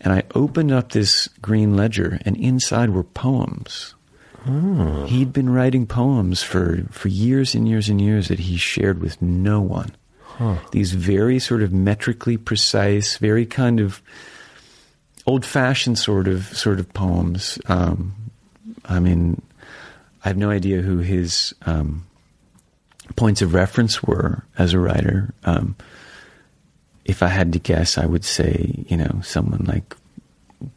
and 0.00 0.12
I 0.12 0.24
opened 0.34 0.72
up 0.72 0.92
this 0.92 1.28
green 1.40 1.76
ledger, 1.76 2.18
and 2.24 2.36
inside 2.36 2.90
were 2.90 3.04
poems. 3.04 3.94
He'd 5.06 5.32
been 5.32 5.50
writing 5.50 5.86
poems 5.86 6.42
for, 6.42 6.84
for 6.90 7.08
years 7.08 7.54
and 7.54 7.68
years 7.68 7.90
and 7.90 8.00
years 8.00 8.28
that 8.28 8.38
he 8.38 8.56
shared 8.56 9.00
with 9.00 9.20
no 9.20 9.60
one. 9.60 9.94
These 10.72 10.92
very 10.92 11.38
sort 11.38 11.62
of 11.62 11.72
metrically 11.72 12.36
precise, 12.36 13.18
very 13.18 13.46
kind 13.46 13.78
of 13.78 14.02
old 15.26 15.44
fashioned 15.44 15.98
sort 15.98 16.28
of 16.28 16.44
sort 16.56 16.80
of 16.80 16.92
poems. 16.94 17.58
Um, 17.66 18.14
I 18.86 19.00
mean, 19.00 19.42
I 20.24 20.28
have 20.28 20.36
no 20.36 20.50
idea 20.50 20.80
who 20.80 20.98
his 20.98 21.54
um, 21.66 22.06
points 23.16 23.42
of 23.42 23.54
reference 23.54 24.02
were 24.02 24.44
as 24.58 24.72
a 24.72 24.78
writer. 24.78 25.34
Um, 25.44 25.76
if 27.04 27.22
I 27.22 27.28
had 27.28 27.52
to 27.52 27.58
guess, 27.58 27.98
I 27.98 28.06
would 28.06 28.24
say, 28.24 28.84
you 28.88 28.96
know, 28.96 29.20
someone 29.22 29.64
like 29.64 29.96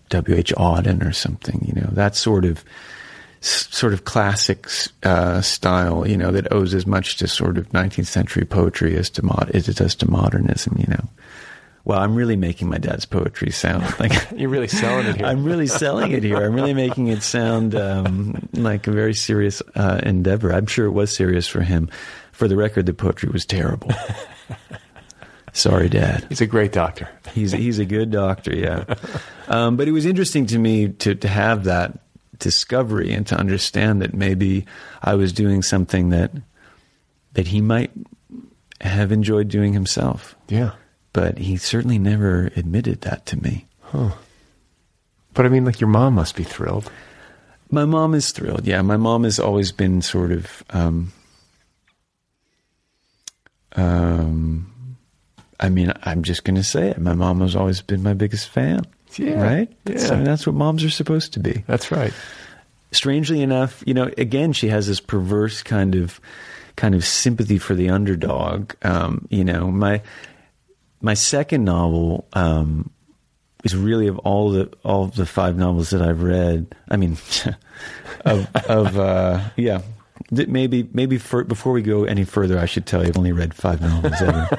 W.H. 0.10 0.53
Auden 0.56 1.07
or 1.07 1.11
something, 1.11 1.64
you 1.65 1.80
know, 1.81 1.90
that 1.91 2.15
sort 2.15 2.45
of 2.45 2.64
s- 3.44 3.68
sort 3.72 3.94
of 3.94 4.06
classic 4.06 4.68
uh, 5.03 5.41
style, 5.41 6.07
you 6.07 6.18
know, 6.18 6.32
that 6.32 6.52
owes 6.52 6.74
as 6.74 6.88
much 6.88 7.18
to 7.18 7.28
sort 7.28 7.57
of 7.60 7.70
19th 7.70 8.07
century 8.07 8.45
poetry 8.45 8.95
as 8.98 9.10
to 9.11 9.24
mod- 9.24 9.52
as 9.53 9.68
it 9.70 9.76
does 9.78 9.94
to 9.95 10.10
modernism, 10.10 10.76
you 10.80 10.88
know. 10.88 11.03
Well, 11.86 11.99
I'm 11.99 12.15
really 12.15 12.38
making 12.38 12.70
my 12.70 12.78
dad's 12.78 13.06
poetry 13.06 13.52
sound 13.52 13.84
like 13.99 14.14
You're 14.36 14.49
really 14.49 14.70
selling 14.70 15.06
it 15.07 15.18
here. 15.18 15.26
I'm 15.26 15.44
really 15.44 15.68
selling 15.68 16.14
it 16.14 16.24
here. 16.24 16.38
I'm 16.38 16.53
really 16.56 16.74
making 16.74 17.07
it 17.07 17.22
sound 17.22 17.76
um, 17.76 18.48
like 18.53 18.88
a 18.88 18.91
very 18.91 19.14
serious 19.14 19.61
uh, 19.76 19.99
endeavor. 20.02 20.53
I'm 20.53 20.65
sure 20.65 20.86
it 20.86 20.91
was 20.91 21.14
serious 21.14 21.45
for 21.45 21.60
him. 21.61 21.90
For 22.32 22.48
the 22.48 22.56
record, 22.56 22.86
the 22.86 22.94
poetry 22.94 23.30
was 23.30 23.45
terrible. 23.45 23.91
Sorry, 25.56 25.88
Dad. 25.88 26.26
He's 26.30 26.41
a 26.41 26.48
great 26.48 26.72
doctor. 26.72 27.07
He's 27.34 27.52
he's 27.52 27.78
a 27.78 27.86
good 27.86 28.10
doctor, 28.10 28.56
yeah. 28.56 28.86
Um, 29.48 29.76
but 29.78 29.88
it 29.88 29.91
was 29.91 30.06
interesting 30.07 30.48
to 30.48 30.57
me 30.57 30.88
to 30.90 31.14
to 31.14 31.28
have 31.28 31.65
that 31.65 31.99
discovery 32.39 33.14
and 33.14 33.26
to 33.27 33.38
understand 33.38 34.01
that 34.01 34.14
maybe 34.14 34.65
I 35.01 35.15
was 35.15 35.34
doing 35.34 35.61
something 35.61 36.10
that 36.10 36.31
that 37.34 37.47
he 37.47 37.61
might 37.61 37.91
have 38.81 39.11
enjoyed 39.11 39.47
doing 39.47 39.73
himself. 39.73 40.35
Yeah. 40.47 40.72
But 41.14 41.38
he 41.38 41.57
certainly 41.57 41.99
never 41.99 42.51
admitted 42.55 43.01
that 43.01 43.26
to 43.27 43.41
me. 43.41 43.65
Huh. 43.81 44.11
But 45.34 45.45
I 45.45 45.49
mean, 45.49 45.65
like, 45.65 45.80
your 45.80 45.89
mom 45.89 46.15
must 46.15 46.35
be 46.35 46.43
thrilled. 46.43 46.91
My 47.72 47.85
mom 47.85 48.14
is 48.14 48.31
thrilled. 48.31 48.68
Yeah, 48.68 48.81
my 48.81 48.97
mom 48.97 49.23
has 49.23 49.39
always 49.39 49.72
been 49.72 50.01
sort 50.01 50.31
of. 50.31 50.64
Um, 50.69 51.11
um, 53.76 54.97
I 55.60 55.69
mean, 55.69 55.91
I'm 56.03 56.23
just 56.23 56.43
going 56.43 56.55
to 56.55 56.64
say 56.64 56.89
it. 56.89 56.99
My 56.99 57.14
mom 57.14 57.41
has 57.41 57.55
always 57.55 57.81
been 57.81 58.03
my 58.03 58.14
biggest 58.14 58.49
fan. 58.49 58.85
Yeah, 59.19 59.41
Right? 59.41 59.72
yeah. 59.85 59.98
So 59.98 60.23
that's 60.23 60.45
what 60.48 60.56
moms 60.56 60.84
are 60.84 60.90
supposed 60.90 61.34
to 61.34 61.40
be. 61.40 61.64
That's 61.68 61.91
right. 61.91 62.14
Strangely 62.91 63.41
enough, 63.41 63.84
you 63.88 63.94
know, 63.94 64.11
again, 64.18 64.53
she 64.53 64.68
has 64.69 64.88
this 64.88 64.99
perverse 64.99 65.64
kind 65.64 65.95
of 65.95 66.19
kind 66.76 66.95
of 66.95 67.06
sympathy 67.06 67.57
for 67.57 67.76
the 67.76 67.90
underdog. 67.90 68.73
Um, 68.84 69.27
you 69.30 69.44
know, 69.44 69.72
my 69.72 70.02
my 71.02 71.14
second 71.15 71.64
novel 71.65 72.27
um, 72.34 72.91
is 73.64 73.76
really 73.76 74.07
of 74.07 74.19
all 74.19 74.52
the 74.52 74.72
all 74.84 75.03
of 75.06 75.15
the 75.15 75.26
five 75.26 75.57
novels 75.57 75.90
that 75.90 76.02
I've 76.02 76.22
read. 76.22 76.76
I 76.90 76.98
mean, 76.98 77.18
of 78.26 78.48
of 78.68 78.98
uh, 78.99 79.49
yeah. 79.57 79.81
Maybe 80.31 80.87
maybe 80.93 81.17
for, 81.17 81.43
before 81.43 81.73
we 81.73 81.81
go 81.81 82.05
any 82.05 82.23
further, 82.23 82.57
I 82.57 82.65
should 82.65 82.85
tell 82.85 83.01
you 83.01 83.09
I've 83.09 83.17
only 83.17 83.31
read 83.31 83.53
five 83.53 83.81
novels 83.81 84.21
ever. 84.21 84.49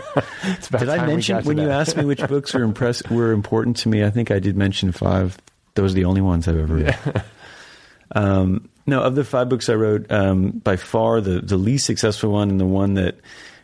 Did 0.79 0.89
I 0.89 1.07
mention 1.07 1.45
when 1.45 1.59
you 1.59 1.71
asked 1.71 1.97
me 1.97 2.05
which 2.05 2.27
books 2.27 2.55
were 2.55 2.63
impress 2.63 3.03
were 3.11 3.33
important 3.33 3.77
to 3.79 3.89
me? 3.89 4.05
I 4.05 4.11
think 4.11 4.31
I 4.31 4.39
did 4.39 4.57
mention 4.57 4.93
five. 4.93 5.39
Those 5.75 5.93
are 5.93 5.95
the 5.95 6.05
only 6.05 6.21
ones 6.21 6.47
I've 6.47 6.59
ever 6.59 6.75
read. 6.75 7.25
Um, 8.15 8.69
no, 8.87 9.03
of 9.03 9.15
the 9.15 9.25
five 9.25 9.49
books 9.49 9.69
I 9.69 9.75
wrote, 9.75 10.11
um, 10.13 10.51
by 10.51 10.77
far 10.77 11.21
the, 11.21 11.41
the 11.41 11.57
least 11.57 11.87
successful 11.87 12.31
one 12.31 12.51
and 12.51 12.61
the 12.61 12.67
one 12.67 12.95
that, 12.95 13.17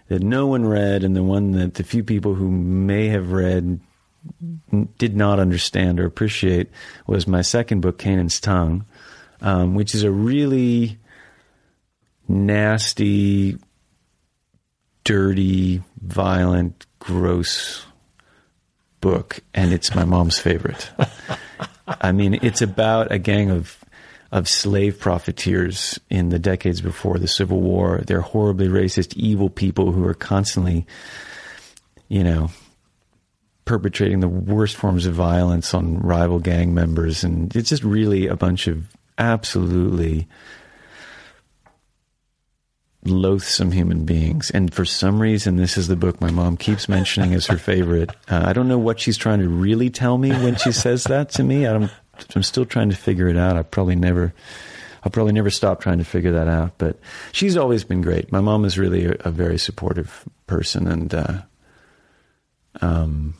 that 0.09 0.22
no 0.22 0.47
one 0.47 0.66
read 0.66 1.05
and 1.05 1.14
the 1.14 1.22
one 1.22 1.52
that 1.52 1.74
the 1.74 1.85
few 1.85 2.02
people 2.02 2.35
who 2.35 2.51
may 2.51 3.09
have 3.09 3.31
read 3.32 3.78
did 4.98 5.16
not 5.16 5.39
understand 5.39 6.01
or 6.01 6.06
appreciate 6.06 6.68
was 7.06 7.27
my 7.27 7.43
second 7.43 7.81
book, 7.81 7.98
Canaan's 7.98 8.40
Tongue, 8.40 8.85
um, 9.40 9.74
which 9.74 9.94
is 9.94 10.02
a 10.02 10.10
really 10.10 10.98
nasty, 12.31 13.59
dirty, 15.05 15.82
violent, 16.01 16.86
gross 17.01 17.85
book, 19.01 19.40
and 19.52 19.73
it's 19.73 19.94
my 19.94 20.05
mom's 20.05 20.39
favorite. 20.39 20.90
I 21.89 22.12
mean, 22.12 22.39
it's 22.43 22.62
about 22.62 23.11
a 23.12 23.19
gang 23.19 23.51
of 23.51 23.77
of 24.32 24.48
slave 24.48 25.01
profiteers 25.01 25.98
in 26.09 26.28
the 26.28 26.39
decades 26.39 26.81
before 26.81 27.19
the 27.19 27.27
Civil 27.27 27.61
War. 27.61 28.02
They're 28.07 28.20
horribly 28.20 28.69
racist, 28.69 29.12
evil 29.15 29.51
people 29.51 29.90
who 29.90 30.07
are 30.07 30.15
constantly, 30.15 30.86
you 32.09 32.23
know, 32.23 32.51
perpetrating 33.65 34.20
the 34.20 34.28
worst 34.28 34.77
forms 34.77 35.05
of 35.07 35.15
violence 35.15 35.74
on 35.74 35.98
rival 35.98 36.39
gang 36.39 36.74
members, 36.74 37.24
and 37.24 37.55
it's 37.57 37.70
just 37.70 37.82
really 37.82 38.28
a 38.28 38.36
bunch 38.36 38.69
of 38.69 38.85
absolutely 39.19 40.28
loathsome 43.05 43.72
human 43.72 44.05
beings. 44.05 44.51
And 44.51 44.72
for 44.72 44.85
some 44.85 45.20
reason, 45.20 45.56
this 45.56 45.78
is 45.78 45.89
the 45.89 45.97
book 45.97 46.20
my 46.20 46.31
mom 46.31 46.56
keeps 46.56 46.89
mentioning 46.89 47.35
as 47.35 47.47
her 47.47 47.56
favorite. 47.56 48.10
Uh, 48.28 48.43
I 48.44 48.52
don't 48.52 48.68
know 48.68 48.78
what 48.78 49.01
she's 49.01 49.16
trying 49.16 49.40
to 49.40 49.48
really 49.48 49.90
tell 49.90 50.18
me 50.18 50.31
when 50.31 50.56
she 50.56 50.72
says 50.72 51.05
that 51.05 51.31
to 51.31 51.43
me. 51.43 51.66
I 51.66 51.72
don't, 51.72 51.90
I'm 52.35 52.43
still 52.43 52.66
trying 52.66 52.90
to 52.90 52.97
figure 52.97 53.28
it 53.28 53.36
out. 53.36 53.56
I 53.56 53.62
probably 53.62 53.97
never, 53.97 54.35
I'll 55.02 55.10
probably 55.10 55.32
never 55.32 55.51
stop 55.51 55.81
trying 55.81 55.98
to 55.98 56.05
figure 56.05 56.32
that 56.32 56.48
out. 56.48 56.77
But 56.77 56.98
she's 57.32 57.56
always 57.56 57.85
been 57.85 58.02
great. 58.02 58.31
My 58.31 58.40
mom 58.40 58.64
is 58.64 58.78
really 58.78 59.06
a, 59.06 59.16
a 59.20 59.31
very 59.31 59.59
supportive 59.59 60.24
person, 60.47 60.86
and 60.86 61.14
uh, 61.14 61.43
um, 62.82 63.35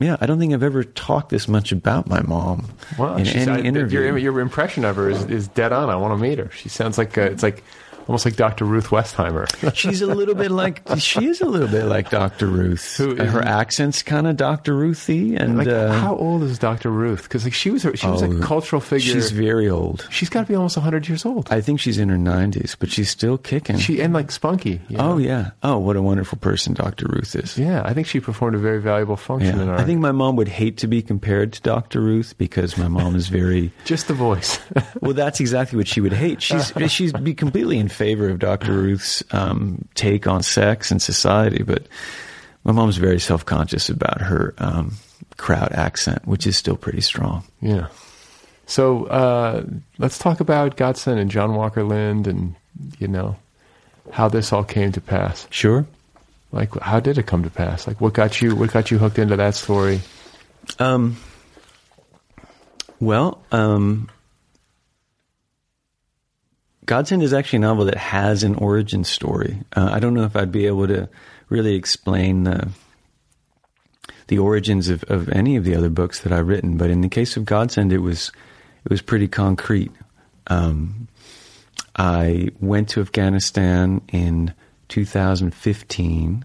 yeah, 0.00 0.16
I 0.20 0.26
don't 0.26 0.38
think 0.38 0.52
I've 0.52 0.62
ever 0.62 0.82
talked 0.84 1.30
this 1.30 1.46
much 1.48 1.70
about 1.72 2.08
my 2.08 2.20
mom 2.22 2.68
Wow, 2.98 3.16
in 3.16 3.26
any 3.26 3.50
I- 3.50 3.58
interview. 3.60 4.00
Your, 4.00 4.18
your 4.18 4.40
impression 4.40 4.84
of 4.84 4.96
her 4.96 5.08
is, 5.08 5.24
is 5.26 5.48
dead 5.48 5.72
on. 5.72 5.88
I 5.88 5.96
want 5.96 6.18
to 6.18 6.22
meet 6.22 6.38
her. 6.38 6.50
She 6.50 6.68
sounds 6.68 6.98
like 6.98 7.16
uh 7.16 7.22
it's 7.22 7.42
like 7.42 7.62
almost 8.06 8.24
like 8.24 8.36
Dr. 8.36 8.64
Ruth 8.64 8.88
Westheimer. 8.88 9.46
She's 9.74 10.02
a 10.02 10.06
little 10.06 10.34
bit 10.34 10.50
like 10.50 10.82
she 10.98 11.26
is 11.26 11.40
a 11.40 11.46
little 11.46 11.68
bit 11.68 11.84
like 11.84 12.10
Dr. 12.10 12.46
Ruth. 12.46 12.96
Who 12.96 13.16
Her 13.16 13.42
accent's 13.42 14.02
kind 14.02 14.26
of 14.26 14.36
Dr. 14.36 14.74
Ruthy, 14.74 15.36
and 15.36 15.58
like, 15.58 15.66
uh, 15.68 15.92
how 15.92 16.16
old 16.16 16.42
is 16.42 16.58
Dr. 16.58 16.90
Ruth? 16.90 17.24
Because 17.24 17.44
like 17.44 17.54
she 17.54 17.70
was 17.70 17.84
a, 17.84 17.96
she 17.96 18.06
was 18.06 18.22
Oh, 18.22 18.30
a 18.30 18.40
cultural 18.40 18.80
figure. 18.80 19.12
she's 19.12 19.30
very 19.30 19.68
old. 19.68 20.06
she's 20.10 20.28
got 20.28 20.42
to 20.42 20.46
be 20.46 20.54
almost 20.54 20.76
hundred 20.76 21.08
years 21.08 21.24
old. 21.24 21.48
I 21.50 21.60
think 21.60 21.80
she's 21.80 21.98
in 21.98 22.08
her 22.10 22.18
nineties, 22.18 22.76
but 22.78 22.90
she's 22.90 23.08
still 23.10 23.38
kicking. 23.38 23.78
she 23.78 24.00
and 24.00 24.12
like 24.12 24.30
spunky. 24.30 24.80
you 24.88 24.96
know? 24.98 25.12
oh 25.12 25.18
yeah. 25.18 25.50
Oh, 25.62 25.78
what 25.78 25.96
a 25.96 26.02
wonderful 26.02 26.38
person 26.38 26.74
Dr. 26.74 27.06
Ruth 27.08 27.34
is. 27.34 27.56
yeah. 27.58 27.82
I 27.84 27.94
think 27.94 28.06
she 28.06 28.20
performed 28.20 28.54
a 28.56 28.58
very 28.58 28.80
valuable 28.80 29.16
function 29.16 29.60
in 29.60 29.66
Yeah. 29.66 29.72
our. 29.74 29.78
I 29.80 29.84
think 29.84 30.00
my 30.00 30.12
mom 30.12 30.36
would 30.36 30.48
hate 30.48 30.76
to 30.78 30.86
be 30.86 31.00
compared 31.02 31.52
to 31.54 31.62
Dr. 31.62 32.00
Ruth 32.00 32.34
because 32.38 32.76
my 32.76 32.88
mom 32.88 33.16
is 33.16 33.28
very 33.28 33.72
just 33.84 34.08
the 34.08 34.14
voice. 34.14 34.58
well. 35.00 35.14
That's 35.14 35.38
exactly 35.40 35.76
what 35.76 35.86
she 35.88 36.00
would 36.00 36.12
hate. 36.12 36.42
She's 36.42 36.72
she's 36.88 37.12
be 37.12 37.34
completely 37.34 37.78
in 37.78 37.88
favor 37.94 38.28
of 38.28 38.38
Dr. 38.38 38.72
Ruth's 38.72 39.22
um, 39.32 39.86
take 39.94 40.26
on 40.26 40.42
sex 40.42 40.90
and 40.90 41.00
society, 41.00 41.62
but 41.62 41.86
My 42.64 42.72
mom's 42.72 42.96
very 42.96 43.20
self 43.20 43.44
conscious 43.44 43.88
about 43.90 44.20
her 44.22 44.54
um, 44.58 44.94
crowd 45.36 45.72
accent, 45.72 46.26
which 46.26 46.46
is 46.46 46.56
still 46.56 46.76
pretty 46.76 47.02
strong. 47.02 47.44
Yeah. 47.60 47.88
So 48.66 49.04
uh, 49.06 49.64
let's 49.98 50.18
talk 50.18 50.40
about 50.40 50.76
Godsend 50.76 51.20
and 51.20 51.30
John 51.30 51.54
Walker 51.54 51.84
Lindh, 51.84 52.26
and 52.26 52.54
you 52.98 53.08
know 53.08 53.36
how 54.10 54.28
this 54.28 54.52
all 54.52 54.64
came 54.64 54.92
to 54.92 55.00
pass. 55.00 55.46
Sure. 55.50 55.84
Like, 56.52 56.74
how 56.80 57.00
did 57.00 57.18
it 57.18 57.26
come 57.26 57.42
to 57.42 57.50
pass? 57.50 57.86
Like, 57.86 58.00
what 58.00 58.14
got 58.14 58.40
you? 58.40 58.56
What 58.56 58.72
got 58.72 58.90
you 58.90 58.96
hooked 58.98 59.18
into 59.18 59.36
that 59.36 59.54
story? 59.54 60.00
Um, 60.78 61.18
well, 63.00 63.42
um, 63.52 64.08
Godsend 66.86 67.22
is 67.22 67.32
actually 67.32 67.58
a 67.58 67.60
novel 67.60 67.86
that 67.86 67.96
has 67.96 68.42
an 68.42 68.54
origin 68.56 69.04
story. 69.04 69.60
Uh, 69.74 69.88
I 69.92 70.00
don't 70.00 70.14
know 70.14 70.24
if 70.24 70.36
I'd 70.36 70.52
be 70.52 70.66
able 70.66 70.86
to 70.88 71.08
really 71.48 71.74
explain 71.74 72.44
the 72.44 72.68
the 74.26 74.38
origins 74.38 74.88
of, 74.88 75.04
of 75.04 75.28
any 75.28 75.56
of 75.56 75.64
the 75.64 75.74
other 75.74 75.90
books 75.90 76.20
that 76.20 76.32
I've 76.32 76.48
written, 76.48 76.78
but 76.78 76.88
in 76.88 77.02
the 77.02 77.10
case 77.10 77.36
of 77.36 77.44
Godsend, 77.44 77.92
it 77.92 77.98
was 77.98 78.32
it 78.84 78.90
was 78.90 79.02
pretty 79.02 79.28
concrete. 79.28 79.92
Um, 80.46 81.08
I 81.96 82.50
went 82.60 82.88
to 82.90 83.00
Afghanistan 83.00 84.02
in 84.12 84.52
2015. 84.88 86.44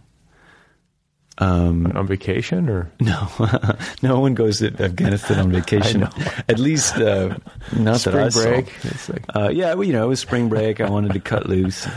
Um, 1.41 1.94
on 1.95 2.06
vacation 2.06 2.68
or 2.70 2.91
no? 2.99 3.30
no 4.02 4.20
one 4.20 4.34
goes 4.34 4.60
to 4.60 4.68
Afghanistan 4.78 5.40
on 5.40 5.52
vacation. 5.53 6.03
At 6.49 6.60
least 6.60 6.95
uh, 6.98 7.38
not 7.78 8.02
spring 8.02 8.16
that 8.16 8.36
I 8.36 8.44
break. 8.44 8.70
saw. 8.82 9.14
Like, 9.14 9.24
uh, 9.34 9.49
yeah, 9.49 9.74
well, 9.74 9.86
you 9.86 9.94
know, 9.94 10.03
it 10.03 10.10
was 10.10 10.20
spring 10.20 10.49
break. 10.49 10.82
I 10.82 10.90
wanted 10.90 11.14
to 11.14 11.20
cut 11.22 11.48
loose. 11.48 11.88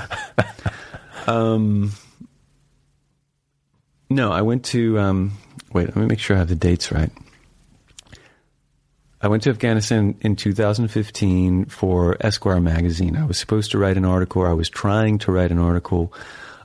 Um, 1.26 1.92
no, 4.10 4.30
I 4.30 4.42
went 4.42 4.64
to. 4.66 4.98
Um, 4.98 5.32
wait, 5.72 5.86
let 5.86 5.96
me 5.96 6.06
make 6.06 6.20
sure 6.20 6.36
I 6.36 6.38
have 6.38 6.48
the 6.48 6.54
dates 6.54 6.92
right. 6.92 7.10
I 9.20 9.28
went 9.28 9.44
to 9.44 9.50
Afghanistan 9.50 10.16
in 10.20 10.34
2015 10.34 11.66
for 11.66 12.16
Esquire 12.20 12.60
magazine. 12.60 13.16
I 13.16 13.24
was 13.24 13.38
supposed 13.38 13.70
to 13.70 13.78
write 13.78 13.96
an 13.96 14.04
article. 14.04 14.44
I 14.44 14.52
was 14.52 14.68
trying 14.68 15.18
to 15.18 15.30
write 15.32 15.52
an 15.52 15.60
article 15.60 16.12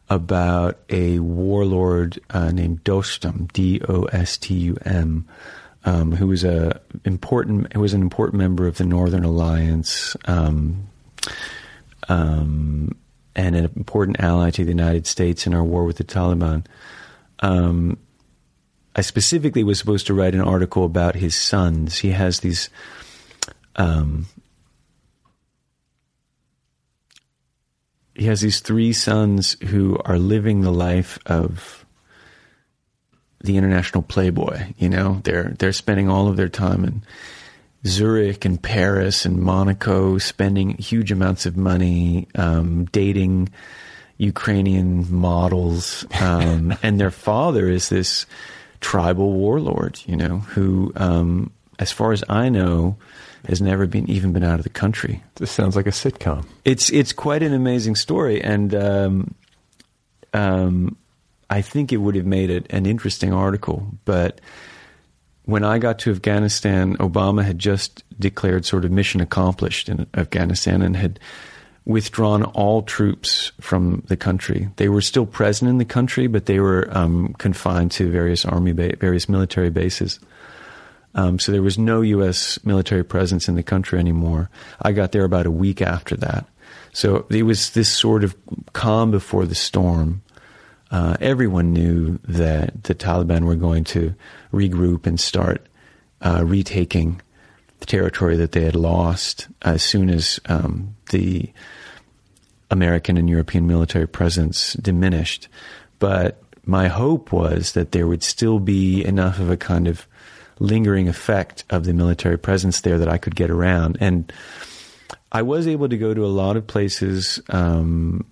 about 0.10 0.80
a 0.90 1.20
warlord 1.20 2.20
uh, 2.30 2.52
named 2.52 2.84
Dostum, 2.84 3.52
D 3.52 3.82
O 3.88 4.04
S 4.04 4.38
T 4.38 4.54
U 4.56 4.78
M, 4.86 5.28
um, 5.86 6.12
who 6.14 6.28
was 6.28 6.44
a 6.44 6.80
important 7.04 7.74
who 7.74 7.82
was 7.82 7.94
an 7.94 8.02
important 8.02 8.38
member 8.38 8.68
of 8.68 8.78
the 8.78 8.86
Northern 8.86 9.24
Alliance, 9.24 10.16
um, 10.26 10.88
um, 12.08 12.96
and 13.36 13.56
an 13.56 13.66
important 13.76 14.20
ally 14.22 14.50
to 14.52 14.64
the 14.64 14.72
United 14.72 15.08
States 15.08 15.46
in 15.46 15.54
our 15.54 15.64
war 15.64 15.84
with 15.84 15.98
the 15.98 16.04
Taliban. 16.04 16.66
Um, 17.40 17.98
I 18.96 19.02
specifically 19.02 19.64
was 19.64 19.78
supposed 19.78 20.08
to 20.08 20.14
write 20.14 20.34
an 20.34 20.42
article 20.42 20.84
about 20.86 21.16
his 21.16 21.36
sons. 21.36 22.00
He 22.00 22.12
has 22.12 22.40
these. 22.40 22.70
He 28.18 28.26
has 28.26 28.42
these 28.42 28.60
three 28.60 28.94
sons 28.94 29.56
who 29.68 30.00
are 30.04 30.18
living 30.18 30.62
the 30.62 30.72
life 30.72 31.20
of 31.28 31.86
the 33.44 33.58
international 33.58 34.02
playboy. 34.02 34.74
You 34.78 34.90
know, 34.90 35.22
they're 35.24 35.56
they're 35.60 35.74
spending 35.74 36.10
all 36.10 36.28
of 36.28 36.36
their 36.36 36.50
time 36.50 36.84
in 36.84 37.04
Zurich 37.86 38.44
and 38.44 38.62
Paris 38.62 39.26
and 39.26 39.38
Monaco, 39.38 40.18
spending 40.18 40.78
huge 40.78 41.12
amounts 41.12 41.46
of 41.46 41.56
money, 41.56 42.28
um, 42.36 42.86
dating 42.86 43.50
Ukrainian 44.18 45.14
models, 45.14 46.06
um, 46.20 46.76
and 46.84 47.00
their 47.00 47.12
father 47.12 47.70
is 47.70 47.90
this 47.90 48.26
tribal 48.82 49.34
warlord. 49.34 50.02
You 50.08 50.16
know, 50.16 50.40
who, 50.40 50.92
um, 50.96 51.52
as 51.78 51.92
far 51.92 52.12
as 52.12 52.24
I 52.28 52.50
know, 52.50 52.98
has 53.46 53.62
never 53.62 53.88
been 53.88 54.10
even 54.10 54.34
been 54.34 54.44
out 54.44 54.60
of 54.60 54.64
the 54.64 54.70
country. 54.70 55.24
This 55.36 55.52
sounds 55.52 55.76
like 55.76 55.88
a 55.88 55.92
sitcom. 55.92 56.46
It's 56.66 56.90
it's 56.90 57.14
quite 57.14 57.44
an 57.44 57.54
amazing 57.54 57.96
story, 57.96 58.44
and 58.44 58.74
um, 58.76 59.36
um, 60.34 60.98
I 61.50 61.62
think 61.62 61.92
it 61.92 61.98
would 61.98 62.16
have 62.16 62.26
made 62.26 62.50
it 62.50 62.68
an 62.70 62.86
interesting 62.86 63.34
article. 63.34 63.88
But 64.06 64.42
when 65.46 65.64
I 65.64 65.80
got 65.80 66.00
to 66.00 66.12
Afghanistan, 66.12 66.98
Obama 66.98 67.44
had 67.44 67.58
just 67.58 68.04
declared 68.20 68.66
sort 68.66 68.84
of 68.84 68.92
mission 68.92 69.22
accomplished 69.22 69.88
in 69.88 70.06
Afghanistan 70.14 70.82
and 70.82 70.96
had 70.96 71.20
withdrawn 71.86 72.44
all 72.44 72.82
troops 72.82 73.54
from 73.62 74.04
the 74.08 74.18
country. 74.18 74.68
They 74.76 74.90
were 74.90 75.00
still 75.00 75.26
present 75.26 75.70
in 75.70 75.78
the 75.78 75.86
country, 75.86 76.28
but 76.28 76.46
they 76.46 76.60
were 76.60 76.90
um, 76.92 77.34
confined 77.38 77.92
to 77.92 78.12
various 78.12 78.44
army, 78.44 78.74
ba- 78.74 78.98
various 79.00 79.30
military 79.30 79.70
bases. 79.70 80.20
Um, 81.18 81.40
so 81.40 81.52
there 81.52 81.64
was 81.64 81.80
no 81.80 82.02
U.S. 82.02 82.64
military 82.64 83.04
presence 83.04 83.50
in 83.50 83.56
the 83.56 83.64
country 83.64 83.98
anymore. 84.00 84.50
I 84.84 84.92
got 84.92 85.12
there 85.12 85.26
about 85.26 85.48
a 85.48 85.52
week 85.52 85.82
after 85.82 86.16
that. 86.18 86.46
So 86.94 87.26
it 87.30 87.44
was 87.44 87.72
this 87.72 87.90
sort 87.90 88.24
of 88.24 88.36
calm 88.74 89.12
before 89.12 89.46
the 89.46 89.56
storm. 89.56 90.22
Uh, 90.92 91.18
everyone 91.20 91.74
knew 91.74 92.20
that 92.28 92.84
the 92.84 92.96
Taliban 92.96 93.46
were 93.46 93.56
going 93.56 93.84
to 93.86 94.14
regroup 94.54 95.06
and 95.06 95.20
start 95.20 95.68
uh, 96.22 96.44
retaking 96.46 97.22
the 97.80 97.86
territory 97.86 98.38
that 98.38 98.54
they 98.54 98.64
had 98.64 98.76
lost 98.76 99.48
as 99.64 99.84
soon 99.84 100.10
as 100.10 100.40
um, 100.46 100.96
the 101.10 101.52
American 102.72 103.18
and 103.18 103.30
European 103.30 103.68
military 103.68 104.08
presence 104.08 104.74
diminished. 104.74 105.48
But 106.00 106.42
my 106.66 106.88
hope 106.88 107.32
was 107.32 107.74
that 107.74 107.92
there 107.92 108.08
would 108.08 108.24
still 108.24 108.60
be 108.60 109.04
enough 109.04 109.40
of 109.40 109.50
a 109.50 109.58
kind 109.58 109.88
of 109.88 110.07
lingering 110.60 111.08
effect 111.08 111.64
of 111.70 111.86
the 111.86 111.94
military 111.94 112.38
presence 112.38 112.82
there 112.82 112.98
that 112.98 113.08
I 113.08 113.18
could 113.18 113.36
get 113.36 113.50
around. 113.50 113.98
And 114.00 114.32
I 115.32 115.42
was 115.42 115.68
able 115.68 115.90
to 115.90 115.98
go 115.98 116.14
to 116.14 116.26
a 116.26 116.28
lot 116.28 116.58
of 116.58 116.68
places 116.68 117.42
um, 117.50 118.26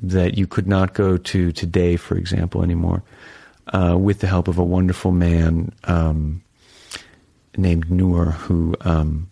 that 0.00 0.36
you 0.36 0.46
could 0.46 0.66
not 0.66 0.94
go 0.94 1.16
to 1.16 1.52
today, 1.52 1.96
for 1.96 2.16
example, 2.16 2.62
anymore, 2.62 3.02
uh, 3.72 3.96
with 3.98 4.20
the 4.20 4.26
help 4.26 4.48
of 4.48 4.58
a 4.58 4.64
wonderful 4.64 5.12
man 5.12 5.72
um, 5.84 6.42
named 7.56 7.90
Noor, 7.90 8.26
who 8.32 8.74
um, 8.80 9.30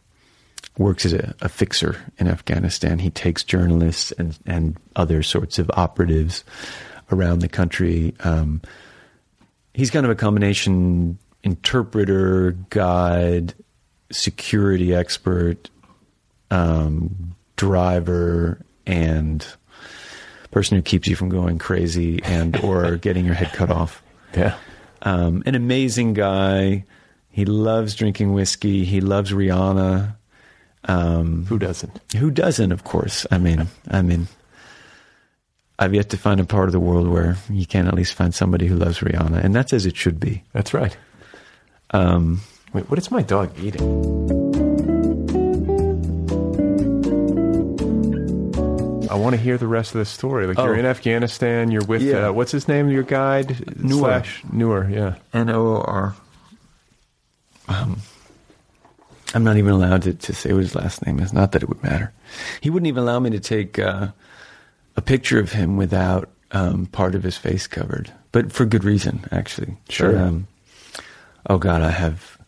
works 0.79 1.05
as 1.05 1.13
a, 1.13 1.35
a, 1.41 1.49
fixer 1.49 1.97
in 2.19 2.29
Afghanistan. 2.29 2.99
He 2.99 3.11
takes 3.11 3.45
journalists 3.45 4.13
and, 4.13 4.39
and 4.47 4.77
other 4.97 5.23
sorts 5.23 5.59
of 5.59 5.71
operatives 5.75 6.45
around 7.13 7.41
the 7.41 7.49
country. 7.49 8.15
Um, 8.21 8.63
he's 9.75 9.91
kind 9.91 10.07
of 10.07 10.13
a 10.13 10.17
combination 10.17 11.19
interpreter, 11.43 12.53
guide, 12.71 13.55
security 14.12 14.95
expert, 14.95 15.71
um, 16.51 17.35
driver, 17.57 18.65
and 18.87 19.47
person 20.51 20.77
who 20.77 20.83
keeps 20.83 21.07
you 21.07 21.17
from 21.17 21.29
going 21.29 21.59
crazy 21.59 22.23
and 22.25 22.57
or 22.65 22.97
getting 22.97 23.25
your 23.25 23.35
head 23.35 23.53
cut 23.53 23.71
off. 23.71 24.03
Yeah. 24.37 24.57
Um, 25.03 25.43
an 25.47 25.55
amazing 25.55 26.15
guy. 26.15 26.85
He 27.31 27.45
loves 27.45 27.95
drinking 27.95 28.33
whiskey. 28.33 28.85
He 28.85 29.01
loves 29.01 29.31
Rihanna. 29.31 30.17
Um, 30.85 31.47
who 31.47 31.59
doesn't? 31.59 32.01
Who 32.17 32.31
doesn't? 32.31 32.73
Of 32.73 32.85
course. 32.85 33.27
I 33.31 33.39
mean, 33.39 33.69
I 33.89 34.03
mean, 34.03 34.29
I've 35.79 35.95
yet 35.95 36.11
to 36.11 36.19
find 36.19 36.41
a 36.41 36.45
part 36.45 36.69
of 36.69 36.73
the 36.73 36.81
world 36.81 37.09
where 37.09 37.37
you 37.49 37.67
can't 37.67 37.89
at 37.89 37.95
least 37.95 38.15
find 38.15 38.35
somebody 38.35 38.67
who 38.67 38.77
loves 38.77 38.99
Rihanna, 38.99 39.43
and 39.43 39.55
that's 39.55 39.73
as 39.73 39.87
it 39.87 39.97
should 39.97 40.19
be. 40.19 40.43
That's 40.53 40.75
right. 40.75 40.97
Um, 41.93 42.41
Wait, 42.73 42.89
what 42.89 42.99
is 42.99 43.11
my 43.11 43.23
dog 43.23 43.51
eating? 43.59 43.81
I 49.11 49.15
want 49.17 49.35
to 49.35 49.41
hear 49.43 49.59
the 49.59 49.67
rest 49.67 49.93
of 49.93 49.99
the 49.99 50.05
story. 50.05 50.47
Like 50.47 50.57
you're 50.57 50.77
Oh. 50.77 50.79
in 50.79 50.87
Afghanistan, 50.87 51.73
you're 51.73 51.85
with 51.85 52.01
Yeah. 52.01 52.29
uh, 52.29 52.33
what's 52.33 52.53
his 52.53 52.69
name? 52.69 52.89
Your 52.91 53.03
guide, 53.03 53.77
Noor. 53.83 53.99
slash 54.03 54.43
Noor. 54.53 54.89
Yeah, 54.89 55.15
N 55.35 55.51
O 55.51 55.67
O 55.79 55.81
R. 55.81 56.15
Um, 57.69 57.97
I'm 59.35 59.43
not 59.43 59.57
even 59.57 59.73
allowed 59.73 60.03
to, 60.03 60.15
to 60.15 60.33
say 60.33 60.53
what 60.53 60.62
his 60.62 60.77
last 60.77 61.05
name 61.05 61.19
is. 61.19 61.33
Not 61.33 61.51
that 61.53 61.62
it 61.65 61.69
would 61.69 61.83
matter. 61.83 62.12
He 62.61 62.71
wouldn't 62.71 62.87
even 62.87 63.03
allow 63.03 63.19
me 63.19 63.31
to 63.31 63.41
take 63.41 63.81
uh, 63.81 64.09
a 64.97 65.03
picture 65.03 65.41
of 65.41 65.53
him 65.53 65.77
without 65.77 66.29
um, 66.53 66.87
part 66.87 67.17
of 67.17 67.25
his 67.25 67.37
face 67.37 67.67
covered, 67.67 68.12
but 68.31 68.53
for 68.53 68.65
good 68.65 68.85
reason, 68.85 69.25
actually. 69.33 69.77
Sure. 69.89 70.12
But, 70.12 70.21
um, 70.21 70.47
oh 71.49 71.59
God, 71.59 71.83
I 71.83 71.91
have 71.91 72.39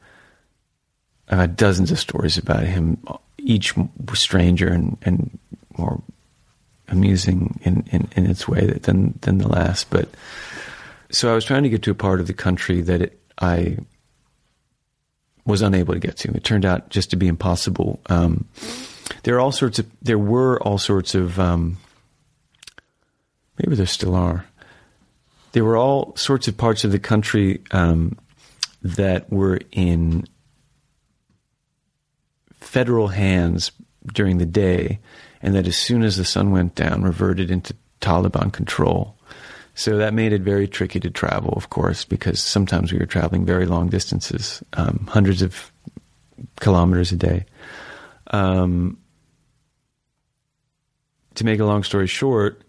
I've 1.28 1.38
had 1.38 1.56
dozens 1.56 1.90
of 1.90 1.98
stories 1.98 2.36
about 2.36 2.64
him, 2.64 2.98
each 3.38 3.74
stranger 4.14 4.68
and, 4.68 4.98
and 5.02 5.38
more 5.78 6.02
amusing 6.88 7.58
in, 7.62 7.84
in, 7.90 8.08
in 8.16 8.26
its 8.26 8.46
way 8.46 8.66
than 8.66 9.18
than 9.22 9.38
the 9.38 9.48
last. 9.48 9.88
But 9.90 10.08
so 11.10 11.30
I 11.30 11.34
was 11.34 11.44
trying 11.44 11.62
to 11.62 11.70
get 11.70 11.82
to 11.82 11.90
a 11.90 11.94
part 11.94 12.20
of 12.20 12.26
the 12.26 12.34
country 12.34 12.80
that 12.82 13.02
it, 13.02 13.20
I 13.40 13.78
was 15.46 15.62
unable 15.62 15.94
to 15.94 16.00
get 16.00 16.18
to. 16.18 16.32
It 16.32 16.44
turned 16.44 16.64
out 16.64 16.90
just 16.90 17.10
to 17.10 17.16
be 17.16 17.28
impossible. 17.28 18.00
Um, 18.06 18.46
there 19.22 19.36
are 19.36 19.40
all 19.40 19.52
sorts 19.52 19.78
of 19.78 19.86
there 20.02 20.18
were 20.18 20.62
all 20.62 20.78
sorts 20.78 21.14
of 21.14 21.40
um, 21.40 21.78
maybe 23.58 23.74
there 23.74 23.86
still 23.86 24.14
are 24.14 24.46
there 25.52 25.64
were 25.64 25.76
all 25.76 26.16
sorts 26.16 26.48
of 26.48 26.56
parts 26.56 26.84
of 26.84 26.92
the 26.92 26.98
country 26.98 27.60
um, 27.70 28.18
that 28.82 29.30
were 29.30 29.60
in 29.70 30.24
federal 32.60 33.08
hands 33.08 33.72
during 34.12 34.38
the 34.38 34.46
day, 34.46 34.98
and 35.40 35.54
that 35.54 35.66
as 35.66 35.76
soon 35.76 36.02
as 36.02 36.16
the 36.16 36.24
sun 36.24 36.50
went 36.50 36.74
down, 36.74 37.02
reverted 37.02 37.50
into 37.50 37.74
Taliban 38.00 38.52
control. 38.52 39.16
So 39.74 39.96
that 39.96 40.12
made 40.12 40.32
it 40.32 40.42
very 40.42 40.68
tricky 40.68 41.00
to 41.00 41.10
travel, 41.10 41.54
of 41.56 41.70
course, 41.70 42.04
because 42.04 42.42
sometimes 42.42 42.92
we 42.92 42.98
were 42.98 43.06
traveling 43.06 43.46
very 43.46 43.66
long 43.66 43.88
distances, 43.88 44.62
um, 44.74 45.06
hundreds 45.10 45.40
of 45.40 45.72
kilometers 46.60 47.12
a 47.12 47.16
day. 47.16 47.46
Um, 48.30 48.98
to 51.34 51.44
make 51.44 51.60
a 51.60 51.64
long 51.64 51.82
story 51.84 52.06
short, 52.06 52.62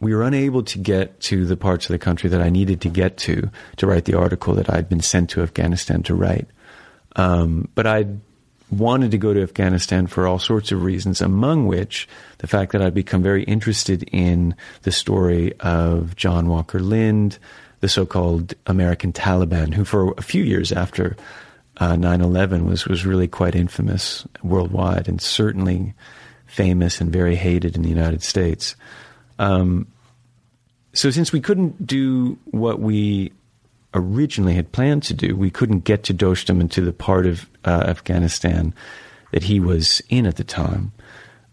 we 0.00 0.14
were 0.14 0.22
unable 0.22 0.62
to 0.64 0.78
get 0.78 1.20
to 1.20 1.44
the 1.44 1.56
parts 1.56 1.86
of 1.86 1.92
the 1.92 1.98
country 1.98 2.30
that 2.30 2.40
I 2.40 2.48
needed 2.48 2.80
to 2.82 2.88
get 2.88 3.16
to 3.18 3.50
to 3.76 3.86
write 3.86 4.06
the 4.06 4.18
article 4.18 4.54
that 4.54 4.70
I'd 4.70 4.88
been 4.88 5.00
sent 5.00 5.30
to 5.30 5.42
Afghanistan 5.42 6.02
to 6.04 6.14
write. 6.14 6.48
Um, 7.16 7.68
but 7.74 7.86
I 7.86 8.06
wanted 8.70 9.10
to 9.10 9.18
go 9.18 9.34
to 9.34 9.42
Afghanistan 9.42 10.06
for 10.06 10.26
all 10.26 10.38
sorts 10.38 10.72
of 10.72 10.82
reasons, 10.82 11.20
among 11.20 11.66
which 11.66 12.08
the 12.38 12.46
fact 12.46 12.72
that 12.72 12.82
I'd 12.82 12.94
become 12.94 13.22
very 13.22 13.42
interested 13.44 14.04
in 14.12 14.54
the 14.82 14.92
story 14.92 15.52
of 15.60 16.16
John 16.16 16.48
Walker 16.48 16.78
Lindh, 16.78 17.38
the 17.80 17.88
so-called 17.88 18.54
American 18.66 19.12
Taliban, 19.12 19.74
who 19.74 19.84
for 19.84 20.14
a 20.16 20.22
few 20.22 20.44
years 20.44 20.72
after 20.72 21.16
uh, 21.78 21.94
9/11 21.94 22.64
was 22.64 22.86
was 22.86 23.06
really 23.06 23.28
quite 23.28 23.54
infamous 23.54 24.26
worldwide, 24.42 25.08
and 25.08 25.20
certainly 25.20 25.94
famous 26.46 27.00
and 27.00 27.12
very 27.12 27.36
hated 27.36 27.76
in 27.76 27.82
the 27.82 27.88
United 27.88 28.22
States. 28.22 28.76
Um, 29.40 29.86
so 30.92 31.10
since 31.10 31.32
we 31.32 31.40
couldn't 31.40 31.86
do 31.86 32.38
what 32.44 32.78
we 32.78 33.32
originally 33.94 34.54
had 34.54 34.70
planned 34.70 35.02
to 35.04 35.14
do, 35.14 35.34
we 35.34 35.50
couldn't 35.50 35.84
get 35.84 36.04
to 36.04 36.14
Dostum 36.14 36.60
and 36.60 36.70
to 36.72 36.82
the 36.82 36.92
part 36.92 37.26
of 37.26 37.48
uh, 37.64 37.84
Afghanistan 37.86 38.74
that 39.32 39.44
he 39.44 39.58
was 39.58 40.02
in 40.10 40.26
at 40.26 40.36
the 40.36 40.44
time. 40.44 40.92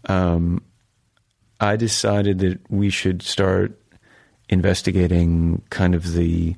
Um, 0.04 0.62
I 1.60 1.76
decided 1.76 2.40
that 2.40 2.60
we 2.70 2.90
should 2.90 3.22
start 3.22 3.72
investigating 4.50 5.62
kind 5.70 5.94
of 5.94 6.12
the 6.12 6.56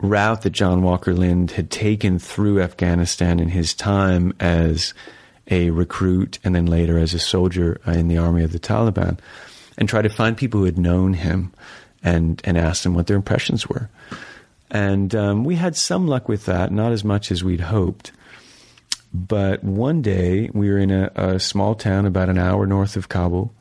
route 0.00 0.42
that 0.42 0.50
John 0.50 0.82
Walker 0.82 1.12
Lindh 1.12 1.52
had 1.52 1.70
taken 1.70 2.20
through 2.20 2.60
Afghanistan 2.62 3.40
in 3.40 3.48
his 3.48 3.74
time 3.74 4.32
as 4.38 4.94
a 5.50 5.70
recruit 5.70 6.38
and 6.44 6.54
then 6.54 6.66
later 6.66 6.98
as 6.98 7.14
a 7.14 7.18
soldier 7.18 7.80
in 7.86 8.08
the 8.08 8.18
army 8.18 8.44
of 8.44 8.52
the 8.52 8.60
Taliban 8.60 9.18
and 9.78 9.88
try 9.88 10.02
to 10.02 10.10
find 10.10 10.36
people 10.36 10.60
who 10.60 10.66
had 10.66 10.78
known 10.78 11.14
him 11.14 11.52
and, 12.02 12.42
and 12.44 12.58
ask 12.58 12.82
them 12.82 12.94
what 12.94 13.06
their 13.06 13.16
impressions 13.16 13.66
were. 13.68 13.88
And 14.70 15.14
um, 15.14 15.44
we 15.44 15.54
had 15.54 15.76
some 15.76 16.06
luck 16.06 16.28
with 16.28 16.44
that, 16.44 16.70
not 16.70 16.92
as 16.92 17.04
much 17.04 17.30
as 17.30 17.42
we'd 17.42 17.60
hoped. 17.60 18.12
But 19.14 19.64
one 19.64 20.02
day 20.02 20.50
we 20.52 20.68
were 20.68 20.78
in 20.78 20.90
a, 20.90 21.10
a 21.14 21.40
small 21.40 21.74
town 21.74 22.04
about 22.04 22.28
an 22.28 22.38
hour 22.38 22.66
north 22.66 22.96
of 22.96 23.08
Kabul, 23.08 23.54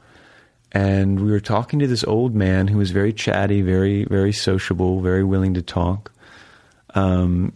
and 0.74 1.22
we 1.22 1.32
were 1.32 1.40
talking 1.40 1.80
to 1.80 1.88
this 1.88 2.04
old 2.04 2.36
man 2.36 2.68
who 2.68 2.78
was 2.78 2.92
very 2.92 3.14
chatty, 3.14 3.62
very, 3.62 4.04
very 4.04 4.34
sociable, 4.34 5.00
very 5.00 5.24
willing 5.24 5.54
to 5.54 5.62
talk. 5.62 6.12
Um, 6.94 7.54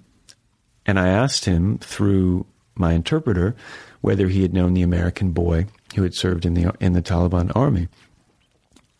and 0.85 0.97
I 0.97 1.09
asked 1.09 1.43
him 1.43 1.79
through 1.79 2.45
my 2.75 2.93
interpreter 2.93 3.55
whether 3.99 4.29
he 4.29 4.41
had 4.41 4.53
known 4.53 4.73
the 4.73 4.81
American 4.81 5.31
boy 5.31 5.65
who 5.95 6.03
had 6.03 6.13
served 6.13 6.45
in 6.45 6.53
the 6.53 6.73
in 6.79 6.93
the 6.93 7.01
Taliban 7.01 7.51
army. 7.53 7.89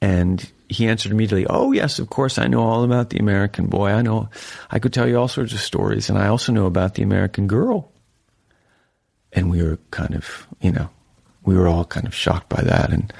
And 0.02 0.52
he 0.68 0.88
answered 0.88 1.12
immediately, 1.12 1.46
"Oh 1.48 1.72
yes, 1.74 2.00
of 2.00 2.10
course, 2.10 2.40
I 2.40 2.48
know 2.48 2.62
all 2.62 2.84
about 2.84 3.10
the 3.12 3.20
American 3.20 3.68
boy. 3.68 3.90
I 3.92 4.02
know, 4.02 4.30
I 4.72 4.80
could 4.80 4.94
tell 4.94 5.08
you 5.08 5.18
all 5.18 5.28
sorts 5.28 5.54
of 5.54 5.60
stories, 5.60 6.10
and 6.10 6.18
I 6.18 6.28
also 6.28 6.52
know 6.52 6.66
about 6.66 6.96
the 6.96 7.04
American 7.04 7.48
girl." 7.48 7.92
And 9.34 9.50
we 9.50 9.62
were 9.62 9.78
kind 9.92 10.16
of, 10.16 10.48
you 10.60 10.72
know, 10.72 10.90
we 11.46 11.56
were 11.56 11.68
all 11.68 11.86
kind 11.86 12.08
of 12.08 12.16
shocked 12.16 12.50
by 12.50 12.62
that, 12.64 12.92
and 12.92 13.14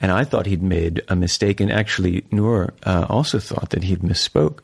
and 0.00 0.10
I 0.10 0.24
thought 0.24 0.46
he'd 0.46 0.62
made 0.62 1.02
a 1.08 1.14
mistake, 1.14 1.60
and 1.60 1.70
actually, 1.70 2.24
Noor 2.32 2.72
uh, 2.84 3.06
also 3.08 3.38
thought 3.38 3.70
that 3.70 3.84
he'd 3.84 4.00
misspoke, 4.00 4.58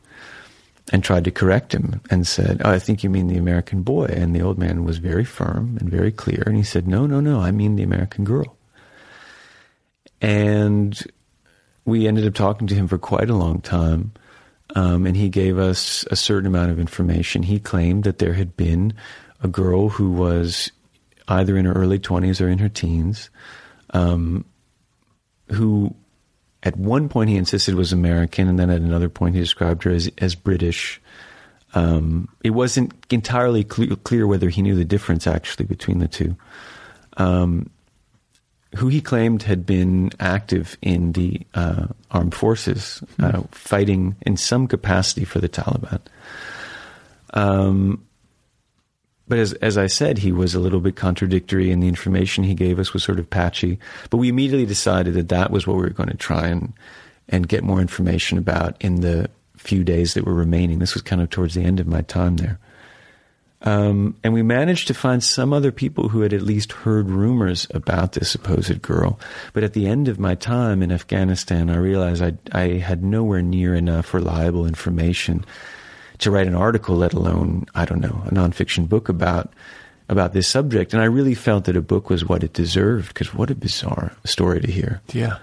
and 0.91 1.03
tried 1.03 1.23
to 1.25 1.31
correct 1.31 1.73
him, 1.73 2.01
and 2.09 2.25
said, 2.27 2.61
"Oh, 2.65 2.71
I 2.71 2.79
think 2.79 3.03
you 3.03 3.09
mean 3.09 3.27
the 3.27 3.37
American 3.37 3.83
boy." 3.83 4.05
And 4.05 4.35
the 4.35 4.41
old 4.41 4.57
man 4.57 4.83
was 4.83 4.97
very 4.97 5.23
firm 5.25 5.77
and 5.79 5.89
very 5.89 6.11
clear, 6.11 6.43
and 6.45 6.57
he 6.57 6.63
said, 6.63 6.87
"No, 6.87 7.05
no, 7.05 7.19
no, 7.19 7.39
I 7.39 7.51
mean 7.51 7.75
the 7.75 7.83
American 7.83 8.25
girl." 8.25 8.57
And 10.21 10.99
we 11.89 12.07
ended 12.07 12.25
up 12.25 12.33
talking 12.33 12.67
to 12.67 12.75
him 12.75 12.87
for 12.87 12.97
quite 12.97 13.29
a 13.29 13.35
long 13.35 13.61
time. 13.61 14.11
Um, 14.75 15.07
and 15.07 15.17
he 15.17 15.29
gave 15.29 15.57
us 15.57 16.05
a 16.11 16.15
certain 16.15 16.45
amount 16.45 16.71
of 16.71 16.79
information. 16.79 17.43
He 17.43 17.59
claimed 17.59 18.03
that 18.03 18.19
there 18.19 18.33
had 18.33 18.55
been 18.55 18.93
a 19.41 19.47
girl 19.47 19.89
who 19.89 20.11
was 20.11 20.71
either 21.27 21.57
in 21.57 21.65
her 21.65 21.73
early 21.73 21.99
20s 21.99 22.43
or 22.43 22.49
in 22.49 22.59
her 22.59 22.69
teens, 22.69 23.29
um, 23.91 24.45
who 25.51 25.95
at 26.61 26.77
one 26.77 27.09
point 27.09 27.29
he 27.29 27.37
insisted 27.37 27.75
was 27.75 27.93
American, 27.93 28.47
and 28.47 28.59
then 28.59 28.69
at 28.69 28.81
another 28.81 29.09
point 29.09 29.35
he 29.35 29.41
described 29.41 29.83
her 29.83 29.91
as, 29.91 30.09
as 30.17 30.35
British. 30.35 31.01
Um, 31.73 32.29
it 32.43 32.51
wasn't 32.51 32.93
entirely 33.09 33.63
clear, 33.63 33.95
clear, 33.95 34.27
whether 34.27 34.49
he 34.49 34.61
knew 34.61 34.75
the 34.75 34.85
difference 34.85 35.25
actually 35.25 35.65
between 35.65 35.99
the 35.99 36.07
two. 36.07 36.35
Um, 37.17 37.69
who 38.75 38.87
he 38.87 39.01
claimed 39.01 39.43
had 39.43 39.65
been 39.65 40.11
active 40.19 40.77
in 40.81 41.13
the 41.13 41.41
uh, 41.55 41.87
armed 42.11 42.35
forces, 42.35 43.03
uh, 43.19 43.31
mm. 43.31 43.51
fighting 43.51 44.15
in 44.21 44.37
some 44.37 44.67
capacity 44.67 45.25
for 45.25 45.39
the 45.39 45.49
Taliban. 45.49 46.01
Um, 47.33 48.05
but 49.27 49.37
as 49.37 49.53
as 49.53 49.77
I 49.77 49.87
said, 49.87 50.17
he 50.17 50.31
was 50.31 50.55
a 50.55 50.59
little 50.59 50.79
bit 50.79 50.95
contradictory, 50.95 51.71
and 51.71 51.81
the 51.81 51.87
information 51.87 52.43
he 52.43 52.55
gave 52.55 52.79
us 52.79 52.93
was 52.93 53.03
sort 53.03 53.19
of 53.19 53.29
patchy. 53.29 53.79
But 54.09 54.17
we 54.17 54.29
immediately 54.29 54.65
decided 54.65 55.13
that 55.13 55.29
that 55.29 55.51
was 55.51 55.67
what 55.67 55.77
we 55.77 55.83
were 55.83 55.89
going 55.89 56.09
to 56.09 56.17
try 56.17 56.47
and 56.47 56.73
and 57.27 57.47
get 57.47 57.63
more 57.63 57.79
information 57.79 58.39
about 58.39 58.75
in 58.79 59.01
the 59.01 59.29
few 59.55 59.83
days 59.83 60.15
that 60.15 60.25
were 60.25 60.33
remaining. 60.33 60.79
This 60.79 60.95
was 60.95 61.03
kind 61.03 61.21
of 61.21 61.29
towards 61.29 61.53
the 61.53 61.61
end 61.61 61.79
of 61.79 61.87
my 61.87 62.01
time 62.01 62.37
there. 62.37 62.59
Um, 63.61 64.15
and 64.23 64.33
we 64.33 64.41
managed 64.41 64.87
to 64.87 64.93
find 64.93 65.21
some 65.21 65.51
other 65.51 65.71
people 65.71 66.07
who 66.07 66.21
had 66.21 66.33
at 66.33 66.41
least 66.41 66.71
heard 66.71 67.09
rumors 67.09 67.67
about 67.73 68.13
this 68.13 68.31
supposed 68.31 68.81
girl. 68.81 69.19
But 69.51 69.63
at 69.63 69.73
the 69.73 69.85
end 69.85 70.07
of 70.07 70.17
my 70.17 70.35
time 70.35 70.81
in 70.81 70.93
Afghanistan, 70.93 71.69
I 71.69 71.75
realized 71.75 72.23
I, 72.23 72.33
I 72.53 72.77
had 72.77 73.03
nowhere 73.03 73.41
near 73.41 73.75
enough 73.75 74.13
reliable 74.13 74.65
information 74.65 75.43
to 76.19 76.31
write 76.31 76.47
an 76.47 76.55
article, 76.55 76.95
let 76.95 77.13
alone, 77.13 77.65
I 77.75 77.83
don't 77.83 77.99
know, 78.01 78.23
a 78.25 78.31
nonfiction 78.31 78.87
book 78.87 79.09
about 79.09 79.51
about 80.07 80.33
this 80.33 80.47
subject. 80.47 80.93
And 80.93 81.01
I 81.01 81.05
really 81.05 81.35
felt 81.35 81.65
that 81.65 81.75
a 81.75 81.81
book 81.81 82.09
was 82.09 82.25
what 82.25 82.43
it 82.43 82.53
deserved, 82.53 83.09
because 83.09 83.33
what 83.33 83.51
a 83.51 83.55
bizarre 83.55 84.13
story 84.23 84.59
to 84.59 84.71
hear. 84.71 85.01
Yeah. 85.13 85.37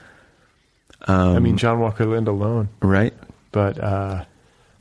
Um, 1.06 1.36
I 1.36 1.38
mean, 1.38 1.56
John 1.56 1.78
Walker 1.78 2.04
Lindh 2.04 2.28
alone. 2.28 2.68
Right. 2.80 3.14
But 3.52 3.78
uh, 3.78 4.24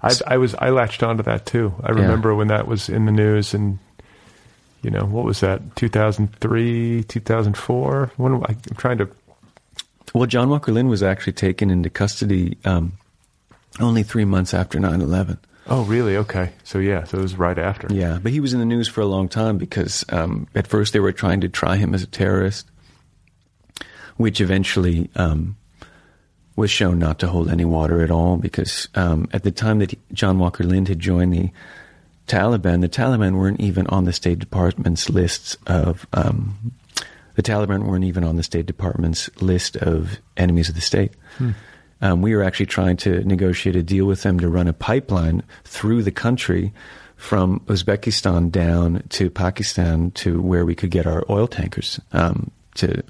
I, 0.06 0.36
I 0.36 0.38
was 0.38 0.56
I 0.56 0.70
latched 0.70 1.04
onto 1.04 1.24
that 1.24 1.46
too. 1.46 1.74
I 1.84 1.90
remember 1.92 2.32
yeah. 2.32 2.38
when 2.38 2.48
that 2.50 2.68
was 2.68 2.90
in 2.90 3.06
the 3.06 3.12
news, 3.12 3.54
and 3.54 3.80
you 4.82 4.92
know 4.92 5.06
what 5.06 5.26
was 5.26 5.40
that? 5.40 5.76
Two 5.76 5.90
thousand 5.90 6.36
three, 6.40 7.04
two 7.04 7.20
thousand 7.20 7.58
four. 7.58 8.12
When 8.18 8.34
I'm 8.34 8.60
trying 8.78 9.00
to. 9.00 9.10
Well, 10.14 10.28
John 10.28 10.50
Walker 10.50 10.72
Lindh 10.72 10.90
was 10.90 11.04
actually 11.04 11.34
taken 11.34 11.70
into 11.70 11.90
custody 11.90 12.58
um, 12.64 12.94
only 13.80 14.04
three 14.04 14.24
months 14.24 14.54
after 14.54 14.80
9-11. 14.80 15.38
Oh, 15.68 15.84
really? 15.84 16.16
Okay. 16.18 16.52
So 16.64 16.80
yeah, 16.80 17.04
so 17.06 17.18
it 17.18 17.22
was 17.22 17.36
right 17.36 17.58
after. 17.58 17.88
Yeah, 17.92 18.20
but 18.22 18.32
he 18.32 18.40
was 18.40 18.54
in 18.54 18.60
the 18.60 18.66
news 18.66 18.88
for 18.88 19.02
a 19.02 19.06
long 19.06 19.28
time 19.28 19.58
because 19.58 20.06
um, 20.10 20.48
at 20.54 20.68
first 20.68 20.94
they 20.94 21.00
were 21.00 21.12
trying 21.12 21.42
to 21.42 21.50
try 21.50 21.76
him 21.76 21.94
as 21.96 22.04
a 22.04 22.08
terrorist, 22.08 22.70
which 24.18 24.40
eventually 24.42 25.10
um, 25.16 25.58
was 26.56 26.72
shown 26.72 27.00
not 27.00 27.20
to 27.20 27.28
hold 27.28 27.50
any 27.50 27.66
water 27.66 28.02
at 28.02 28.12
all 28.12 28.38
because 28.38 28.88
um, 28.96 29.28
at 29.34 29.44
the 29.44 29.52
time 29.52 29.80
that 29.80 29.94
John 30.14 30.40
Walker 30.40 30.64
Lindh 30.64 30.88
had 30.88 31.00
joined 31.00 31.34
the 31.34 31.52
Taliban, 32.28 32.82
the 32.82 32.90
Taliban 32.90 33.36
weren't 33.36 33.60
even 33.60 33.86
on 33.88 34.06
the 34.06 34.14
State 34.14 34.40
Department's 34.40 35.10
lists 35.10 35.58
of 35.68 36.08
um, 36.14 36.74
the 37.36 37.44
Taliban 37.44 37.86
weren't 37.86 38.06
even 38.06 38.24
on 38.24 38.38
the 38.38 38.44
State 38.44 38.66
Department's 38.66 39.30
list 39.42 39.76
of 39.78 40.20
enemies 40.38 40.70
of 40.70 40.76
the 40.76 40.82
state. 40.82 41.14
Hmm. 41.38 41.52
Um, 42.02 42.22
we 42.22 42.36
were 42.36 42.44
actually 42.44 42.66
trying 42.66 42.98
to 42.98 43.24
negotiate 43.24 43.76
a 43.76 43.84
deal 43.84 44.06
with 44.06 44.24
them 44.24 44.40
to 44.40 44.50
run 44.50 44.68
a 44.68 44.74
pipeline 44.74 45.44
through 45.64 46.04
the 46.04 46.12
country 46.12 46.74
from 47.16 47.62
Uzbekistan 47.62 48.52
down 48.52 49.04
to 49.10 49.30
Pakistan 49.30 50.12
to 50.12 50.42
where 50.42 50.66
we 50.66 50.76
could 50.76 50.92
get 50.92 51.08
our 51.08 51.24
oil 51.30 51.48
tankers 51.48 52.00
um, 52.12 52.52
to 52.76 53.02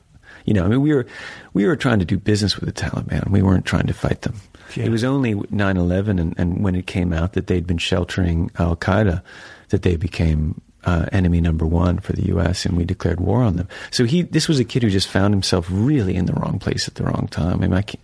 you 0.45 0.53
know, 0.53 0.63
I 0.63 0.67
mean, 0.67 0.81
we 0.81 0.93
were 0.93 1.05
we 1.53 1.65
were 1.65 1.75
trying 1.75 1.99
to 1.99 2.05
do 2.05 2.17
business 2.17 2.57
with 2.57 2.73
the 2.73 2.81
Taliban. 2.81 3.29
We 3.29 3.41
weren't 3.41 3.65
trying 3.65 3.87
to 3.87 3.93
fight 3.93 4.21
them. 4.21 4.35
Yeah. 4.75 4.85
It 4.85 4.89
was 4.89 5.03
only 5.03 5.33
9/11 5.35 6.19
and, 6.19 6.35
and, 6.37 6.63
when 6.63 6.75
it 6.75 6.87
came 6.87 7.13
out 7.13 7.33
that 7.33 7.47
they'd 7.47 7.67
been 7.67 7.77
sheltering 7.77 8.51
Al 8.57 8.75
Qaeda 8.75 9.21
that 9.69 9.81
they 9.83 9.95
became 9.95 10.61
uh, 10.85 11.05
enemy 11.11 11.41
number 11.41 11.65
one 11.65 11.99
for 11.99 12.13
the 12.13 12.27
U.S. 12.27 12.65
and 12.65 12.77
we 12.77 12.85
declared 12.85 13.19
war 13.19 13.41
on 13.41 13.55
them. 13.57 13.67
So 13.91 14.05
he, 14.05 14.21
this 14.21 14.47
was 14.47 14.59
a 14.59 14.63
kid 14.63 14.83
who 14.83 14.89
just 14.89 15.07
found 15.07 15.33
himself 15.33 15.67
really 15.69 16.15
in 16.15 16.25
the 16.25 16.33
wrong 16.33 16.59
place 16.59 16.87
at 16.87 16.95
the 16.95 17.03
wrong 17.03 17.27
time. 17.31 17.53
I 17.63 17.67
mean, 17.67 17.73
I 17.73 17.81
can't, 17.81 18.03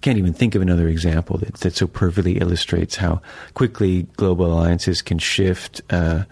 can't 0.00 0.18
even 0.18 0.32
think 0.32 0.54
of 0.54 0.62
another 0.62 0.88
example 0.88 1.38
that, 1.38 1.54
that 1.56 1.76
so 1.76 1.86
perfectly 1.86 2.38
illustrates 2.38 2.96
how 2.96 3.22
quickly 3.54 4.04
global 4.16 4.46
alliances 4.46 5.02
can 5.02 5.18
shift 5.18 5.80
uh, 5.90 6.24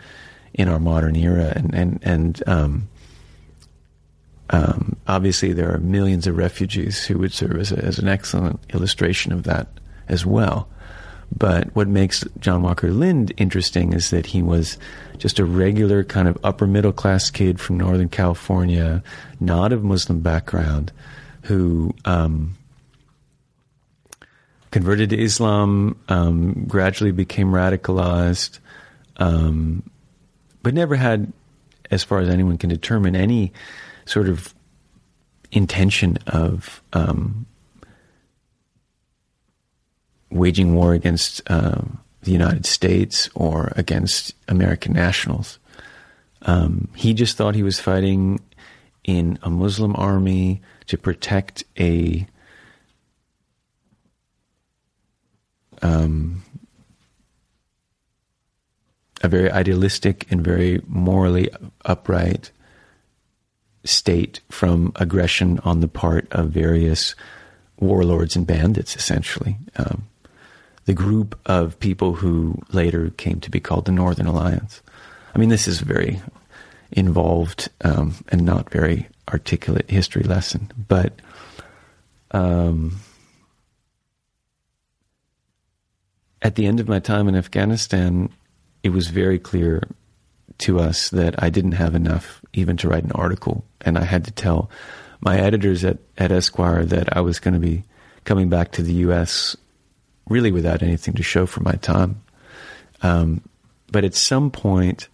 in 0.55 0.69
our 0.69 0.81
modern 0.81 1.17
era. 1.17 1.53
And 1.55 1.75
and 1.75 2.01
and 2.03 2.43
um, 2.49 2.89
um, 4.51 4.97
obviously, 5.07 5.53
there 5.53 5.73
are 5.73 5.79
millions 5.79 6.27
of 6.27 6.37
refugees 6.37 7.05
who 7.05 7.19
would 7.19 7.33
serve 7.33 7.57
as, 7.57 7.73
a, 7.73 7.79
as 7.85 7.99
an 7.99 8.09
excellent 8.09 8.61
illustration 8.75 9.33
of 9.33 9.45
that 9.45 9.69
as 10.09 10.27
well. 10.27 10.69
But 11.37 11.75
what 11.77 11.87
makes 11.87 12.25
John 12.41 12.63
Walker 12.63 12.91
Lindh 12.91 13.33
interesting 13.37 13.93
is 13.93 14.11
that 14.11 14.27
he 14.27 14.43
was 14.43 14.77
just 15.19 15.39
a 15.39 15.45
regular 15.45 16.03
kind 16.03 16.27
of 16.27 16.37
upper 16.43 16.67
middle 16.67 16.93
class 16.93 17.31
kid 17.31 17.61
from 17.61 17.79
Northern 17.79 18.09
California, 18.09 19.05
not 19.39 19.73
of 19.73 19.85
Muslim 19.85 20.21
background, 20.21 20.91
who 21.43 21.95
um, 22.05 22.57
converted 24.73 25.11
to 25.11 25.23
Islam, 25.23 25.97
um, 26.09 26.65
gradually 26.67 27.13
became 27.13 27.53
radicalized, 27.53 28.59
um, 29.19 29.89
but 30.65 30.75
never 30.75 30.97
had, 30.97 31.33
as 31.93 32.03
far 32.03 32.19
as 32.19 32.29
anyone 32.29 32.59
can 32.59 32.71
determine, 32.71 33.15
any 33.15 33.53
sort 34.11 34.29
of 34.29 34.53
intention 35.53 36.19
of 36.27 36.83
um, 36.93 37.47
waging 40.31 40.75
war 40.75 40.95
against 40.95 41.41
uh, 41.49 41.81
the 42.23 42.33
United 42.33 42.67
States 42.67 43.31
or 43.35 43.73
against 43.77 44.35
American 44.49 44.93
nationals. 44.93 45.61
Um, 46.43 46.89
he 46.97 47.15
just 47.15 47.37
thought 47.37 47.55
he 47.55 47.63
was 47.63 47.79
fighting 47.79 48.41
in 49.05 49.39
a 49.43 49.51
Muslim 49.51 49.95
army 49.95 50.61
to 50.87 50.99
protect 50.99 51.63
a 51.79 52.27
um, 55.83 56.43
a 59.23 59.29
very 59.29 59.51
idealistic 59.51 60.27
and 60.33 60.43
very 60.43 60.83
morally 60.89 61.49
upright 61.85 62.51
state 63.85 64.41
from 64.51 64.93
aggression 64.97 65.59
on 65.61 65.81
the 65.81 65.89
part 65.89 66.31
of 66.33 66.51
various 66.51 67.15
warlords 67.79 68.37
and 68.37 68.47
bandits, 68.47 68.95
essentially. 68.97 69.57
Um, 69.77 70.07
the 70.85 70.95
group 70.95 71.39
of 71.47 71.79
people 71.81 72.15
who 72.15 72.61
later 72.73 73.11
came 73.11 73.41
to 73.41 73.51
be 73.51 73.61
called 73.61 73.87
the 73.87 73.93
Northern 73.93 74.27
Alliance. 74.27 74.83
I 75.35 75.39
mean, 75.39 75.49
this 75.49 75.69
is 75.69 75.81
a 75.81 75.85
very 75.85 76.21
involved 76.93 77.69
um, 77.83 78.15
and 78.29 78.45
not 78.45 78.71
very 78.71 79.09
articulate 79.29 79.91
history 79.91 80.25
lesson, 80.25 80.71
but 80.89 81.13
um, 82.33 83.01
at 86.43 86.57
the 86.57 86.67
end 86.67 86.81
of 86.81 86.89
my 86.89 86.99
time 86.99 87.29
in 87.29 87.37
Afghanistan, 87.37 88.29
it 88.83 88.91
was 88.91 89.09
very 89.09 89.39
clear 89.39 89.83
to 90.61 90.79
us 90.79 91.11
that 91.11 91.43
I 91.43 91.51
didn't 91.51 91.73
have 91.73 91.95
enough 91.95 92.41
even 92.53 92.77
to 92.79 92.89
write 92.89 93.05
an 93.05 93.13
article, 93.13 93.65
and 93.81 93.99
I 93.99 94.05
had 94.05 94.25
to 94.25 94.31
tell 94.31 94.71
my 95.21 95.39
editors 95.39 95.85
at, 95.85 95.99
at 96.17 96.33
Esquire 96.33 96.85
that 96.85 97.17
I 97.17 97.21
was 97.21 97.39
going 97.39 97.55
to 97.55 97.61
be 97.61 97.85
coming 98.25 98.49
back 98.49 98.73
to 98.73 98.83
the 98.83 98.95
U.S 98.95 99.57
really 100.31 100.53
without 100.53 100.83
anything 100.83 101.15
to 101.15 101.23
show 101.23 101.45
for 101.45 101.61
my 101.61 101.73
time. 101.73 102.23
Um, 103.03 103.43
but 103.91 104.05
at 104.05 104.15
some 104.15 104.51
point, 104.51 105.09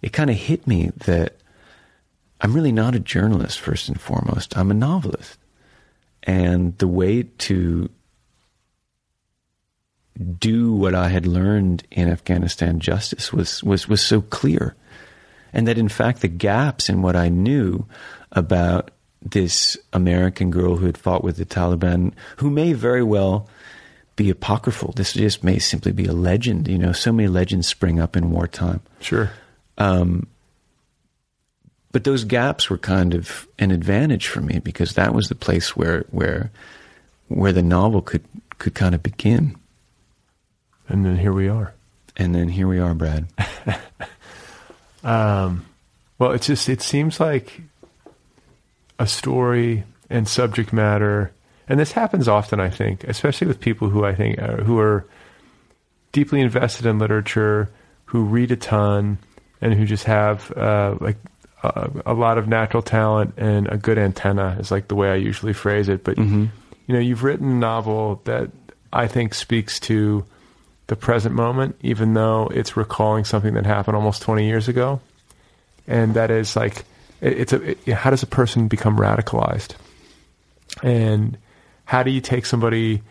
it 0.00 0.12
kind 0.12 0.30
of 0.30 0.36
hit 0.36 0.66
me 0.66 0.92
that 1.04 1.36
I'm 2.40 2.54
really 2.54 2.72
not 2.72 2.94
a 2.94 3.00
journalist, 3.00 3.60
first 3.60 3.88
and 3.88 4.00
foremost. 4.00 4.56
I'm 4.56 4.70
a 4.70 4.74
novelist. 4.74 5.38
And 6.22 6.78
the 6.78 6.88
way 6.88 7.24
to 7.24 7.90
do 10.38 10.72
what 10.74 10.94
I 10.94 11.08
had 11.08 11.26
learned 11.26 11.84
in 11.90 12.08
Afghanistan 12.08 12.78
justice 12.78 13.32
was, 13.32 13.62
was, 13.64 13.88
was 13.88 14.02
so 14.04 14.20
clear. 14.20 14.76
And 15.52 15.66
that 15.68 15.78
in 15.78 15.88
fact, 15.88 16.20
the 16.20 16.28
gaps 16.28 16.88
in 16.88 17.02
what 17.02 17.16
I 17.16 17.28
knew 17.28 17.86
about 18.32 18.90
this 19.20 19.76
American 19.92 20.50
girl 20.50 20.76
who 20.76 20.86
had 20.86 20.98
fought 20.98 21.22
with 21.22 21.36
the 21.36 21.44
Taliban, 21.44 22.12
who 22.38 22.50
may 22.50 22.72
very 22.72 23.02
well 23.02 23.48
be 24.16 24.30
apocryphal. 24.30 24.92
This 24.92 25.12
just 25.12 25.44
may 25.44 25.58
simply 25.58 25.92
be 25.92 26.06
a 26.06 26.12
legend. 26.12 26.68
You 26.68 26.78
know, 26.78 26.92
so 26.92 27.12
many 27.12 27.28
legends 27.28 27.68
spring 27.68 28.00
up 28.00 28.16
in 28.16 28.30
wartime. 28.30 28.80
Sure. 29.00 29.30
Um, 29.78 30.26
but 31.92 32.04
those 32.04 32.24
gaps 32.24 32.70
were 32.70 32.78
kind 32.78 33.14
of 33.14 33.46
an 33.58 33.70
advantage 33.70 34.28
for 34.28 34.40
me 34.40 34.58
because 34.58 34.94
that 34.94 35.14
was 35.14 35.28
the 35.28 35.34
place 35.34 35.76
where 35.76 36.04
where 36.10 36.50
where 37.28 37.52
the 37.52 37.62
novel 37.62 38.02
could 38.02 38.24
could 38.58 38.74
kind 38.74 38.94
of 38.94 39.02
begin. 39.02 39.56
And 40.88 41.04
then 41.04 41.16
here 41.16 41.32
we 41.32 41.48
are. 41.48 41.74
And 42.16 42.34
then 42.34 42.48
here 42.48 42.68
we 42.68 42.78
are, 42.78 42.94
Brad. 42.94 43.26
um, 45.04 45.66
well, 46.18 46.32
it 46.32 46.42
just 46.42 46.68
it 46.68 46.82
seems 46.82 47.20
like 47.20 47.60
a 48.98 49.06
story 49.06 49.84
and 50.08 50.28
subject 50.28 50.72
matter 50.72 51.32
and 51.68 51.78
this 51.78 51.92
happens 51.92 52.28
often, 52.28 52.60
I 52.60 52.70
think, 52.70 53.04
especially 53.04 53.46
with 53.46 53.60
people 53.60 53.88
who 53.88 54.04
I 54.04 54.14
think 54.14 54.38
are, 54.38 54.62
who 54.62 54.78
are 54.78 55.06
deeply 56.12 56.40
invested 56.40 56.86
in 56.86 56.98
literature, 56.98 57.70
who 58.06 58.24
read 58.24 58.50
a 58.50 58.56
ton, 58.56 59.18
and 59.60 59.72
who 59.72 59.86
just 59.86 60.04
have 60.04 60.50
uh, 60.52 60.96
like 61.00 61.16
a, 61.62 61.90
a, 62.06 62.14
lot 62.14 62.36
of 62.36 62.48
natural 62.48 62.82
talent 62.82 63.34
and 63.36 63.68
a 63.68 63.76
good 63.76 63.96
antenna 63.96 64.56
is 64.58 64.70
like 64.70 64.88
the 64.88 64.94
way 64.94 65.12
I 65.12 65.14
usually 65.14 65.52
phrase 65.52 65.88
it. 65.88 66.04
But 66.04 66.16
mm-hmm. 66.16 66.46
you 66.86 66.94
know, 66.94 67.00
you've 67.00 67.22
written 67.22 67.50
a 67.50 67.54
novel 67.54 68.20
that 68.24 68.50
I 68.92 69.06
think 69.06 69.32
speaks 69.32 69.78
to 69.80 70.26
the 70.88 70.96
present 70.96 71.34
moment, 71.34 71.76
even 71.82 72.14
though 72.14 72.50
it's 72.54 72.76
recalling 72.76 73.24
something 73.24 73.54
that 73.54 73.66
happened 73.66 73.96
almost 73.96 74.22
20 74.22 74.46
years 74.46 74.68
ago, 74.68 75.00
and 75.86 76.14
that 76.14 76.30
is 76.30 76.56
like 76.56 76.84
it, 77.20 77.40
it's 77.40 77.52
a 77.52 77.70
it, 77.70 77.88
how 77.88 78.10
does 78.10 78.22
a 78.22 78.26
person 78.26 78.68
become 78.68 78.96
radicalized, 78.96 79.74
and 80.82 81.38
how 81.84 82.02
do 82.02 82.10
you 82.10 82.20
take 82.20 82.46
somebody 82.46 83.02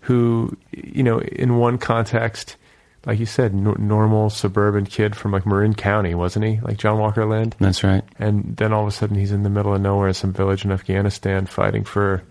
who, 0.00 0.56
you 0.72 1.02
know, 1.02 1.20
in 1.20 1.58
one 1.58 1.78
context, 1.78 2.56
like 3.04 3.18
you 3.18 3.26
said, 3.26 3.52
n- 3.52 3.74
normal 3.78 4.30
suburban 4.30 4.86
kid 4.86 5.14
from 5.14 5.32
like 5.32 5.46
Marin 5.46 5.74
County, 5.74 6.14
wasn't 6.14 6.44
he? 6.44 6.60
Like 6.60 6.78
John 6.78 6.98
Walker 6.98 7.26
Lindh. 7.26 7.54
That's 7.60 7.84
right. 7.84 8.02
And 8.18 8.56
then 8.56 8.72
all 8.72 8.82
of 8.82 8.88
a 8.88 8.92
sudden 8.92 9.16
he's 9.16 9.32
in 9.32 9.42
the 9.42 9.50
middle 9.50 9.74
of 9.74 9.80
nowhere 9.80 10.08
in 10.08 10.14
some 10.14 10.32
village 10.32 10.64
in 10.64 10.72
Afghanistan 10.72 11.46
fighting 11.46 11.84
for 11.84 12.22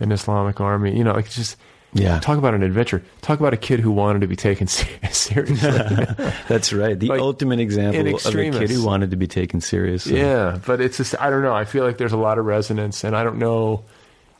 an 0.00 0.12
Islamic 0.12 0.60
army. 0.60 0.96
You 0.96 1.04
know, 1.04 1.12
like 1.12 1.30
just 1.30 1.56
yeah. 1.92 2.20
Talk 2.20 2.38
about 2.38 2.54
an 2.54 2.62
adventure. 2.62 3.02
Talk 3.22 3.40
about 3.40 3.54
a 3.54 3.56
kid 3.56 3.80
who 3.80 3.90
wanted 3.90 4.20
to 4.20 4.26
be 4.26 4.36
taken 4.36 4.66
seriously. 5.12 5.36
That's 6.48 6.72
right. 6.72 6.98
The 6.98 7.08
like, 7.08 7.20
ultimate 7.20 7.60
example 7.60 8.16
of 8.16 8.34
a 8.34 8.50
kid 8.50 8.70
who 8.70 8.84
wanted 8.84 9.10
to 9.10 9.16
be 9.16 9.26
taken 9.26 9.60
seriously. 9.60 10.18
Yeah, 10.18 10.58
but 10.66 10.80
it's 10.80 10.98
just 10.98 11.14
I 11.20 11.30
don't 11.30 11.42
know. 11.42 11.54
I 11.54 11.64
feel 11.64 11.84
like 11.84 11.98
there's 11.98 12.12
a 12.12 12.18
lot 12.18 12.38
of 12.38 12.44
resonance, 12.44 13.04
and 13.04 13.16
I 13.16 13.24
don't 13.24 13.38
know 13.38 13.84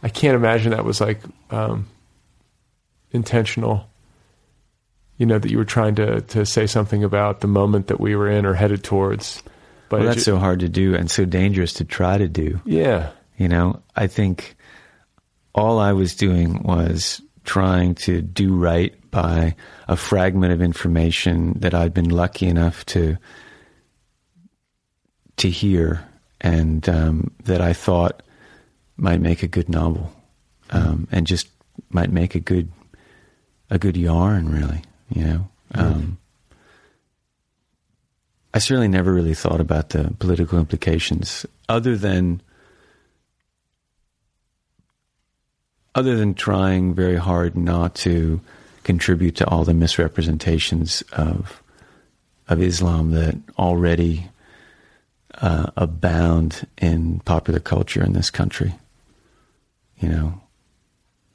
I 0.02 0.08
can't 0.08 0.36
imagine 0.36 0.70
that 0.70 0.84
was 0.84 1.00
like 1.00 1.20
um, 1.50 1.88
intentional. 3.10 3.88
You 5.16 5.26
know 5.26 5.38
that 5.38 5.50
you 5.50 5.58
were 5.58 5.64
trying 5.64 5.96
to 5.96 6.20
to 6.20 6.46
say 6.46 6.66
something 6.66 7.02
about 7.02 7.40
the 7.40 7.48
moment 7.48 7.88
that 7.88 7.98
we 7.98 8.14
were 8.14 8.30
in 8.30 8.46
or 8.46 8.54
headed 8.54 8.84
towards. 8.84 9.42
But 9.88 10.00
well, 10.00 10.08
that's 10.08 10.24
so 10.24 10.36
hard 10.36 10.60
to 10.60 10.68
do 10.68 10.94
and 10.94 11.10
so 11.10 11.24
dangerous 11.24 11.72
to 11.74 11.84
try 11.84 12.18
to 12.18 12.28
do. 12.28 12.60
Yeah, 12.64 13.10
you 13.36 13.48
know, 13.48 13.82
I 13.96 14.06
think 14.06 14.54
all 15.54 15.80
I 15.80 15.92
was 15.92 16.14
doing 16.14 16.62
was 16.62 17.20
trying 17.48 17.94
to 17.94 18.20
do 18.20 18.54
right 18.54 18.94
by 19.10 19.56
a 19.88 19.96
fragment 19.96 20.52
of 20.52 20.60
information 20.60 21.54
that 21.60 21.72
I'd 21.72 21.94
been 21.94 22.10
lucky 22.10 22.46
enough 22.46 22.84
to 22.86 23.16
to 25.38 25.48
hear 25.48 26.06
and 26.42 26.86
um, 26.88 27.30
that 27.44 27.62
I 27.62 27.72
thought 27.72 28.22
might 28.98 29.20
make 29.20 29.42
a 29.42 29.48
good 29.48 29.68
novel, 29.68 30.12
um, 30.70 31.08
and 31.10 31.26
just 31.26 31.48
might 31.90 32.10
make 32.10 32.34
a 32.34 32.40
good 32.40 32.70
a 33.70 33.78
good 33.78 33.96
yarn. 33.96 34.52
Really, 34.52 34.82
you 35.08 35.24
know. 35.24 35.48
Um, 35.74 36.18
I 38.52 38.58
certainly 38.58 38.88
never 38.88 39.12
really 39.12 39.34
thought 39.34 39.60
about 39.60 39.90
the 39.90 40.14
political 40.18 40.58
implications, 40.58 41.46
other 41.68 41.96
than 41.96 42.42
other 45.98 46.14
than 46.16 46.32
trying 46.32 46.94
very 46.94 47.16
hard 47.16 47.56
not 47.56 47.92
to 47.92 48.40
contribute 48.84 49.34
to 49.34 49.48
all 49.48 49.64
the 49.64 49.74
misrepresentations 49.74 51.02
of 51.10 51.60
of 52.46 52.62
Islam 52.62 53.10
that 53.10 53.34
already 53.58 54.28
uh, 55.34 55.66
abound 55.76 56.68
in 56.80 57.18
popular 57.24 57.58
culture 57.58 58.00
in 58.00 58.12
this 58.12 58.30
country. 58.30 58.76
You 59.98 60.08
know, 60.08 60.40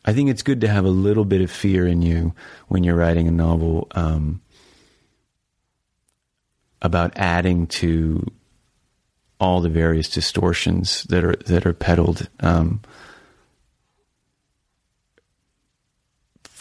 I 0.06 0.14
think 0.14 0.30
it's 0.30 0.41
good 0.41 0.61
to 0.61 0.69
have 0.69 0.85
a 0.85 0.90
little 0.90 1.26
bit 1.26 1.41
of 1.41 1.52
fear 1.52 1.85
in 1.85 2.02
you 2.02 2.34
when 2.69 2.85
you're 2.85 2.95
writing 2.95 3.27
a 3.27 3.31
novel 3.31 3.90
um, 3.91 4.41
about 6.81 7.11
adding 7.18 7.68
to 7.68 8.26
all 9.41 9.60
the 9.60 9.68
various 9.68 10.07
distortions 10.07 11.03
that 11.10 11.26
are 11.26 11.35
that 11.48 11.65
are 11.65 11.73
peddled 11.73 12.30
um, 12.40 12.80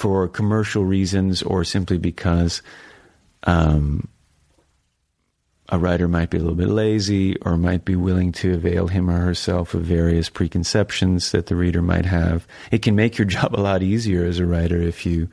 for 0.02 0.26
commercial 0.26 0.84
reasons 0.84 1.44
or 1.44 1.62
simply 1.62 1.96
because 1.96 2.60
um, 3.44 4.08
a 5.68 5.78
writer 5.78 6.08
might 6.08 6.28
be 6.28 6.38
a 6.38 6.40
little 6.40 6.56
bit 6.56 6.68
lazy 6.68 7.36
or 7.42 7.56
might 7.56 7.84
be 7.84 7.94
willing 7.94 8.32
to 8.32 8.52
avail 8.54 8.88
him 8.88 9.08
or 9.08 9.20
herself 9.20 9.74
of 9.74 9.84
various 9.84 10.28
preconceptions 10.28 11.30
that 11.30 11.46
the 11.46 11.54
reader 11.54 11.80
might 11.80 12.04
have. 12.04 12.48
It 12.72 12.82
can 12.82 12.96
make 12.96 13.16
your 13.16 13.26
job 13.36 13.54
a 13.54 13.62
lot 13.62 13.80
easier 13.80 14.24
as 14.24 14.40
a 14.40 14.44
writer 14.44 14.82
if 14.82 15.06
you 15.06 15.28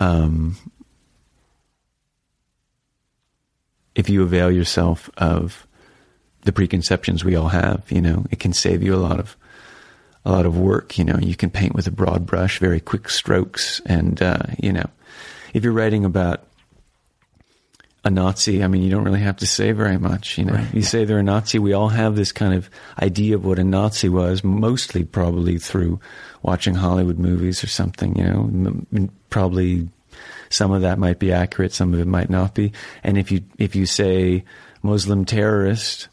um, 0.00 0.56
if 3.94 4.10
you 4.10 4.24
avail 4.24 4.50
yourself 4.50 5.08
of 5.16 5.64
the 6.42 6.50
preconceptions 6.50 7.24
we 7.24 7.36
all 7.36 7.50
have. 7.50 7.84
You 7.88 8.00
know, 8.00 8.26
it 8.32 8.40
can 8.40 8.52
save 8.52 8.82
you 8.82 8.96
a 8.96 8.98
lot 8.98 9.20
of 9.20 9.36
a 10.26 10.32
lot 10.32 10.44
of 10.44 10.58
work. 10.58 10.98
You 10.98 11.04
know, 11.04 11.18
you 11.18 11.36
can 11.36 11.50
paint 11.50 11.74
with 11.74 11.86
a 11.86 11.90
broad 11.92 12.26
brush, 12.26 12.58
very 12.58 12.80
quick 12.80 13.08
strokes, 13.08 13.80
and 13.86 14.20
uh, 14.20 14.42
you 14.60 14.72
know, 14.72 14.90
if 15.54 15.62
you're 15.64 15.72
writing 15.72 16.04
about 16.04 16.42
a 18.04 18.10
Nazi, 18.10 18.62
I 18.62 18.66
mean, 18.66 18.82
you 18.82 18.90
don't 18.90 19.04
really 19.04 19.20
have 19.20 19.38
to 19.38 19.46
say 19.46 19.72
very 19.72 19.98
much. 19.98 20.36
You 20.36 20.44
know, 20.44 20.54
right. 20.54 20.74
you 20.74 20.82
say 20.82 21.04
they're 21.04 21.20
a 21.20 21.22
Nazi. 21.22 21.60
We 21.60 21.72
all 21.72 21.88
have 21.88 22.16
this 22.16 22.32
kind 22.32 22.54
of 22.54 22.68
idea 23.00 23.36
of 23.36 23.44
what 23.44 23.60
a 23.60 23.64
Nazi 23.64 24.08
was, 24.08 24.42
mostly 24.42 25.04
probably 25.04 25.58
through 25.58 26.00
watching 26.42 26.74
Hollywood 26.74 27.18
movies 27.18 27.62
or 27.62 27.68
something. 27.68 28.16
You 28.16 28.24
know, 28.24 29.08
probably 29.30 29.88
some 30.50 30.72
of 30.72 30.82
that 30.82 30.98
might 30.98 31.20
be 31.20 31.32
accurate, 31.32 31.72
some 31.72 31.94
of 31.94 32.00
it 32.00 32.06
might 32.06 32.30
not 32.30 32.52
be. 32.52 32.72
And 33.04 33.16
if 33.16 33.30
you 33.30 33.42
if 33.58 33.76
you 33.76 33.86
say 33.86 34.44
Muslim 34.82 35.24
terrorist, 35.24 36.08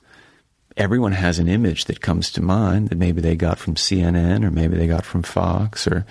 everyone 0.77 1.11
has 1.11 1.39
an 1.39 1.47
image 1.47 1.85
that 1.85 2.01
comes 2.01 2.31
to 2.31 2.41
mind 2.41 2.89
that 2.89 2.97
maybe 2.97 3.21
they 3.21 3.35
got 3.35 3.59
from 3.59 3.75
CNN 3.75 4.43
or 4.43 4.51
maybe 4.51 4.75
they 4.75 4.87
got 4.87 5.05
from 5.05 5.23
Fox 5.23 5.87
or, 5.87 6.05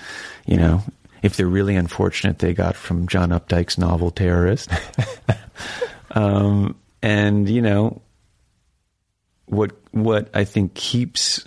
you 0.46 0.56
know, 0.56 0.82
if 1.22 1.36
they're 1.36 1.46
really 1.46 1.76
unfortunate, 1.76 2.40
they 2.40 2.52
got 2.52 2.76
from 2.76 3.06
John 3.06 3.30
Updike's 3.30 3.78
novel 3.78 4.10
Terrorist. 4.10 4.70
um, 6.10 6.76
and 7.00 7.48
you 7.48 7.62
know, 7.62 8.02
what 9.46 9.72
what 9.92 10.30
I 10.34 10.44
think 10.44 10.74
keeps 10.74 11.46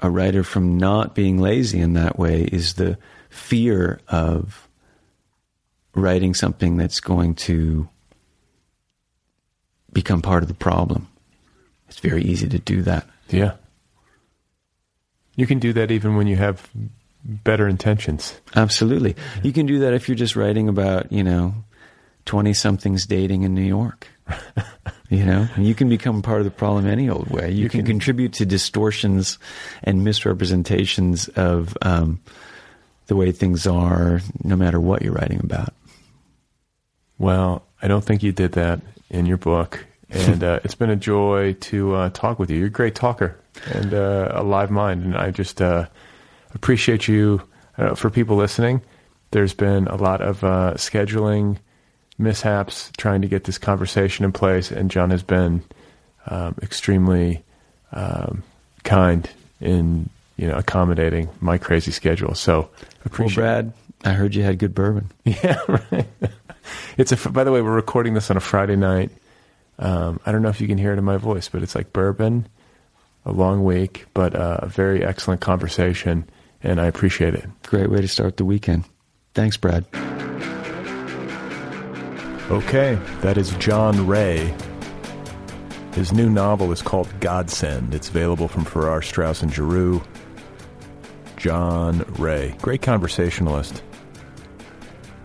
a 0.00 0.10
writer 0.10 0.44
from 0.44 0.78
not 0.78 1.14
being 1.14 1.38
lazy 1.38 1.80
in 1.80 1.94
that 1.94 2.18
way 2.18 2.42
is 2.42 2.74
the 2.74 2.98
fear 3.30 4.00
of 4.08 4.68
writing 5.94 6.34
something 6.34 6.76
that's 6.76 7.00
going 7.00 7.34
to 7.34 7.88
become 9.92 10.22
part 10.22 10.42
of 10.42 10.48
the 10.48 10.54
problem. 10.54 11.08
It's 11.88 12.00
very 12.00 12.22
easy 12.22 12.48
to 12.48 12.58
do 12.58 12.82
that. 12.82 13.06
Yeah. 13.28 13.54
You 15.36 15.46
can 15.46 15.58
do 15.58 15.72
that 15.74 15.90
even 15.90 16.16
when 16.16 16.26
you 16.26 16.36
have 16.36 16.68
better 17.24 17.68
intentions. 17.68 18.38
Absolutely. 18.54 19.16
You 19.42 19.52
can 19.52 19.66
do 19.66 19.80
that 19.80 19.94
if 19.94 20.08
you're 20.08 20.16
just 20.16 20.36
writing 20.36 20.68
about, 20.68 21.12
you 21.12 21.22
know, 21.22 21.54
20 22.26 22.52
somethings 22.52 23.06
dating 23.06 23.42
in 23.42 23.54
New 23.54 23.62
York. 23.62 24.08
you 25.08 25.24
know, 25.24 25.48
you 25.56 25.74
can 25.74 25.88
become 25.88 26.20
part 26.20 26.40
of 26.40 26.44
the 26.44 26.50
problem 26.50 26.86
any 26.86 27.08
old 27.08 27.28
way. 27.28 27.50
You, 27.50 27.64
you 27.64 27.68
can, 27.70 27.80
can, 27.80 27.86
contribute 27.86 28.34
to 28.34 28.46
distortions 28.46 29.38
and 29.82 30.04
misrepresentations 30.04 31.28
of 31.28 31.76
um, 31.80 32.20
the 33.06 33.16
way 33.16 33.32
things 33.32 33.66
are, 33.66 34.20
no 34.44 34.56
matter 34.56 34.78
what 34.78 35.02
you're 35.02 35.14
writing 35.14 35.40
about. 35.42 35.72
Well, 37.18 37.64
I 37.80 37.88
don't 37.88 38.04
think 38.04 38.22
you 38.22 38.32
did 38.32 38.52
that 38.52 38.80
in 39.10 39.26
your 39.26 39.36
book. 39.36 39.84
And 40.10 40.42
uh, 40.42 40.60
it's 40.64 40.74
been 40.74 40.90
a 40.90 40.96
joy 40.96 41.54
to 41.60 41.94
uh, 41.94 42.10
talk 42.10 42.38
with 42.38 42.50
you. 42.50 42.56
You're 42.58 42.68
a 42.68 42.70
great 42.70 42.94
talker 42.94 43.38
and 43.72 43.92
uh, 43.92 44.30
a 44.32 44.42
live 44.42 44.70
mind. 44.70 45.02
And 45.04 45.16
I 45.16 45.30
just 45.30 45.60
uh, 45.60 45.86
appreciate 46.54 47.08
you. 47.08 47.42
Uh, 47.76 47.94
for 47.94 48.10
people 48.10 48.36
listening, 48.36 48.82
there's 49.30 49.54
been 49.54 49.86
a 49.86 49.96
lot 49.96 50.20
of 50.20 50.42
uh, 50.42 50.74
scheduling 50.74 51.58
mishaps 52.18 52.90
trying 52.96 53.22
to 53.22 53.28
get 53.28 53.44
this 53.44 53.58
conversation 53.58 54.24
in 54.24 54.32
place. 54.32 54.70
And 54.72 54.90
John 54.90 55.10
has 55.10 55.22
been 55.22 55.62
um, 56.26 56.56
extremely 56.62 57.44
um, 57.92 58.42
kind 58.84 59.28
in 59.60 60.08
you 60.36 60.48
know 60.48 60.56
accommodating 60.56 61.28
my 61.40 61.58
crazy 61.58 61.90
schedule. 61.92 62.34
So 62.34 62.70
appreciate. 63.04 63.42
Well, 63.42 63.62
Brad, 63.62 63.72
I 64.04 64.12
heard 64.12 64.34
you 64.34 64.42
had 64.42 64.58
good 64.58 64.74
bourbon. 64.74 65.10
Yeah, 65.24 65.58
right. 65.68 66.06
It's 66.96 67.12
a. 67.12 67.30
By 67.30 67.44
the 67.44 67.52
way, 67.52 67.62
we're 67.62 67.74
recording 67.74 68.14
this 68.14 68.30
on 68.30 68.36
a 68.36 68.40
Friday 68.40 68.76
night. 68.76 69.10
Um, 69.78 70.20
I 70.26 70.32
don't 70.32 70.42
know 70.42 70.48
if 70.48 70.60
you 70.60 70.66
can 70.66 70.78
hear 70.78 70.92
it 70.92 70.98
in 70.98 71.04
my 71.04 71.16
voice, 71.16 71.48
but 71.48 71.62
it's 71.62 71.74
like 71.74 71.92
bourbon, 71.92 72.48
a 73.24 73.32
long 73.32 73.64
week, 73.64 74.06
but 74.12 74.34
uh, 74.34 74.58
a 74.62 74.66
very 74.66 75.04
excellent 75.04 75.40
conversation, 75.40 76.28
and 76.62 76.80
I 76.80 76.86
appreciate 76.86 77.34
it. 77.34 77.48
Great 77.62 77.90
way 77.90 78.00
to 78.00 78.08
start 78.08 78.36
the 78.36 78.44
weekend. 78.44 78.84
Thanks, 79.34 79.56
Brad. 79.56 79.84
Okay, 82.50 82.98
that 83.20 83.36
is 83.36 83.50
John 83.56 84.06
Wray. 84.06 84.54
His 85.92 86.12
new 86.12 86.30
novel 86.30 86.72
is 86.72 86.82
called 86.82 87.08
Godsend. 87.20 87.94
It's 87.94 88.08
available 88.08 88.48
from 88.48 88.64
Farrar, 88.64 89.02
Straus, 89.02 89.42
and 89.42 89.52
Giroux. 89.52 90.02
John 91.36 92.04
Wray, 92.18 92.56
great 92.60 92.82
conversationalist 92.82 93.82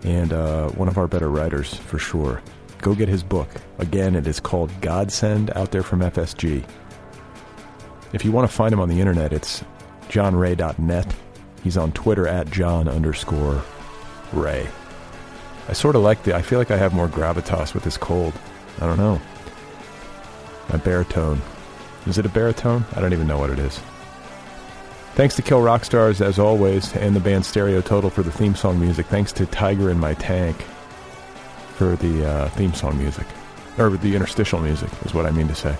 and 0.04 0.32
uh, 0.32 0.68
one 0.70 0.88
of 0.88 0.98
our 0.98 1.08
better 1.08 1.30
writers 1.30 1.74
for 1.74 1.98
sure. 1.98 2.42
Go 2.78 2.94
get 2.94 3.08
his 3.08 3.22
book. 3.22 3.48
Again, 3.78 4.14
it 4.14 4.26
is 4.26 4.38
called 4.40 4.70
Godsend 4.80 5.50
out 5.56 5.70
there 5.70 5.82
from 5.82 6.00
FSG. 6.00 6.64
If 8.12 8.24
you 8.24 8.30
want 8.30 8.48
to 8.48 8.54
find 8.54 8.72
him 8.72 8.80
on 8.80 8.88
the 8.88 9.00
internet, 9.00 9.32
it's 9.32 9.64
johnwray.net. 10.08 11.14
He's 11.62 11.76
on 11.78 11.92
Twitter 11.92 12.28
at 12.28 12.50
john 12.50 12.88
underscore 12.88 13.62
wray. 14.32 14.68
I 15.66 15.72
sort 15.72 15.96
of 15.96 16.02
like 16.02 16.22
the, 16.24 16.36
I 16.36 16.42
feel 16.42 16.58
like 16.58 16.70
I 16.70 16.76
have 16.76 16.92
more 16.92 17.08
gravitas 17.08 17.72
with 17.72 17.84
this 17.84 17.96
cold. 17.96 18.34
I 18.80 18.86
don't 18.86 18.98
know. 18.98 19.20
My 20.68 20.76
baritone. 20.76 21.40
Is 22.06 22.18
it 22.18 22.26
a 22.26 22.28
baritone? 22.28 22.84
I 22.94 23.00
don't 23.00 23.14
even 23.14 23.26
know 23.26 23.38
what 23.38 23.50
it 23.50 23.58
is. 23.58 23.80
Thanks 25.14 25.36
to 25.36 25.42
Kill 25.42 25.60
Rock 25.60 25.84
Stars, 25.84 26.20
as 26.20 26.40
always, 26.40 26.92
and 26.96 27.14
the 27.14 27.20
band 27.20 27.46
Stereo 27.46 27.80
Total 27.80 28.10
for 28.10 28.24
the 28.24 28.32
theme 28.32 28.56
song 28.56 28.80
music. 28.80 29.06
Thanks 29.06 29.32
to 29.34 29.46
Tiger 29.46 29.88
in 29.88 30.00
My 30.00 30.14
Tank 30.14 30.60
for 31.76 31.94
the 31.94 32.28
uh, 32.28 32.48
theme 32.50 32.74
song 32.74 32.98
music. 32.98 33.26
Or 33.78 33.90
the 33.90 34.16
interstitial 34.16 34.58
music, 34.58 34.90
is 35.04 35.14
what 35.14 35.24
I 35.24 35.30
mean 35.30 35.46
to 35.46 35.54
say. 35.54 35.76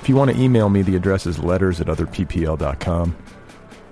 If 0.00 0.08
you 0.08 0.14
want 0.14 0.30
to 0.30 0.40
email 0.40 0.68
me, 0.68 0.82
the 0.82 0.94
address 0.94 1.26
is 1.26 1.40
letters 1.40 1.80
at 1.80 1.88
otherppl.com. 1.88 3.16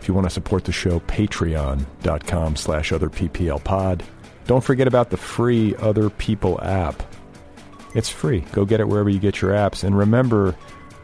If 0.01 0.07
you 0.07 0.15
want 0.15 0.27
to 0.27 0.31
support 0.31 0.65
the 0.65 0.73
show, 0.73 1.01
patreon.com 1.01 2.55
slash 2.55 2.93
otherpplpod. 2.93 4.03
Don't 4.47 4.63
forget 4.63 4.87
about 4.87 5.11
the 5.11 5.17
free 5.17 5.75
Other 5.77 6.11
People 6.11 6.63
app. 6.63 7.03
It's 7.97 8.09
free. 8.09 8.41
Go 8.53 8.65
get 8.65 8.79
it 8.79 8.87
wherever 8.87 9.11
you 9.11 9.19
get 9.19 9.43
your 9.43 9.51
apps. 9.51 9.83
And 9.83 9.99
remember, 9.99 10.55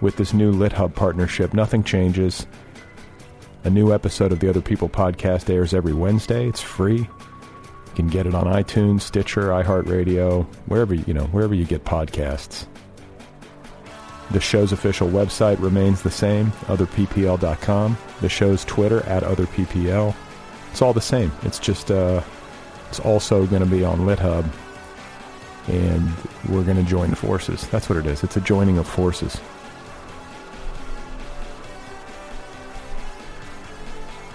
with 0.05 0.17
this 0.17 0.35
new 0.35 0.53
LitHub 0.53 0.95
partnership. 0.95 1.55
Nothing 1.55 1.83
changes. 1.83 2.47
A 3.65 3.71
new 3.71 3.91
episode 3.91 4.33
of 4.33 4.39
the 4.39 4.51
Other 4.51 4.61
People 4.61 4.91
podcast 4.91 5.49
airs 5.49 5.73
every 5.73 5.95
Wednesday. 5.95 6.47
It's 6.47 6.61
free. 6.61 6.99
You 6.99 7.93
can 7.97 8.09
get 8.09 8.27
it 8.27 8.35
on 8.35 8.45
iTunes, 8.45 9.01
Stitcher, 9.01 9.49
iHeartRadio, 9.49 10.45
wherever 10.67 10.93
you 10.95 11.15
know, 11.15 11.25
wherever 11.29 11.55
you 11.55 11.65
get 11.65 11.87
podcasts. 11.87 12.67
The 14.31 14.41
show's 14.41 14.73
official 14.73 15.09
website 15.09 15.59
remains 15.59 16.03
the 16.03 16.11
same, 16.11 16.51
otherppl.com. 16.67 17.97
The 18.21 18.29
show's 18.29 18.63
Twitter 18.67 19.01
at 19.07 19.23
otherppl. 19.23 20.15
It's 20.71 20.83
all 20.83 20.93
the 20.93 21.01
same. 21.01 21.33
It's 21.45 21.59
just 21.59 21.91
uh, 21.91 22.23
it's 22.91 23.01
also 23.01 23.47
going 23.47 23.63
to 23.63 23.69
be 23.69 23.85
on 23.85 24.01
LitHub, 24.01 24.45
and 25.69 26.13
we're 26.51 26.65
going 26.65 26.77
to 26.77 26.83
join 26.83 27.15
forces. 27.15 27.67
That's 27.69 27.89
what 27.89 27.97
it 27.97 28.05
is. 28.05 28.23
It's 28.23 28.37
a 28.37 28.43
joining 28.43 28.77
of 28.77 28.87
forces. 28.87 29.41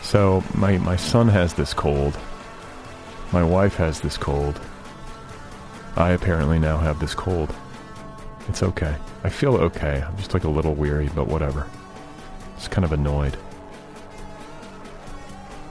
So 0.10 0.44
my 0.56 0.80
my 0.80 0.95
son 0.95 1.27
has 1.27 1.53
this 1.53 1.72
cold. 1.72 2.18
My 3.31 3.44
wife 3.44 3.76
has 3.76 4.02
this 4.02 4.18
cold. 4.18 4.60
I 5.95 6.14
apparently 6.14 6.57
now 6.57 6.80
have 6.80 6.99
this 6.99 7.14
cold. 7.14 7.53
It's 8.48 8.64
okay. 8.64 8.95
I 9.23 9.30
feel 9.30 9.56
okay. 9.57 10.02
I'm 10.02 10.18
just 10.18 10.34
like 10.34 10.45
a 10.45 10.49
little 10.49 10.73
weary, 10.73 11.11
but 11.14 11.27
whatever. 11.27 11.68
Just 12.56 12.72
kind 12.72 12.86
of 12.86 12.91
annoyed. 12.91 13.38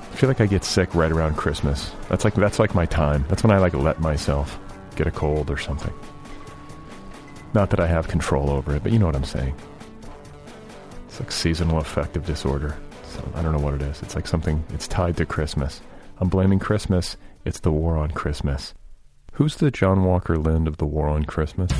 I 0.02 0.14
feel 0.14 0.28
like 0.28 0.40
I 0.40 0.46
get 0.46 0.62
sick 0.62 0.94
right 0.94 1.10
around 1.10 1.34
Christmas. 1.34 1.90
That's 2.08 2.24
like 2.24 2.34
that's 2.34 2.60
like 2.60 2.76
my 2.76 2.86
time. 2.86 3.24
That's 3.28 3.42
when 3.42 3.50
I 3.50 3.58
like 3.58 3.74
let 3.74 3.98
myself 3.98 4.56
get 4.94 5.08
a 5.08 5.10
cold 5.10 5.50
or 5.50 5.58
something. 5.58 5.94
Not 7.54 7.70
that 7.70 7.80
I 7.80 7.88
have 7.88 8.06
control 8.06 8.50
over 8.50 8.76
it, 8.76 8.84
but 8.84 8.92
you 8.92 9.00
know 9.00 9.06
what 9.06 9.16
I'm 9.16 9.24
saying. 9.24 9.56
It's 11.08 11.18
like 11.18 11.32
seasonal 11.32 11.78
affective 11.78 12.24
disorder. 12.24 12.78
I 13.34 13.42
don't 13.42 13.52
know 13.52 13.58
what 13.58 13.74
it 13.74 13.82
is. 13.82 14.02
It's 14.02 14.14
like 14.14 14.26
something, 14.26 14.64
it's 14.70 14.88
tied 14.88 15.16
to 15.18 15.26
Christmas. 15.26 15.80
I'm 16.18 16.28
blaming 16.28 16.58
Christmas. 16.58 17.16
It's 17.44 17.60
the 17.60 17.72
war 17.72 17.96
on 17.96 18.10
Christmas. 18.10 18.74
Who's 19.34 19.56
the 19.56 19.70
John 19.70 20.04
Walker 20.04 20.36
Lindh 20.36 20.66
of 20.66 20.78
the 20.78 20.86
war 20.86 21.08
on 21.08 21.24
Christmas? 21.24 21.70